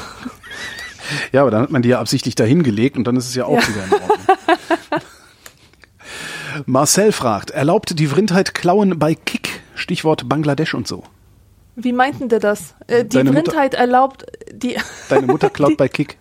Ja, 1.31 1.43
aber 1.43 1.51
dann 1.51 1.61
hat 1.61 1.71
man 1.71 1.81
die 1.81 1.87
ja 1.87 2.01
absichtlich 2.01 2.35
dahin 2.35 2.63
gelegt 2.63 2.97
und 2.97 3.05
dann 3.05 3.15
ist 3.15 3.29
es 3.29 3.35
ja 3.35 3.45
auch 3.45 3.61
ja. 3.61 3.67
wieder 3.69 3.85
in 3.85 3.93
Ordnung. 3.93 4.17
Marcel 6.65 7.13
fragt, 7.13 7.51
erlaubte 7.51 7.95
die 7.95 8.07
Vrindheit 8.07 8.53
Klauen 8.53 8.99
bei 8.99 9.15
Kick? 9.15 9.46
Stichwort 9.78 10.28
Bangladesch 10.28 10.73
und 10.73 10.88
so. 10.88 11.03
Wie 11.75 11.93
meinten 11.93 12.28
der 12.28 12.39
das? 12.39 12.73
Äh, 12.88 13.05
die 13.05 13.17
Deine 13.17 13.32
Mutter, 13.32 13.55
erlaubt 13.55 14.25
die. 14.51 14.78
Deine 15.09 15.28
Mutter 15.28 15.49
klaut 15.49 15.71
die, 15.73 15.75
bei 15.75 15.88
Kick. 15.88 16.17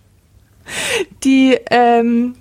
Die, 1.24 1.58
ähm, 1.70 2.34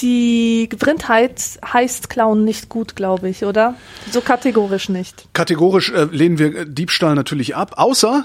die 0.00 0.68
Vrindheit 0.78 1.42
heißt 1.64 2.08
Klauen 2.08 2.44
nicht 2.44 2.68
gut, 2.68 2.96
glaube 2.96 3.28
ich, 3.28 3.44
oder? 3.44 3.74
So 4.10 4.22
kategorisch 4.22 4.88
nicht. 4.88 5.28
Kategorisch 5.34 5.90
äh, 5.90 6.04
lehnen 6.04 6.38
wir 6.38 6.56
äh, 6.56 6.66
Diebstahl 6.66 7.14
natürlich 7.14 7.54
ab, 7.54 7.74
außer 7.76 8.24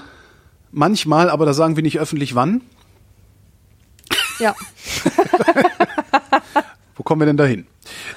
manchmal, 0.72 1.28
aber 1.28 1.44
da 1.44 1.52
sagen 1.52 1.76
wir 1.76 1.82
nicht 1.82 1.98
öffentlich 1.98 2.34
wann. 2.34 2.62
Ja. 4.38 4.54
Wo 6.98 7.04
kommen 7.04 7.20
wir 7.20 7.26
denn 7.26 7.36
dahin? 7.36 7.64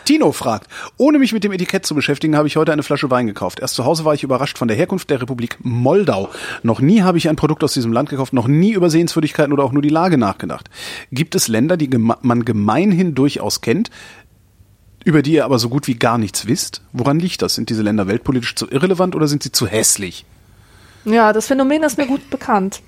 Tino 0.05 0.32
fragt, 0.32 0.67
ohne 0.97 1.19
mich 1.19 1.34
mit 1.34 1.43
dem 1.43 1.51
Etikett 1.51 1.86
zu 1.86 1.93
beschäftigen, 1.93 2.36
habe 2.36 2.47
ich 2.47 2.57
heute 2.57 2.73
eine 2.73 2.82
Flasche 2.82 3.11
Wein 3.11 3.27
gekauft. 3.27 3.59
Erst 3.59 3.75
zu 3.75 3.86
Hause 3.86 4.05
war 4.05 4.15
ich 4.15 4.23
überrascht 4.23 4.57
von 4.57 4.67
der 4.67 4.75
Herkunft 4.75 5.11
der 5.11 5.21
Republik 5.21 5.57
Moldau. 5.61 6.29
Noch 6.63 6.82
nie 6.82 7.03
habe 7.03 7.19
ich 7.19 7.29
ein 7.29 7.36
Produkt 7.36 7.63
aus 7.63 7.73
diesem 7.73 7.93
Land 7.93 8.09
gekauft, 8.09 8.34
noch 8.34 8.47
nie 8.47 8.73
über 8.73 8.89
Sehenswürdigkeiten 8.89 9.53
oder 9.53 9.63
auch 9.63 9.71
nur 9.71 9.84
die 9.84 9.89
Lage 9.89 10.17
nachgedacht. 10.17 10.69
Gibt 11.11 11.36
es 11.36 11.47
Länder, 11.47 11.77
die 11.77 11.91
geme 11.91 12.17
man 12.21 12.43
gemeinhin 12.43 13.13
durchaus 13.13 13.61
kennt, 13.61 13.91
über 15.05 15.21
die 15.21 15.34
ihr 15.34 15.45
aber 15.45 15.59
so 15.59 15.69
gut 15.69 15.88
wie 15.88 15.95
gar 15.95 16.17
nichts 16.17 16.47
wisst? 16.47 16.82
Woran 16.91 17.19
liegt 17.19 17.43
das? 17.43 17.53
Sind 17.53 17.69
diese 17.69 17.84
Länder 17.84 18.07
weltpolitisch 18.07 18.55
zu 18.55 18.67
irrelevant 18.67 19.15
oder 19.15 19.27
sind 19.27 19.43
sie 19.43 19.51
zu 19.51 19.67
hässlich? 19.67 20.25
Ja, 21.05 21.34
das 21.34 21.45
Phänomen 21.47 21.84
ist 21.84 21.99
mir 21.99 22.07
gut 22.07 22.32
bekannt. 22.32 22.82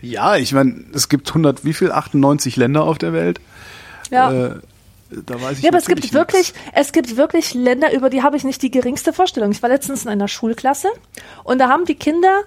Ja, 0.00 0.36
ich 0.36 0.52
meine, 0.52 0.84
es 0.92 1.08
gibt 1.08 1.28
100, 1.28 1.64
wie 1.64 1.74
viel? 1.74 1.92
98 1.92 2.56
Länder 2.56 2.82
auf 2.82 2.98
der 2.98 3.12
Welt. 3.12 3.40
Ja. 4.10 4.32
Äh, 4.32 4.54
da 5.26 5.40
weiß 5.40 5.58
ich 5.58 5.64
Ja, 5.64 5.70
aber 5.70 5.78
es 5.78 5.86
gibt 5.86 6.12
wirklich, 6.12 6.54
es 6.72 6.92
gibt 6.92 7.16
wirklich 7.16 7.54
Länder, 7.54 7.92
über 7.92 8.10
die 8.10 8.22
habe 8.22 8.36
ich 8.36 8.44
nicht 8.44 8.62
die 8.62 8.70
geringste 8.70 9.12
Vorstellung. 9.12 9.52
Ich 9.52 9.62
war 9.62 9.68
letztens 9.68 10.04
in 10.04 10.10
einer 10.10 10.28
Schulklasse 10.28 10.88
und 11.44 11.58
da 11.58 11.68
haben 11.68 11.84
die 11.84 11.94
Kinder 11.94 12.42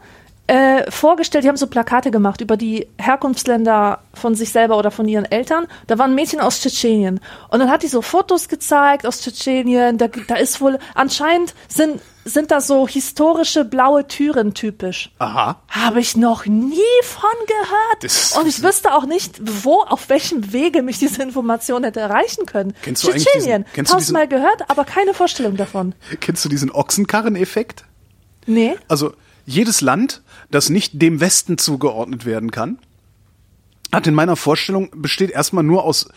äh, 0.48 0.90
vorgestellt, 0.92 1.44
die 1.44 1.48
haben 1.48 1.58
so 1.58 1.68
Plakate 1.68 2.12
gemacht 2.12 2.40
über 2.40 2.56
die 2.56 2.88
Herkunftsländer 3.00 4.00
von 4.14 4.36
sich 4.36 4.52
selber 4.52 4.78
oder 4.78 4.92
von 4.92 5.08
ihren 5.08 5.26
Eltern. 5.26 5.66
Da 5.88 5.98
waren 5.98 6.14
Mädchen 6.14 6.40
aus 6.40 6.62
Tschetschenien. 6.62 7.20
Und 7.50 7.60
dann 7.60 7.72
hat 7.72 7.82
die 7.82 7.88
so 7.88 8.04
Fotos 8.04 8.48
gezeigt 8.48 9.08
aus 9.08 9.22
Tschetschenien. 9.22 9.98
Da, 9.98 10.08
da 10.28 10.36
ist 10.36 10.62
wohl, 10.62 10.78
anscheinend 10.94 11.56
sind, 11.68 12.00
sind 12.26 12.50
da 12.50 12.60
so 12.60 12.88
historische 12.88 13.64
blaue 13.64 14.08
Türen 14.08 14.56
typisch. 14.56 15.12
Aha. 15.20 15.62
Habe 15.70 16.00
ich 16.00 16.18
noch 16.18 16.48
nie 16.48 16.82
von 17.04 17.30
gehört. 17.48 18.04
Das 18.04 18.36
Und 18.36 18.48
ich 18.48 18.64
wüsste 18.64 18.94
auch 18.94 19.06
nicht, 19.06 19.40
wo, 19.64 19.82
auf 19.84 20.10
welchem 20.10 20.52
Wege 20.52 20.82
mich 20.82 20.98
diese 20.98 21.22
Information 21.22 21.84
hätte 21.84 22.00
erreichen 22.00 22.48
können. 22.48 22.74
Kennst 22.82 23.04
du 23.04 23.12
Tschetschenien, 23.12 23.64
diesen, 23.64 23.74
kennst 23.74 23.92
tausendmal 23.92 24.28
gehört, 24.28 24.70
aber 24.70 24.86
keine 24.86 25.14
Vorstellung 25.14 25.56
davon. 25.56 25.94
Kennst 26.20 26.44
du 26.44 26.50
diesen 26.50 26.72
Ochsenkarren-Effekt? 26.72 27.86
Nee. 28.48 28.76
Also, 28.88 29.14
jedes 29.46 29.82
Land, 29.82 30.24
das 30.50 30.70
nicht 30.70 31.00
dem 31.00 31.20
Westen 31.20 31.60
zugeordnet 31.60 32.26
werden 32.26 32.50
kann, 32.50 32.80
hat 33.92 34.08
in 34.08 34.16
meiner 34.16 34.36
Vorstellung 34.36 34.90
besteht 34.96 35.30
erstmal 35.30 35.64
nur 35.64 35.84
aus 35.84 36.10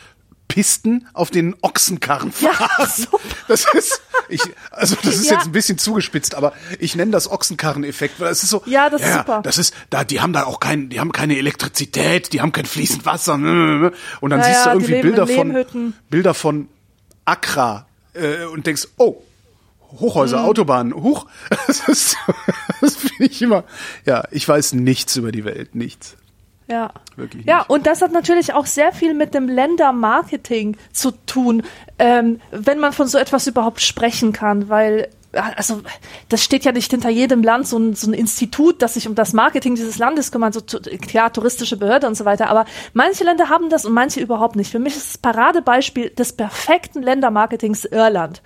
Pisten, 0.49 1.07
auf 1.13 1.31
denen 1.31 1.55
Ochsenkarren 1.61 2.33
fahren. 2.33 2.69
Ja, 2.79 2.87
super. 2.89 3.19
Das 3.49 3.67
ist, 3.75 4.01
Ich, 4.31 4.41
also 4.71 4.97
das 5.03 5.17
ist 5.17 5.27
Ja. 5.31 5.35
jetzt 5.37 5.47
ein 5.47 5.53
bisschen 5.53 5.79
zugespitzt, 5.79 6.35
aber 6.35 6.53
ich 6.79 6.97
nenne 6.97 7.13
das 7.13 7.31
Ochsenkarren-Effekt, 7.31 8.19
weil 8.19 8.33
es 8.33 8.43
ist 8.43 8.51
so. 8.51 8.63
Ja, 8.67 8.89
das 8.91 9.03
ist 9.03 9.13
super. 9.15 9.41
Das 9.43 9.59
ist, 9.59 9.75
da, 9.91 10.05
die 10.05 10.21
haben 10.21 10.33
da 10.33 10.45
auch 10.45 10.59
kein, 10.59 10.89
die 10.89 11.01
haben 11.01 11.13
keine 11.13 11.37
Elektrizität, 11.39 12.33
die 12.33 12.41
haben 12.41 12.53
kein 12.53 12.65
fließend 12.67 13.05
Wasser. 13.07 13.35
Und 13.35 14.31
dann 14.31 14.41
Ja, 14.41 14.45
siehst 14.45 14.65
du 14.65 14.69
ja, 14.69 14.73
irgendwie 14.75 15.01
Bilder 15.03 15.27
von. 15.27 15.95
Bilder 16.11 16.35
von 16.35 16.69
Accra 17.25 17.87
äh, 18.15 18.45
und 18.47 18.67
denkst, 18.67 18.89
oh, 18.97 19.23
Hochhäuser, 20.01 20.41
Mhm. 20.41 20.45
Autobahnen, 20.45 20.95
hoch. 20.95 21.27
Das 21.67 21.81
ist, 21.89 22.17
das 22.81 22.97
finde 22.97 23.25
ich 23.27 23.41
immer. 23.43 23.65
Ja, 24.05 24.25
ich 24.31 24.47
weiß 24.49 24.73
nichts 24.75 25.17
über 25.17 25.33
die 25.33 25.45
Welt, 25.45 25.75
nichts. 25.75 26.17
Ja. 26.69 26.93
Wirklich 27.17 27.47
Ja, 27.47 27.63
und 27.63 27.87
das 27.87 28.03
hat 28.03 28.13
natürlich 28.13 28.53
auch 28.53 28.67
sehr 28.67 28.93
viel 28.93 29.15
mit 29.15 29.35
dem 29.35 29.49
Ländermarketing 29.49 30.77
zu 30.93 31.13
tun, 31.27 31.63
ähm, 31.99 32.41
wenn 32.51 32.79
man 32.79 32.93
von 32.93 33.09
so 33.09 33.19
etwas 33.19 33.47
überhaupt 33.47 33.81
sprechen 33.81 34.33
kann, 34.33 34.69
weil 34.69 35.09
also 35.33 35.83
das 36.29 36.43
steht 36.43 36.65
ja 36.65 36.73
nicht 36.73 36.91
hinter 36.91 37.11
jedem 37.11 37.43
Land 37.43 37.67
so 37.69 37.79
ein, 37.79 37.95
so 37.95 38.11
ein 38.11 38.15
Institut, 38.15 38.81
das 38.83 38.95
sich 38.95 39.07
um 39.07 39.15
das 39.15 39.33
Marketing 39.33 39.75
dieses 39.75 39.99
Landes 39.99 40.33
kümmert, 40.33 40.55
so 40.55 40.61
klar 41.01 41.33
touristische 41.33 41.77
Behörde 41.77 42.07
und 42.07 42.15
so 42.17 42.25
weiter, 42.25 42.49
aber 42.49 42.65
manche 42.95 43.25
Länder 43.25 43.49
haben 43.49 43.69
das 43.71 43.85
und 43.85 43.93
manche 43.93 44.21
überhaupt 44.21 44.57
nicht. 44.57 44.71
Für 44.71 44.79
mich 44.79 44.97
ist 44.97 45.09
das 45.15 45.19
Paradebeispiel 45.19 46.11
des 46.11 46.33
perfekten 46.33 47.03
Ländermarketings 47.03 47.85
Irland. 47.85 48.43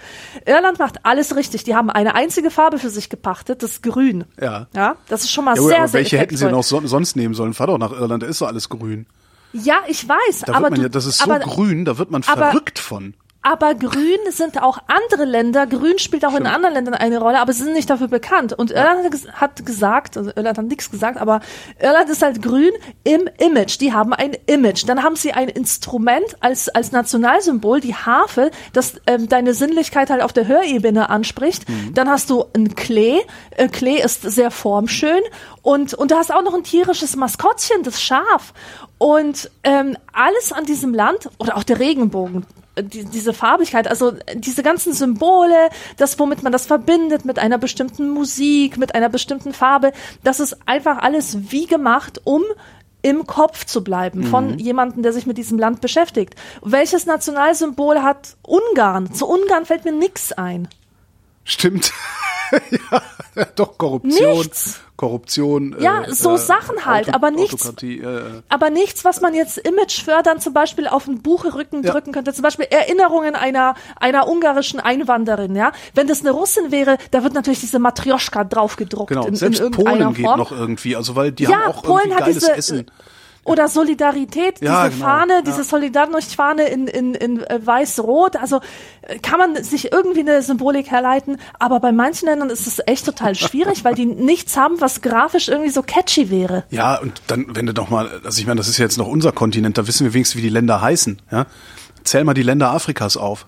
Irland 0.47 0.79
macht 0.79 1.05
alles 1.05 1.37
richtig. 1.37 1.65
Die 1.65 1.75
haben 1.77 1.91
eine 1.91 2.15
einzige 2.15 2.51
Farbe 2.51 2.79
für 2.79 2.91
sich 2.91 3.09
gepachtet, 3.09 3.63
das 3.63 3.83
Grün. 3.83 4.25
Ja. 4.41 4.67
Ja, 4.75 4.97
das 5.09 5.23
ist 5.23 5.31
schon 5.31 5.45
mal 5.45 5.57
Ja, 5.57 5.63
sehr, 5.63 5.79
aber 5.79 5.89
sehr 5.89 6.01
welche 6.01 6.19
hätten 6.19 6.37
sie 6.37 6.51
noch 6.51 6.63
so, 6.65 6.81
sonst 6.87 7.17
nehmen 7.17 7.35
sollen? 7.35 7.55
Fahr 7.55 7.69
doch 7.69 7.79
nach 7.79 7.93
Irland, 7.93 8.23
da 8.23 8.27
ist 8.27 8.41
doch 8.41 8.49
alles 8.49 8.69
grün. 8.69 9.07
Ja, 9.53 9.77
ich 9.87 10.09
weiß, 10.09 10.41
Da 10.47 10.55
aber 10.55 10.63
wird 10.63 10.71
man 10.71 10.75
du, 10.81 10.83
ja, 10.85 10.89
das 10.89 11.05
ist 11.05 11.19
so 11.19 11.25
aber, 11.31 11.39
grün, 11.41 11.85
da 11.85 11.99
wird 11.99 12.11
man 12.11 12.23
aber- 12.27 12.47
verrückt 12.47 12.79
von. 12.79 13.15
Aber 13.43 13.75
grün 13.75 14.19
sind 14.31 14.63
auch 14.63 14.79
andere 14.87 15.25
Länder. 15.25 15.67
Grün 15.67 15.99
spielt 15.99 16.25
auch 16.25 16.31
in 16.31 16.37
Stimmt. 16.43 16.55
anderen 16.55 16.75
Ländern 16.75 16.95
eine 16.95 17.19
Rolle, 17.19 17.41
aber 17.41 17.53
sie 17.53 17.65
sind 17.65 17.73
nicht 17.75 17.91
dafür 17.91 18.07
bekannt. 18.09 18.53
Und 18.53 18.71
Irland 18.71 19.05
hat 19.05 19.13
ges- 19.13 19.33
hat 19.33 19.67
gesagt, 19.67 20.17
also 20.17 20.31
Irland 20.37 20.59
hat 20.59 20.67
nichts 20.67 20.91
gesagt, 20.91 21.19
aber 21.19 21.41
Irland 21.81 22.09
ist 22.09 22.23
halt 22.23 22.41
grün 22.41 22.71
im 23.03 23.29
Image. 23.39 23.81
Die 23.81 23.93
haben 23.93 24.13
ein 24.13 24.37
Image. 24.47 24.85
Dann 24.87 25.03
haben 25.03 25.17
sie 25.17 25.33
ein 25.33 25.49
Instrument 25.49 26.37
als, 26.41 26.69
als 26.69 26.93
Nationalsymbol, 26.93 27.81
die 27.81 27.95
Harfe, 27.97 28.51
das 28.73 28.95
ähm, 29.09 29.29
deine 29.29 29.55
Sinnlichkeit 29.55 30.11
halt 30.11 30.23
auf 30.23 30.33
der 30.33 30.47
Hörebene 30.47 31.11
anspricht. 31.11 31.69
Mhm. 31.69 31.95
Dann 31.95 32.09
hast 32.09 32.31
du 32.31 32.45
ein 32.55 32.75
Klee. 32.77 33.19
Äh, 33.57 33.69
Klee 33.69 34.01
ist 34.01 34.23
sehr 34.23 34.53
formschön. 34.53 35.21
Und, 35.63 35.95
und 35.95 36.11
du 36.11 36.17
hast 36.17 36.33
auch 36.33 36.43
noch 36.43 36.55
ein 36.55 36.65
tierisches 36.65 37.17
Maskottchen, 37.17 37.83
das 37.83 38.01
Schaf. 38.01 38.53
Und 38.99 39.51
ähm, 39.65 39.97
alles 40.13 40.53
an 40.53 40.65
diesem 40.65 40.95
Land, 40.95 41.29
oder 41.39 41.57
auch 41.57 41.65
der 41.65 41.81
Regenbogen, 41.81 42.47
die, 42.81 43.05
diese 43.05 43.33
Farbigkeit, 43.33 43.89
also 43.89 44.13
diese 44.35 44.63
ganzen 44.63 44.93
Symbole, 44.93 45.69
das, 45.97 46.19
womit 46.19 46.43
man 46.43 46.53
das 46.53 46.67
verbindet, 46.67 47.25
mit 47.25 47.39
einer 47.39 47.59
bestimmten 47.59 48.11
Musik, 48.11 48.79
mit 48.79 48.95
einer 48.95 49.09
bestimmten 49.09 49.53
Farbe, 49.53 49.93
das 50.23 50.41
ist 50.41 50.57
einfach 50.67 50.99
alles 50.99 51.51
wie 51.51 51.67
gemacht, 51.67 52.21
um 52.25 52.43
im 53.03 53.27
Kopf 53.27 53.67
zu 53.67 53.83
bleiben 53.83 54.23
von 54.23 54.59
jemandem, 54.61 55.03
der 55.03 55.13
sich 55.13 55.27
mit 55.27 55.37
diesem 55.37 55.59
Land 55.59 55.81
beschäftigt. 55.81 56.37
Welches 56.63 57.05
Nationalsymbol 57.05 58.03
hat 58.03 58.37
Ungarn? 58.43 59.13
Zu 59.13 59.29
Ungarn 59.29 59.67
fällt 59.67 59.85
mir 59.85 59.93
nix 59.93 60.33
ein. 60.33 60.69
Stimmt. 61.45 61.93
ja, 62.91 63.03
doch, 63.57 63.79
Korruption. 63.79 64.39
Nichts. 64.39 64.81
Korruption. 64.97 65.75
Ja, 65.81 66.05
so 66.09 66.37
Sachen 66.37 66.87
halt, 66.87 67.13
aber 67.13 67.33
nichts- 67.33 67.73
äh, 67.83 67.97
äh. 67.97 68.23
aber 68.49 68.71
nichts, 68.71 69.05
was 69.05 69.21
man 69.21 69.35
jetzt 69.35 69.59
Image 69.59 70.05
fördern 70.05 70.39
zum 70.39 70.53
Beispiel 70.53 70.87
auf 70.87 71.07
den 71.07 71.23
Buchrücken 71.23 71.83
Ja. 71.83 71.91
drücken 71.91 72.13
könnte. 72.13 72.33
Zum 72.33 72.43
Beispiel 72.43 72.67
Erinnerungen 72.71 73.35
einer, 73.35 73.75
einer 73.99 74.29
ungarischen 74.29 74.79
Einwanderin, 74.79 75.57
ja. 75.57 75.73
Wenn 75.95 76.07
das 76.07 76.21
eine 76.21 76.31
Russin 76.31 76.71
wäre, 76.71 76.99
da 77.11 77.25
wird 77.25 77.35
natürlich 77.35 77.61
diese 77.61 77.81
Matrioschka 77.81 78.45
draufgedruckt. 78.45 79.09
Genau, 79.09 79.27
in, 79.27 79.35
selbst 79.35 79.61
in 79.61 79.73
Polen 79.73 80.15
geht 80.15 80.25
Form. 80.25 80.39
noch 80.39 80.53
irgendwie, 80.53 80.95
also 80.95 81.17
weil 81.17 81.33
die 81.33 81.45
ja, 81.45 81.51
haben 81.63 81.73
auch 81.73 81.83
Polen 81.83 82.11
irgendwie 82.11 82.15
hat 82.15 82.21
geiles 82.27 82.39
diese, 82.45 82.53
Essen. 82.57 82.87
Oder 83.45 83.69
Solidarität, 83.69 84.61
Ja, 84.61 84.87
diese 84.87 84.99
genau, 84.99 85.11
Fahne, 85.11 85.33
ja. 85.35 85.43
diese 85.43 85.63
Solidarność-Fahne 85.65 86.69
in, 86.69 86.87
in, 86.87 87.15
in 87.15 87.41
äh, 87.41 87.61
weiß-rot. 87.65 88.37
Also 88.37 88.61
äh, 89.03 89.19
kann 89.19 89.39
man 89.39 89.63
sich 89.65 89.93
irgendwie 89.93 90.21
eine 90.21 90.43
Symbolik 90.43 90.91
herleiten, 90.91 91.39
aber 91.59 91.81
bei 91.81 91.93
manchen 91.93 92.27
Ländern 92.29 92.51
ist 92.51 92.67
es 92.67 92.81
echt 92.87 93.05
total 93.05 93.35
schwierig, 93.35 93.85
weil 93.85 93.95
die 93.95 94.07
nichts 94.07 94.57
haben, 94.57 94.81
was 94.81 95.01
grafisch 95.01 95.49
irgendwie 95.49 95.71
so 95.71 95.83
catchy 95.83 96.31
wäre. 96.31 96.65
Ja, 96.71 96.97
und 97.01 97.21
dann, 97.27 97.47
wenn 97.57 97.67
du 97.67 97.75
doch 97.75 97.91
mal, 97.91 98.21
also 98.25 98.39
ich 98.41 98.47
meine, 98.47 98.59
das 98.59 98.69
ist 98.69 98.79
ja 98.79 98.85
jetzt 98.85 98.99
noch 98.99 99.09
unser 99.09 99.33
Kontinent, 99.33 99.77
da 99.77 99.87
wissen 99.87 100.05
wir 100.05 100.15
wenigstens, 100.15 100.39
wie 100.39 100.43
die 100.43 100.49
Länder 100.49 100.81
heißen. 100.81 101.21
Ja? 101.31 101.47
Zähl 102.05 102.25
mal 102.25 102.35
die 102.35 102.43
Länder 102.43 102.71
Afrikas 102.71 103.17
auf. 103.17 103.47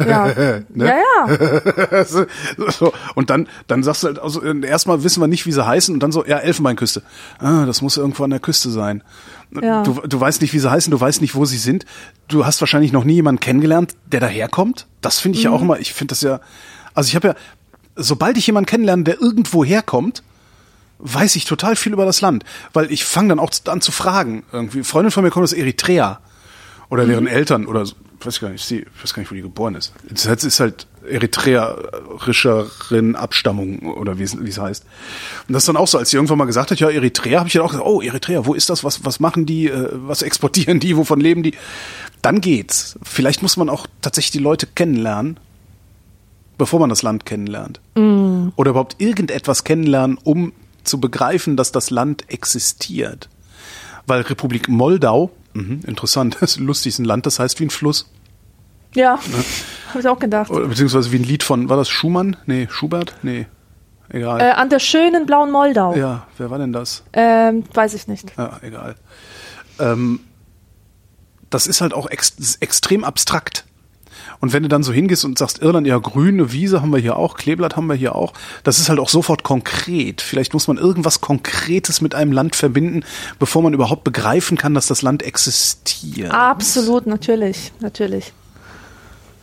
Ja, 0.00 0.26
Ne? 0.74 0.86
ja, 0.88 0.96
ja. 1.26 2.04
so, 2.70 2.92
und 3.14 3.30
dann, 3.30 3.48
dann 3.68 3.82
sagst 3.82 4.02
du 4.02 4.08
halt, 4.08 4.18
also 4.18 4.42
erstmal 4.42 5.04
wissen 5.04 5.20
wir 5.20 5.28
nicht, 5.28 5.46
wie 5.46 5.52
sie 5.52 5.64
heißen, 5.64 5.94
und 5.94 6.00
dann 6.02 6.10
so, 6.12 6.24
ja, 6.26 6.38
Elfenbeinküste. 6.38 7.02
Ah, 7.38 7.64
das 7.64 7.80
muss 7.82 7.96
irgendwo 7.96 8.24
an 8.24 8.30
der 8.30 8.40
Küste 8.40 8.70
sein. 8.70 9.02
Ja. 9.62 9.82
Du, 9.84 10.00
du 10.06 10.20
weißt 10.20 10.42
nicht, 10.42 10.52
wie 10.52 10.58
sie 10.58 10.70
heißen, 10.70 10.90
du 10.90 11.00
weißt 11.00 11.20
nicht, 11.20 11.34
wo 11.36 11.44
sie 11.44 11.58
sind. 11.58 11.84
Du 12.26 12.44
hast 12.44 12.60
wahrscheinlich 12.60 12.92
noch 12.92 13.04
nie 13.04 13.14
jemanden 13.14 13.40
kennengelernt, 13.40 13.94
der 14.06 14.18
daherkommt. 14.20 14.86
Das 15.00 15.20
finde 15.20 15.38
ich 15.38 15.44
ja 15.44 15.50
auch 15.50 15.58
Mhm. 15.60 15.64
immer, 15.66 15.78
ich 15.78 15.92
finde 15.94 16.12
das 16.12 16.22
ja, 16.22 16.40
also 16.94 17.08
ich 17.08 17.14
habe 17.14 17.28
ja, 17.28 17.34
sobald 17.94 18.36
ich 18.36 18.46
jemanden 18.48 18.66
kennenlerne, 18.66 19.04
der 19.04 19.20
irgendwo 19.20 19.64
herkommt, 19.64 20.24
weiß 20.98 21.36
ich 21.36 21.44
total 21.44 21.76
viel 21.76 21.92
über 21.92 22.04
das 22.04 22.20
Land. 22.20 22.44
Weil 22.72 22.90
ich 22.90 23.04
fange 23.04 23.28
dann 23.28 23.38
auch 23.38 23.50
an 23.66 23.80
zu 23.80 23.92
fragen. 23.92 24.42
Irgendwie, 24.52 24.82
Freundin 24.82 25.12
von 25.12 25.22
mir 25.22 25.30
kommt 25.30 25.44
aus 25.44 25.52
Eritrea. 25.52 26.18
Oder 26.90 27.06
deren 27.06 27.26
Eltern, 27.26 27.66
oder 27.66 27.86
so, 27.86 27.94
weiß 28.20 28.34
ich 28.34 28.40
gar 28.40 28.50
nicht, 28.50 28.70
ich 28.70 28.86
weiß 29.02 29.14
gar 29.14 29.22
nicht, 29.22 29.30
wo 29.30 29.34
die 29.34 29.42
geboren 29.42 29.74
ist. 29.74 29.92
Das 30.08 30.28
heißt, 30.28 30.44
ist 30.44 30.60
halt 30.60 30.86
eritreerischerin 31.08 33.16
Abstammung, 33.16 33.94
oder 33.94 34.18
wie 34.18 34.22
es, 34.22 34.42
wie 34.42 34.48
es 34.48 34.58
heißt. 34.58 34.84
Und 35.48 35.52
das 35.52 35.64
ist 35.64 35.68
dann 35.68 35.76
auch 35.76 35.88
so, 35.88 35.98
als 35.98 36.10
sie 36.10 36.16
irgendwann 36.16 36.38
mal 36.38 36.46
gesagt 36.46 36.70
hat, 36.70 36.80
ja, 36.80 36.88
Eritrea, 36.88 37.40
habe 37.40 37.48
ich 37.48 37.54
dann 37.54 37.62
auch 37.62 37.70
gesagt, 37.70 37.86
oh, 37.86 38.00
Eritrea, 38.00 38.46
wo 38.46 38.54
ist 38.54 38.70
das? 38.70 38.84
Was, 38.84 39.04
was 39.04 39.20
machen 39.20 39.46
die? 39.46 39.68
Äh, 39.68 39.88
was 39.92 40.22
exportieren 40.22 40.80
die? 40.80 40.96
Wovon 40.96 41.20
leben 41.20 41.42
die? 41.42 41.54
Dann 42.22 42.40
geht's. 42.40 42.98
Vielleicht 43.02 43.42
muss 43.42 43.56
man 43.56 43.68
auch 43.68 43.86
tatsächlich 44.00 44.32
die 44.32 44.38
Leute 44.38 44.66
kennenlernen, 44.66 45.38
bevor 46.56 46.80
man 46.80 46.88
das 46.88 47.02
Land 47.02 47.26
kennenlernt. 47.26 47.80
Oder 48.56 48.70
überhaupt 48.70 48.96
irgendetwas 48.98 49.64
kennenlernen, 49.64 50.18
um 50.22 50.52
zu 50.84 51.00
begreifen, 51.00 51.56
dass 51.56 51.72
das 51.72 51.90
Land 51.90 52.30
existiert. 52.30 53.28
Weil 54.06 54.22
Republik 54.22 54.68
Moldau, 54.68 55.30
mhm, 55.54 55.80
interessant, 55.86 56.36
das 56.40 56.52
ist 56.52 56.60
lustig, 56.60 56.90
ist 56.90 56.98
ein 56.98 57.04
Land, 57.04 57.26
das 57.26 57.38
heißt 57.38 57.58
wie 57.60 57.64
ein 57.64 57.70
Fluss. 57.70 58.10
Ja, 58.94 59.18
habe 59.88 60.00
ich 60.00 60.08
auch 60.08 60.18
gedacht. 60.18 60.50
Oder, 60.50 60.68
beziehungsweise 60.68 61.10
wie 61.10 61.16
ein 61.16 61.24
Lied 61.24 61.42
von, 61.42 61.68
war 61.68 61.76
das 61.76 61.88
Schumann? 61.88 62.36
Nee, 62.46 62.68
Schubert? 62.70 63.14
Nee, 63.22 63.46
egal. 64.08 64.40
Äh, 64.40 64.50
an 64.52 64.68
der 64.68 64.78
schönen 64.78 65.26
blauen 65.26 65.50
Moldau. 65.50 65.96
ja, 65.96 66.26
wer 66.38 66.50
war 66.50 66.58
denn 66.58 66.72
das? 66.72 67.02
Ähm, 67.12 67.64
weiß 67.72 67.94
ich 67.94 68.06
nicht. 68.06 68.32
Ja, 68.36 68.58
egal. 68.62 68.94
Ähm, 69.80 70.20
das 71.50 71.66
ist 71.66 71.80
halt 71.80 71.94
auch 71.94 72.08
ex 72.08 72.56
extrem 72.60 73.04
abstrakt. 73.04 73.64
Und 74.44 74.52
wenn 74.52 74.62
du 74.62 74.68
dann 74.68 74.82
so 74.82 74.92
hingehst 74.92 75.24
und 75.24 75.38
sagst, 75.38 75.62
Irland, 75.62 75.86
ja, 75.86 75.96
grüne 75.96 76.52
Wiese 76.52 76.82
haben 76.82 76.90
wir 76.92 76.98
hier 76.98 77.16
auch, 77.16 77.38
Kleeblatt 77.38 77.76
haben 77.76 77.86
wir 77.86 77.94
hier 77.94 78.14
auch, 78.14 78.34
das 78.62 78.78
ist 78.78 78.90
halt 78.90 78.98
auch 78.98 79.08
sofort 79.08 79.42
konkret. 79.42 80.20
Vielleicht 80.20 80.52
muss 80.52 80.68
man 80.68 80.76
irgendwas 80.76 81.22
Konkretes 81.22 82.02
mit 82.02 82.14
einem 82.14 82.30
Land 82.30 82.54
verbinden, 82.54 83.06
bevor 83.38 83.62
man 83.62 83.72
überhaupt 83.72 84.04
begreifen 84.04 84.58
kann, 84.58 84.74
dass 84.74 84.86
das 84.86 85.00
Land 85.00 85.22
existiert. 85.22 86.30
Absolut, 86.30 87.06
natürlich, 87.06 87.72
natürlich. 87.80 88.34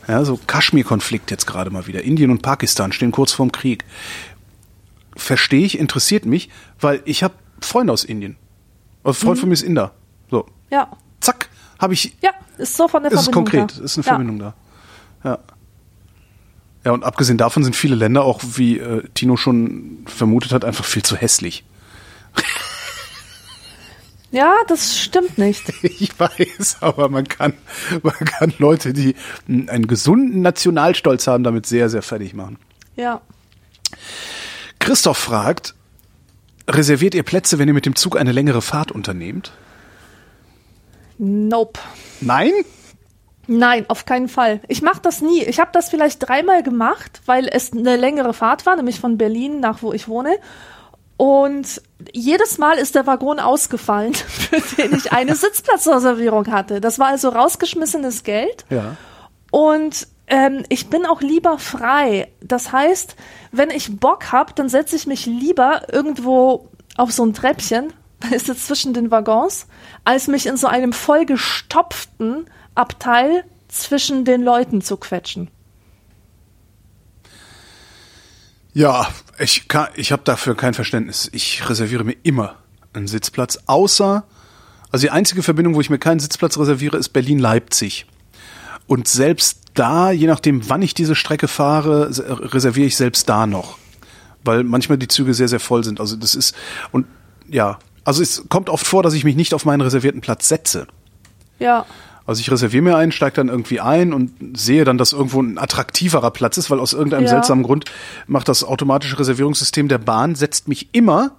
Ja, 0.08 0.24
so 0.24 0.40
Kaschmir-Konflikt 0.46 1.32
jetzt 1.32 1.48
gerade 1.48 1.72
mal 1.72 1.88
wieder. 1.88 2.04
Indien 2.04 2.30
und 2.30 2.44
Pakistan 2.44 2.92
stehen 2.92 3.12
kurz 3.12 3.32
vorm 3.32 3.52
Krieg. 3.52 3.86
Verstehe 5.16 5.66
ich, 5.66 5.80
interessiert 5.80 6.28
mich, 6.28 6.52
weil 6.80 7.02
ich 7.06 7.24
habe 7.24 7.34
Freunde 7.60 7.92
aus 7.92 8.04
Indien. 8.04 8.38
Ein 9.04 9.16
Freund 9.16 9.40
von 9.40 9.50
mir 9.50 9.54
ist 9.54 9.64
Inder. 9.64 9.94
So, 10.30 10.46
Ja, 10.70 10.92
zack, 11.22 11.50
habe 11.80 11.96
ich 11.96 12.16
ja, 12.22 12.30
ist 12.60 12.78
so 12.78 12.88
von 12.88 13.02
der 13.02 13.12
ist 13.12 13.24
Verbindung 13.24 13.46
konkret, 13.46 13.80
da. 13.80 13.84
ist 13.84 13.98
eine 13.98 14.06
ja. 14.06 14.12
Verbindung 14.12 14.38
da. 14.38 14.54
Ja. 15.24 15.40
Ja, 16.84 16.92
und 16.92 17.04
abgesehen 17.04 17.38
davon 17.38 17.64
sind 17.64 17.76
viele 17.76 17.96
Länder 17.96 18.24
auch, 18.24 18.42
wie 18.56 18.80
äh, 18.80 19.04
Tino 19.14 19.38
schon 19.38 20.04
vermutet 20.08 20.52
hat, 20.52 20.66
einfach 20.66 20.86
viel 20.86 21.04
zu 21.04 21.16
hässlich. 21.16 21.64
Ja, 24.32 24.56
das 24.68 24.98
stimmt 24.98 25.38
nicht. 25.38 25.74
Ich 25.84 26.18
weiß, 26.18 26.78
aber 26.80 27.10
man 27.10 27.28
kann, 27.28 27.54
man 28.02 28.14
kann 28.14 28.54
Leute, 28.60 28.94
die 28.94 29.16
mh, 29.48 29.70
einen 29.72 29.88
gesunden 29.88 30.42
Nationalstolz 30.42 31.28
haben, 31.28 31.44
damit 31.44 31.66
sehr, 31.66 31.90
sehr 31.90 32.02
fertig 32.02 32.34
machen. 32.34 32.58
Ja. 32.96 33.22
Christoph 34.80 35.18
fragt, 35.18 35.76
reserviert 36.68 37.14
ihr 37.14 37.24
Plätze, 37.24 37.60
wenn 37.60 37.68
ihr 37.68 37.74
mit 37.74 37.86
dem 37.86 37.96
Zug 37.96 38.18
eine 38.18 38.32
längere 38.32 38.62
Fahrt 38.62 38.92
unternehmt? 38.92 39.52
Nope. 41.18 41.80
Nein? 42.22 42.54
Nein, 43.54 43.84
auf 43.90 44.06
keinen 44.06 44.30
Fall. 44.30 44.62
Ich 44.70 44.82
mache 44.82 45.02
das 45.02 45.20
nie. 45.20 45.44
Ich 45.44 45.60
habe 45.60 45.72
das 45.74 45.90
vielleicht 45.90 46.26
dreimal 46.26 46.64
gemacht, 46.64 47.20
weil 47.26 47.50
es 47.52 47.74
eine 47.74 47.98
längere 47.98 48.34
Fahrt 48.34 48.66
war, 48.66 48.78
nämlich 48.78 49.02
von 49.02 49.18
Berlin 49.18 49.60
nach 49.60 49.82
wo 49.82 49.92
ich 49.92 50.08
wohne. 50.08 50.38
Und 51.18 51.82
jedes 52.14 52.60
Mal 52.60 52.78
ist 52.78 52.96
der 52.96 53.06
Waggon 53.08 53.42
ausgefallen, 53.42 54.14
für 54.16 54.62
den 54.78 54.96
ich 54.96 55.12
eine 55.12 55.36
Sitzplatzreservierung 55.36 56.48
hatte. 56.50 56.80
Das 56.80 56.98
war 56.98 57.08
also 57.08 57.28
rausgeschmissenes 57.28 58.24
Geld. 58.24 58.64
Ja. 58.70 58.96
Und 59.52 60.08
ähm, 60.28 60.64
ich 60.70 60.90
bin 60.90 61.06
auch 61.06 61.20
lieber 61.20 61.60
frei. 61.60 62.32
Das 62.40 62.72
heißt, 62.72 63.18
wenn 63.52 63.70
ich 63.70 64.00
Bock 64.00 64.32
hab, 64.32 64.56
dann 64.56 64.70
setze 64.70 64.96
ich 64.96 65.08
mich 65.08 65.26
lieber 65.26 65.92
irgendwo 65.92 66.70
auf 66.96 67.12
so 67.12 67.26
ein 67.26 67.34
Treppchen, 67.34 67.92
ist 68.32 68.48
es 68.48 68.66
zwischen 68.68 68.94
den 68.94 69.12
Waggons, 69.12 69.68
als 70.06 70.30
mich 70.30 70.46
in 70.46 70.56
so 70.56 70.68
einem 70.68 70.94
vollgestopften 70.94 72.46
Abteil 72.76 73.44
zwischen 73.68 74.26
den 74.26 74.42
Leuten 74.42 74.82
zu 74.82 74.98
quetschen. 74.98 75.50
Ja, 78.74 79.08
ich 79.38 79.68
kann, 79.68 79.90
ich 79.96 80.12
habe 80.12 80.24
dafür 80.24 80.56
kein 80.56 80.74
Verständnis. 80.74 81.30
Ich 81.34 81.68
reserviere 81.70 82.04
mir 82.04 82.16
immer 82.24 82.56
einen 82.94 83.08
Sitzplatz, 83.08 83.60
außer, 83.66 84.24
also 84.92 85.06
die 85.06 85.12
einzige 85.12 85.44
Verbindung, 85.44 85.76
wo 85.76 85.82
ich 85.82 85.90
mir 85.90 86.00
keinen 86.00 86.20
Sitzplatz 86.20 86.58
reserviere, 86.58 86.98
ist 86.98 87.10
Berlin-Leipzig. 87.10 88.06
Und 88.88 89.08
selbst 89.08 89.60
da, 89.74 90.12
je 90.12 90.28
nachdem, 90.28 90.70
wann 90.70 90.82
ich 90.82 90.94
diese 90.94 91.16
Strecke 91.16 91.48
fahre, 91.48 92.10
reserviere 92.54 92.88
ich 92.88 92.98
selbst 92.98 93.30
da 93.30 93.48
noch. 93.48 93.78
Weil 94.44 94.64
manchmal 94.64 94.98
die 94.98 95.08
Züge 95.08 95.34
sehr, 95.34 95.48
sehr 95.48 95.60
voll 95.60 95.84
sind. 95.84 96.00
Also 96.00 96.16
das 96.16 96.36
ist, 96.36 96.56
und 96.92 97.06
ja, 97.48 97.80
also 98.04 98.22
es 98.22 98.44
kommt 98.50 98.70
oft 98.70 98.86
vor, 98.86 99.04
dass 99.04 99.14
ich 99.14 99.24
mich 99.24 99.36
nicht 99.36 99.54
auf 99.54 99.66
meinen 99.66 99.82
reservierten 99.82 100.22
Platz 100.22 100.50
setze. 100.50 100.88
Ja. 101.60 101.86
Also 102.26 102.40
ich 102.42 102.52
reserviere 102.52 102.84
mir 102.84 102.96
einen, 102.98 103.12
steige 103.12 103.36
dann 103.36 103.48
irgendwie 103.50 103.80
ein 103.80 104.14
und 104.14 104.32
sehe 104.58 104.86
dann, 104.86 104.98
dass 104.98 105.12
irgendwo 105.12 105.42
ein 105.42 105.58
attraktiverer 105.58 106.32
Platz 106.32 106.58
ist, 106.58 106.70
weil 106.70 106.80
aus 106.80 106.94
irgendeinem 106.94 107.24
Ja. 107.24 107.30
seltsamen 107.30 107.64
Grund 107.64 107.86
macht 108.28 108.48
das 108.48 108.64
automatische 108.64 109.18
Reservierungssystem 109.20 109.88
der 109.88 109.98
Bahn, 109.98 110.36
setzt 110.36 110.68
mich 110.68 110.90
immer 110.94 111.32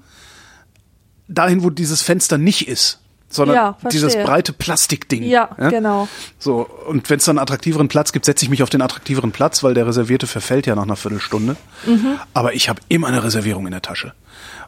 dahin, 1.28 1.62
wo 1.62 1.70
dieses 1.70 2.02
Fenster 2.02 2.36
nicht 2.36 2.68
ist, 2.68 2.98
sondern 3.28 3.56
Ja, 3.56 3.78
dieses 3.90 4.14
breite 4.14 4.52
Plastikding. 4.52 5.22
Ja, 5.22 5.46
genau. 5.70 6.08
So, 6.38 6.68
und 6.86 7.08
wenn 7.08 7.18
es 7.18 7.24
dann 7.24 7.38
einen 7.38 7.42
attraktiveren 7.42 7.88
Platz 7.88 8.12
gibt, 8.12 8.24
setze 8.24 8.44
ich 8.44 8.50
mich 8.50 8.62
auf 8.62 8.68
den 8.68 8.82
attraktiveren 8.82 9.32
Platz, 9.32 9.62
weil 9.62 9.74
der 9.74 9.86
reservierte 9.86 10.26
verfällt 10.26 10.66
ja 10.66 10.74
nach 10.74 10.82
einer 10.82 10.96
Viertelstunde. 10.96 11.56
Mhm. 11.86 12.18
Aber 12.34 12.54
ich 12.54 12.68
habe 12.68 12.80
immer 12.88 13.06
eine 13.06 13.22
Reservierung 13.24 13.66
in 13.66 13.72
der 13.72 13.82
Tasche, 13.82 14.12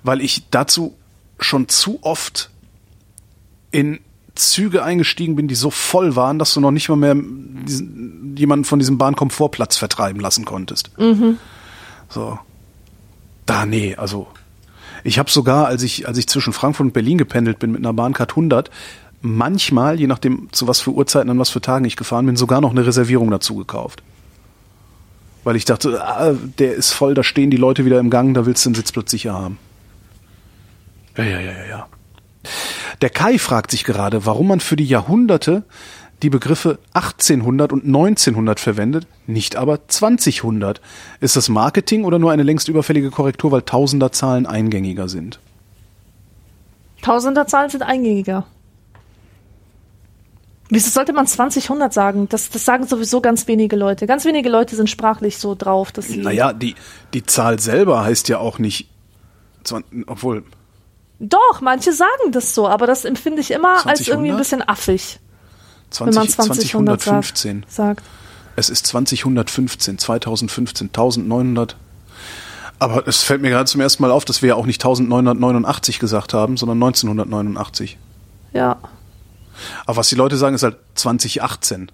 weil 0.03 0.21
ich 0.23 0.45
dazu 0.51 0.95
schon 1.41 1.69
zu 1.69 1.99
oft 2.03 2.51
in 3.71 3.99
Züge 4.35 4.83
eingestiegen 4.83 5.37
bin, 5.37 5.49
die 5.49 5.55
so 5.55 5.71
voll 5.71 6.17
waren, 6.17 6.39
dass 6.39 6.55
du 6.55 6.61
noch 6.61 6.71
nicht 6.71 6.89
mal 6.89 6.97
mehr 6.97 7.15
diesen, 7.17 8.35
jemanden 8.37 8.65
von 8.65 8.79
diesem 8.79 8.99
Bahnkomfortplatz 8.99 9.77
vertreiben 9.77 10.21
lassen 10.21 10.45
konntest. 10.45 10.91
So. 12.09 12.39
Da, 13.47 13.67
nee, 13.67 13.95
also 13.95 14.27
ich 15.05 15.19
habe 15.19 15.31
sogar, 15.31 15.67
als 15.67 15.83
ich, 15.83 16.09
als 16.09 16.17
ich 16.19 16.27
zwischen 16.27 16.53
Frankfurt 16.53 16.87
und 16.87 16.93
Berlin 16.93 17.19
gependelt 17.19 17.59
bin 17.59 17.73
mit 17.73 17.81
einer 17.81 17.93
Bahncard 17.93 18.31
100, 18.31 18.71
manchmal, 19.21 20.01
je 20.01 20.07
nachdem 20.07 20.49
zu 20.53 20.67
was 20.67 20.81
für 20.81 20.91
Uhrzeiten 20.91 21.31
an 21.31 21.39
was 21.39 21.51
für 21.51 21.61
Tagen 21.61 21.85
ich 21.85 21.97
gefahren 21.97 22.27
bin, 22.27 22.37
sogar 22.37 22.61
noch 22.61 22.71
eine 22.71 22.87
Reservierung 22.87 23.31
dazu 23.31 23.55
gekauft. 23.57 24.03
Weil 25.45 25.57
ich 25.57 25.67
dachte, 25.67 26.03
ah, 26.03 26.35
der 26.59 26.75
ist 26.75 26.93
voll, 26.93 27.15
da 27.15 27.23
stehen 27.23 27.51
die 27.51 27.59
Leute 27.59 27.85
wieder 27.85 28.01
im 28.01 28.09
Gang, 28.09 28.35
da 28.35 28.47
willst 28.47 28.65
du 28.65 28.71
den 28.71 28.77
Sitzplatz 28.77 29.11
sicher 29.11 29.35
haben. 29.35 29.59
Ja, 31.17 31.25
ja, 31.25 31.41
ja, 31.41 31.53
ja, 31.53 31.67
ja. 31.69 31.89
Der 33.01 33.11
Kai 33.11 33.39
fragt 33.39 33.71
sich 33.71 33.85
gerade, 33.85 34.27
warum 34.27 34.49
man 34.49 34.61
für 34.61 34.77
die 34.77 34.87
Jahrhunderte 34.87 35.65
die 36.23 36.31
Begriffe 36.31 36.79
1800 36.95 37.73
und 37.73 37.85
1900 37.85 38.59
verwendet, 38.59 39.07
nicht 39.27 39.57
aber 39.57 39.89
2000. 39.89 40.81
Ist 41.21 41.37
das 41.37 41.49
Marketing 41.49 42.05
oder 42.05 42.19
nur 42.19 42.33
eine 42.33 42.43
längst 42.43 42.69
überfällige 42.69 43.11
Korrektur, 43.11 43.53
weil 43.53 43.63
Tausenderzahlen 43.63 44.47
eingängiger 44.47 45.09
sind? 45.09 45.39
Tausenderzahlen 47.03 47.69
sind 47.69 47.83
eingängiger. 47.83 48.47
Wieso 50.71 50.89
sollte 50.89 51.13
man 51.13 51.27
2000 51.27 51.93
sagen? 51.93 52.29
Das, 52.31 52.49
das 52.49 52.65
sagen 52.65 52.87
sowieso 52.87 53.21
ganz 53.21 53.47
wenige 53.47 53.77
Leute. 53.77 54.07
Ganz 54.07 54.25
wenige 54.25 54.49
Leute 54.49 54.77
sind 54.77 54.89
sprachlich 54.89 55.37
so 55.37 55.55
drauf, 55.55 55.93
dass 55.93 56.07
sie. 56.07 56.17
Naja, 56.17 56.53
die, 56.53 56.75
die 57.13 57.23
Zahl 57.23 57.61
selber 57.61 58.03
heißt 58.03 58.29
ja 58.29 58.39
auch 58.39 58.59
nicht, 58.59 58.89
20, 59.65 60.09
obwohl, 60.09 60.43
Doch, 61.21 61.61
manche 61.61 61.93
sagen 61.93 62.33
das 62.33 62.55
so, 62.55 62.69
aber 62.69 62.87
das 62.87 63.05
empfinde 63.05 63.41
ich 63.41 63.51
immer 63.51 63.87
als 63.87 64.01
2000? 64.03 64.09
irgendwie 64.09 64.31
ein 64.33 64.37
bisschen 64.37 64.69
affig, 64.69 65.21
20, 65.91 66.07
wenn 66.07 66.23
man 66.23 66.29
2000 66.29 66.71
2015. 66.71 67.65
sagt. 67.69 67.73
sagt. 67.73 68.03
Es 68.57 68.71
ist 68.71 68.87
2015, 68.87 69.99
2015, 69.99 70.89
1900. 70.89 71.77
Aber 72.79 73.07
es 73.07 73.23
fällt 73.23 73.43
mir 73.43 73.51
gerade 73.51 73.67
zum 73.67 73.81
ersten 73.81 74.03
Mal 74.03 74.11
auf, 74.11 74.25
dass 74.25 74.43
wir 74.43 74.51
ja 74.51 74.55
auch 74.57 74.67
nicht 74.67 74.85
1989 74.85 75.99
gesagt 75.99 76.35
haben, 76.35 76.57
sondern 76.57 76.83
1989. 76.83 77.99
Ja, 78.53 78.79
Aber 79.87 79.97
was 79.99 80.09
die 80.09 80.15
Leute 80.15 80.37
sagen, 80.37 80.55
ist 80.55 80.63
halt 80.63 80.77
2018. 80.95 81.91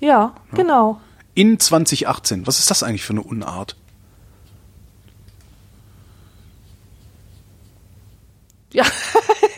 ja, 0.00 0.34
genau. 0.52 1.00
In 1.34 1.58
2018. 1.58 2.46
Was 2.46 2.58
ist 2.58 2.70
das 2.70 2.82
eigentlich 2.82 3.04
für 3.04 3.12
eine 3.12 3.22
Unart? 3.22 3.76
Ja, 8.76 8.84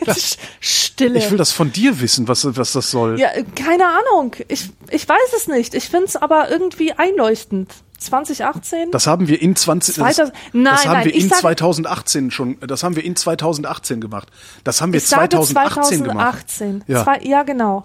Stille. 0.59 1.17
Ich 1.19 1.29
will 1.31 1.37
das 1.37 1.51
von 1.51 1.71
dir 1.71 1.99
wissen, 1.99 2.27
was, 2.27 2.45
was 2.57 2.73
das 2.73 2.91
soll. 2.91 3.19
ja, 3.19 3.29
keine 3.55 3.85
Ahnung. 3.87 4.35
Ich, 4.47 4.69
ich 4.89 5.07
weiß 5.07 5.33
es 5.37 5.47
nicht. 5.47 5.73
Ich 5.73 5.89
finde 5.89 6.05
es 6.07 6.15
aber 6.15 6.49
irgendwie 6.49 6.93
einleuchtend. 6.93 7.73
2018? 7.99 8.91
Das 8.91 9.07
haben 9.07 9.27
wir 9.27 9.41
in 9.41 9.57
20 9.57 9.95
das, 9.95 10.15
2000 10.15 10.33
nein, 10.53 10.63
das 10.73 10.85
haben 10.85 10.93
nein, 10.93 11.05
wir 11.05 11.13
in 11.15 11.27
sag- 11.27 11.39
2018 11.39 12.31
schon, 12.31 12.57
das 12.61 12.81
haben 12.81 12.95
wir 12.95 13.03
in 13.03 13.17
2018 13.17 13.99
gemacht. 13.99 14.29
Das 14.63 14.79
haben 14.81 14.93
wir 14.93 14.99
ich 14.99 15.07
sage 15.09 15.27
2018 15.35 16.03
gemacht. 16.05 16.49
2018. 16.49 16.83
Ja. 16.87 17.03
Zwei, 17.03 17.19
ja, 17.23 17.43
genau. 17.43 17.83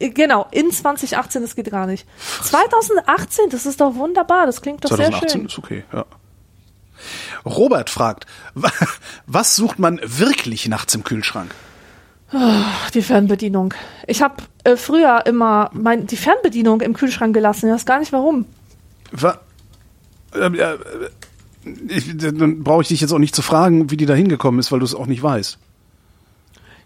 Äh, 0.00 0.10
Genau, 0.10 0.46
in 0.50 0.72
2018, 0.72 1.40
das 1.42 1.54
geht 1.54 1.70
gar 1.70 1.86
nicht. 1.86 2.04
2018, 2.42 3.48
das 3.50 3.64
ist 3.64 3.80
doch 3.80 3.94
wunderbar, 3.94 4.44
das 4.46 4.60
klingt 4.60 4.84
doch 4.84 4.88
sehr 4.88 5.06
2018 5.10 5.30
schön. 5.40 5.46
ist 5.46 5.58
okay, 5.58 5.84
ja. 5.92 6.04
Robert 7.44 7.90
fragt, 7.90 8.26
wa- 8.54 8.70
was 9.26 9.56
sucht 9.56 9.78
man 9.78 10.00
wirklich 10.04 10.68
nachts 10.68 10.94
im 10.94 11.04
Kühlschrank? 11.04 11.50
Die 12.94 13.02
Fernbedienung. 13.02 13.74
Ich 14.08 14.20
habe 14.22 14.36
äh, 14.64 14.76
früher 14.76 15.24
immer 15.26 15.70
mein, 15.72 16.06
die 16.06 16.16
Fernbedienung 16.16 16.80
im 16.80 16.94
Kühlschrank 16.94 17.32
gelassen, 17.34 17.66
ich 17.68 17.72
weiß 17.74 17.86
gar 17.86 18.00
nicht 18.00 18.12
warum. 18.12 18.46
Wa 19.12 19.38
äh, 20.34 20.46
äh, 20.46 20.78
ich, 21.88 22.16
dann 22.16 22.64
brauche 22.64 22.82
ich 22.82 22.88
dich 22.88 23.00
jetzt 23.00 23.12
auch 23.12 23.18
nicht 23.18 23.34
zu 23.36 23.42
fragen, 23.42 23.90
wie 23.90 23.96
die 23.96 24.06
da 24.06 24.14
hingekommen 24.14 24.58
ist, 24.60 24.72
weil 24.72 24.80
du 24.80 24.84
es 24.84 24.94
auch 24.94 25.06
nicht 25.06 25.22
weißt. 25.22 25.58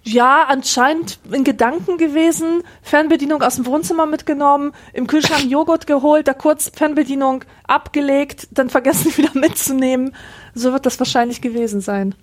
Ja, 0.03 0.44
anscheinend 0.49 1.18
in 1.30 1.44
Gedanken 1.44 1.99
gewesen, 1.99 2.62
Fernbedienung 2.82 3.42
aus 3.42 3.57
dem 3.57 3.66
Wohnzimmer 3.66 4.07
mitgenommen, 4.07 4.72
im 4.92 5.07
Kühlschrank 5.07 5.44
Joghurt 5.49 5.86
geholt, 5.86 6.28
da 6.28 6.34
kurz 6.34 6.70
Fernbedienung 6.74 7.44
abgelegt, 7.66 8.49
dann 8.51 8.70
vergessen 8.70 9.12
wieder 9.16 9.30
mitzunehmen. 9.34 10.14
So 10.55 10.72
wird 10.72 10.86
das 10.86 10.99
wahrscheinlich 10.99 11.40
gewesen 11.40 11.80
sein. 11.80 12.14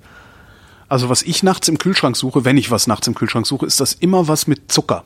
Also 0.88 1.09
was 1.09 1.23
ich 1.23 1.43
nachts 1.43 1.67
im 1.67 1.78
Kühlschrank 1.78 2.15
suche, 2.15 2.45
wenn 2.45 2.57
ich 2.57 2.71
was 2.71 2.88
nachts 2.88 3.07
im 3.07 3.15
Kühlschrank 3.15 3.47
suche, 3.47 3.65
ist 3.65 3.80
das 3.80 3.93
immer 3.93 4.28
was 4.28 4.47
mit 4.47 4.71
Zucker. 4.71 5.03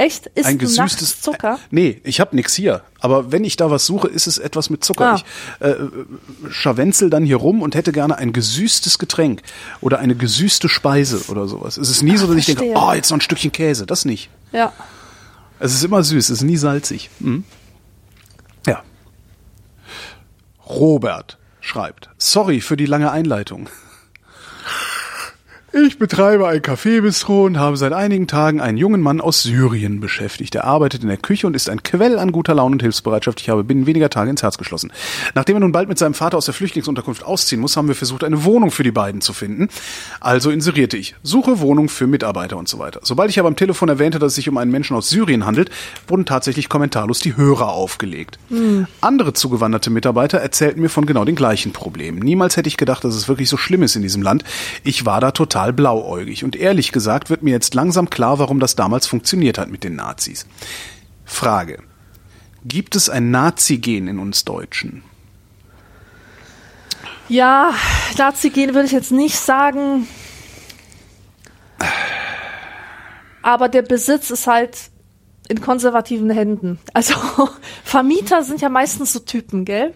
Echt? 0.00 0.28
Ist 0.28 0.46
ein 0.46 0.56
gesüßtes 0.56 1.20
Zucker? 1.20 1.56
Äh, 1.56 1.66
nee, 1.70 2.00
ich 2.04 2.20
habe 2.20 2.34
nix 2.34 2.54
hier. 2.54 2.82
Aber 3.00 3.32
wenn 3.32 3.44
ich 3.44 3.56
da 3.56 3.70
was 3.70 3.84
suche, 3.84 4.08
ist 4.08 4.26
es 4.26 4.38
etwas 4.38 4.70
mit 4.70 4.82
Zucker. 4.82 5.12
Ah. 5.12 5.16
Ich 5.16 5.66
äh, 5.66 5.74
scharwenzel 6.50 7.10
dann 7.10 7.26
hier 7.26 7.36
rum 7.36 7.60
und 7.60 7.74
hätte 7.74 7.92
gerne 7.92 8.16
ein 8.16 8.32
gesüßtes 8.32 8.98
Getränk 8.98 9.42
oder 9.82 9.98
eine 9.98 10.14
gesüßte 10.14 10.70
Speise 10.70 11.20
oder 11.28 11.46
sowas. 11.46 11.76
Es 11.76 11.90
ist 11.90 12.02
nie 12.02 12.16
so, 12.16 12.26
dass 12.26 12.36
ich 12.36 12.46
denke, 12.46 12.64
oh, 12.74 12.92
jetzt 12.94 13.10
noch 13.10 13.18
ein 13.18 13.20
Stückchen 13.20 13.52
Käse. 13.52 13.84
Das 13.84 14.06
nicht. 14.06 14.30
Ja. 14.52 14.72
Es 15.58 15.74
ist 15.74 15.84
immer 15.84 16.02
süß, 16.02 16.30
es 16.30 16.38
ist 16.38 16.44
nie 16.44 16.56
salzig. 16.56 17.10
Mhm. 17.18 17.44
Ja. 18.66 18.82
Robert 20.66 21.36
schreibt, 21.60 22.08
sorry 22.16 22.62
für 22.62 22.78
die 22.78 22.86
lange 22.86 23.10
Einleitung. 23.10 23.68
Ich 25.72 26.00
betreibe 26.00 26.48
ein 26.48 26.62
Kaffeebistro 26.62 27.44
und 27.44 27.56
habe 27.56 27.76
seit 27.76 27.92
einigen 27.92 28.26
Tagen 28.26 28.60
einen 28.60 28.76
jungen 28.76 29.00
Mann 29.00 29.20
aus 29.20 29.44
Syrien 29.44 30.00
beschäftigt. 30.00 30.56
Er 30.56 30.64
arbeitet 30.64 31.02
in 31.02 31.08
der 31.08 31.16
Küche 31.16 31.46
und 31.46 31.54
ist 31.54 31.68
ein 31.68 31.84
Quell 31.84 32.18
an 32.18 32.32
guter 32.32 32.54
Laune 32.54 32.72
und 32.72 32.82
Hilfsbereitschaft. 32.82 33.40
Ich 33.40 33.50
habe 33.50 33.62
binnen 33.62 33.86
weniger 33.86 34.10
Tage 34.10 34.30
ins 34.30 34.42
Herz 34.42 34.58
geschlossen. 34.58 34.92
Nachdem 35.36 35.56
er 35.56 35.60
nun 35.60 35.70
bald 35.70 35.88
mit 35.88 35.96
seinem 35.96 36.14
Vater 36.14 36.38
aus 36.38 36.46
der 36.46 36.54
Flüchtlingsunterkunft 36.54 37.22
ausziehen 37.22 37.60
muss, 37.60 37.76
haben 37.76 37.86
wir 37.86 37.94
versucht, 37.94 38.24
eine 38.24 38.42
Wohnung 38.42 38.72
für 38.72 38.82
die 38.82 38.90
beiden 38.90 39.20
zu 39.20 39.32
finden. 39.32 39.68
Also 40.18 40.50
inserierte 40.50 40.96
ich. 40.96 41.14
Suche 41.22 41.60
Wohnung 41.60 41.88
für 41.88 42.08
Mitarbeiter 42.08 42.56
und 42.56 42.68
so 42.68 42.80
weiter. 42.80 42.98
Sobald 43.04 43.30
ich 43.30 43.38
aber 43.38 43.46
am 43.46 43.54
Telefon 43.54 43.88
erwähnte, 43.88 44.18
dass 44.18 44.32
es 44.32 44.36
sich 44.36 44.48
um 44.48 44.56
einen 44.56 44.72
Menschen 44.72 44.96
aus 44.96 45.08
Syrien 45.08 45.46
handelt, 45.46 45.70
wurden 46.08 46.26
tatsächlich 46.26 46.68
kommentarlos 46.68 47.20
die 47.20 47.36
Hörer 47.36 47.68
aufgelegt. 47.68 48.40
Andere 49.00 49.34
zugewanderte 49.34 49.90
Mitarbeiter 49.90 50.38
erzählten 50.38 50.80
mir 50.80 50.88
von 50.88 51.06
genau 51.06 51.24
den 51.24 51.36
gleichen 51.36 51.72
Problemen. 51.72 52.18
Niemals 52.18 52.56
hätte 52.56 52.68
ich 52.68 52.76
gedacht, 52.76 53.04
dass 53.04 53.14
es 53.14 53.28
wirklich 53.28 53.48
so 53.48 53.56
schlimm 53.56 53.84
ist 53.84 53.94
in 53.94 54.02
diesem 54.02 54.22
Land. 54.22 54.42
Ich 54.82 55.06
war 55.06 55.20
da 55.20 55.30
total 55.30 55.59
blauäugig. 55.68 56.44
Und 56.44 56.56
ehrlich 56.56 56.92
gesagt 56.92 57.30
wird 57.30 57.42
mir 57.42 57.52
jetzt 57.52 57.74
langsam 57.74 58.10
klar, 58.10 58.38
warum 58.38 58.60
das 58.60 58.76
damals 58.76 59.06
funktioniert 59.06 59.58
hat 59.58 59.70
mit 59.70 59.84
den 59.84 59.96
Nazis. 59.96 60.46
Frage. 61.24 61.82
Gibt 62.64 62.96
es 62.96 63.08
ein 63.08 63.30
Nazi-Gen 63.30 64.08
in 64.08 64.18
uns 64.18 64.44
Deutschen? 64.44 65.02
Ja, 67.28 67.72
Nazi 68.18 68.50
gehen 68.50 68.74
würde 68.74 68.86
ich 68.86 68.92
jetzt 68.92 69.12
nicht 69.12 69.38
sagen. 69.38 70.08
Aber 73.42 73.68
der 73.68 73.82
Besitz 73.82 74.30
ist 74.30 74.46
halt 74.46 74.76
in 75.48 75.60
konservativen 75.60 76.28
Händen. 76.28 76.78
Also 76.92 77.14
Vermieter 77.84 78.42
sind 78.42 78.60
ja 78.60 78.68
meistens 78.68 79.12
so 79.12 79.20
Typen, 79.20 79.64
gell? 79.64 79.94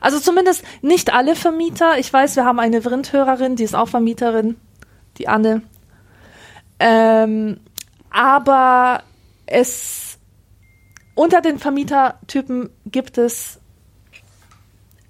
Also 0.00 0.20
zumindest 0.20 0.62
nicht 0.80 1.12
alle 1.12 1.34
Vermieter. 1.34 1.98
Ich 1.98 2.12
weiß, 2.12 2.36
wir 2.36 2.44
haben 2.44 2.60
eine 2.60 2.80
Vrindhörerin, 2.82 3.56
die 3.56 3.64
ist 3.64 3.74
auch 3.74 3.88
Vermieterin, 3.88 4.56
die 5.18 5.28
Anne. 5.28 5.62
Ähm, 6.78 7.60
aber 8.10 9.02
es 9.46 10.18
unter 11.14 11.40
den 11.40 11.58
Vermietertypen 11.58 12.70
gibt 12.86 13.18
es 13.18 13.58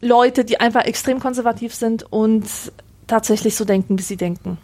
Leute, 0.00 0.44
die 0.44 0.60
einfach 0.60 0.84
extrem 0.84 1.20
konservativ 1.20 1.74
sind 1.74 2.10
und 2.10 2.46
tatsächlich 3.06 3.56
so 3.56 3.64
denken, 3.64 3.98
wie 3.98 4.02
sie 4.02 4.16
denken. 4.16 4.58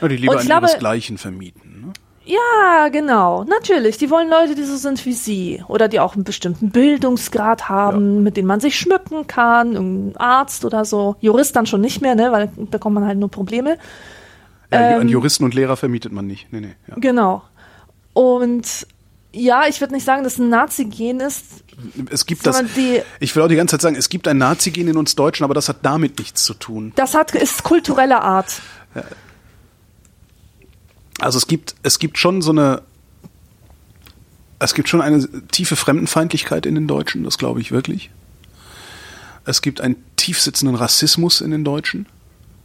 Ja, 0.00 0.08
die 0.08 0.16
lieber 0.16 0.32
Und 0.32 0.44
ich 0.44 0.52
an 0.52 0.62
ihresgleichen 0.62 1.18
vermieten. 1.18 1.82
Ne? 1.86 1.92
Ja, 2.24 2.88
genau. 2.88 3.44
Natürlich. 3.44 3.98
Die 3.98 4.10
wollen 4.10 4.30
Leute, 4.30 4.54
die 4.54 4.62
so 4.62 4.76
sind 4.76 5.04
wie 5.04 5.12
sie. 5.12 5.62
Oder 5.68 5.88
die 5.88 6.00
auch 6.00 6.14
einen 6.14 6.24
bestimmten 6.24 6.70
Bildungsgrad 6.70 7.68
haben, 7.68 8.22
mit 8.22 8.36
denen 8.36 8.46
man 8.46 8.60
sich 8.60 8.78
schmücken 8.78 9.26
kann. 9.26 9.76
Ein 9.76 10.16
Arzt 10.16 10.64
oder 10.64 10.84
so. 10.84 11.16
Jurist 11.20 11.56
dann 11.56 11.66
schon 11.66 11.80
nicht 11.80 12.00
mehr, 12.00 12.14
ne? 12.14 12.30
Weil 12.32 12.48
bekommt 12.56 12.94
man 12.94 13.06
halt 13.06 13.18
nur 13.18 13.30
Probleme. 13.30 13.78
Ja, 14.72 14.92
Ähm, 14.96 15.00
an 15.02 15.08
Juristen 15.08 15.44
und 15.44 15.54
Lehrer 15.54 15.76
vermietet 15.76 16.12
man 16.12 16.26
nicht. 16.26 16.52
Nee, 16.52 16.60
nee. 16.60 16.74
Ja. 16.88 16.94
Genau. 16.96 17.42
Und 18.12 18.86
ja, 19.32 19.66
ich 19.68 19.80
würde 19.80 19.94
nicht 19.94 20.04
sagen, 20.04 20.24
dass 20.24 20.38
ein 20.38 20.48
Nazi-Gen 20.48 21.20
ist. 21.20 21.44
Es 22.10 22.26
gibt 22.26 22.46
das. 22.46 22.62
Ich 23.20 23.34
will 23.34 23.42
auch 23.42 23.48
die 23.48 23.56
ganze 23.56 23.74
Zeit 23.74 23.82
sagen, 23.82 23.96
es 23.96 24.08
gibt 24.08 24.26
ein 24.28 24.38
Nazi-Gen 24.38 24.88
in 24.88 24.96
uns 24.96 25.14
Deutschen, 25.14 25.44
aber 25.44 25.54
das 25.54 25.68
hat 25.68 25.78
damit 25.82 26.18
nichts 26.18 26.44
zu 26.44 26.54
tun. 26.54 26.92
Das 26.96 27.14
hat, 27.14 27.34
ist 27.34 27.62
kultureller 27.62 28.22
Art. 28.22 28.60
Also 31.20 31.38
es 31.38 31.46
gibt, 31.46 31.74
es 31.82 31.98
gibt 31.98 32.18
schon 32.18 32.42
so 32.42 32.50
eine, 32.50 32.82
es 34.58 34.74
gibt 34.74 34.88
schon 34.88 35.00
eine 35.00 35.26
tiefe 35.48 35.76
Fremdenfeindlichkeit 35.76 36.66
in 36.66 36.74
den 36.74 36.88
Deutschen, 36.88 37.24
das 37.24 37.38
glaube 37.38 37.60
ich 37.60 37.72
wirklich. 37.72 38.10
Es 39.44 39.62
gibt 39.62 39.80
einen 39.80 39.96
tiefsitzenden 40.16 40.76
Rassismus 40.76 41.40
in 41.40 41.50
den 41.50 41.64
Deutschen. 41.64 42.06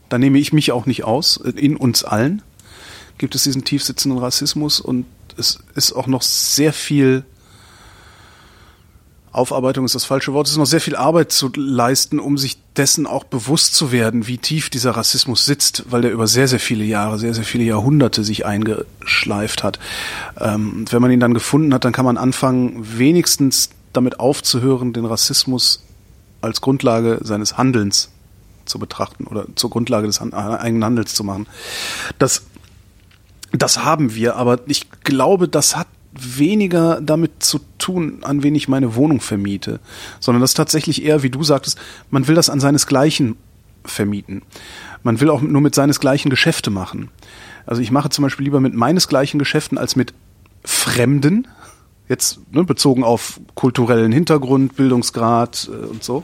Da 0.10 0.18
nehme 0.18 0.40
ich 0.40 0.54
mich 0.54 0.72
auch 0.72 0.86
nicht 0.86 1.04
aus. 1.04 1.38
In 1.38 1.78
uns 1.78 2.04
allen 2.04 2.42
gibt 3.18 3.36
es 3.36 3.44
diesen 3.44 3.64
tiefsitzenden 3.64 4.20
Rassismus 4.20 4.80
und 4.80 5.06
es 5.38 5.60
ist 5.76 5.94
auch 5.94 6.08
noch 6.08 6.22
sehr 6.22 6.74
viel 6.74 7.26
Aufarbeitung 9.36 9.84
ist 9.84 9.96
das 9.96 10.06
falsche 10.06 10.32
Wort. 10.32 10.48
Es 10.48 10.54
ist 10.54 10.58
noch 10.58 10.66
sehr 10.66 10.80
viel 10.80 10.96
Arbeit 10.96 11.32
zu 11.32 11.52
leisten, 11.54 12.20
um 12.20 12.38
sich 12.38 12.58
dessen 12.78 13.06
auch 13.06 13.26
bewusst 13.26 13.76
zu 13.76 13.92
werden, 13.92 14.28
wie 14.28 14.38
tief 14.38 14.70
dieser 14.70 14.92
Rassismus 14.92 15.46
sitzt, 15.46 15.84
weil 15.90 16.02
der 16.02 16.14
über 16.14 16.26
sehr, 16.26 16.48
sehr 16.48 16.60
viele 16.60 16.86
Jahre, 16.86 17.20
sehr, 17.20 17.34
sehr 17.34 17.44
viele 17.44 17.66
Jahrhunderte 17.66 18.24
sich 18.24 18.46
eingeschleift 18.46 19.62
hat. 19.62 19.78
Ähm, 20.40 20.72
und 20.74 20.94
wenn 20.94 21.02
man 21.02 21.12
ihn 21.12 21.20
dann 21.20 21.34
gefunden 21.34 21.74
hat, 21.74 21.84
dann 21.84 21.92
kann 21.92 22.06
man 22.06 22.18
anfangen, 22.18 22.98
wenigstens 22.98 23.72
damit 23.92 24.22
aufzuhören, 24.22 24.94
den 24.94 25.06
Rassismus 25.06 25.84
als 26.40 26.62
Grundlage 26.62 27.20
seines 27.22 27.58
Handelns 27.58 28.12
zu 28.66 28.80
betrachten 28.80 29.26
oder 29.28 29.46
zur 29.56 29.70
Grundlage 29.70 30.08
des 30.08 30.22
Han 30.22 30.34
eigenen 30.34 30.84
Handels 30.84 31.14
zu 31.14 31.24
machen. 31.24 31.48
Das 32.20 32.44
das 33.52 33.84
haben 33.84 34.16
wir, 34.16 34.36
aber 34.36 34.60
ich 34.68 34.90
glaube, 35.04 35.48
das 35.48 35.76
hat 35.78 35.88
weniger 36.12 37.02
damit 37.02 37.44
zu 37.44 37.60
tun, 37.78 38.20
an 38.22 38.44
wen 38.44 38.56
ich 38.56 38.68
meine 38.68 38.96
Wohnung 38.96 39.20
vermiete, 39.20 39.80
sondern 40.20 40.42
das 40.42 40.52
ist 40.52 40.58
tatsächlich 40.58 41.04
eher, 41.04 41.24
wie 41.24 41.30
du 41.30 41.44
sagtest, 41.44 41.78
man 42.10 42.28
will 42.28 42.36
das 42.36 42.50
an 42.50 42.60
seinesgleichen 42.60 43.38
vermieten. 43.84 44.42
Man 45.04 45.20
will 45.20 45.30
auch 45.30 45.42
nur 45.42 45.62
mit 45.62 45.76
seinesgleichen 45.76 46.30
Geschäfte 46.30 46.72
machen. 46.72 47.10
Also 47.66 47.82
ich 47.82 47.92
mache 47.92 48.10
zum 48.10 48.24
Beispiel 48.24 48.46
lieber 48.46 48.60
mit 48.60 48.74
meinesgleichen 48.74 49.40
Geschäften 49.40 49.78
als 49.78 49.96
mit 49.96 50.14
Fremden, 50.64 51.48
jetzt 52.08 52.40
ne, 52.52 52.64
bezogen 52.64 53.04
auf 53.04 53.40
kulturellen 53.56 54.12
Hintergrund, 54.12 54.76
Bildungsgrad 54.76 55.70
äh, 55.72 55.86
und 55.86 56.04
so, 56.04 56.24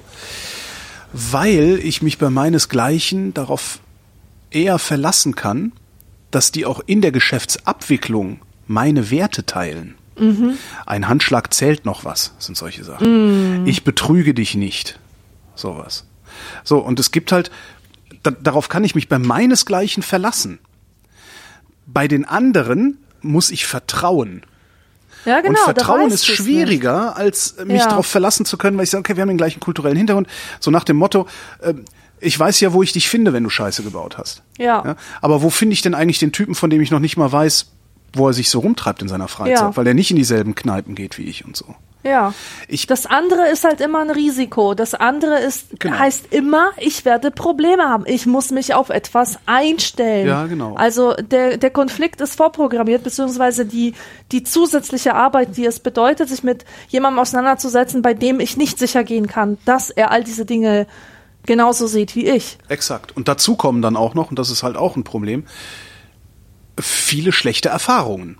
weil 1.13 1.79
ich 1.83 2.01
mich 2.01 2.17
bei 2.17 2.29
meinesgleichen 2.29 3.33
darauf 3.33 3.79
eher 4.49 4.79
verlassen 4.79 5.35
kann, 5.35 5.71
dass 6.31 6.51
die 6.51 6.65
auch 6.65 6.81
in 6.85 7.01
der 7.01 7.11
Geschäftsabwicklung 7.11 8.39
meine 8.67 9.11
Werte 9.11 9.45
teilen. 9.45 9.95
Ein 10.85 11.07
Handschlag 11.07 11.53
zählt 11.53 11.85
noch 11.85 12.05
was, 12.05 12.33
sind 12.37 12.57
solche 12.57 12.83
Sachen. 12.83 13.05
Ich 13.67 13.83
betrüge 13.83 14.33
dich 14.33 14.55
nicht. 14.55 14.99
Sowas. 15.55 16.05
So, 16.63 16.79
und 16.79 16.99
es 16.99 17.11
gibt 17.11 17.31
halt, 17.31 17.51
da, 18.23 18.31
darauf 18.31 18.69
kann 18.69 18.83
ich 18.83 18.95
mich 18.95 19.09
bei 19.09 19.19
meinesgleichen 19.19 20.03
verlassen. 20.03 20.59
Bei 21.87 22.07
den 22.07 22.23
anderen 22.25 22.97
muss 23.21 23.51
ich 23.51 23.65
vertrauen. 23.65 24.43
Ja, 25.25 25.41
genau. 25.41 25.59
und 25.59 25.63
Vertrauen 25.65 26.09
ist 26.11 26.25
schwieriger, 26.25 27.15
als 27.17 27.51
äh, 27.53 27.65
mich 27.65 27.79
Ja. 27.81 27.87
darauf 27.89 28.05
verlassen 28.07 28.45
zu 28.45 28.57
können, 28.57 28.77
weil 28.77 28.83
ich 28.85 28.89
sage, 28.89 28.99
okay, 29.01 29.15
wir 29.15 29.21
haben 29.21 29.29
den 29.29 29.37
gleichen 29.37 29.59
kulturellen 29.59 29.97
Hintergrund. 29.97 30.27
So 30.59 30.71
nach 30.71 30.83
dem 30.83 30.97
Motto, 30.97 31.27
ähm, 31.63 31.85
ich 32.19 32.37
weiß 32.39 32.59
ja, 32.59 32.73
wo 32.73 32.83
ich 32.83 32.91
dich 32.93 33.09
finde, 33.09 33.33
wenn 33.33 33.43
du 33.43 33.49
Scheiße 33.49 33.83
gebaut 33.83 34.17
hast. 34.17 34.43
Ja. 34.57 34.83
Ja? 34.85 34.95
Aber 35.21 35.41
wo 35.41 35.49
finde 35.49 35.73
ich 35.73 35.81
denn 35.81 35.95
eigentlich 35.95 36.19
den 36.19 36.31
Typen, 36.31 36.55
von 36.55 36.69
dem 36.69 36.81
ich 36.81 36.91
noch 36.91 36.99
nicht 36.99 37.17
mal 37.17 37.31
weiß, 37.31 37.67
wo 38.13 38.27
er 38.27 38.33
sich 38.33 38.49
so 38.49 38.59
rumtreibt 38.59 39.01
in 39.01 39.07
seiner 39.07 39.27
Freizeit, 39.27 39.57
Ja. 39.59 39.75
weil 39.77 39.87
er 39.87 39.93
nicht 39.93 40.11
in 40.11 40.17
dieselben 40.17 40.53
Kneipen 40.55 40.95
geht 40.95 41.17
wie 41.17 41.23
ich 41.23 41.45
und 41.45 41.55
so. 41.55 41.75
Ja. 42.03 42.33
Ich, 42.67 42.87
Das 42.87 43.05
andere 43.05 43.47
ist 43.49 43.63
halt 43.63 43.79
immer 43.81 43.99
ein 44.01 44.09
Risiko. 44.09 44.73
Das 44.73 44.93
andere 44.95 45.39
ist, 45.39 45.79
Genau. 45.79 45.99
heißt 45.99 46.33
immer, 46.33 46.71
ich 46.77 47.05
werde 47.05 47.29
Probleme 47.31 47.83
haben. 47.83 48.05
Ich 48.07 48.25
muss 48.25 48.49
mich 48.51 48.73
auf 48.73 48.89
etwas 48.89 49.37
einstellen. 49.45 50.27
Ja, 50.27 50.47
genau. 50.47 50.73
Also 50.75 51.13
der, 51.13 51.57
der 51.57 51.69
Konflikt 51.69 52.19
ist 52.21 52.35
vorprogrammiert, 52.35 53.03
beziehungsweise 53.03 53.65
die, 53.65 53.93
die 54.31 54.43
zusätzliche 54.43 55.13
Arbeit, 55.13 55.57
die 55.57 55.65
es 55.65 55.79
bedeutet, 55.79 56.29
sich 56.29 56.43
mit 56.43 56.65
jemandem 56.87 57.19
auseinanderzusetzen, 57.19 58.01
bei 58.01 58.13
dem 58.13 58.39
ich 58.39 58.57
nicht 58.57 58.79
sicher 58.79 59.03
gehen 59.03 59.27
kann, 59.27 59.57
dass 59.65 59.89
er 59.91 60.09
all 60.11 60.23
diese 60.23 60.45
Dinge 60.45 60.87
genauso 61.45 61.87
sieht 61.87 62.15
wie 62.15 62.27
ich. 62.27 62.57
exakt. 62.67 63.15
Und 63.15 63.27
dazu 63.27 63.55
kommen 63.55 63.81
dann 63.81 63.95
auch 63.95 64.13
noch, 64.13 64.29
und 64.29 64.37
das 64.39 64.49
ist 64.51 64.63
halt 64.63 64.75
auch 64.77 64.95
ein 64.95 65.03
Problem, 65.03 65.45
viele 66.79 67.31
schlechte 67.31 67.69
Erfahrungen. 67.69 68.37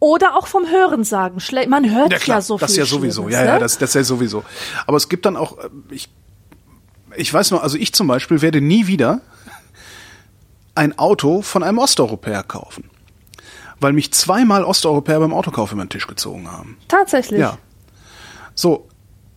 Oder 0.00 0.34
auch 0.34 0.46
vom 0.46 0.66
Hören 0.66 1.04
sagen. 1.04 1.40
Schle 1.40 1.68
man 1.68 1.94
hört 1.94 2.26
ja, 2.26 2.40
so 2.40 2.56
viel. 2.56 2.66
das 2.66 2.76
ja 2.76 2.86
sowieso. 2.86 3.28
Ja, 3.28 3.44
ja, 3.44 3.54
ne? 3.54 3.60
das, 3.60 3.76
das 3.78 3.92
ja 3.92 4.02
sowieso. 4.02 4.42
Aber 4.86 4.96
es 4.96 5.10
gibt 5.10 5.26
dann 5.26 5.36
auch, 5.36 5.58
äh, 5.58 5.68
ich, 5.90 6.08
ich 7.16 7.32
weiß 7.32 7.50
noch, 7.50 7.62
also 7.62 7.76
ich 7.76 7.92
zum 7.92 8.06
Beispiel 8.06 8.40
werde 8.40 8.62
nie 8.62 8.86
wieder 8.86 9.20
ein 10.74 10.98
Auto 10.98 11.42
von 11.42 11.62
einem 11.62 11.78
Osteuropäer 11.78 12.42
kaufen. 12.42 12.88
Weil 13.78 13.92
mich 13.92 14.12
zweimal 14.12 14.64
Osteuropäer 14.64 15.20
beim 15.20 15.34
Autokauf 15.34 15.72
über 15.72 15.84
den 15.84 15.90
Tisch 15.90 16.06
gezogen 16.06 16.50
haben. 16.50 16.78
Tatsächlich. 16.88 17.40
Ja. 17.40 17.58
So, 18.54 18.88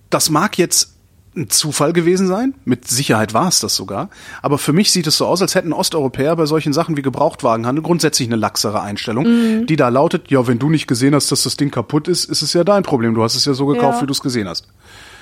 das 0.09 0.29
mag 0.29 0.57
jetzt 0.57 0.92
ein 1.35 1.49
Zufall 1.49 1.93
gewesen 1.93 2.27
sein. 2.27 2.53
Mit 2.65 2.87
Sicherheit 2.87 3.33
war 3.33 3.47
es 3.47 3.59
das 3.59 3.75
sogar. 3.75 4.09
Aber 4.41 4.57
für 4.57 4.73
mich 4.73 4.91
sieht 4.91 5.07
es 5.07 5.17
so 5.17 5.25
aus, 5.25 5.41
als 5.41 5.55
hätten 5.55 5.73
Osteuropäer 5.73 6.35
bei 6.35 6.45
solchen 6.45 6.73
Sachen 6.73 6.95
wie 6.97 7.01
Gebrauchtwagenhandel 7.01 7.83
grundsätzlich 7.83 8.27
eine 8.27 8.35
laxere 8.35 8.81
Einstellung, 8.81 9.65
die 9.65 9.75
da 9.75 9.89
lautet, 9.89 10.29
ja, 10.29 10.45
wenn 10.47 10.59
du 10.59 10.69
nicht 10.69 10.87
gesehen 10.87 11.15
hast, 11.15 11.31
dass 11.31 11.43
das 11.43 11.57
Ding 11.57 11.71
kaputt 11.71 12.07
ist, 12.07 12.25
ist 12.25 12.41
es 12.43 12.53
ja 12.53 12.63
dein 12.63 12.83
Problem. 12.83 13.15
Du 13.15 13.23
hast 13.23 13.35
es 13.35 13.45
ja 13.45 13.53
so 13.53 13.65
gekauft, 13.65 13.95
Ja. 13.97 14.01
wie 14.03 14.07
du 14.07 14.11
es 14.13 14.21
gesehen 14.21 14.47
hast. 14.47 14.67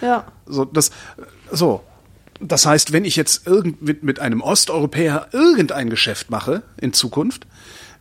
Ja. 0.01 0.25
So, 0.45 0.65
das, 0.65 0.91
so. 1.51 1.81
Das 2.39 2.65
heißt, 2.65 2.91
wenn 2.91 3.05
ich 3.05 3.15
jetzt 3.15 3.45
irgend, 3.45 3.81
mit, 3.83 4.03
mit 4.03 4.19
einem 4.19 4.41
Osteuropäer 4.41 5.27
irgendein 5.31 5.89
Geschäft 5.91 6.31
mache 6.31 6.63
in 6.81 6.91
Zukunft, 6.91 7.45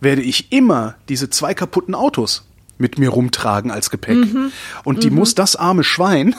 werde 0.01 0.23
ich 0.23 0.51
immer 0.51 0.95
diese 1.11 1.29
zwei 1.29 1.53
kaputten 1.53 1.95
Autos 1.95 2.45
mit 2.79 2.99
mir 2.99 3.11
rumtragen 3.11 3.71
als 3.71 3.91
Gepäck. 3.91 4.17
Und 4.85 5.05
die 5.05 5.11
muss 5.11 5.35
das 5.35 5.57
arme 5.57 5.85
Schwein, 5.85 6.35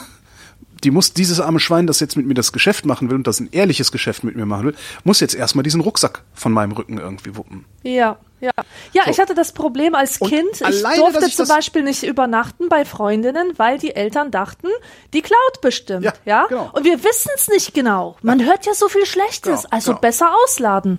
die 0.84 0.90
muss 0.90 1.12
dieses 1.12 1.40
arme 1.40 1.60
Schwein, 1.60 1.86
das 1.86 2.00
jetzt 2.00 2.16
mit 2.16 2.26
mir 2.26 2.34
das 2.34 2.52
Geschäft 2.52 2.84
machen 2.86 3.08
will 3.10 3.16
und 3.16 3.26
das 3.26 3.40
ein 3.40 3.48
ehrliches 3.52 3.92
Geschäft 3.92 4.24
mit 4.24 4.36
mir 4.36 4.46
machen 4.46 4.66
will, 4.66 4.74
muss 5.04 5.20
jetzt 5.20 5.34
erstmal 5.34 5.62
diesen 5.62 5.80
Rucksack 5.80 6.22
von 6.34 6.52
meinem 6.52 6.72
Rücken 6.72 6.98
irgendwie 6.98 7.36
wuppen. 7.36 7.64
Ja, 7.82 8.18
ja. 8.40 8.50
Ja, 8.92 9.02
ich 9.06 9.20
hatte 9.20 9.34
das 9.34 9.52
Problem 9.52 9.94
als 9.94 10.18
Und 10.18 10.30
Kind. 10.30 10.54
Ich 10.54 10.64
alleine, 10.64 10.96
durfte 10.96 11.26
ich 11.26 11.36
zum 11.36 11.46
Beispiel 11.46 11.82
nicht 11.82 12.02
übernachten 12.02 12.68
bei 12.68 12.84
Freundinnen, 12.84 13.52
weil 13.56 13.78
die 13.78 13.94
Eltern 13.94 14.32
dachten, 14.32 14.66
die 15.12 15.22
klaut 15.22 15.60
bestimmt. 15.60 16.04
Ja, 16.04 16.12
Ja, 16.24 16.46
genau. 16.48 16.70
Und 16.72 16.84
wir 16.84 17.04
wissen 17.04 17.30
es 17.36 17.48
nicht 17.48 17.72
genau. 17.72 18.16
Man 18.22 18.44
hört 18.44 18.66
ja 18.66 18.74
so 18.74 18.88
viel 18.88 19.06
Schlechtes. 19.06 19.62
Genau, 19.62 19.68
also 19.70 19.92
genau. 19.92 20.00
besser 20.00 20.30
ausladen. 20.44 20.98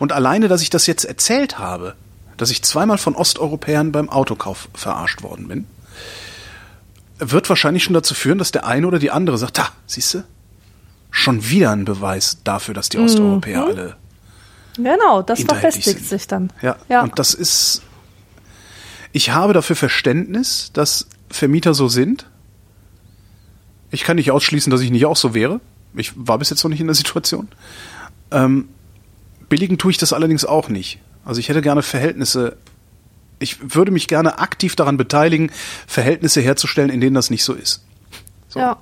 Und 0.00 0.12
alleine, 0.12 0.48
dass 0.48 0.62
ich 0.62 0.70
das 0.70 0.88
jetzt 0.88 1.04
erzählt 1.04 1.58
habe, 1.58 1.94
dass 2.36 2.50
ich 2.50 2.62
zweimal 2.62 2.98
von 2.98 3.14
Osteuropäern 3.14 3.92
beim 3.92 4.08
Autokauf 4.08 4.68
verarscht 4.74 5.22
worden 5.22 5.46
bin, 5.46 5.66
wird 7.20 7.48
wahrscheinlich 7.48 7.84
schon 7.84 7.94
dazu 7.94 8.14
führen, 8.14 8.38
dass 8.38 8.52
der 8.52 8.66
eine 8.66 8.86
oder 8.86 8.98
die 8.98 9.10
andere 9.10 9.38
sagt, 9.38 9.58
ha, 9.58 9.68
siehst 9.86 10.14
du, 10.14 10.24
schon 11.10 11.48
wieder 11.48 11.70
ein 11.70 11.84
Beweis 11.84 12.38
dafür, 12.44 12.74
dass 12.74 12.88
die 12.88 12.98
Osteuropäer 12.98 13.64
alle 13.64 13.96
Genau, 14.76 15.22
das 15.22 15.42
verfestigt 15.42 15.98
sind. 15.98 16.08
sich 16.08 16.26
dann. 16.26 16.52
Ja, 16.62 16.76
ja. 16.88 17.02
und 17.02 17.18
das 17.18 17.34
ist, 17.34 17.82
ich 19.12 19.30
habe 19.30 19.52
dafür 19.52 19.76
Verständnis, 19.76 20.70
dass 20.72 21.08
Vermieter 21.28 21.74
so 21.74 21.88
sind. 21.88 22.26
Ich 23.90 24.04
kann 24.04 24.16
nicht 24.16 24.30
ausschließen, 24.30 24.70
dass 24.70 24.80
ich 24.80 24.90
nicht 24.90 25.06
auch 25.06 25.16
so 25.16 25.34
wäre. 25.34 25.60
Ich 25.94 26.12
war 26.14 26.38
bis 26.38 26.50
jetzt 26.50 26.62
noch 26.62 26.70
nicht 26.70 26.80
in 26.80 26.86
der 26.86 26.94
Situation. 26.94 27.48
Ähm, 28.30 28.68
billigen 29.48 29.78
tue 29.78 29.90
ich 29.90 29.98
das 29.98 30.12
allerdings 30.12 30.44
auch 30.44 30.68
nicht. 30.68 31.00
Also 31.24 31.40
ich 31.40 31.48
hätte 31.48 31.62
gerne 31.62 31.82
Verhältnisse 31.82 32.56
ich 33.40 33.74
würde 33.74 33.90
mich 33.90 34.06
gerne 34.06 34.38
aktiv 34.38 34.76
daran 34.76 34.96
beteiligen, 34.96 35.50
Verhältnisse 35.86 36.40
herzustellen, 36.40 36.90
in 36.90 37.00
denen 37.00 37.14
das 37.14 37.30
nicht 37.30 37.42
so 37.42 37.54
ist. 37.54 37.82
So. 38.48 38.58
Ja. 38.58 38.78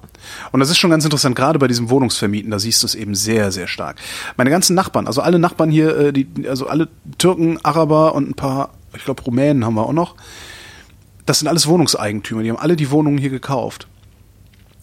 Und 0.51 0.61
das 0.61 0.71
ist 0.71 0.79
schon 0.79 0.91
ganz 0.91 1.05
interessant, 1.05 1.37
gerade 1.37 1.59
bei 1.59 1.69
diesem 1.69 1.91
Wohnungsvermieten, 1.91 2.51
da 2.51 2.59
siehst 2.59 2.83
du 2.83 2.87
es 2.87 2.95
eben 2.95 3.15
sehr, 3.15 3.53
sehr 3.53 3.69
stark. 3.69 3.97
Meine 4.37 4.51
ganzen 4.51 4.75
Nachbarn, 4.75 5.07
also 5.07 5.21
alle 5.21 5.39
Nachbarn 5.39 5.71
hier, 5.71 5.97
äh, 5.97 6.13
die, 6.13 6.27
also 6.49 6.67
alle 6.67 6.89
Türken, 7.19 7.59
Araber 7.63 8.15
und 8.15 8.31
ein 8.31 8.35
paar, 8.35 8.71
ich 8.95 9.05
glaube 9.05 9.23
Rumänen 9.23 9.65
haben 9.65 9.75
wir 9.75 9.87
auch 9.87 9.93
noch, 9.93 10.17
das 11.27 11.41
sind 11.41 11.49
alles 11.49 11.67
Wohnungseigentümer, 11.67 12.43
die 12.43 12.51
haben 12.51 12.59
alle 12.59 12.77
die 12.77 12.91
Wohnungen 12.91 13.19
hier 13.19 13.31
gekauft. 13.31 13.87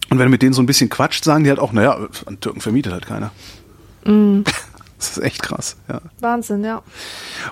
Und 0.08 0.18
wenn 0.18 0.26
du 0.26 0.30
mit 0.30 0.42
denen 0.42 0.52
so 0.52 0.62
ein 0.62 0.66
bisschen 0.66 0.88
quatscht, 0.88 1.24
sagen 1.24 1.42
die 1.42 1.50
halt 1.50 1.58
auch, 1.58 1.72
naja, 1.72 1.98
an 2.26 2.40
Türken 2.40 2.60
vermietet 2.60 2.92
halt 2.92 3.06
keiner. 3.06 3.32
Das 4.98 5.10
ist 5.10 5.22
echt 5.22 5.42
krass, 5.42 5.76
ja. 5.88 6.00
Wahnsinn, 6.20 6.64
ja. 6.64 6.82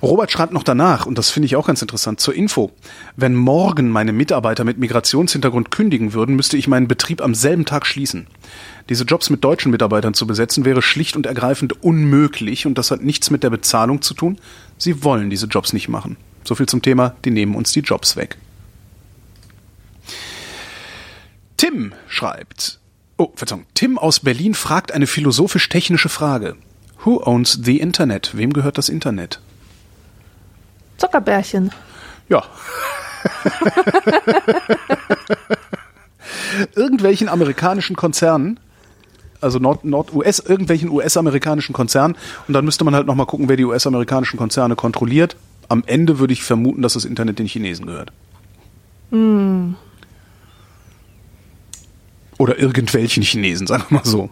Robert 0.00 0.30
schreibt 0.30 0.52
noch 0.52 0.62
danach, 0.62 1.04
und 1.04 1.18
das 1.18 1.28
finde 1.28 1.46
ich 1.46 1.56
auch 1.56 1.66
ganz 1.66 1.82
interessant, 1.82 2.18
zur 2.18 2.34
Info. 2.34 2.72
Wenn 3.16 3.34
morgen 3.34 3.90
meine 3.90 4.12
Mitarbeiter 4.12 4.64
mit 4.64 4.78
Migrationshintergrund 4.78 5.70
kündigen 5.70 6.14
würden, 6.14 6.36
müsste 6.36 6.56
ich 6.56 6.68
meinen 6.68 6.88
Betrieb 6.88 7.20
am 7.20 7.34
selben 7.34 7.66
Tag 7.66 7.84
schließen. 7.84 8.28
Diese 8.88 9.04
Jobs 9.04 9.28
mit 9.28 9.44
deutschen 9.44 9.70
Mitarbeitern 9.70 10.14
zu 10.14 10.26
besetzen, 10.26 10.64
wäre 10.64 10.80
schlicht 10.80 11.16
und 11.16 11.26
ergreifend 11.26 11.82
unmöglich 11.82 12.66
und 12.66 12.78
das 12.78 12.90
hat 12.90 13.02
nichts 13.02 13.30
mit 13.30 13.42
der 13.42 13.50
Bezahlung 13.50 14.00
zu 14.00 14.14
tun. 14.14 14.38
Sie 14.78 15.04
wollen 15.04 15.28
diese 15.28 15.46
Jobs 15.46 15.74
nicht 15.74 15.88
machen. 15.88 16.16
So 16.44 16.54
viel 16.54 16.66
zum 16.66 16.80
Thema, 16.80 17.14
die 17.24 17.30
nehmen 17.30 17.54
uns 17.54 17.72
die 17.72 17.80
Jobs 17.80 18.16
weg. 18.16 18.38
Tim 21.58 21.92
schreibt, 22.08 22.80
oh, 23.16 23.32
Verzeihung, 23.36 23.66
Tim 23.74 23.98
aus 23.98 24.20
Berlin 24.20 24.54
fragt 24.54 24.92
eine 24.92 25.06
philosophisch-technische 25.06 26.08
Frage. 26.08 26.56
Who 27.04 27.22
owns 27.22 27.60
the 27.64 27.78
Internet? 27.80 28.36
Wem 28.36 28.52
gehört 28.52 28.78
das 28.78 28.88
Internet? 28.88 29.40
Zuckerbärchen. 30.96 31.70
Ja. 32.28 32.42
Irgendwelchen 36.74 37.28
amerikanischen 37.28 37.96
Konzernen, 37.96 38.58
also 39.40 39.58
Nord, 39.58 39.84
Nord 39.84 40.14
US, 40.14 40.38
irgendwelchen 40.38 40.88
US-amerikanischen 40.90 41.74
Konzernen, 41.74 42.16
und 42.48 42.54
dann 42.54 42.64
müsste 42.64 42.84
man 42.84 42.94
halt 42.94 43.06
nochmal 43.06 43.26
gucken, 43.26 43.48
wer 43.48 43.56
die 43.56 43.64
US-amerikanischen 43.64 44.38
Konzerne 44.38 44.76
kontrolliert. 44.76 45.36
Am 45.68 45.82
Ende 45.86 46.18
würde 46.18 46.32
ich 46.32 46.42
vermuten, 46.42 46.80
dass 46.82 46.94
das 46.94 47.04
Internet 47.04 47.38
den 47.38 47.46
Chinesen 47.46 47.86
gehört. 47.86 48.12
Oder 52.38 52.58
irgendwelchen 52.58 53.22
Chinesen, 53.22 53.66
sagen 53.66 53.84
wir 53.88 53.98
mal 53.98 54.04
so. 54.04 54.30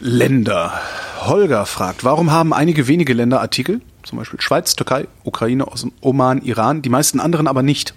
Länder. 0.00 0.80
Holger 1.22 1.66
fragt, 1.66 2.04
warum 2.04 2.30
haben 2.30 2.52
einige 2.52 2.86
wenige 2.86 3.12
Länder 3.14 3.40
Artikel, 3.40 3.80
zum 4.02 4.18
Beispiel 4.18 4.40
Schweiz, 4.40 4.76
Türkei, 4.76 5.08
Ukraine, 5.24 5.66
Oman, 6.00 6.42
Iran, 6.42 6.82
die 6.82 6.88
meisten 6.88 7.20
anderen 7.20 7.48
aber 7.48 7.62
nicht? 7.62 7.94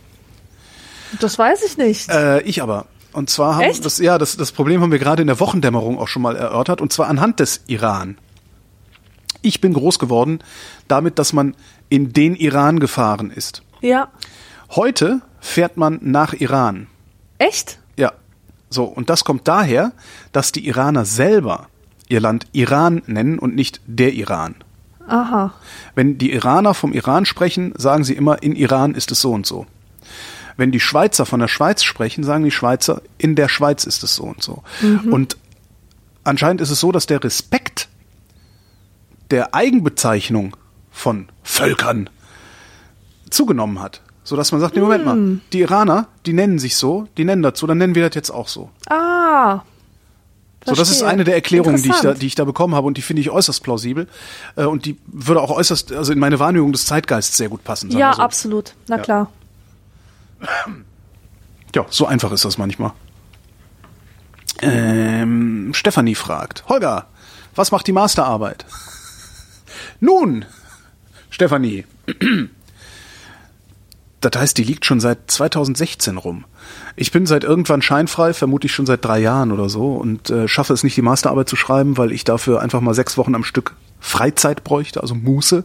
Das 1.19 1.37
weiß 1.37 1.63
ich 1.63 1.77
nicht. 1.77 2.09
Äh, 2.09 2.41
ich 2.41 2.61
aber. 2.61 2.85
Und 3.11 3.29
zwar 3.29 3.55
haben 3.55 3.63
Echt? 3.63 3.83
das 3.85 3.97
ja 3.97 4.17
das, 4.17 4.37
das 4.37 4.51
Problem 4.51 4.81
haben 4.81 4.91
wir 4.91 4.99
gerade 4.99 5.21
in 5.21 5.27
der 5.27 5.39
Wochendämmerung 5.39 5.97
auch 5.97 6.07
schon 6.07 6.21
mal 6.21 6.35
erörtert 6.35 6.81
und 6.81 6.93
zwar 6.93 7.07
anhand 7.07 7.39
des 7.39 7.61
Iran. 7.67 8.17
Ich 9.41 9.61
bin 9.61 9.73
groß 9.73 9.99
geworden 9.99 10.39
damit, 10.87 11.17
dass 11.17 11.33
man 11.33 11.55
in 11.89 12.13
den 12.13 12.35
Iran 12.35 12.79
gefahren 12.79 13.31
ist. 13.31 13.63
Ja. 13.81 14.09
Heute 14.71 15.21
fährt 15.39 15.77
man 15.77 15.99
nach 16.01 16.33
Iran. 16.33 16.87
Echt? 17.39 17.79
Ja. 17.95 18.13
So, 18.69 18.83
und 18.83 19.09
das 19.09 19.23
kommt 19.23 19.47
daher, 19.47 19.93
dass 20.31 20.51
die 20.51 20.67
Iraner 20.67 21.05
selber 21.05 21.67
ihr 22.09 22.19
Land 22.19 22.47
Iran 22.51 23.01
nennen 23.05 23.39
und 23.39 23.55
nicht 23.55 23.79
der 23.87 24.13
Iran. 24.13 24.55
Aha. 25.07 25.53
Wenn 25.95 26.17
die 26.17 26.31
Iraner 26.33 26.73
vom 26.73 26.91
Iran 26.91 27.25
sprechen, 27.25 27.73
sagen 27.77 28.03
sie 28.03 28.13
immer, 28.13 28.43
in 28.43 28.55
Iran 28.55 28.93
ist 28.93 29.11
es 29.11 29.21
so 29.21 29.31
und 29.31 29.45
so. 29.45 29.65
Wenn 30.57 30.71
die 30.71 30.79
Schweizer 30.79 31.25
von 31.25 31.39
der 31.39 31.47
Schweiz 31.47 31.83
sprechen, 31.83 32.23
sagen 32.23 32.43
die 32.43 32.51
Schweizer, 32.51 33.01
in 33.17 33.35
der 33.35 33.47
Schweiz 33.47 33.85
ist 33.85 34.03
es 34.03 34.15
so 34.15 34.23
und 34.23 34.43
so. 34.43 34.61
Und 35.09 35.37
anscheinend 36.25 36.61
ist 36.61 36.69
es 36.69 36.79
so, 36.81 36.91
dass 36.91 37.07
der 37.07 37.23
Respekt 37.23 37.87
der 39.31 39.55
Eigenbezeichnung 39.55 40.57
von 40.91 41.29
Völkern 41.43 42.09
zugenommen 43.29 43.81
hat. 43.81 44.01
So 44.23 44.35
dass 44.35 44.51
man 44.51 44.59
sagt, 44.61 44.75
nee, 44.75 44.81
Moment 44.81 45.05
mal, 45.05 45.39
die 45.53 45.61
Iraner, 45.61 46.07
die 46.25 46.33
nennen 46.33 46.59
sich 46.59 46.75
so, 46.75 47.07
die 47.17 47.25
nennen 47.25 47.41
dazu, 47.41 47.65
dann 47.65 47.77
nennen 47.77 47.95
wir 47.95 48.07
das 48.07 48.15
jetzt 48.15 48.29
auch 48.29 48.47
so. 48.47 48.69
Ah. 48.87 49.61
So, 50.65 50.75
das 50.75 50.89
ist 50.89 51.03
eine 51.03 51.23
der 51.23 51.35
Erklärungen, 51.35 51.81
die 51.81 51.89
ich, 51.89 51.99
da, 52.01 52.13
die 52.13 52.27
ich 52.27 52.35
da 52.35 52.43
bekommen 52.43 52.75
habe 52.75 52.85
und 52.85 52.97
die 52.97 53.01
finde 53.01 53.21
ich 53.21 53.29
äußerst 53.29 53.63
plausibel 53.63 54.07
äh, 54.57 54.65
und 54.65 54.85
die 54.85 54.97
würde 55.07 55.41
auch 55.41 55.51
äußerst, 55.51 55.93
also 55.93 56.11
in 56.11 56.19
meine 56.19 56.39
Wahrnehmung 56.39 56.71
des 56.73 56.85
Zeitgeists 56.85 57.37
sehr 57.37 57.47
gut 57.49 57.63
passen. 57.63 57.89
Ja, 57.91 58.13
so. 58.13 58.21
absolut. 58.21 58.73
Na 58.87 58.97
Ja. 58.97 59.01
klar. 59.03 59.31
Ja, 61.75 61.85
so 61.91 62.07
einfach 62.07 62.31
ist 62.31 62.45
das 62.45 62.57
manchmal. 62.57 62.93
Ähm, 64.61 65.71
Stefanie 65.75 66.15
fragt, 66.15 66.67
Holger, 66.67 67.05
was 67.53 67.71
macht 67.71 67.85
die 67.85 67.91
Masterarbeit? 67.91 68.65
Nun, 69.99 70.45
Stefanie, 71.29 71.85
das 74.21 74.31
heißt, 74.35 74.57
die 74.57 74.63
liegt 74.63 74.85
schon 74.85 74.99
seit 74.99 75.31
2016 75.31 76.17
rum. 76.17 76.45
Ich 76.95 77.11
bin 77.11 77.25
seit 77.25 77.43
irgendwann 77.43 77.81
scheinfrei, 77.81 78.33
vermutlich 78.33 78.73
schon 78.73 78.85
seit 78.85 79.03
drei 79.03 79.19
Jahren 79.19 79.51
oder 79.51 79.69
so 79.69 79.93
und 79.93 80.29
äh, 80.29 80.47
schaffe 80.47 80.73
es 80.73 80.83
nicht, 80.83 80.97
die 80.97 81.01
Masterarbeit 81.01 81.47
zu 81.47 81.55
schreiben, 81.55 81.97
weil 81.97 82.11
ich 82.11 82.25
dafür 82.25 82.61
einfach 82.61 82.81
mal 82.81 82.93
sechs 82.93 83.17
Wochen 83.17 83.35
am 83.35 83.43
Stück 83.43 83.75
Freizeit 83.99 84.63
bräuchte, 84.63 85.01
also 85.01 85.15
Muße. 85.15 85.63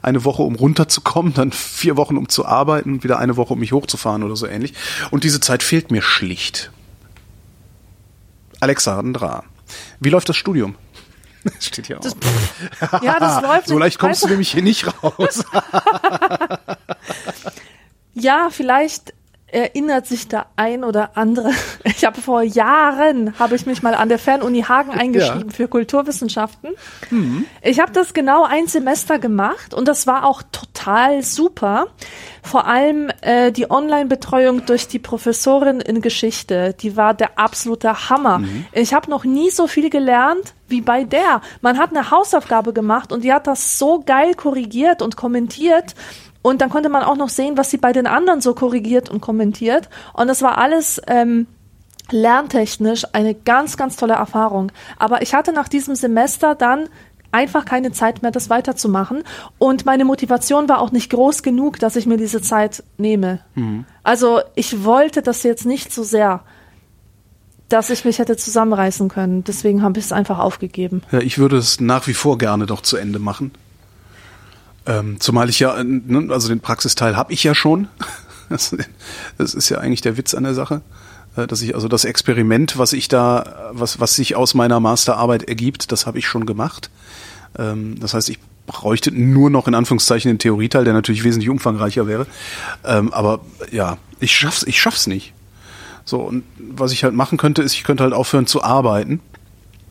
Eine 0.00 0.24
Woche, 0.24 0.42
um 0.42 0.54
runterzukommen, 0.54 1.34
dann 1.34 1.52
vier 1.52 1.96
Wochen, 1.96 2.16
um 2.16 2.28
zu 2.28 2.46
arbeiten 2.46 2.94
und 2.94 3.04
wieder 3.04 3.18
eine 3.18 3.36
Woche, 3.36 3.52
um 3.52 3.60
mich 3.60 3.72
hochzufahren 3.72 4.22
oder 4.22 4.36
so 4.36 4.46
ähnlich. 4.46 4.74
Und 5.10 5.24
diese 5.24 5.40
Zeit 5.40 5.62
fehlt 5.62 5.90
mir 5.90 6.02
schlicht. 6.02 6.70
Alexandra, 8.60 9.44
wie 10.00 10.10
läuft 10.10 10.28
das 10.28 10.36
Studium? 10.36 10.76
Das 11.44 11.54
steht 11.66 11.86
hier 11.86 11.98
auch. 11.98 13.02
Ja, 13.02 13.18
das 13.18 13.42
läuft. 13.42 13.68
So 13.68 13.78
leicht 13.78 13.98
kommst 13.98 14.22
du 14.22 14.28
nämlich 14.28 14.52
hier 14.52 14.62
nicht 14.62 14.86
raus. 15.02 15.44
Ja, 18.14 18.48
vielleicht 18.50 19.14
erinnert 19.52 20.06
sich 20.06 20.28
der 20.28 20.46
ein 20.56 20.82
oder 20.82 21.16
andere. 21.16 21.52
Ich 21.84 22.06
habe 22.06 22.20
vor 22.20 22.42
Jahren 22.42 23.38
habe 23.38 23.54
ich 23.54 23.64
mich 23.64 23.82
mal 23.82 23.94
an 23.94 24.08
der 24.08 24.18
Fernuni 24.18 24.62
Hagen 24.62 24.90
eingeschrieben 24.90 25.50
für 25.50 25.68
Kulturwissenschaften. 25.68 26.70
Ich 27.60 27.78
habe 27.78 27.92
das 27.92 28.12
genau 28.12 28.44
ein 28.44 28.66
Semester 28.66 29.20
gemacht 29.20 29.72
und 29.72 29.86
das 29.86 30.08
war 30.08 30.24
auch 30.24 30.42
total 30.50 31.22
super. 31.22 31.86
Vor 32.42 32.66
allem 32.66 33.10
äh, 33.20 33.52
die 33.52 33.70
Online-Betreuung 33.70 34.66
durch 34.66 34.88
die 34.88 34.98
Professorin 34.98 35.80
in 35.80 36.00
Geschichte, 36.00 36.74
die 36.80 36.96
war 36.96 37.14
der 37.14 37.38
absolute 37.38 38.08
Hammer. 38.10 38.40
Ich 38.72 38.94
habe 38.94 39.08
noch 39.08 39.24
nie 39.24 39.50
so 39.50 39.68
viel 39.68 39.88
gelernt 39.88 40.54
wie 40.66 40.80
bei 40.80 41.04
der. 41.04 41.40
Man 41.60 41.78
hat 41.78 41.90
eine 41.90 42.10
Hausaufgabe 42.10 42.72
gemacht 42.72 43.12
und 43.12 43.22
die 43.22 43.32
hat 43.32 43.46
das 43.46 43.78
so 43.78 44.02
geil 44.04 44.34
korrigiert 44.34 45.02
und 45.02 45.16
kommentiert. 45.16 45.94
Und 46.42 46.60
dann 46.60 46.70
konnte 46.70 46.88
man 46.88 47.02
auch 47.02 47.16
noch 47.16 47.28
sehen, 47.28 47.56
was 47.56 47.70
sie 47.70 47.78
bei 47.78 47.92
den 47.92 48.06
anderen 48.06 48.40
so 48.40 48.54
korrigiert 48.54 49.08
und 49.08 49.20
kommentiert. 49.20 49.88
Und 50.12 50.26
das 50.26 50.42
war 50.42 50.58
alles 50.58 51.00
ähm, 51.06 51.46
lerntechnisch 52.10 53.06
eine 53.12 53.34
ganz, 53.34 53.76
ganz 53.76 53.96
tolle 53.96 54.14
Erfahrung. 54.14 54.72
Aber 54.98 55.22
ich 55.22 55.34
hatte 55.34 55.52
nach 55.52 55.68
diesem 55.68 55.94
Semester 55.94 56.54
dann 56.54 56.88
einfach 57.30 57.64
keine 57.64 57.92
Zeit 57.92 58.22
mehr, 58.22 58.30
das 58.30 58.50
weiterzumachen. 58.50 59.24
Und 59.58 59.86
meine 59.86 60.04
Motivation 60.04 60.68
war 60.68 60.80
auch 60.80 60.92
nicht 60.92 61.10
groß 61.10 61.42
genug, 61.42 61.78
dass 61.78 61.96
ich 61.96 62.06
mir 62.06 62.18
diese 62.18 62.42
Zeit 62.42 62.84
nehme. 62.98 63.40
Also 64.02 64.40
ich 64.54 64.84
wollte 64.84 65.22
das 65.22 65.42
jetzt 65.42 65.64
nicht 65.64 65.92
so 65.92 66.02
sehr, 66.02 66.42
dass 67.68 67.88
ich 67.88 68.04
mich 68.04 68.18
hätte 68.18 68.36
zusammenreißen 68.36 69.08
können. 69.08 69.44
Deswegen 69.44 69.82
habe 69.82 69.98
ich 69.98 70.04
es 70.04 70.12
einfach 70.12 70.38
aufgegeben. 70.38 71.02
Ja, 71.10 71.20
ich 71.20 71.38
würde 71.38 71.56
es 71.56 71.80
nach 71.80 72.06
wie 72.06 72.14
vor 72.14 72.36
gerne 72.36 72.66
doch 72.66 72.82
zu 72.82 72.98
Ende 72.98 73.18
machen. 73.18 73.52
Ähm, 74.86 75.20
zumal 75.20 75.48
ich 75.48 75.60
ja, 75.60 75.76
äh, 75.76 75.84
ne, 75.84 76.32
also 76.32 76.48
den 76.48 76.60
Praxisteil 76.60 77.16
habe 77.16 77.32
ich 77.32 77.44
ja 77.44 77.54
schon. 77.54 77.88
Das, 78.48 78.76
das 79.38 79.54
ist 79.54 79.70
ja 79.70 79.78
eigentlich 79.78 80.02
der 80.02 80.18
Witz 80.18 80.34
an 80.34 80.42
der 80.42 80.52
Sache, 80.52 80.82
äh, 81.36 81.46
dass 81.46 81.62
ich 81.62 81.74
also 81.74 81.88
das 81.88 82.04
Experiment, 82.04 82.76
was 82.76 82.92
ich 82.92 83.08
da, 83.08 83.70
was 83.72 83.98
was 83.98 84.14
sich 84.14 84.36
aus 84.36 84.52
meiner 84.52 84.78
Masterarbeit 84.78 85.44
ergibt, 85.44 85.90
das 85.90 86.04
habe 86.04 86.18
ich 86.18 86.26
schon 86.26 86.44
gemacht. 86.44 86.90
Ähm, 87.58 87.98
das 87.98 88.12
heißt, 88.12 88.28
ich 88.28 88.38
bräuchte 88.66 89.10
nur 89.10 89.48
noch 89.48 89.68
in 89.68 89.74
Anführungszeichen 89.74 90.30
den 90.30 90.38
Theorieteil, 90.38 90.84
der 90.84 90.92
natürlich 90.92 91.24
wesentlich 91.24 91.48
umfangreicher 91.48 92.06
wäre. 92.06 92.26
Ähm, 92.84 93.12
aber 93.14 93.40
ja, 93.70 93.96
ich 94.20 94.36
schaff's, 94.36 94.64
ich 94.64 94.78
schaff's 94.78 95.06
nicht. 95.06 95.32
So 96.04 96.20
und 96.20 96.44
was 96.58 96.92
ich 96.92 97.04
halt 97.04 97.14
machen 97.14 97.38
könnte, 97.38 97.62
ist, 97.62 97.72
ich 97.72 97.84
könnte 97.84 98.02
halt 98.02 98.12
aufhören 98.12 98.46
zu 98.46 98.62
arbeiten. 98.62 99.20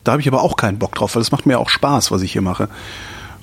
Da 0.04 0.12
habe 0.12 0.22
ich 0.22 0.28
aber 0.28 0.42
auch 0.42 0.56
keinen 0.56 0.78
Bock 0.78 0.94
drauf, 0.94 1.14
weil 1.14 1.22
es 1.22 1.32
macht 1.32 1.46
mir 1.46 1.58
auch 1.58 1.68
Spaß, 1.68 2.10
was 2.10 2.22
ich 2.22 2.32
hier 2.32 2.42
mache. 2.42 2.68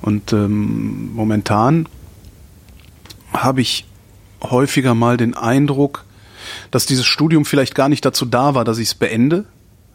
Und 0.02 0.34
ähm, 0.34 1.14
momentan 1.14 1.88
habe 3.34 3.62
ich 3.62 3.86
häufiger 4.42 4.96
mal 4.96 5.18
den 5.18 5.36
Eindruck, 5.36 6.06
dass 6.72 6.86
dieses 6.86 7.06
Studium 7.06 7.46
vielleicht 7.46 7.76
gar 7.76 7.90
nicht 7.90 8.06
dazu 8.06 8.26
da 8.26 8.56
war, 8.56 8.64
dass 8.66 8.78
ich 8.78 8.90
es 8.90 8.96
beende, 8.96 9.46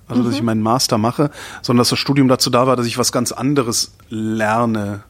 also 0.06 0.22
dass 0.22 0.34
ich 0.34 0.42
meinen 0.42 0.60
Master 0.60 0.98
mache, 0.98 1.30
sondern 1.62 1.80
dass 1.80 1.88
das 1.88 1.98
Studium 1.98 2.28
dazu 2.28 2.50
da 2.50 2.66
war, 2.66 2.76
dass 2.76 2.86
ich 2.86 2.98
was 2.98 3.10
ganz 3.12 3.32
anderes 3.32 3.94
lerne. 4.10 5.02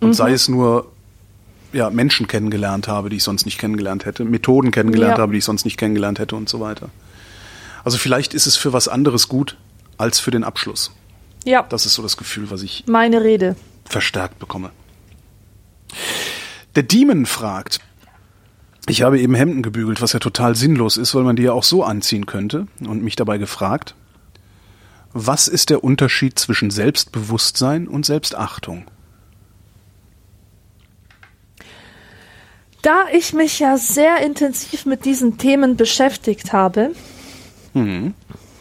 Und 0.00 0.14
sei 0.14 0.32
es 0.32 0.48
nur 0.48 0.90
ja, 1.72 1.90
Menschen 1.90 2.26
kennengelernt 2.26 2.88
habe, 2.88 3.10
die 3.10 3.16
ich 3.16 3.22
sonst 3.24 3.44
nicht 3.44 3.58
kennengelernt 3.58 4.04
hätte, 4.06 4.24
Methoden 4.24 4.70
kennengelernt 4.70 5.18
Ja. 5.18 5.22
habe, 5.22 5.32
die 5.32 5.38
ich 5.38 5.44
sonst 5.44 5.64
nicht 5.64 5.76
kennengelernt 5.76 6.18
hätte 6.18 6.36
und 6.36 6.48
so 6.48 6.60
weiter. 6.60 6.88
Also 7.84 7.98
vielleicht 7.98 8.32
ist 8.32 8.46
es 8.46 8.56
für 8.56 8.72
was 8.72 8.88
anderes 8.88 9.28
gut 9.28 9.56
als 9.98 10.18
für 10.20 10.30
den 10.30 10.44
Abschluss. 10.44 10.90
Ja, 11.44 11.62
Das 11.68 11.84
ist 11.84 11.94
so 11.94 12.02
das 12.02 12.16
Gefühl, 12.16 12.50
was 12.50 12.62
ich 12.62 12.84
meine 12.86 13.22
Rede. 13.22 13.56
Verstärkt 13.84 14.38
bekomme. 14.38 14.70
Der 16.74 16.82
Demon 16.82 17.26
fragt, 17.26 17.80
ich 18.86 19.02
habe 19.02 19.20
eben 19.20 19.34
Hemden 19.34 19.62
gebügelt, 19.62 20.02
was 20.02 20.12
ja 20.12 20.18
total 20.18 20.54
sinnlos 20.54 20.96
ist, 20.96 21.14
weil 21.14 21.22
man 21.22 21.36
die 21.36 21.44
ja 21.44 21.52
auch 21.52 21.64
so 21.64 21.84
anziehen 21.84 22.26
könnte 22.26 22.66
und 22.80 23.02
mich 23.02 23.16
dabei 23.16 23.38
gefragt, 23.38 23.94
was 25.12 25.48
ist 25.48 25.70
der 25.70 25.84
Unterschied 25.84 26.38
zwischen 26.38 26.70
Selbstbewusstsein 26.70 27.86
und 27.86 28.04
Selbstachtung? 28.04 28.84
Da 32.82 33.06
ich 33.12 33.32
mich 33.32 33.60
ja 33.60 33.78
sehr 33.78 34.18
intensiv 34.18 34.84
mit 34.84 35.06
diesen 35.06 35.38
Themen 35.38 35.76
beschäftigt 35.76 36.52
habe, 36.52 36.90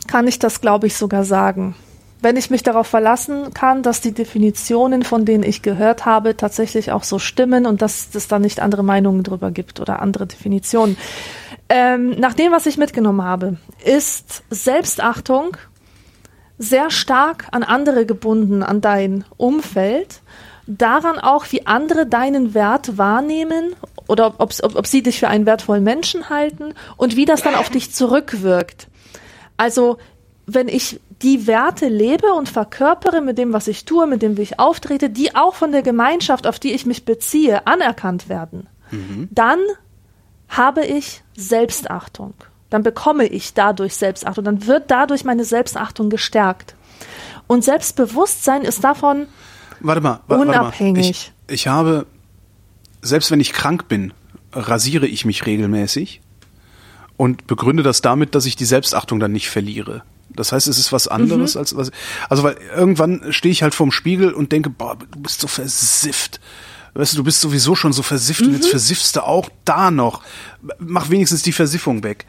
kann 0.08 0.28
ich 0.28 0.40
das, 0.40 0.62
glaube 0.62 0.88
ich, 0.88 0.96
sogar 0.96 1.26
sagen. 1.26 1.76
Wenn 2.24 2.38
ich 2.38 2.50
mich 2.50 2.64
darauf 2.64 2.88
verlassen 2.88 3.54
kann, 3.54 3.84
dass 3.84 4.00
die 4.00 4.14
Definitionen, 4.14 5.04
von 5.04 5.26
denen 5.26 5.44
ich 5.44 5.62
gehört 5.62 6.06
habe, 6.06 6.38
tatsächlich 6.38 6.94
auch 6.94 7.04
so 7.04 7.20
stimmen 7.20 7.66
und 7.66 7.82
dass 7.82 8.16
es 8.16 8.30
da 8.30 8.40
nicht 8.40 8.62
andere 8.62 8.82
Meinungen 8.82 9.24
drüber 9.24 9.52
gibt 9.52 9.82
oder 9.82 10.02
andere 10.02 10.26
Definitionen. 10.26 10.96
Ähm, 11.68 12.12
nach 12.12 12.34
dem, 12.34 12.54
was 12.54 12.66
ich 12.66 12.78
mitgenommen 12.78 13.24
habe, 13.24 13.58
ist 13.84 14.44
Selbstachtung 14.50 15.58
sehr 16.58 16.90
stark 16.92 17.48
an 17.52 17.62
andere 17.62 18.06
gebunden, 18.06 18.64
an 18.64 18.80
dein 18.80 19.26
Umfeld, 19.36 20.22
daran 20.66 21.20
auch, 21.20 21.46
wie 21.50 21.68
andere 21.68 22.06
deinen 22.06 22.54
Wert 22.54 22.98
wahrnehmen 22.98 23.76
oder 24.08 24.28
ob, 24.38 24.54
ob, 24.62 24.76
ob 24.76 24.88
sie 24.88 25.04
dich 25.04 25.20
für 25.20 25.28
einen 25.28 25.46
wertvollen 25.46 25.84
Menschen 25.84 26.30
halten 26.30 26.74
und 26.96 27.18
wie 27.18 27.26
das 27.26 27.44
dann 27.44 27.56
auf 27.56 27.70
dich 27.70 27.92
zurückwirkt. 27.94 28.88
Also, 29.58 29.98
wenn 30.46 30.70
ich 30.70 31.02
die 31.24 31.48
Werte 31.48 31.88
lebe 31.88 32.34
und 32.34 32.50
verkörpere 32.50 33.22
mit 33.22 33.38
dem, 33.38 33.54
was 33.54 33.68
ich 33.68 33.86
tue, 33.86 34.06
mit 34.08 34.22
dem, 34.22 34.38
wie 34.38 34.42
ich 34.42 34.60
auftrete, 34.60 35.10
die 35.10 35.36
auch 35.36 35.56
von 35.56 35.72
der 35.72 35.82
Gemeinschaft, 35.82 36.46
auf 36.46 36.60
die 36.60 36.74
ich 36.74 36.86
mich 36.86 37.06
beziehe, 37.06 37.66
anerkannt 37.66 38.28
werden, 38.30 38.68
dann 39.32 39.60
habe 40.50 40.86
ich 40.86 41.24
Selbstachtung. 41.36 42.34
Dann 42.70 42.84
bekomme 42.84 43.26
ich 43.26 43.54
dadurch 43.54 43.96
Selbstachtung. 43.96 44.44
Dann 44.44 44.68
wird 44.68 44.92
dadurch 44.92 45.24
meine 45.24 45.46
Selbstachtung 45.46 46.10
gestärkt. 46.10 46.76
Und 47.48 47.64
Selbstbewusstsein 47.64 48.62
ist 48.64 48.84
davon 48.84 49.28
Warte 49.80 50.02
mal, 50.02 50.14
wa- 50.28 50.38
warte 50.38 50.46
mal. 50.46 50.60
Unabhängig. 50.60 51.10
Ich, 51.10 51.32
ich 51.54 51.68
habe, 51.68 52.06
selbst 53.02 53.32
wenn 53.32 53.40
ich 53.40 53.52
krank 53.54 53.88
bin, 53.88 54.14
rasiere 54.52 55.08
ich 55.08 55.26
mich 55.26 55.46
regelmäßig 55.46 56.22
und 57.18 57.48
begründe 57.48 57.84
das 57.84 58.02
damit, 58.02 58.36
dass 58.36 58.46
ich 58.46 58.56
die 58.56 58.66
Selbstachtung 58.66 59.20
dann 59.20 59.32
nicht 59.32 59.50
verliere. 59.50 60.04
Das 60.36 60.52
heißt, 60.52 60.68
es 60.68 60.78
ist 60.78 60.92
was 60.92 61.08
anderes 61.08 61.58
als 61.58 61.76
was. 61.76 61.92
Also 62.30 62.44
weil 62.44 62.58
irgendwann 62.76 63.32
stehe 63.32 63.52
ich 63.52 63.64
halt 63.64 63.76
vorm 63.76 63.92
Spiegel 63.92 64.34
und 64.34 64.52
denke, 64.52 64.70
boah, 64.70 64.98
du 65.12 65.20
bist 65.20 65.42
so 65.42 65.48
versifft. 65.48 66.40
Weißt 66.96 67.14
du, 67.14 67.18
du 67.18 67.24
bist 67.24 67.42
sowieso 67.42 67.74
schon 67.74 67.92
so 67.92 68.04
versifft 68.04 68.42
und 68.42 68.54
jetzt 68.54 68.70
versiffst 68.70 69.16
du 69.16 69.26
auch 69.26 69.50
da 69.66 69.90
noch. 69.90 70.22
Mach 70.78 71.10
wenigstens 71.10 71.42
die 71.42 71.52
Versiffung 71.52 72.04
weg. 72.04 72.26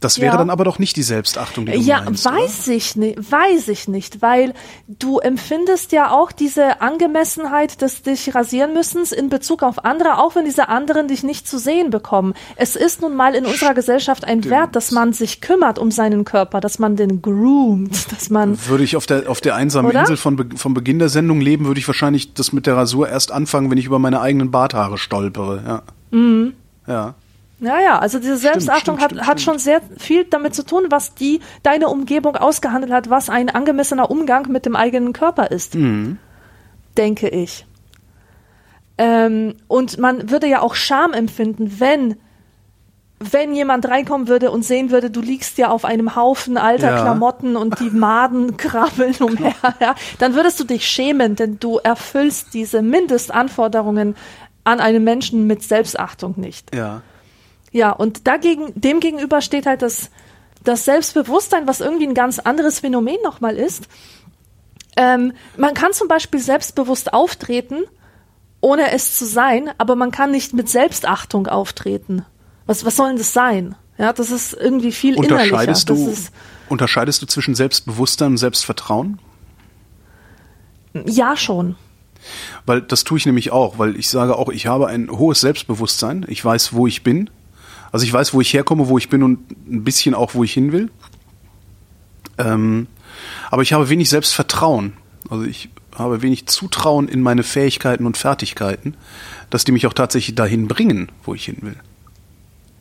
Das 0.00 0.18
wäre 0.20 0.34
Ja. 0.34 0.38
dann 0.38 0.50
aber 0.50 0.62
doch 0.64 0.78
nicht 0.78 0.96
die 0.96 1.02
Selbstachtung, 1.02 1.66
die 1.66 1.72
du 1.72 1.78
Ja, 1.78 2.02
meinst, 2.02 2.24
weiß 2.24 2.68
ich 2.68 2.94
nicht, 2.94 3.32
weiß 3.32 3.66
ich 3.68 3.88
nicht, 3.88 4.22
weil 4.22 4.54
du 4.86 5.18
empfindest 5.18 5.90
ja 5.90 6.12
auch 6.12 6.30
diese 6.30 6.80
Angemessenheit 6.80 7.82
des 7.82 8.02
dich 8.02 8.32
rasieren 8.34 8.74
müssens 8.74 9.10
in 9.10 9.28
Bezug 9.28 9.62
auf 9.64 9.84
andere, 9.84 10.18
auch 10.18 10.36
wenn 10.36 10.44
diese 10.44 10.68
anderen 10.68 11.08
dich 11.08 11.24
nicht 11.24 11.48
zu 11.48 11.58
sehen 11.58 11.90
bekommen. 11.90 12.34
Es 12.54 12.76
ist 12.76 13.00
nun 13.02 13.16
mal 13.16 13.34
in 13.34 13.44
unserer 13.44 13.74
Gesellschaft 13.74 14.24
ein 14.24 14.44
Wert, 14.44 14.76
dass 14.76 14.92
man 14.92 15.12
sich 15.12 15.40
kümmert 15.40 15.78
um 15.80 15.90
seinen 15.90 16.24
Körper, 16.24 16.60
dass 16.60 16.78
man 16.78 16.94
den 16.94 17.20
groomt, 17.20 18.12
dass 18.12 18.30
man 18.30 18.56
Würde 18.68 18.84
ich 18.84 18.96
auf 18.96 19.06
der, 19.06 19.28
auf 19.28 19.40
der 19.40 19.56
einsamen 19.56 19.90
Oder? 19.90 20.00
Insel 20.02 20.16
von, 20.16 20.36
Be- 20.36 20.48
vom 20.56 20.74
Beginn 20.74 20.98
der 21.00 21.08
Sendung 21.08 21.40
leben, 21.40 21.66
würde 21.66 21.80
ich 21.80 21.86
wahrscheinlich 21.88 22.34
das 22.34 22.52
mit 22.52 22.66
der 22.66 22.76
Rasur 22.76 23.08
erst 23.08 23.32
anfangen, 23.32 23.68
wenn 23.70 23.78
ich 23.78 23.86
über 23.86 23.98
meine 23.98 24.20
eigenen 24.20 24.50
Barthaare 24.52 24.96
stolpere. 24.96 25.62
Ja. 25.66 25.82
Mhm. 26.16 26.52
Ja. 26.86 27.14
Ja, 27.60 27.80
ja, 27.80 27.98
also 27.98 28.18
diese 28.18 28.36
Selbstachtung 28.36 28.98
stimmt, 28.98 29.00
hat, 29.02 29.10
stimmt, 29.10 29.26
hat 29.26 29.40
stimmt. 29.40 29.56
schon 29.56 29.58
sehr 29.58 29.80
viel 29.98 30.24
damit 30.24 30.54
zu 30.54 30.64
tun, 30.64 30.84
was 30.90 31.14
die 31.14 31.40
deine 31.62 31.88
Umgebung 31.88 32.36
ausgehandelt 32.36 32.92
hat, 32.92 33.10
was 33.10 33.30
ein 33.30 33.50
angemessener 33.50 34.10
Umgang 34.10 34.50
mit 34.50 34.64
dem 34.64 34.76
eigenen 34.76 35.12
Körper 35.12 35.50
ist, 35.50 35.76
denke 36.96 37.28
ich. 37.28 37.66
Ähm, 38.96 39.54
und 39.66 39.98
man 39.98 40.30
würde 40.30 40.46
ja 40.46 40.60
auch 40.60 40.74
Scham 40.74 41.12
empfinden, 41.12 41.80
wenn 41.80 42.16
wenn 43.20 43.52
jemand 43.52 43.88
reinkommen 43.88 44.28
würde 44.28 44.50
und 44.52 44.64
sehen 44.64 44.90
würde, 44.90 45.10
du 45.10 45.20
liegst 45.20 45.58
ja 45.58 45.70
auf 45.70 45.84
einem 45.84 46.14
Haufen 46.14 46.56
alter 46.56 46.90
Ja. 46.90 47.02
Klamotten 47.02 47.56
und 47.56 47.80
die 47.80 47.90
Maden 47.90 48.56
krabbeln 48.56 49.16
umher, 49.16 49.54
ja, 49.80 49.96
dann 50.20 50.34
würdest 50.34 50.60
du 50.60 50.64
dich 50.64 50.86
schämen, 50.86 51.34
denn 51.34 51.58
du 51.58 51.78
erfüllst 51.78 52.54
diese 52.54 52.80
Mindestanforderungen 52.80 54.14
an 54.62 54.78
einen 54.80 55.02
Menschen 55.02 55.46
mit 55.46 55.62
Selbstachtung 55.64 56.34
nicht. 56.36 56.72
Ja. 56.74 57.02
Ja, 57.72 57.90
und 57.92 58.26
dagegen, 58.26 58.72
dem 58.74 59.00
gegenüber 59.00 59.40
steht 59.40 59.66
halt 59.66 59.82
das, 59.82 60.10
das 60.64 60.84
Selbstbewusstsein, 60.84 61.66
was 61.66 61.80
irgendwie 61.80 62.06
ein 62.06 62.14
ganz 62.14 62.38
anderes 62.38 62.80
Phänomen 62.80 63.18
nochmal 63.22 63.56
ist. 63.56 63.88
Ähm, 64.96 65.32
man 65.56 65.74
kann 65.74 65.92
zum 65.92 66.08
Beispiel 66.08 66.40
selbstbewusst 66.40 67.12
auftreten, 67.12 67.84
ohne 68.60 68.90
es 68.92 69.16
zu 69.16 69.26
sein, 69.26 69.70
aber 69.78 69.94
man 69.94 70.10
kann 70.10 70.30
nicht 70.30 70.54
mit 70.54 70.68
Selbstachtung 70.68 71.46
auftreten. 71.46 72.24
Was, 72.66 72.84
was 72.84 72.96
soll 72.96 73.08
denn 73.08 73.18
das 73.18 73.32
sein? 73.32 73.76
Ja, 73.98 74.12
das 74.12 74.30
ist 74.30 74.54
irgendwie 74.54 74.92
viel 74.92 75.14
innerlicher. 75.14 75.34
Unterscheidest 75.36 75.90
Das 75.90 75.98
du, 75.98 76.10
ist, 76.10 76.32
unterscheidest 76.68 77.22
du 77.22 77.26
zwischen 77.26 77.54
Selbstbewusstsein 77.54 78.32
und 78.32 78.38
Selbstvertrauen? 78.38 79.20
ja, 81.04 81.36
schon. 81.36 81.76
Weil 82.66 82.82
das 82.82 83.04
tue 83.04 83.18
ich 83.18 83.26
nämlich 83.26 83.52
auch, 83.52 83.78
weil 83.78 83.96
ich 83.96 84.08
sage 84.08 84.36
auch, 84.36 84.48
ich 84.48 84.66
habe 84.66 84.88
ein 84.88 85.10
hohes 85.10 85.40
Selbstbewusstsein. 85.40 86.26
Ich 86.28 86.44
weiß, 86.44 86.72
wo 86.72 86.86
ich 86.86 87.02
bin. 87.02 87.30
Also 87.92 88.04
ich 88.04 88.12
weiß, 88.12 88.34
wo 88.34 88.40
ich 88.40 88.52
herkomme, 88.52 88.88
wo 88.88 88.98
ich 88.98 89.08
bin 89.08 89.22
und 89.22 89.50
ein 89.68 89.84
bisschen 89.84 90.14
auch, 90.14 90.34
wo 90.34 90.44
ich 90.44 90.52
hin 90.52 90.72
will. 90.72 90.90
Ähm, 92.38 92.86
aber 93.50 93.62
ich 93.62 93.72
habe 93.72 93.88
wenig 93.88 94.08
Selbstvertrauen. 94.08 94.92
Also 95.30 95.44
ich 95.44 95.70
habe 95.94 96.22
wenig 96.22 96.46
Zutrauen 96.46 97.08
in 97.08 97.22
meine 97.22 97.42
Fähigkeiten 97.42 98.06
und 98.06 98.16
Fertigkeiten, 98.16 98.96
dass 99.50 99.64
die 99.64 99.72
mich 99.72 99.86
auch 99.86 99.92
tatsächlich 99.92 100.36
dahin 100.36 100.68
bringen, 100.68 101.10
wo 101.24 101.34
ich 101.34 101.46
hin 101.46 101.58
will. 101.60 101.76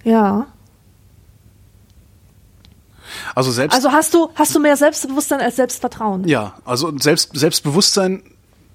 Ja. 0.04 0.48
Also 3.34 3.52
selbst 3.52 3.74
Also 3.74 3.92
hast 3.92 4.14
du, 4.14 4.30
hast 4.36 4.54
du 4.54 4.60
mehr 4.60 4.78
Selbstbewusstsein 4.78 5.42
als 5.42 5.56
Selbstvertrauen? 5.56 6.28
Ja, 6.28 6.58
also 6.66 6.96
selbst, 6.98 7.32
Selbstbewusstsein 7.34 8.24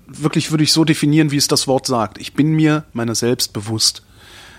wirklich 0.07 0.51
würde 0.51 0.65
ich 0.65 0.73
so 0.73 0.85
definieren, 0.85 1.31
wie 1.31 1.37
es 1.37 1.49
das 1.49 1.67
Wort 1.69 1.87
sagt. 1.87 2.19
Ich 2.19 2.35
bin 2.35 2.53
mir 2.53 2.85
meiner 2.93 3.15
selbst 3.15 3.53
bewusst. 3.53 4.03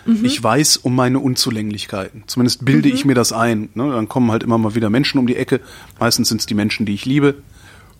Ich 0.05 0.41
weiß 0.43 0.77
um 0.77 0.95
meine 0.95 1.19
Unzulänglichkeiten. 1.19 2.23
Zumindest 2.27 2.65
bilde 2.65 2.89
ich 2.89 3.05
mir 3.05 3.15
das 3.15 3.31
ein. 3.31 3.69
Ne? 3.73 3.89
Dann 3.91 4.09
kommen 4.09 4.31
halt 4.31 4.43
immer 4.43 4.57
mal 4.57 4.75
wieder 4.75 4.89
Menschen 4.89 5.17
um 5.17 5.27
die 5.27 5.37
Ecke. 5.37 5.61
Meistens 5.99 6.29
sind 6.29 6.41
es 6.41 6.45
die 6.45 6.55
Menschen, 6.55 6.85
die 6.85 6.93
ich 6.93 7.05
liebe. 7.05 7.35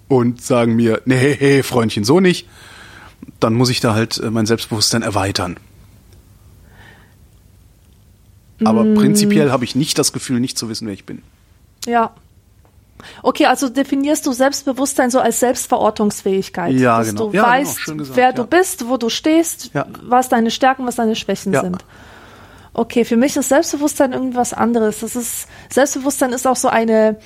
Und 0.09 0.41
sagen 0.41 0.75
mir, 0.75 1.01
nee, 1.05 1.35
hey, 1.37 1.63
Freundchen, 1.63 2.03
so 2.03 2.19
nicht. 2.19 2.47
Dann 3.39 3.53
muss 3.53 3.69
ich 3.69 3.79
da 3.79 3.93
halt 3.93 4.17
äh, 4.17 4.29
mein 4.31 4.45
Selbstbewusstsein 4.45 5.01
erweitern. 5.01 5.57
Aber 8.65 8.83
prinzipiell 8.93 9.51
habe 9.51 9.63
ich 9.65 9.75
nicht 9.75 9.97
das 9.97 10.13
Gefühl, 10.13 10.39
nicht 10.39 10.57
zu 10.57 10.69
wissen, 10.69 10.87
wer 10.87 10.93
ich 10.93 11.05
bin. 11.05 11.21
Ja. 11.85 12.13
Okay, 13.21 13.45
also 13.47 13.69
definierst 13.69 14.25
du 14.25 14.31
Selbstbewusstsein 14.31 15.09
so 15.09 15.19
als 15.19 15.39
Selbstverortungsfähigkeit. 15.39 16.73
Ja, 16.73 16.99
dass 16.99 17.09
genau. 17.09 17.29
du 17.29 17.37
Ja, 17.37 17.43
genau, 17.43 17.53
weißt, 17.53 17.79
schön 17.79 17.97
gesagt, 17.97 18.17
wer 18.17 18.25
ja. 18.27 18.31
du 18.31 18.45
bist, 18.45 18.87
wo 18.87 18.97
du 18.97 19.09
stehst, 19.09 19.71
Ja. 19.73 19.85
was 20.03 20.29
deine 20.29 20.51
Stärken, 20.51 20.85
was 20.85 20.95
deine 20.95 21.15
Schwächen 21.15 21.53
sind. 21.53 21.83
Okay, 22.73 23.05
für 23.05 23.17
mich 23.17 23.35
ist 23.35 23.49
Selbstbewusstsein 23.49 24.13
irgendwas 24.13 24.53
anderes. 24.53 25.01
Das 25.01 25.15
ist, 25.15 25.47
Selbstbewusstsein 25.69 26.31
ist 26.31 26.47
auch 26.47 26.55
so 26.55 26.69
eine 26.69 27.17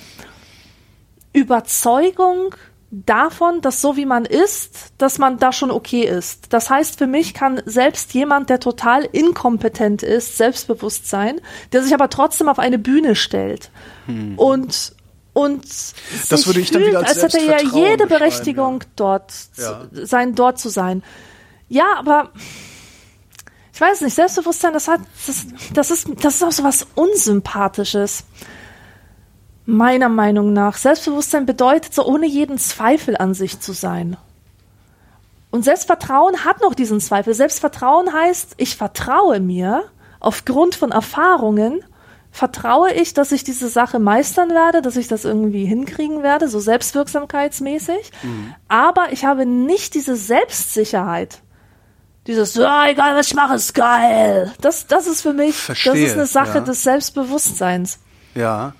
Überzeugung 1.31 2.55
davon, 2.89 3.61
dass 3.61 3.81
so 3.81 3.97
wie 3.97 4.05
man 4.05 4.25
ist, 4.25 4.93
dass 4.97 5.17
man 5.19 5.37
da 5.37 5.51
schon 5.51 5.71
okay 5.71 6.03
ist. 6.03 6.53
Das 6.53 6.69
heißt, 6.69 6.97
für 6.97 7.07
mich 7.07 7.33
kann 7.33 7.61
selbst 7.65 8.13
jemand, 8.13 8.49
der 8.49 8.59
total 8.59 9.03
inkompetent 9.03 10.03
ist, 10.03 10.37
selbstbewusst 10.37 11.09
sein, 11.09 11.41
der 11.73 11.83
sich 11.83 11.93
aber 11.93 12.09
trotzdem 12.09 12.47
auf 12.47 12.59
eine 12.59 12.79
Bühne 12.79 13.15
stellt 13.15 13.71
und 14.37 14.93
und. 15.37 15.63
Das 15.63 15.93
sich 16.29 16.47
würde 16.47 16.59
ich 16.59 16.71
dann 16.71 16.81
fühlt, 16.81 16.93
wieder 16.93 17.05
als 17.05 17.21
als 17.21 17.33
hätte 17.33 17.45
er 17.45 17.61
ja 17.61 17.69
jede 17.69 18.07
Berechtigung 18.07 18.83
dort 18.95 19.31
Ja. 19.55 19.87
zu, 19.93 20.05
sein, 20.05 20.35
dort 20.35 20.59
zu 20.59 20.69
sein. 20.69 21.03
Ja, 21.69 21.95
aber 21.97 22.31
ich 23.73 23.79
weiß 23.79 24.01
nicht, 24.01 24.15
Selbstbewusstsein, 24.15 24.73
das 24.73 24.87
hat, 24.87 25.01
das, 25.27 25.45
das 25.73 25.91
ist, 25.91 26.07
das 26.23 26.35
ist 26.35 26.43
auch 26.43 26.51
so 26.51 26.63
was 26.63 26.87
Unsympathisches. 26.95 28.23
Meiner 29.65 30.09
Meinung 30.09 30.53
nach. 30.53 30.77
Selbstbewusstsein 30.77 31.45
bedeutet 31.45 31.93
so 31.93 32.05
ohne 32.05 32.25
jeden 32.25 32.57
Zweifel 32.57 33.17
an 33.17 33.33
sich 33.33 33.59
zu 33.59 33.73
sein. 33.73 34.15
Und 35.51 35.63
Selbstvertrauen 35.63 36.45
hat 36.45 36.61
noch 36.61 36.73
diesen 36.73 36.99
Zweifel. 37.01 37.33
Selbstvertrauen 37.33 38.11
heißt, 38.13 38.55
ich 38.57 38.75
vertraue 38.77 39.39
mir 39.39 39.83
aufgrund 40.19 40.75
von 40.75 40.91
Erfahrungen, 40.91 41.83
vertraue 42.37 42.93
ich, 42.93 43.15
dass 43.15 43.31
ich 43.31 43.43
diese 43.43 43.67
Sache 43.67 43.97
meistern 43.97 44.51
werde, 44.51 44.83
dass 44.83 44.95
ich 44.95 45.07
das 45.07 45.25
irgendwie 45.25 45.65
hinkriegen 45.65 46.21
werde, 46.21 46.47
so 46.47 46.59
selbstwirksamkeitsmäßig. 46.59 48.11
Mhm. 48.21 48.53
Aber 48.67 49.11
ich 49.11 49.25
habe 49.25 49.47
nicht 49.47 49.95
diese 49.95 50.15
Selbstsicherheit. 50.15 51.41
Dieses, 52.27 52.53
ja, 52.53 52.87
egal 52.89 53.15
was 53.15 53.27
ich 53.27 53.33
mache, 53.33 53.55
ist 53.55 53.73
geil. 53.73 54.53
Das, 54.61 54.85
das 54.85 55.07
ist 55.07 55.21
für 55.21 55.33
mich, 55.33 55.55
Verstehe, 55.55 55.93
das 55.93 56.01
ist 56.01 56.13
eine 56.13 56.27
Sache 56.27 56.59
ja. 56.59 56.63
des 56.63 56.83
Selbstbewusstseins. 56.83 57.99
Ja. 58.35 58.75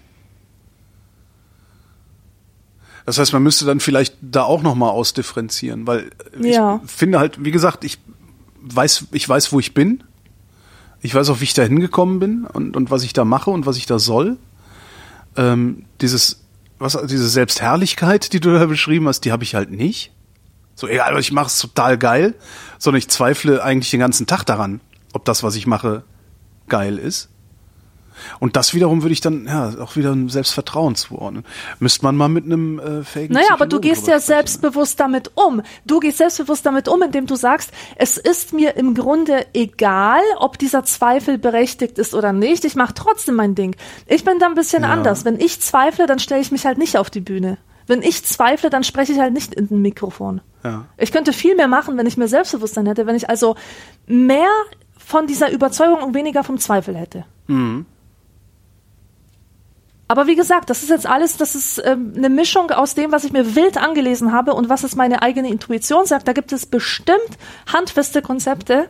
Das 3.08 3.18
heißt, 3.18 3.34
man 3.34 3.42
müsste 3.42 3.66
dann 3.66 3.80
vielleicht 3.80 4.18
da 4.22 4.44
auch 4.44 4.62
noch 4.62 4.76
mal 4.76 4.90
ausdifferenzieren, 4.90 5.88
weil 5.88 6.12
Ja. 6.40 6.82
ich 6.86 6.92
finde 6.92 7.18
halt, 7.20 7.44
wie 7.44 7.52
gesagt, 7.52 7.84
ich 7.84 7.98
weiß, 8.62 9.06
ich 9.14 9.28
weiß, 9.28 9.52
wo 9.52 9.60
ich 9.60 9.74
bin. 9.74 10.04
Ich 11.02 11.14
weiß 11.14 11.30
auch, 11.30 11.40
wie 11.40 11.45
ich 11.45 11.53
da 11.53 11.64
hingekommen 11.64 12.19
bin 12.19 12.45
und, 12.45 12.76
und 12.76 12.91
was 12.91 13.03
ich 13.03 13.14
da 13.14 13.26
mache 13.26 13.52
und 13.52 13.65
was 13.65 13.78
ich 13.78 13.86
da 13.86 13.99
soll. 13.99 14.38
Ähm, 15.36 15.86
dieses, 16.02 16.44
was, 16.80 16.98
diese 17.07 17.30
Selbstherrlichkeit, 17.30 18.34
die 18.34 18.40
du 18.40 18.53
da 18.53 18.65
beschrieben 18.65 19.07
hast, 19.07 19.22
die 19.22 19.32
habe 19.32 19.44
ich 19.44 19.56
halt 19.56 19.72
nicht. 19.72 20.11
So, 20.76 20.88
egal, 20.88 21.18
ich 21.19 21.32
mache, 21.32 21.48
ist 21.48 21.60
total 21.60 21.98
geil, 21.98 22.36
sondern 22.78 22.99
ich 22.99 23.07
zweifle 23.07 23.64
eigentlich 23.64 23.90
den 23.90 23.99
ganzen 23.99 24.28
Tag 24.28 24.44
daran, 24.44 24.80
ob 25.14 25.26
das, 25.26 25.44
was 25.44 25.56
ich 25.56 25.65
mache, 25.65 26.03
geil 26.68 26.98
ist. 26.98 27.30
Und 28.39 28.56
das 28.56 28.73
wiederum 28.73 29.02
würde 29.03 29.14
ich 29.14 29.22
dann 29.22 29.45
ja 29.45 29.73
auch 29.81 29.95
wieder 29.95 30.11
ein 30.11 30.30
Selbstvertrauen 30.30 30.95
zuordnen. 30.95 31.44
Müsste 31.80 32.03
man 32.06 32.15
mal 32.15 32.30
mit 32.30 32.45
einem 32.45 32.80
äh, 32.80 33.03
fähigen 33.03 33.34
Naja, 33.34 33.48
aber 33.52 33.65
du 33.65 33.80
gehst 33.80 34.07
ja 34.07 34.14
sprechen. 34.14 34.26
selbstbewusst 34.27 34.99
damit 34.99 35.31
um. 35.35 35.61
Du 35.85 35.99
gehst 35.99 36.18
selbstbewusst 36.18 36.65
damit 36.65 36.88
um, 36.88 37.02
indem 37.02 37.26
du 37.26 37.35
sagst, 37.35 37.72
es 37.95 38.18
ist 38.18 38.53
mir 38.53 38.76
im 38.77 38.94
Grunde 38.94 39.45
egal, 39.53 40.22
ob 40.39 40.57
dieser 40.57 40.84
Zweifel 40.84 41.38
berechtigt 41.38 41.98
ist 41.98 42.14
oder 42.14 42.34
nicht. 42.34 42.65
Ich 42.65 42.76
mache 42.76 42.94
trotzdem 42.94 43.35
mein 43.35 43.56
Ding. 43.56 43.76
Ich 44.06 44.23
bin 44.23 44.39
da 44.39 44.48
ein 44.48 44.56
bisschen 44.56 44.84
Ja. 44.84 44.89
anders. 44.89 45.26
Wenn 45.26 45.39
ich 45.39 45.60
zweifle, 45.61 46.06
dann 46.07 46.19
stelle 46.19 46.41
ich 46.41 46.52
mich 46.52 46.65
halt 46.65 46.77
nicht 46.77 46.98
auf 46.98 47.10
die 47.10 47.22
Bühne. 47.22 47.57
Wenn 47.88 48.02
ich 48.02 48.26
zweifle, 48.26 48.69
dann 48.69 48.84
spreche 48.84 49.14
ich 49.14 49.19
halt 49.19 49.34
nicht 49.34 49.53
in 49.53 49.68
ein 49.72 49.81
Mikrofon. 49.81 50.41
Ja. 50.64 50.85
Ich 50.98 51.14
könnte 51.14 51.31
viel 51.31 51.56
mehr 51.56 51.69
machen, 51.69 51.98
wenn 51.98 52.06
ich 52.06 52.18
mehr 52.18 52.27
Selbstbewusstsein 52.27 52.85
hätte, 52.85 53.06
wenn 53.06 53.15
ich 53.15 53.30
also 53.30 53.56
mehr 54.07 54.49
von 54.98 55.26
dieser 55.27 55.52
Überzeugung 55.52 56.03
und 56.03 56.14
weniger 56.14 56.44
vom 56.44 56.57
Zweifel 56.57 56.98
hätte. 56.98 57.23
Aber 60.08 60.28
wie 60.28 60.36
gesagt, 60.36 60.70
das 60.70 60.84
ist 60.84 60.90
jetzt 60.90 61.06
alles, 61.06 61.38
das 61.38 61.56
ist 61.56 61.82
ähm, 61.86 62.14
eine 62.16 62.30
Mischung 62.30 62.72
aus 62.72 62.96
dem, 62.96 63.12
was 63.12 63.26
ich 63.26 63.34
mir 63.34 63.56
wild 63.56 63.78
angelesen 63.78 64.32
habe 64.32 64.54
und 64.54 64.70
was 64.70 64.84
es 64.84 64.96
meine 64.96 65.22
eigene 65.22 65.50
Intuition 65.50 66.06
sagt. 66.06 66.28
Da 66.28 66.34
gibt 66.34 66.54
es 66.54 66.66
bestimmt 66.66 67.38
handfeste 67.72 68.22
Konzepte, 68.22 68.90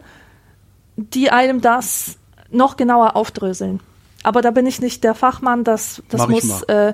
die 0.95 1.31
einem 1.31 1.61
das 1.61 2.17
noch 2.51 2.77
genauer 2.77 3.15
aufdröseln. 3.15 3.79
Aber 4.23 4.41
da 4.41 4.51
bin 4.51 4.65
ich 4.65 4.79
nicht 4.79 5.03
der 5.03 5.15
Fachmann, 5.15 5.63
das, 5.63 6.03
das 6.09 6.21
Mach 6.21 6.29
muss, 6.29 6.63
äh, 6.63 6.93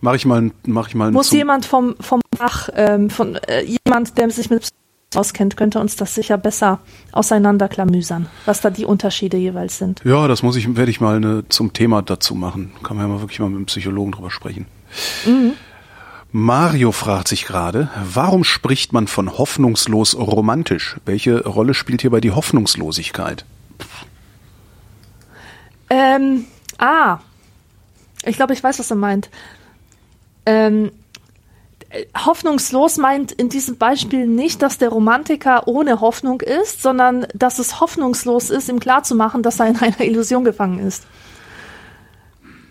Mach 0.00 0.14
ich 0.14 0.26
mal, 0.26 0.50
mach 0.66 0.88
ich 0.88 0.96
mal 0.96 1.12
muss 1.12 1.30
jemand 1.30 1.64
vom, 1.64 1.94
vom 2.00 2.20
Fach, 2.36 2.68
ähm, 2.74 3.08
von 3.08 3.36
äh, 3.36 3.62
jemand, 3.62 4.18
der 4.18 4.30
sich 4.30 4.50
mit 4.50 4.68
auskennt, 5.16 5.56
könnte 5.56 5.80
uns 5.80 5.96
das 5.96 6.14
sicher 6.14 6.38
besser 6.38 6.80
auseinanderklamüsern, 7.12 8.28
was 8.44 8.60
da 8.60 8.70
die 8.70 8.84
Unterschiede 8.84 9.36
jeweils 9.36 9.78
sind. 9.78 10.00
Ja, 10.04 10.28
das 10.28 10.42
muss 10.42 10.56
ich, 10.56 10.76
werde 10.76 10.90
ich 10.90 11.00
mal 11.00 11.16
eine, 11.16 11.48
zum 11.48 11.72
Thema 11.72 12.02
dazu 12.02 12.34
machen. 12.34 12.72
Kann 12.82 12.96
man 12.96 13.06
ja 13.06 13.14
mal 13.14 13.20
wirklich 13.20 13.40
mal 13.40 13.48
mit 13.48 13.56
einem 13.56 13.66
Psychologen 13.66 14.12
drüber 14.12 14.30
sprechen. 14.30 14.66
Mhm. 15.26 15.52
Mario 16.34 16.92
fragt 16.92 17.28
sich 17.28 17.44
gerade, 17.44 17.90
warum 18.02 18.42
spricht 18.42 18.94
man 18.94 19.06
von 19.06 19.36
hoffnungslos 19.36 20.16
romantisch? 20.16 20.96
Welche 21.04 21.44
Rolle 21.44 21.74
spielt 21.74 22.00
hierbei 22.00 22.22
die 22.22 22.30
Hoffnungslosigkeit? 22.30 23.44
Ähm, 25.90 26.46
ah, 26.78 27.18
ich 28.24 28.36
glaube, 28.36 28.54
ich 28.54 28.64
weiß, 28.64 28.78
was 28.78 28.90
er 28.90 28.96
meint. 28.96 29.28
Ähm, 30.46 30.86
äh, 30.86 31.01
hoffnungslos 32.16 32.96
meint 32.96 33.32
in 33.32 33.48
diesem 33.48 33.76
Beispiel 33.76 34.26
nicht, 34.26 34.62
dass 34.62 34.78
der 34.78 34.88
Romantiker 34.88 35.68
ohne 35.68 36.00
Hoffnung 36.00 36.40
ist, 36.40 36.82
sondern 36.82 37.26
dass 37.34 37.58
es 37.58 37.80
hoffnungslos 37.80 38.50
ist, 38.50 38.68
ihm 38.68 38.80
klarzumachen, 38.80 39.42
dass 39.42 39.60
er 39.60 39.66
in 39.66 39.76
einer 39.76 40.00
Illusion 40.00 40.44
gefangen 40.44 40.78
ist. 40.86 41.06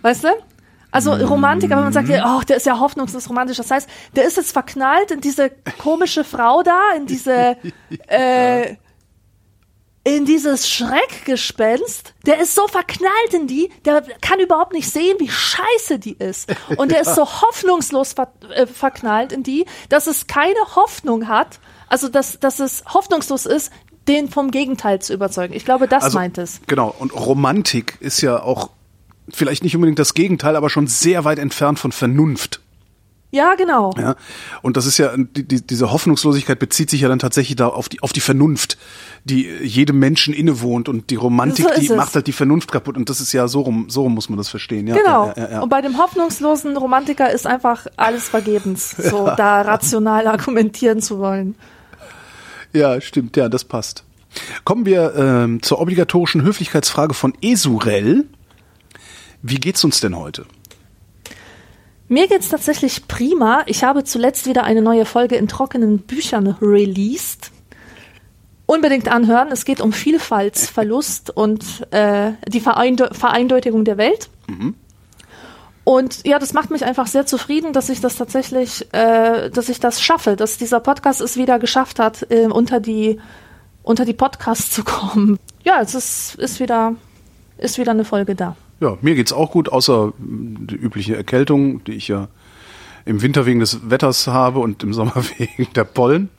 Weißt 0.01 0.23
du? 0.23 0.29
Also 0.91 1.13
Romantiker, 1.13 1.77
wenn 1.77 1.85
man 1.85 1.93
sagt, 1.93 2.09
oh, 2.09 2.41
der 2.41 2.57
ist 2.57 2.65
ja 2.65 2.77
hoffnungslos 2.79 3.29
romantisch, 3.29 3.57
das 3.57 3.71
heißt, 3.71 3.89
der 4.15 4.25
ist 4.25 4.35
jetzt 4.35 4.51
verknallt 4.51 5.11
in 5.11 5.21
diese 5.21 5.49
komische 5.77 6.25
Frau 6.25 6.63
da, 6.63 6.79
in 6.97 7.05
diese 7.05 7.55
äh, 8.07 8.75
in 10.03 10.25
dieses 10.25 10.67
Schreckgespenst, 10.67 12.13
der 12.25 12.39
ist 12.39 12.55
so 12.55 12.67
verknallt 12.67 13.33
in 13.33 13.47
die, 13.47 13.69
der 13.85 14.01
kann 14.21 14.39
überhaupt 14.39 14.73
nicht 14.73 14.89
sehen, 14.89 15.17
wie 15.19 15.29
scheiße 15.29 15.99
die 15.99 16.13
ist. 16.13 16.51
Und 16.77 16.91
der 16.91 17.01
ist 17.01 17.15
so 17.15 17.25
hoffnungslos 17.25 18.13
ver 18.13 18.33
äh, 18.55 18.65
verknallt 18.65 19.31
in 19.31 19.43
die, 19.43 19.65
dass 19.89 20.07
es 20.07 20.25
keine 20.25 20.59
Hoffnung 20.75 21.27
hat, 21.27 21.59
also 21.87 22.09
dass, 22.09 22.39
dass 22.39 22.59
es 22.59 22.83
hoffnungslos 22.87 23.45
ist, 23.45 23.71
den 24.07 24.29
vom 24.29 24.49
Gegenteil 24.49 24.99
zu 25.01 25.13
überzeugen. 25.13 25.53
Ich 25.53 25.65
glaube, 25.65 25.87
das 25.87 26.05
Also, 26.05 26.17
meint 26.17 26.39
es. 26.39 26.61
Genau, 26.65 26.93
und 26.97 27.13
Romantik 27.13 27.97
ist 27.99 28.21
ja 28.21 28.41
auch 28.41 28.71
vielleicht 29.29 29.63
nicht 29.63 29.75
unbedingt 29.75 29.99
das 29.99 30.15
Gegenteil, 30.15 30.55
aber 30.55 30.71
schon 30.71 30.87
sehr 30.87 31.25
weit 31.25 31.37
entfernt 31.37 31.77
von 31.77 31.91
Vernunft. 31.91 32.61
Ja, 33.31 33.55
genau. 33.55 33.93
Ja, 33.97 34.15
und 34.61 34.75
das 34.75 34.85
ist 34.85 34.97
ja, 34.97 35.15
die, 35.15 35.47
die, 35.47 35.65
diese 35.65 35.91
Hoffnungslosigkeit 35.91 36.59
bezieht 36.59 36.89
sich 36.89 37.01
ja 37.01 37.07
dann 37.07 37.19
tatsächlich 37.19 37.55
da 37.55 37.67
auf 37.67 37.87
die, 37.87 38.01
auf 38.01 38.11
die 38.11 38.19
Vernunft, 38.19 38.77
die 39.23 39.47
jedem 39.63 39.99
Menschen 39.99 40.33
innewohnt 40.33 40.89
und 40.89 41.09
die 41.09 41.15
Romantik, 41.15 41.65
So 41.65 41.79
die 41.79 41.87
es. 41.87 41.95
macht 41.95 42.13
halt 42.13 42.27
die 42.27 42.33
Vernunft 42.33 42.71
kaputt 42.71 42.97
und 42.97 43.09
das 43.09 43.21
ist 43.21 43.31
ja 43.31 43.47
so 43.47 43.61
rum, 43.61 43.85
so 43.89 44.03
rum 44.03 44.13
muss 44.15 44.27
man 44.27 44.37
das 44.37 44.49
verstehen. 44.49 44.85
Ja, 44.87 44.97
Genau. 44.97 45.27
Ja, 45.27 45.33
ja, 45.37 45.51
ja. 45.51 45.61
Und 45.61 45.69
bei 45.69 45.81
dem 45.81 45.97
hoffnungslosen 45.97 46.75
Romantiker 46.75 47.31
ist 47.31 47.47
einfach 47.47 47.87
alles 47.95 48.27
vergebens, 48.27 48.91
so 48.97 49.25
da 49.37 49.61
rational 49.61 50.27
argumentieren 50.27 51.01
zu 51.01 51.19
wollen. 51.19 51.55
ja, 52.73 52.99
stimmt, 52.99 53.37
ja, 53.37 53.47
das 53.47 53.63
passt. 53.63 54.03
Kommen 54.65 54.85
wir 54.85 55.13
ähm, 55.15 55.61
zur 55.61 55.79
obligatorischen 55.79 56.43
Höflichkeitsfrage 56.43 57.13
von 57.13 57.33
Esurel. 57.41 58.25
Wie 59.41 59.55
geht's 59.55 59.83
uns 59.83 59.99
denn 60.01 60.17
heute? 60.17 60.45
Mir 62.11 62.27
geht's 62.27 62.49
tatsächlich 62.49 63.07
prima. 63.07 63.63
Ich 63.67 63.85
habe 63.85 64.03
zuletzt 64.03 64.45
wieder 64.45 64.65
eine 64.65 64.81
neue 64.81 65.05
Folge 65.05 65.37
in 65.37 65.47
trockenen 65.47 65.99
Büchern 65.99 66.57
released. 66.61 67.51
Unbedingt 68.65 69.07
anhören. 69.07 69.47
Es 69.49 69.63
geht 69.63 69.79
um 69.79 69.93
Vielfaltsverlust 69.93 71.29
und 71.29 71.63
äh, 71.91 72.33
die 72.49 72.59
Vereinde 72.59 73.11
Vereindeutigung 73.13 73.85
der 73.85 73.97
Welt. 73.97 74.29
Und 75.85 76.27
ja, 76.27 76.37
das 76.37 76.51
macht 76.51 76.69
mich 76.69 76.83
einfach 76.83 77.07
sehr 77.07 77.25
zufrieden, 77.25 77.71
dass 77.71 77.87
ich 77.87 78.01
das 78.01 78.17
tatsächlich, 78.17 78.93
äh, 78.93 79.49
dass 79.49 79.69
ich 79.69 79.79
das 79.79 80.01
schaffe, 80.01 80.35
dass 80.35 80.57
dieser 80.57 80.81
Podcast 80.81 81.21
es 81.21 81.37
wieder 81.37 81.59
geschafft 81.59 81.97
hat, 81.97 82.29
äh, 82.29 82.47
unter 82.47 82.81
die 82.81 83.21
unter 83.83 84.03
die 84.03 84.11
Podcasts 84.11 84.69
zu 84.71 84.83
kommen. 84.83 85.39
Ja, 85.63 85.79
es 85.79 85.95
ist, 85.95 86.35
ist 86.35 86.59
wieder 86.59 86.93
ist 87.57 87.77
wieder 87.77 87.91
eine 87.91 88.03
Folge 88.03 88.35
da. 88.35 88.57
Ja, 88.81 88.97
mir 89.01 89.13
geht's 89.15 89.31
auch 89.31 89.51
gut, 89.51 89.69
außer 89.69 90.07
mm, 90.17 90.67
die 90.67 90.75
übliche 90.75 91.15
Erkältung, 91.15 91.83
die 91.85 91.93
ich 91.93 92.07
ja 92.07 92.27
im 93.05 93.21
Winter 93.21 93.45
wegen 93.45 93.59
des 93.59 93.89
Wetters 93.89 94.27
habe 94.27 94.59
und 94.59 94.83
im 94.83 94.93
Sommer 94.93 95.13
wegen 95.37 95.71
der 95.73 95.83
Pollen. 95.85 96.29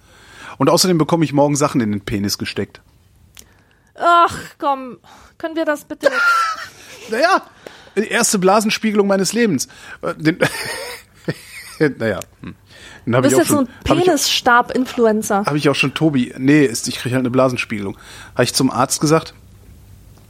Und 0.58 0.68
außerdem 0.68 0.98
bekomme 0.98 1.24
ich 1.24 1.32
morgen 1.32 1.56
Sachen 1.56 1.80
in 1.80 1.92
den 1.92 2.00
Penis 2.02 2.38
gesteckt. 2.38 2.82
Ach, 3.94 4.36
komm, 4.58 4.98
können 5.38 5.56
wir 5.56 5.64
das 5.64 5.84
bitte 5.84 6.10
Naja, 7.10 7.42
die 7.96 8.08
erste 8.08 8.38
Blasenspiegelung 8.38 9.06
meines 9.06 9.32
Lebens. 9.32 9.68
Äh, 10.02 10.14
Den, 10.14 10.38
naja. 11.98 12.20
hm. 12.40 12.54
Den 13.04 13.12
Du 13.12 13.16
habe 13.16 13.28
bist 13.28 13.38
jetzt 13.38 13.48
so 13.48 13.56
schon, 13.56 13.66
ein 13.66 13.88
hab 13.88 13.98
ich, 13.98 14.04
Penisstab-Influencer. 14.04 15.44
hab 15.46 15.54
ich 15.54 15.68
auch 15.68 15.74
schon 15.74 15.94
Tobi. 15.94 16.32
Nee, 16.38 16.64
ist, 16.64 16.86
ich 16.88 16.96
kriege 16.96 17.14
halt 17.14 17.22
eine 17.22 17.30
Blasenspiegelung. 17.30 17.96
Habe 18.34 18.44
ich 18.44 18.54
zum 18.54 18.70
Arzt 18.70 19.00
gesagt. 19.00 19.34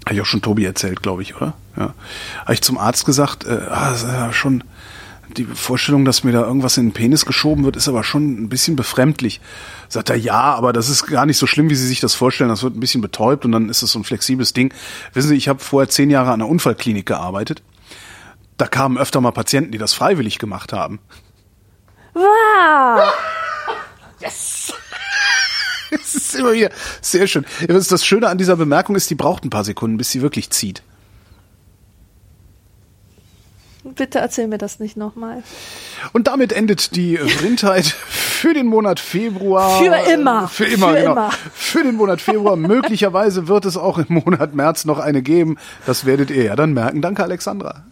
Habe 0.04 0.14
ich 0.14 0.20
auch 0.20 0.26
schon 0.26 0.42
Tobi 0.42 0.64
erzählt, 0.64 1.02
glaube 1.02 1.22
ich, 1.22 1.36
oder? 1.36 1.54
Ja. 1.76 1.94
Habe 2.40 2.54
ich 2.54 2.62
zum 2.62 2.78
Arzt 2.78 3.06
gesagt, 3.06 3.44
äh, 3.44 3.60
ah, 3.70 3.90
das 3.90 4.02
ist 4.02 4.12
ja 4.12 4.32
schon 4.32 4.64
die 5.36 5.44
Vorstellung, 5.44 6.04
dass 6.04 6.24
mir 6.24 6.32
da 6.32 6.42
irgendwas 6.42 6.76
in 6.76 6.88
den 6.88 6.92
Penis 6.92 7.24
geschoben 7.24 7.64
wird, 7.64 7.76
ist 7.76 7.88
aber 7.88 8.04
schon 8.04 8.42
ein 8.42 8.48
bisschen 8.48 8.76
befremdlich. 8.76 9.40
Sagt 9.88 10.10
er, 10.10 10.16
ja, 10.16 10.54
aber 10.54 10.72
das 10.72 10.88
ist 10.88 11.06
gar 11.06 11.26
nicht 11.26 11.38
so 11.38 11.46
schlimm, 11.46 11.70
wie 11.70 11.74
Sie 11.74 11.86
sich 11.86 12.00
das 12.00 12.14
vorstellen. 12.14 12.50
Das 12.50 12.62
wird 12.62 12.76
ein 12.76 12.80
bisschen 12.80 13.00
betäubt 13.00 13.44
und 13.44 13.52
dann 13.52 13.68
ist 13.68 13.82
es 13.82 13.92
so 13.92 13.98
ein 13.98 14.04
flexibles 14.04 14.52
Ding. 14.52 14.74
Wissen 15.14 15.28
Sie, 15.28 15.36
ich 15.36 15.48
habe 15.48 15.60
vorher 15.60 15.88
zehn 15.88 16.10
Jahre 16.10 16.32
an 16.32 16.40
einer 16.40 16.50
Unfallklinik 16.50 17.06
gearbeitet. 17.06 17.62
Da 18.58 18.66
kamen 18.66 18.98
öfter 18.98 19.20
mal 19.20 19.32
Patienten, 19.32 19.72
die 19.72 19.78
das 19.78 19.94
freiwillig 19.94 20.38
gemacht 20.38 20.72
haben. 20.72 21.00
Wow! 22.14 23.12
Es 26.02 26.14
ist 26.14 26.35
immer 26.35 26.52
wieder 26.52 26.70
sehr 27.01 27.27
schön. 27.27 27.44
Das 27.69 28.05
Schöne 28.05 28.28
an 28.28 28.39
dieser 28.39 28.56
Bemerkung 28.56 28.97
ist, 28.97 29.10
die 29.10 29.14
braucht 29.14 29.44
ein 29.44 29.51
paar 29.51 29.64
Sekunden, 29.64 29.98
bis 29.98 30.10
sie 30.10 30.23
wirklich 30.23 30.51
zieht. 30.51 30.82
Bitte 33.85 34.20
erzähl 34.20 34.47
mir 34.47 34.59
das 34.59 34.78
nicht 34.78 34.97
nochmal. 34.97 35.43
Und 36.12 36.28
damit 36.28 36.52
endet 36.52 36.94
die 36.94 37.16
Vrindheit 37.39 37.86
für 37.86 38.55
den 38.55 38.66
Monat 38.66 39.01
Februar. 39.01 39.78
Für 39.78 40.10
immer. 40.12 40.48
Für 40.48 40.64
immer, 40.64 40.89
Für 40.89 40.94
genau. 40.94 41.12
immer. 41.12 41.31
Für 41.52 41.82
den 41.82 41.97
Monat 41.97 42.20
Februar. 42.20 42.56
Möglicherweise 42.56 43.48
wird 43.48 43.64
es 43.64 43.77
auch 43.77 43.98
im 43.98 44.06
Monat 44.09 44.55
März 44.55 44.85
noch 44.85 44.98
eine 44.98 45.20
geben. 45.20 45.59
Das 45.85 46.05
werdet 46.06 46.31
ihr 46.31 46.44
ja 46.44 46.56
dann 46.56 46.73
merken. 46.73 47.02
Danke, 47.02 47.24
Alexandra. 47.24 47.82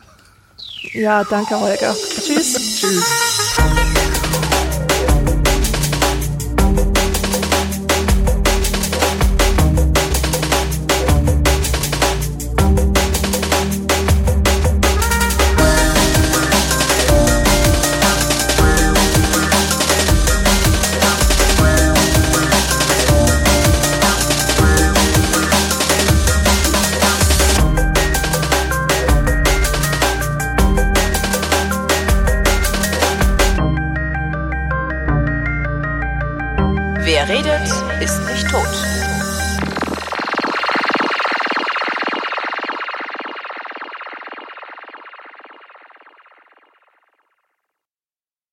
Ja, 0.92 1.24
danke, 1.24 1.58
Holger. 1.58 1.94
Tschüss. 1.94 2.80
Tschüss. 2.80 3.39